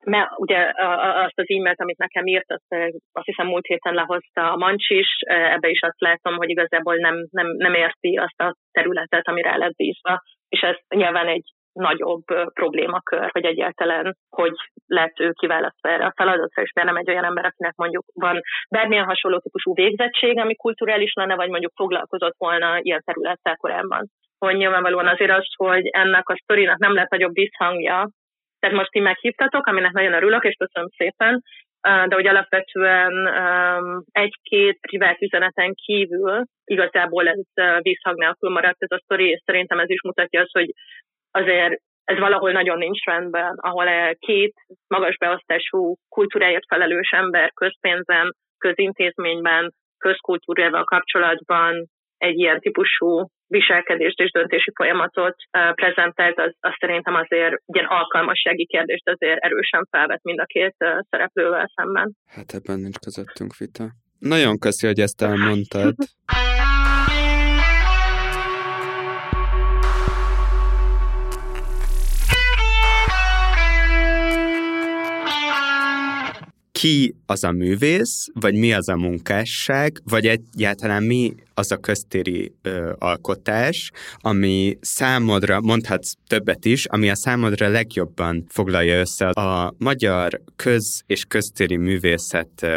mert 0.05 0.29
ugye 0.35 0.71
azt 1.25 1.39
az 1.39 1.49
e-mailt, 1.49 1.81
amit 1.81 1.97
nekem 1.97 2.25
írt, 2.25 2.51
azt, 2.51 2.93
azt 3.11 3.25
hiszem 3.25 3.47
múlt 3.47 3.65
héten 3.65 3.93
lehozta 3.93 4.51
a 4.51 4.57
Mancs 4.57 4.89
is, 4.89 5.07
ebbe 5.25 5.69
is 5.69 5.81
azt 5.81 5.99
látom, 6.01 6.35
hogy 6.35 6.49
igazából 6.49 6.95
nem, 6.95 7.27
nem, 7.31 7.47
nem 7.47 7.73
érti 7.73 8.15
azt 8.15 8.41
a 8.41 8.55
területet, 8.71 9.27
amire 9.27 9.57
lett 9.57 9.75
bízva, 9.75 10.21
és 10.49 10.59
ez 10.61 10.75
nyilván 10.87 11.27
egy 11.27 11.51
nagyobb 11.73 12.23
problémakör, 12.53 13.29
hogy 13.31 13.45
egyáltalán 13.45 14.15
hogy 14.29 14.53
lett 14.87 15.19
ő 15.19 15.31
kiválasztva 15.31 15.89
erre 15.89 16.05
a 16.05 16.13
feladatra, 16.15 16.61
és 16.61 16.71
nem 16.71 16.95
egy 16.95 17.09
olyan 17.09 17.23
ember, 17.23 17.45
akinek 17.45 17.73
mondjuk 17.75 18.05
van 18.13 18.41
bármilyen 18.69 19.05
hasonló 19.05 19.39
típusú 19.39 19.73
végzettség, 19.73 20.39
ami 20.39 20.55
kulturális 20.55 21.13
lenne, 21.13 21.35
vagy 21.35 21.49
mondjuk 21.49 21.71
foglalkozott 21.75 22.35
volna 22.37 22.77
ilyen 22.81 23.01
területtel 23.05 23.55
korábban. 23.55 24.07
Hogy 24.37 24.55
nyilvánvalóan 24.55 25.07
azért 25.07 25.31
az, 25.31 25.45
hogy 25.55 25.87
ennek 25.87 26.29
a 26.29 26.39
sztorinak 26.43 26.77
nem 26.77 26.93
lett 26.93 27.09
nagyobb 27.09 27.33
visszhangja, 27.33 28.09
tehát 28.59 28.75
most 28.75 28.91
ti 28.91 28.99
meghívtatok, 28.99 29.65
aminek 29.65 29.91
nagyon 29.91 30.13
örülök, 30.13 30.43
és 30.43 30.55
köszönöm 30.55 30.89
szépen, 30.97 31.41
de 31.81 32.15
hogy 32.15 32.27
alapvetően 32.27 33.27
egy-két 34.11 34.79
privát 34.79 35.21
üzeneten 35.21 35.73
kívül 35.73 36.43
igazából 36.63 37.27
ez 37.27 37.39
visszhang 37.81 38.17
nélkül 38.17 38.49
maradt 38.49 38.83
ez 38.83 38.91
a 38.91 39.01
sztori, 39.03 39.29
és 39.29 39.41
szerintem 39.45 39.79
ez 39.79 39.89
is 39.89 40.01
mutatja 40.01 40.41
azt, 40.41 40.53
hogy 40.53 40.69
azért 41.31 41.81
ez 42.03 42.17
valahol 42.19 42.51
nagyon 42.51 42.77
nincs 42.77 43.03
rendben, 43.03 43.55
ahol 43.55 44.15
két 44.19 44.53
magas 44.87 45.17
beosztású 45.17 45.95
kultúráért 46.09 46.65
felelős 46.67 47.09
ember 47.11 47.51
közpénzen, 47.53 48.35
közintézményben, 48.57 49.73
közkultúrával 49.97 50.83
kapcsolatban 50.83 51.89
egy 52.17 52.37
ilyen 52.37 52.59
típusú 52.59 53.25
viselkedést 53.47 54.19
és 54.19 54.31
döntési 54.31 54.71
folyamatot 54.75 55.35
prezentált, 55.75 56.39
az, 56.39 56.53
az 56.59 56.73
szerintem 56.79 57.15
azért 57.15 57.55
ilyen 57.65 57.85
alkalmassági 57.85 58.65
kérdést 58.65 59.09
azért 59.09 59.39
erősen 59.39 59.87
felvet 59.89 60.23
mind 60.23 60.39
a 60.39 60.45
két 60.45 60.75
szereplővel 61.09 61.71
szemben. 61.75 62.15
Hát 62.25 62.53
ebben 62.53 62.79
nincs 62.79 62.97
közöttünk 62.97 63.55
vita. 63.57 63.85
Nagyon 64.19 64.59
köszi, 64.59 64.87
hogy 64.87 64.99
ezt 64.99 65.21
elmondtad. 65.21 65.93
ki 76.79 77.15
az 77.25 77.43
a 77.43 77.51
művész, 77.51 78.27
vagy 78.33 78.53
mi 78.55 78.73
az 78.73 78.89
a 78.89 78.95
munkásság, 78.95 80.01
vagy 80.03 80.27
egyáltalán 80.27 81.03
mi 81.03 81.35
az 81.53 81.71
a 81.71 81.77
köztéri 81.77 82.51
ö, 82.61 82.91
alkotás, 82.97 83.91
ami 84.15 84.77
számodra, 84.81 85.61
mondhatsz 85.61 86.13
többet 86.27 86.65
is, 86.65 86.85
ami 86.85 87.09
a 87.09 87.15
számodra 87.15 87.67
legjobban 87.67 88.45
foglalja 88.49 88.99
össze 88.99 89.27
a 89.29 89.73
magyar 89.77 90.41
köz- 90.55 91.03
és 91.05 91.25
köztéri 91.25 91.77
művészet 91.77 92.67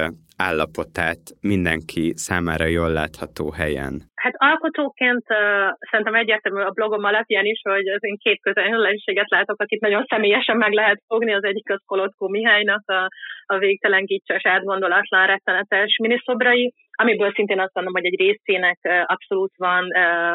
állapotát 0.49 1.23
mindenki 1.41 2.13
számára 2.27 2.67
jól 2.79 2.91
látható 3.01 3.51
helyen? 3.61 3.95
Hát 4.15 4.35
alkotóként 4.37 5.25
uh, 5.29 5.71
szerintem 5.91 6.15
egyértelmű 6.15 6.61
a 6.61 6.71
blogom 6.71 7.05
alapján 7.05 7.45
is, 7.45 7.61
hogy 7.63 7.89
az 7.89 8.05
én 8.05 8.17
két 8.17 8.41
közönséget 8.41 9.31
látok, 9.31 9.61
akit 9.61 9.81
nagyon 9.81 10.05
személyesen 10.09 10.57
meg 10.57 10.73
lehet 10.73 11.03
fogni. 11.07 11.33
Az 11.35 11.45
egyik 11.45 11.71
az 11.71 11.83
Kolotkó 11.87 12.29
Mihálynak 12.29 12.83
a, 12.91 13.09
a 13.55 13.59
végtelen 13.59 14.05
gicses, 14.05 14.47
átgondolatlan, 14.47 15.27
rettenetes 15.27 15.97
miniszobrai, 16.03 16.73
amiből 16.91 17.33
szintén 17.33 17.61
azt 17.61 17.75
mondom, 17.75 17.93
hogy 17.93 18.05
egy 18.05 18.19
részének 18.19 18.79
abszolút 19.07 19.53
van 19.57 19.85
uh, 19.85 20.35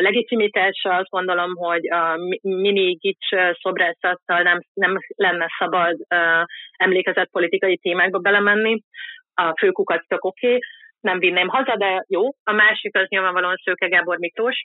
legitimitása, 0.00 0.90
azt 0.94 1.08
gondolom, 1.08 1.54
hogy 1.54 1.88
a 1.90 2.16
mini 2.40 2.92
gics 2.92 3.28
szobrászattal 3.62 4.42
nem, 4.42 4.58
nem 4.74 4.96
lenne 5.16 5.46
szabad 5.58 5.94
uh, 5.94 6.44
emlékezett 6.76 7.30
politikai 7.30 7.76
témákba 7.76 8.18
belemenni. 8.18 8.82
A 9.38 9.54
főkukat 9.58 10.04
tök 10.08 10.24
oké, 10.24 10.46
okay 10.46 10.60
nem 11.00 11.18
vinném 11.18 11.48
haza, 11.48 11.76
de 11.76 12.04
jó. 12.08 12.22
A 12.42 12.52
másik 12.52 12.96
az 12.96 13.06
nyilvánvalóan 13.08 13.56
Szőke 13.64 13.88
Gábor 13.88 14.18
Miklós, 14.18 14.62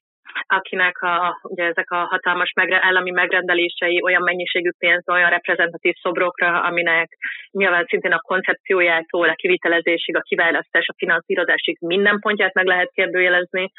akinek 0.47 1.01
a, 1.01 1.39
ugye 1.43 1.63
ezek 1.63 1.91
a 1.91 2.05
hatalmas 2.13 2.51
megre, 2.55 2.79
állami 2.81 3.11
megrendelései 3.11 4.01
olyan 4.03 4.23
mennyiségű 4.23 4.69
pénz, 4.77 5.09
olyan 5.09 5.29
reprezentatív 5.29 5.93
szobrokra, 6.01 6.61
aminek 6.61 7.09
nyilván 7.51 7.85
szintén 7.85 8.11
a 8.11 8.25
koncepciójától, 8.31 9.29
a 9.29 9.39
kivitelezésig, 9.41 10.15
a 10.15 10.27
kiválasztás, 10.29 10.87
a 10.87 10.97
finanszírozásig 10.97 11.77
minden 11.79 12.19
pontját 12.19 12.53
meg 12.53 12.65
lehet 12.65 12.91
kérdőjelezni. 12.93 13.71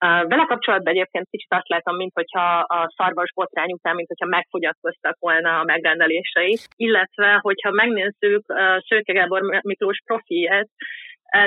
Vele 0.00 0.44
kapcsolatban 0.44 0.92
egyébként 0.92 1.28
kicsit 1.30 1.52
azt 1.54 1.68
látom, 1.68 1.96
mint 1.96 2.12
hogyha 2.14 2.58
a 2.58 2.92
szarvas 2.96 3.32
botrány 3.34 3.72
után, 3.72 3.94
mint 3.94 4.08
hogyha 4.08 4.36
megfogyatkoztak 4.36 5.16
volna 5.18 5.58
a 5.58 5.64
megrendelései, 5.64 6.58
illetve 6.76 7.38
hogyha 7.40 7.70
megnézzük 7.70 8.42
Szőke 8.88 9.12
Gábor 9.12 9.42
Miklós 9.62 10.00
profilját, 10.04 10.68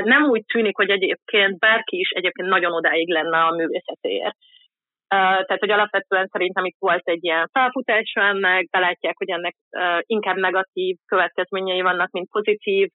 nem 0.04 0.24
úgy 0.24 0.44
tűnik, 0.54 0.76
hogy 0.76 0.90
egyébként 0.90 1.60
bárki 1.60 2.00
is 2.00 2.10
egyébként 2.10 2.50
nagyon 2.50 2.72
odáig 2.72 3.10
lenne 3.10 3.38
a 3.38 3.56
művészetéért. 3.56 4.36
Tehát, 5.08 5.60
hogy 5.60 5.72
alapvetően 5.72 6.28
szerintem 6.32 6.66
itt 6.66 6.78
volt 6.80 7.08
egy 7.08 7.24
ilyen 7.24 7.50
felfutás 7.52 8.12
ennek, 8.14 8.70
belátják, 8.70 9.16
hogy 9.18 9.30
ennek 9.30 9.56
inkább 10.02 10.36
negatív 10.36 10.96
következményei 11.06 11.82
vannak, 11.82 12.12
mint 12.12 12.30
pozitív, 12.32 12.90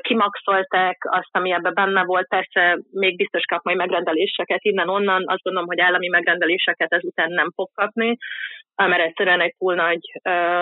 kimaxolták 0.00 0.98
azt, 1.00 1.28
ami 1.30 1.52
ebben 1.52 1.74
benne 1.74 2.04
volt, 2.04 2.28
persze 2.28 2.78
még 2.90 3.16
biztos 3.16 3.44
kap 3.44 3.62
majd 3.62 3.76
megrendeléseket 3.76 4.62
innen-onnan, 4.62 5.22
azt 5.26 5.42
gondolom, 5.42 5.68
hogy 5.68 5.80
állami 5.80 6.08
megrendeléseket 6.08 6.92
ezután 6.92 7.30
nem 7.30 7.50
fog 7.54 7.68
kapni, 7.74 8.16
mert 8.88 9.02
egyszerűen 9.02 9.40
egy 9.40 9.54
túl 9.58 9.74
nagy 9.74 10.00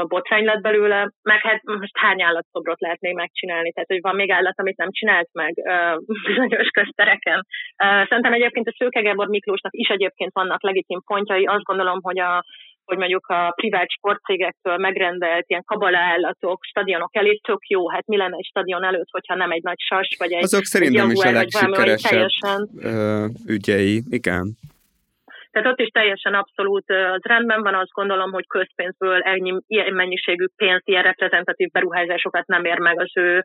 botrány 0.03 0.45
lett 0.45 0.61
belőle, 0.61 1.11
meg 1.23 1.41
hát 1.43 1.61
most 1.63 1.99
hány 1.99 2.23
állatszobrot 2.23 2.81
lehet 2.81 3.01
még 3.01 3.15
megcsinálni, 3.15 3.73
tehát 3.73 3.89
hogy 3.89 4.01
van 4.01 4.15
még 4.15 4.31
állat, 4.31 4.59
amit 4.59 4.77
nem 4.77 4.91
csinált 4.91 5.29
meg 5.33 5.55
bizonyos 6.27 6.69
köztereken. 6.69 7.47
Szerintem 7.77 8.33
egyébként 8.33 8.69
a 8.69 8.75
Szőke 8.79 9.01
Gábor 9.01 9.29
Miklósnak 9.29 9.75
is 9.75 9.89
egyébként 9.89 10.33
vannak 10.33 10.63
legitim 10.63 11.01
pontjai, 11.07 11.45
azt 11.45 11.65
gondolom, 11.65 11.99
hogy 12.03 12.19
a 12.19 12.45
hogy 12.89 12.99
mondjuk 12.99 13.27
a 13.27 13.53
privát 13.57 13.91
sportcégektől 13.91 14.77
megrendelt 14.77 15.45
ilyen 15.47 15.65
kabalaállatok 15.65 16.65
stadionok 16.65 17.17
elé 17.17 17.41
tök 17.43 17.67
jó. 17.67 17.91
Hát 17.91 18.07
mi 18.07 18.17
lenne 18.17 18.37
egy 18.37 18.49
stadion 18.49 18.85
előtt, 18.85 19.11
hogyha 19.11 19.35
nem 19.35 19.51
egy 19.51 19.63
nagy 19.63 19.79
sas, 19.79 20.09
vagy 20.19 20.33
egy 20.33 20.43
Azok 20.43 20.65
szerintem 20.65 21.11
is 21.11 21.25
a 21.25 21.31
legsikeresebb 21.31 22.11
teljesen... 22.11 22.69
ügyei, 23.47 24.03
igen. 24.11 24.57
Tehát 25.51 25.69
ott 25.73 25.81
is 25.81 25.89
teljesen 25.89 26.35
abszolút 26.35 26.91
az 26.91 27.23
rendben 27.23 27.63
van, 27.63 27.75
azt 27.75 27.93
gondolom, 27.93 28.33
hogy 28.33 28.47
közpénzből 28.47 29.21
ennyi 29.21 29.59
ilyen 29.67 29.93
mennyiségű 29.93 30.45
pénz, 30.57 30.83
ilyen 30.85 31.03
reprezentatív 31.03 31.69
beruházásokat 31.71 32.47
nem 32.47 32.65
ér 32.65 32.79
meg 32.79 33.01
az 33.01 33.11
ő 33.15 33.45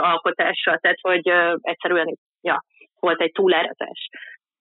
alkotása, 0.00 0.78
tehát 0.80 0.98
hogy 1.00 1.32
egyszerűen 1.60 2.18
ja, 2.40 2.64
volt 3.00 3.20
egy 3.20 3.32
túlárazás. 3.32 4.08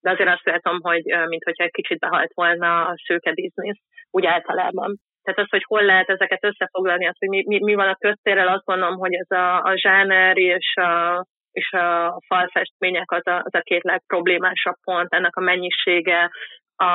De 0.07 0.13
azért 0.13 0.29
azt 0.29 0.45
látom, 0.45 0.77
hogy 0.81 1.03
mintha 1.03 1.51
egy 1.63 1.71
kicsit 1.71 1.99
behalt 1.99 2.31
volna 2.33 2.85
a 2.85 2.95
szőke 3.05 3.31
biznisz, 3.33 3.79
úgy 4.11 4.25
általában. 4.25 4.97
Tehát 5.23 5.39
az, 5.39 5.49
hogy 5.49 5.63
hol 5.67 5.83
lehet 5.83 6.09
ezeket 6.09 6.43
összefoglalni, 6.43 7.07
az, 7.07 7.15
hogy 7.19 7.27
mi, 7.29 7.43
mi, 7.47 7.59
mi 7.63 7.73
van 7.73 7.87
a 7.87 7.95
köztérrel, 7.95 8.47
azt 8.47 8.63
gondolom, 8.63 8.97
hogy 8.97 9.13
ez 9.13 9.37
a, 9.37 9.61
a 9.63 9.77
zsáner 9.77 10.37
és 10.37 10.75
a, 10.75 11.25
és 11.51 11.71
a 11.71 12.19
falfestmények 12.27 13.11
az 13.11 13.27
a, 13.27 13.41
az 13.43 13.53
a 13.53 13.61
két 13.61 13.83
legproblémásabb 13.83 14.75
pont, 14.83 15.13
ennek 15.13 15.35
a 15.35 15.41
mennyisége, 15.41 16.29
a 16.75 16.91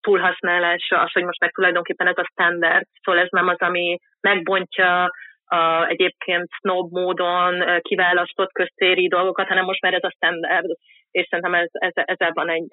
túlhasználása, 0.00 1.00
az, 1.00 1.12
hogy 1.12 1.24
most 1.24 1.40
meg 1.40 1.50
tulajdonképpen 1.50 2.06
ez 2.06 2.18
a 2.18 2.30
standard, 2.30 2.86
szóval 3.02 3.20
ez 3.20 3.28
nem 3.30 3.48
az, 3.48 3.60
ami 3.60 3.98
megbontja 4.20 5.10
a 5.46 5.86
egyébként 5.88 6.48
snob 6.50 6.92
módon 6.92 7.80
kiválasztott 7.80 8.52
köztéri 8.52 9.08
dolgokat, 9.08 9.48
hanem 9.48 9.64
most 9.64 9.82
már 9.82 9.94
ez 9.94 10.04
a 10.04 10.14
standard, 10.16 10.70
és 11.10 11.26
szerintem 11.30 11.54
ez, 11.54 11.68
ez, 11.72 11.92
ezzel 11.94 12.32
van 12.32 12.50
egy 12.50 12.68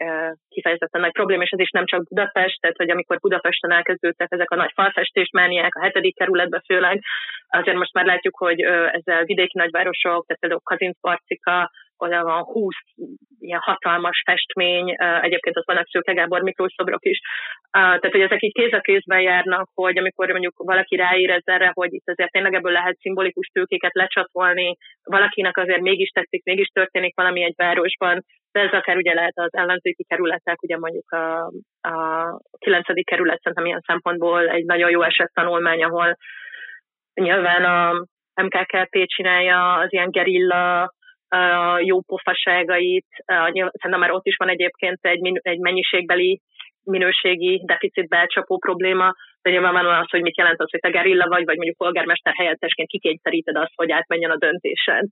kifejezetten 0.50 1.02
nagy 1.02 1.12
probléma, 1.12 1.44
és 1.44 1.50
ez 1.50 1.60
is 1.60 1.70
nem 1.70 1.86
csak 1.86 2.08
Budapest, 2.08 2.62
tehát 2.62 2.78
hogy 2.78 2.90
amikor 2.90 3.20
Budapesten 3.20 3.72
elkezdődtek 3.72 4.32
ezek 4.32 4.50
a 4.52 4.56
nagy 4.56 4.72
falfestésmániák, 4.74 5.76
a 5.76 5.84
hetedik 5.84 6.16
kerületben 6.16 6.64
főleg, 6.66 7.04
azért 7.48 7.78
most 7.78 7.94
már 7.94 8.06
látjuk, 8.06 8.38
hogy 8.38 8.60
ezzel 8.92 9.24
vidéki 9.24 9.58
nagyvárosok, 9.58 10.26
tehát 10.26 10.40
például 10.40 10.62
Kazincbarcika, 10.64 11.72
oda 11.98 12.24
van 12.24 12.44
20 12.44 12.76
ilyen 13.40 13.60
hatalmas 13.60 14.22
festmény, 14.26 14.96
egyébként 15.22 15.58
ott 15.58 15.66
vannak 15.66 15.88
Szőke 15.88 16.14
Gábor 16.14 16.42
Miklós 16.42 16.74
szobrok 16.74 17.06
is, 17.06 17.20
tehát 17.72 18.12
hogy 18.12 18.22
ezek 18.22 18.42
így 18.42 18.54
kéz 18.54 18.74
a 18.74 18.80
kézben 18.80 19.22
járnak, 19.22 19.70
hogy 19.74 19.98
amikor 19.98 20.30
mondjuk 20.30 20.54
valaki 20.58 20.96
ráérez 20.96 21.42
erre, 21.46 21.72
hogy 21.74 21.94
itt 21.94 22.10
azért 22.10 22.32
tényleg 22.32 22.54
ebből 22.54 22.72
lehet 22.72 22.98
szimbolikus 22.98 23.48
tőkéket 23.48 23.94
lecsatolni, 23.94 24.78
valakinek 25.04 25.58
azért 25.58 25.82
mégis 25.82 26.10
tetszik, 26.10 26.44
mégis 26.44 26.68
történik 26.68 27.16
valami 27.16 27.44
egy 27.44 27.54
városban, 27.56 28.24
de 28.52 28.60
ez 28.60 28.72
akár 28.72 28.96
ugye 28.96 29.14
lehet 29.14 29.38
az 29.38 29.54
ellenzéki 29.54 30.04
kerületek, 30.04 30.62
ugye 30.62 30.78
mondjuk 30.78 31.12
a, 31.12 31.52
a 31.82 31.96
9. 32.58 32.86
kerület 33.04 33.40
szerintem 33.42 33.66
ilyen 33.66 33.84
szempontból 33.86 34.50
egy 34.50 34.66
nagyon 34.66 34.90
jó 34.90 35.02
eset 35.02 35.32
tanulmány, 35.34 35.84
ahol 35.84 36.18
nyilván 37.14 37.64
a 37.64 38.06
MKKP 38.42 39.06
csinálja 39.06 39.74
az 39.74 39.94
ilyen 39.94 40.10
gerilla 40.10 40.94
jó 41.82 42.02
pofaságait, 42.02 43.06
szerintem 43.26 44.00
már 44.00 44.12
ott 44.12 44.26
is 44.26 44.36
van 44.36 44.50
egyébként 44.50 44.98
egy, 45.02 45.40
egy 45.42 45.60
mennyiségbeli 45.60 46.42
minőségi 46.84 47.62
deficit 47.66 48.08
belcsapó 48.08 48.58
probléma, 48.58 49.14
de 49.42 49.50
nyilvánvalóan 49.50 50.00
az, 50.00 50.10
hogy 50.10 50.22
mit 50.22 50.38
jelent 50.38 50.62
az, 50.62 50.72
hogy 50.72 50.80
te 50.80 50.90
gerilla 50.90 51.28
vagy, 51.28 51.46
vagy 51.46 51.56
mondjuk 51.56 51.78
polgármester 51.78 52.34
helyettesként 52.34 52.90
kikényszeríted 52.90 53.56
azt, 53.56 53.72
hogy 53.76 53.92
átmenjen 53.92 54.32
a 54.32 54.38
döntésed, 54.38 55.04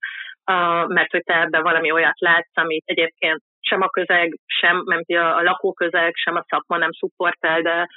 uh, 0.52 0.88
mert 0.88 1.12
hogy 1.12 1.24
te 1.24 1.42
ebben 1.42 1.62
valami 1.62 1.92
olyat 1.92 2.20
látsz, 2.20 2.58
amit 2.58 2.84
egyébként 2.86 3.42
sem 3.60 3.82
a 3.82 3.90
közeg, 3.90 4.38
sem 4.46 4.84
a, 5.08 5.16
a 5.16 5.42
lakóközeg, 5.42 6.16
sem 6.16 6.36
a 6.36 6.46
szakma 6.48 6.78
nem 6.78 6.92
szupportál, 6.92 7.62
de 7.62 7.88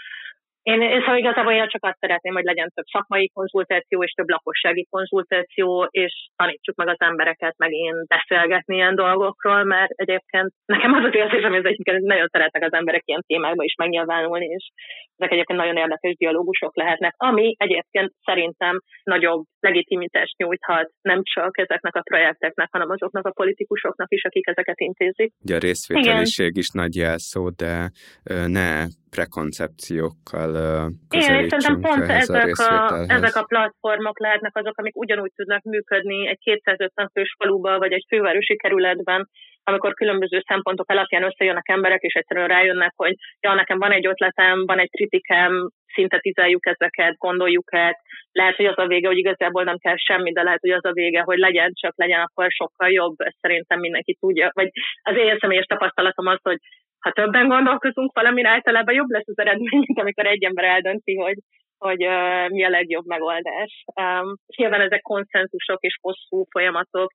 én, 0.66 1.00
szóval 1.00 1.16
igazából 1.16 1.52
én 1.52 1.68
csak 1.68 1.84
azt 1.84 1.98
szeretném, 2.00 2.34
hogy 2.34 2.44
legyen 2.44 2.70
több 2.74 2.84
szakmai 2.84 3.30
konzultáció 3.34 4.02
és 4.02 4.12
több 4.12 4.28
lakossági 4.28 4.86
konzultáció, 4.90 5.88
és 5.90 6.12
tanítsuk 6.36 6.76
meg 6.76 6.88
az 6.88 7.00
embereket 7.00 7.54
meg 7.56 7.72
én 7.72 7.94
beszélgetni 8.06 8.74
ilyen 8.74 8.94
dolgokról, 8.94 9.64
mert 9.64 9.90
egyébként 9.90 10.50
nekem 10.64 10.92
az 10.92 11.04
az 11.04 11.14
érzésem, 11.14 11.52
hogy 11.52 11.66
egyébként 11.66 12.02
nagyon 12.02 12.28
szeretnek 12.32 12.62
az 12.62 12.72
emberek 12.72 13.02
ilyen 13.04 13.24
témákba 13.26 13.62
is 13.64 13.74
megnyilvánulni, 13.74 14.46
és 14.46 14.64
ezek 15.16 15.32
egyébként 15.32 15.58
nagyon 15.58 15.76
érdekes 15.76 16.14
dialógusok 16.16 16.76
lehetnek, 16.76 17.14
ami 17.16 17.54
egyébként 17.58 18.12
szerintem 18.24 18.80
nagyobb 19.02 19.44
legitimitást 19.60 20.36
nyújthat 20.36 20.90
nem 21.02 21.20
csak 21.22 21.58
ezeknek 21.58 21.94
a 21.94 22.02
projekteknek, 22.10 22.68
hanem 22.70 22.90
azoknak 22.90 23.26
a 23.26 23.32
politikusoknak 23.32 24.12
is, 24.12 24.24
akik 24.24 24.46
ezeket 24.46 24.80
intézik. 24.80 25.32
Ugye 25.44 25.54
a 25.54 25.58
részvételiség 25.58 26.46
Igen. 26.46 26.62
is 26.62 26.70
nagy 26.70 26.94
jelszó, 26.96 27.50
de 27.50 27.90
ne 28.46 28.84
prekoncepciókkal 29.16 30.50
Igen, 31.10 31.48
szerintem 31.48 31.80
pont 31.80 32.08
ezek 32.22 32.58
a, 32.58 32.72
a, 32.88 33.04
ezek 33.16 33.36
a 33.36 33.42
platformok 33.52 34.18
lehetnek 34.20 34.56
azok, 34.56 34.78
amik 34.78 34.96
ugyanúgy 34.96 35.32
tudnak 35.34 35.62
működni 35.62 36.28
egy 36.28 36.38
250 36.38 37.10
fős 37.12 37.34
faluba, 37.38 37.78
vagy 37.78 37.92
egy 37.92 38.04
fővárosi 38.08 38.56
kerületben, 38.56 39.28
amikor 39.68 39.94
különböző 39.94 40.42
szempontok 40.46 40.90
alapján 40.90 41.22
összejönnek 41.22 41.68
emberek, 41.68 42.02
és 42.02 42.14
egyszerűen 42.14 42.48
rájönnek, 42.48 42.92
hogy 42.96 43.14
ja, 43.40 43.54
nekem 43.54 43.78
van 43.78 43.92
egy 43.92 44.06
ötletem, 44.06 44.64
van 44.66 44.78
egy 44.78 44.90
kritikám, 44.90 45.68
szintetizáljuk 45.94 46.66
ezeket, 46.66 47.16
gondoljuk 47.16 47.74
át. 47.74 47.98
Lehet, 48.32 48.56
hogy 48.56 48.66
az 48.66 48.78
a 48.78 48.86
vége, 48.86 49.06
hogy 49.06 49.18
igazából 49.18 49.62
nem 49.64 49.78
kell 49.78 49.96
semmi, 49.96 50.32
de 50.32 50.42
lehet, 50.42 50.60
hogy 50.60 50.70
az 50.70 50.84
a 50.84 50.92
vége, 50.92 51.20
hogy 51.20 51.38
legyen, 51.38 51.70
csak 51.72 51.92
legyen, 51.96 52.20
akkor 52.20 52.50
sokkal 52.50 52.90
jobb. 52.90 53.14
Ezt 53.18 53.36
szerintem 53.40 53.78
mindenki 53.80 54.16
tudja. 54.20 54.50
Vagy 54.52 54.70
az 55.02 55.16
én 55.16 55.38
személyes 55.40 55.64
tapasztalatom 55.64 56.26
az, 56.26 56.38
hogy 56.42 56.58
ha 57.06 57.12
többen 57.12 57.48
gondolkozunk 57.48 58.10
valamire, 58.14 58.48
általában 58.48 58.94
jobb 58.94 59.08
lesz 59.08 59.28
az 59.28 59.38
eredmény, 59.38 59.82
mint 59.86 59.98
amikor 59.98 60.26
egy 60.26 60.44
ember 60.44 60.64
eldönti, 60.64 61.14
hogy, 61.14 61.38
hogy 61.78 62.06
uh, 62.06 62.48
mi 62.48 62.64
a 62.64 62.68
legjobb 62.68 63.06
megoldás. 63.06 63.84
Um, 64.00 64.36
nyilván 64.56 64.80
ezek 64.80 65.02
konszenzusok 65.02 65.80
és 65.80 65.98
hosszú 66.00 66.44
folyamatok, 66.50 67.10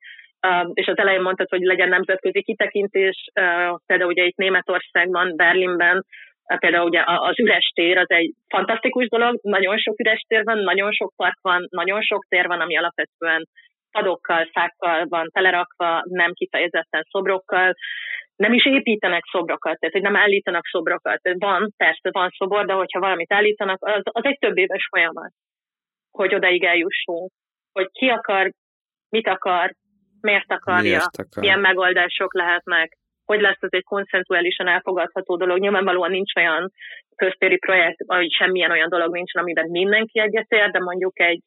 um, 0.47 0.71
és 0.73 0.87
az 0.87 0.97
elején 0.97 1.21
mondtad, 1.21 1.49
hogy 1.49 1.61
legyen 1.61 1.89
nemzetközi 1.89 2.41
kitekintés, 2.43 3.17
uh, 3.41 3.77
például 3.85 4.11
ugye 4.11 4.23
itt 4.23 4.37
Németországban, 4.37 5.35
Berlinben, 5.35 5.97
uh, 5.97 6.59
például 6.59 6.85
ugye 6.85 7.03
az 7.05 7.39
üres 7.39 7.71
tér 7.75 7.97
az 7.97 8.09
egy 8.09 8.33
fantasztikus 8.47 9.07
dolog, 9.07 9.39
nagyon 9.41 9.77
sok 9.77 9.99
üres 9.99 10.21
tér 10.27 10.43
van, 10.43 10.57
nagyon 10.57 10.91
sok 10.91 11.13
park 11.15 11.39
van, 11.41 11.67
nagyon 11.69 12.01
sok 12.01 12.25
tér 12.29 12.47
van, 12.47 12.61
ami 12.61 12.77
alapvetően 12.77 13.47
padokkal, 13.91 14.49
szákkal 14.53 15.05
van 15.09 15.29
telerakva, 15.33 16.01
nem 16.03 16.31
kifejezetten 16.33 17.03
szobrokkal, 17.09 17.75
nem 18.41 18.53
is 18.53 18.65
építenek 18.65 19.23
szobrokat, 19.31 19.79
tehát 19.79 19.95
hogy 19.95 20.01
nem 20.09 20.15
állítanak 20.15 20.65
szobrokat. 20.67 21.19
Van, 21.33 21.73
persze 21.77 22.09
van 22.11 22.29
szobor, 22.29 22.65
de 22.65 22.73
hogyha 22.73 22.99
valamit 22.99 23.33
állítanak, 23.33 23.77
az, 23.85 24.01
az 24.03 24.25
egy 24.25 24.37
több 24.39 24.57
éves 24.57 24.87
folyamat, 24.89 25.31
hogy 26.11 26.35
odaig 26.35 26.63
eljussunk. 26.63 27.31
Hogy 27.73 27.87
ki 27.91 28.07
akar, 28.07 28.51
mit 29.09 29.27
akar, 29.27 29.71
miért 30.21 30.51
akarja, 30.51 30.81
miért 30.81 31.17
akar. 31.17 31.43
milyen 31.43 31.59
megoldások 31.59 32.33
lehetnek, 32.33 32.97
hogy 33.25 33.41
lesz 33.41 33.61
ez 33.61 33.69
egy 33.71 33.83
konszenzuálisan 33.83 34.67
elfogadható 34.67 35.35
dolog. 35.35 35.59
Nyilvánvalóan 35.59 36.11
nincs 36.11 36.35
olyan 36.35 36.71
köztéri 37.15 37.57
projekt, 37.57 38.03
vagy 38.05 38.31
semmilyen 38.31 38.71
olyan 38.71 38.89
dolog 38.89 39.13
nincs, 39.13 39.35
amiben 39.35 39.69
mindenki 39.69 40.19
egyetért, 40.19 40.71
de 40.71 40.79
mondjuk 40.79 41.19
egy 41.19 41.41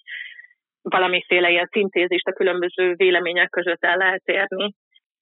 valamiféle 0.82 1.50
ilyen 1.50 1.68
szintézist 1.70 2.26
a 2.26 2.32
különböző 2.32 2.94
vélemények 2.96 3.48
között 3.50 3.84
el 3.84 3.96
lehet 3.96 4.22
érni 4.24 4.74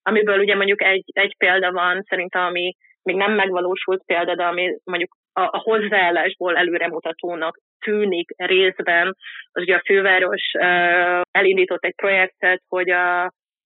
amiből 0.02 0.38
ugye 0.38 0.54
mondjuk 0.54 0.82
egy, 0.82 1.04
egy 1.06 1.34
példa 1.36 1.72
van, 1.72 2.02
szerintem 2.08 2.44
ami 2.44 2.76
még 3.02 3.16
nem 3.16 3.32
megvalósult 3.32 4.02
példa, 4.06 4.34
de 4.34 4.44
ami 4.44 4.76
mondjuk 4.84 5.16
a, 5.32 5.40
a 5.40 5.58
hozzáállásból 5.58 6.56
előremutatónak 6.56 7.58
tűnik 7.84 8.30
részben, 8.36 9.16
az 9.52 9.62
ugye 9.62 9.74
a 9.74 9.82
főváros 9.84 10.52
uh, 10.58 11.20
elindított 11.30 11.84
egy 11.84 11.94
projektet, 11.94 12.62
hogy 12.68 12.90
a, 12.90 13.22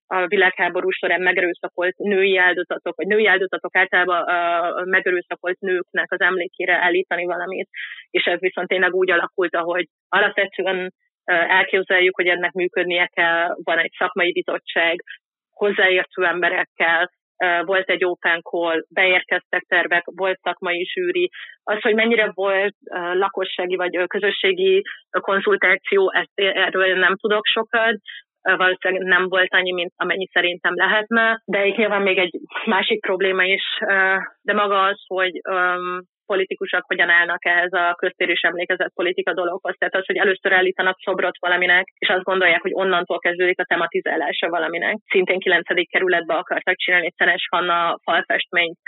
a 0.06 0.26
világháború 0.26 0.90
során 0.90 1.20
megerőszakolt 1.20 1.96
női 1.96 2.36
áldozatok, 2.36 2.96
vagy 2.96 3.06
női 3.06 3.26
áldozatok 3.26 3.76
általában 3.76 4.22
a 4.72 4.84
megerőszakolt 4.84 5.60
nőknek 5.60 6.12
az 6.12 6.20
emlékére 6.20 6.74
állítani 6.74 7.24
valamit, 7.24 7.68
és 8.10 8.24
ez 8.24 8.40
viszont 8.40 8.68
tényleg 8.68 8.94
úgy 8.94 9.10
alakult, 9.10 9.54
ahogy 9.54 9.86
alapvetően 10.08 10.92
elképzeljük, 11.24 12.16
hogy 12.16 12.26
ennek 12.26 12.52
működnie 12.52 13.06
kell, 13.06 13.56
van 13.62 13.78
egy 13.78 13.92
szakmai 13.98 14.32
bizottság, 14.32 15.02
hozzáértő 15.56 16.24
emberekkel, 16.24 17.10
volt 17.64 17.88
egy 17.88 18.04
open 18.04 18.40
call, 18.40 18.84
beérkeztek 18.88 19.62
tervek, 19.68 20.04
volt 20.04 20.38
szakmai 20.42 20.84
zsűri. 20.84 21.30
Az, 21.62 21.80
hogy 21.80 21.94
mennyire 21.94 22.30
volt 22.34 22.74
lakossági 23.12 23.76
vagy 23.76 24.06
közösségi 24.06 24.82
konzultáció, 25.10 26.12
ezt 26.12 26.32
erről 26.34 26.98
nem 26.98 27.16
tudok 27.16 27.44
sokat, 27.44 27.96
valószínűleg 28.40 29.02
nem 29.02 29.28
volt 29.28 29.54
annyi, 29.54 29.72
mint 29.72 29.92
amennyi 29.96 30.28
szerintem 30.32 30.74
lehetne, 30.74 31.42
de 31.44 31.66
itt 31.66 31.76
nyilván 31.76 32.02
még 32.02 32.18
egy 32.18 32.38
másik 32.64 33.00
probléma 33.00 33.44
is, 33.44 33.64
de 34.42 34.52
maga 34.52 34.82
az, 34.82 35.04
hogy 35.06 35.40
politikusok 36.26 36.84
hogyan 36.86 37.10
állnak 37.10 37.44
ehhez 37.44 37.72
a 37.72 37.94
köztér 37.98 38.28
és 38.28 38.40
emlékezett 38.40 38.92
politika 38.94 39.32
dologhoz. 39.34 39.74
Tehát 39.78 39.94
az, 39.94 40.06
hogy 40.06 40.16
először 40.16 40.52
állítanak 40.52 40.96
szobrot 41.04 41.38
valaminek, 41.40 41.84
és 41.98 42.08
azt 42.08 42.28
gondolják, 42.30 42.62
hogy 42.62 42.74
onnantól 42.74 43.18
kezdődik 43.18 43.60
a 43.60 43.64
tematizálása 43.64 44.48
valaminek. 44.48 44.96
Szintén 45.08 45.38
9. 45.38 45.90
kerületbe 45.90 46.34
akartak 46.34 46.76
csinálni 46.76 47.12
Szenes 47.16 47.46
Hanna 47.50 47.98
falfestményt, 48.02 48.78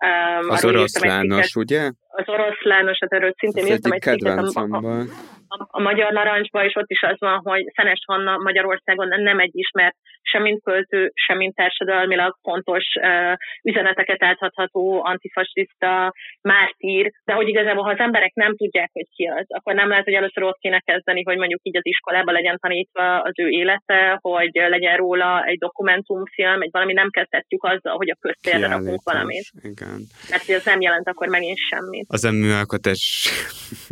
Um, 0.00 0.50
az 0.50 0.64
oroszlános, 0.64 1.54
ugye? 1.54 1.90
Az 2.10 2.28
oroszlános, 2.28 2.98
hát 3.00 3.12
erről 3.12 3.34
szintén 3.36 3.62
az 3.62 3.70
írtam 3.70 3.92
egy 3.92 4.00
cikket 4.00 4.38
a, 4.38 4.76
a, 4.76 5.06
a, 5.48 5.66
a 5.70 5.80
Magyar 5.80 6.12
Narancsban, 6.12 6.64
és 6.64 6.74
ott 6.76 6.90
is 6.90 7.02
az 7.02 7.16
van, 7.18 7.40
hogy 7.44 7.64
Szenes 7.74 8.02
Hanna 8.06 8.36
Magyarországon 8.36 9.08
nem 9.08 9.38
egy 9.38 9.50
ismert, 9.52 9.96
sem 10.22 10.42
mint 10.42 10.62
költő, 10.62 11.10
sem 11.14 11.36
mint 11.36 11.54
társadalmilag 11.54 12.36
fontos 12.42 12.84
uh, 13.00 13.34
üzeneteket 13.62 14.22
áthatható 14.22 15.04
antifasiszta 15.04 16.12
mártír, 16.40 17.10
de 17.24 17.32
hogy 17.32 17.48
igazából, 17.48 17.82
ha 17.82 17.90
az 17.90 17.98
emberek 17.98 18.32
nem 18.34 18.56
tudják, 18.56 18.90
hogy 18.92 19.06
ki 19.14 19.24
az, 19.24 19.44
akkor 19.48 19.74
nem 19.74 19.88
lehet, 19.88 20.04
hogy 20.04 20.14
először 20.14 20.42
ott 20.42 20.58
kéne 20.58 20.80
kezdeni, 20.80 21.22
hogy 21.22 21.36
mondjuk 21.36 21.60
így 21.62 21.76
az 21.76 21.86
iskolában 21.86 22.34
legyen 22.34 22.58
tanítva 22.58 23.20
az 23.20 23.32
ő 23.38 23.48
élete, 23.48 24.18
hogy 24.20 24.50
legyen 24.52 24.96
róla 24.96 25.44
egy 25.44 25.58
dokumentumfilm, 25.58 26.62
egy 26.62 26.70
valami 26.72 26.92
nem 26.92 27.10
kezdhetjük 27.10 27.64
azzal, 27.64 27.96
hogy 27.96 28.10
a 28.10 28.16
köztérre 28.20 28.68
rakunk 28.68 29.02
valamit. 29.04 29.46
Igen. 29.62 29.98
Mert 30.30 30.48
ez 30.48 30.64
nem 30.64 30.80
jelent 30.80 31.08
akkor 31.08 31.28
megint 31.28 31.58
semmit. 31.98 32.12
Az 32.12 32.24
a 32.24 32.30
műalkotás 32.30 33.28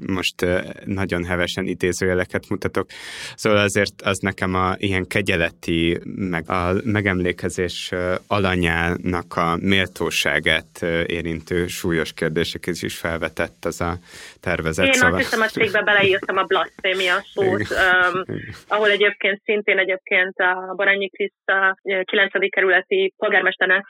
most 0.07 0.47
nagyon 0.85 1.24
heves 1.24 1.57
szívesen 1.57 1.66
idézőjeleket 1.66 2.49
mutatok. 2.49 2.87
Szóval 3.35 3.59
azért 3.59 4.03
az 4.03 4.19
nekem 4.19 4.55
a 4.55 4.74
ilyen 4.77 5.07
kegyeleti, 5.07 5.99
meg 6.05 6.51
a 6.51 6.73
megemlékezés 6.85 7.93
alanyának 8.27 9.37
a 9.37 9.57
méltóságát 9.61 10.83
érintő 11.07 11.66
súlyos 11.66 12.12
kérdéseket 12.12 12.74
is 12.81 12.97
felvetett 12.97 13.65
az 13.65 13.81
a 13.81 13.99
tervezet. 14.41 14.87
Én 14.87 14.93
szóval... 14.93 15.15
azt 15.15 15.23
hiszem, 15.23 15.41
a 15.41 15.47
cikkbe 15.47 15.83
beleírtam 15.83 16.37
a 16.37 16.43
blasfémia 16.43 17.24
szót, 17.35 17.66
um, 17.70 18.23
ahol 18.69 18.91
egyébként 18.91 19.41
szintén 19.45 19.78
egyébként 19.78 20.37
a 20.37 20.74
Baranyi 20.77 21.09
Kriszta 21.09 21.78
9. 22.05 22.51
kerületi 22.51 23.15
polgármesternek 23.16 23.85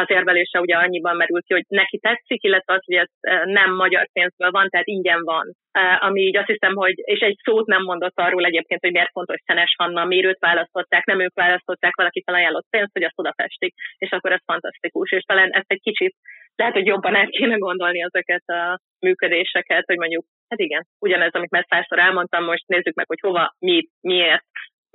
az 0.00 0.10
érvelése 0.10 0.60
ugye 0.60 0.76
annyiban 0.76 1.16
merült 1.16 1.44
ki, 1.46 1.52
hogy 1.52 1.64
neki 1.68 1.98
tetszik, 1.98 2.42
illetve 2.42 2.74
az, 2.74 2.84
hogy 2.84 2.94
ez 2.94 3.08
nem 3.44 3.74
magyar 3.74 4.08
pénzből 4.12 4.50
van, 4.50 4.68
tehát 4.68 4.86
ingyen 4.86 5.22
van. 5.22 5.52
Ami 5.98 6.20
így 6.20 6.36
azt 6.36 6.46
hiszem, 6.46 6.74
hogy, 6.74 6.94
és 6.96 7.20
egy 7.20 7.36
szót 7.44 7.66
nem 7.66 7.82
mondott 7.82 8.18
arról 8.20 8.44
egyébként, 8.44 8.80
hogy 8.80 8.92
miért 8.92 9.10
fontos 9.12 9.40
Szenes 9.44 9.74
Hanna, 9.78 10.04
miért 10.04 10.26
őt 10.26 10.38
választották, 10.38 11.04
nem 11.04 11.20
ők 11.20 11.34
választották, 11.34 11.96
valaki 11.96 12.22
felajánlott 12.26 12.66
pénzt, 12.70 12.92
hogy 12.92 13.02
azt 13.04 13.18
odafestik, 13.18 13.74
és 13.98 14.10
akkor 14.10 14.32
ez 14.32 14.42
fantasztikus, 14.44 15.10
és 15.12 15.22
talán 15.22 15.50
ezt 15.50 15.70
egy 15.70 15.80
kicsit 15.80 16.14
lehet, 16.56 16.74
hogy 16.74 16.86
jobban 16.86 17.14
el 17.14 17.26
kéne 17.26 17.56
gondolni 17.56 18.02
ezeket 18.02 18.42
a 18.46 18.78
működéseket, 19.00 19.84
hogy 19.86 19.96
mondjuk, 19.96 20.24
hát 20.48 20.58
igen, 20.58 20.86
ugyanez, 20.98 21.32
amit 21.32 21.50
már 21.50 21.66
százszor 21.68 21.98
elmondtam, 21.98 22.44
most 22.44 22.66
nézzük 22.66 22.94
meg, 22.94 23.06
hogy 23.06 23.20
hova, 23.20 23.54
mi, 23.58 23.88
miért, 24.00 24.44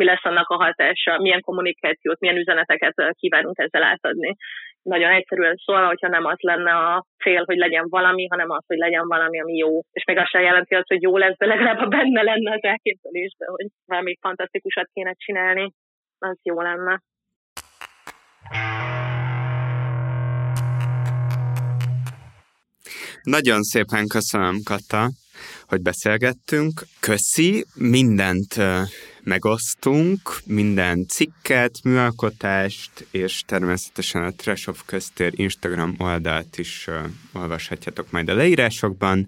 mi 0.01 0.07
lesz 0.07 0.25
annak 0.31 0.49
a 0.49 0.63
hatása, 0.63 1.21
milyen 1.21 1.41
kommunikációt, 1.41 2.19
milyen 2.19 2.37
üzeneteket 2.37 2.93
kívánunk 3.19 3.57
ezzel 3.57 3.83
átadni. 3.83 4.35
Nagyon 4.81 5.11
egyszerűen 5.11 5.55
szólva, 5.65 5.87
hogyha 5.87 6.07
nem 6.07 6.25
az 6.25 6.39
lenne 6.39 6.71
a 6.71 7.05
cél, 7.23 7.43
hogy 7.45 7.57
legyen 7.57 7.85
valami, 7.89 8.27
hanem 8.27 8.49
az, 8.49 8.63
hogy 8.67 8.77
legyen 8.77 9.07
valami, 9.07 9.41
ami 9.41 9.55
jó. 9.55 9.79
És 9.91 10.03
még 10.05 10.17
azt 10.17 10.29
sem 10.29 10.41
jelenti 10.41 10.75
azt, 10.75 10.87
hogy 10.87 11.01
jó 11.01 11.17
lesz, 11.17 11.37
de 11.37 11.45
legalább 11.45 11.77
ha 11.77 11.87
benne 11.87 12.21
lenne 12.21 12.51
az 12.53 12.63
elképzelésben, 12.63 13.49
hogy 13.49 13.67
valami 13.85 14.17
fantasztikusat 14.21 14.89
kéne 14.93 15.13
csinálni, 15.13 15.73
az 16.19 16.37
jó 16.43 16.61
lenne. 16.61 17.01
Nagyon 23.21 23.61
szépen 23.61 24.07
köszönöm, 24.07 24.55
Kata, 24.63 25.01
hogy 25.67 25.81
beszélgettünk. 25.81 26.73
Köszi, 26.99 27.65
mindent 27.75 28.51
megosztunk, 29.23 30.19
minden 30.45 31.07
cikket, 31.07 31.79
műalkotást, 31.83 33.07
és 33.11 33.43
természetesen 33.45 34.23
a 34.23 34.31
Trash 34.31 34.69
of 34.69 34.83
Köztér 34.85 35.31
Instagram 35.35 35.95
oldalt 35.97 36.57
is 36.57 36.87
olvashatjátok 37.33 38.11
majd 38.11 38.29
a 38.29 38.33
leírásokban. 38.33 39.27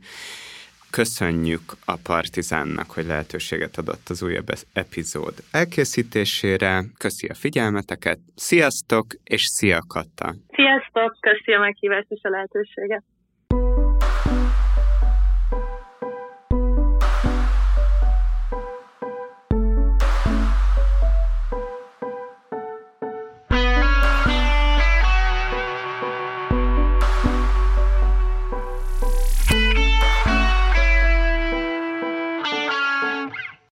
Köszönjük 0.90 1.61
a 1.86 1.95
Partizánnak, 2.03 2.91
hogy 2.91 3.06
lehetőséget 3.06 3.78
adott 3.78 4.10
az 4.10 4.24
újabb 4.24 4.48
epizód 4.74 5.34
elkészítésére. 5.52 6.84
Köszi 6.98 7.28
a 7.28 7.34
figyelmeteket, 7.34 8.20
sziasztok, 8.36 9.06
és 9.24 9.41
szia 9.45 9.80
Katta! 9.88 10.36
Sziasztok, 10.52 11.18
köszi 11.20 11.53
a 11.53 11.60
meghívást 11.60 12.07
és 12.10 12.20
a 12.24 12.30
lehetőséget! 12.30 13.03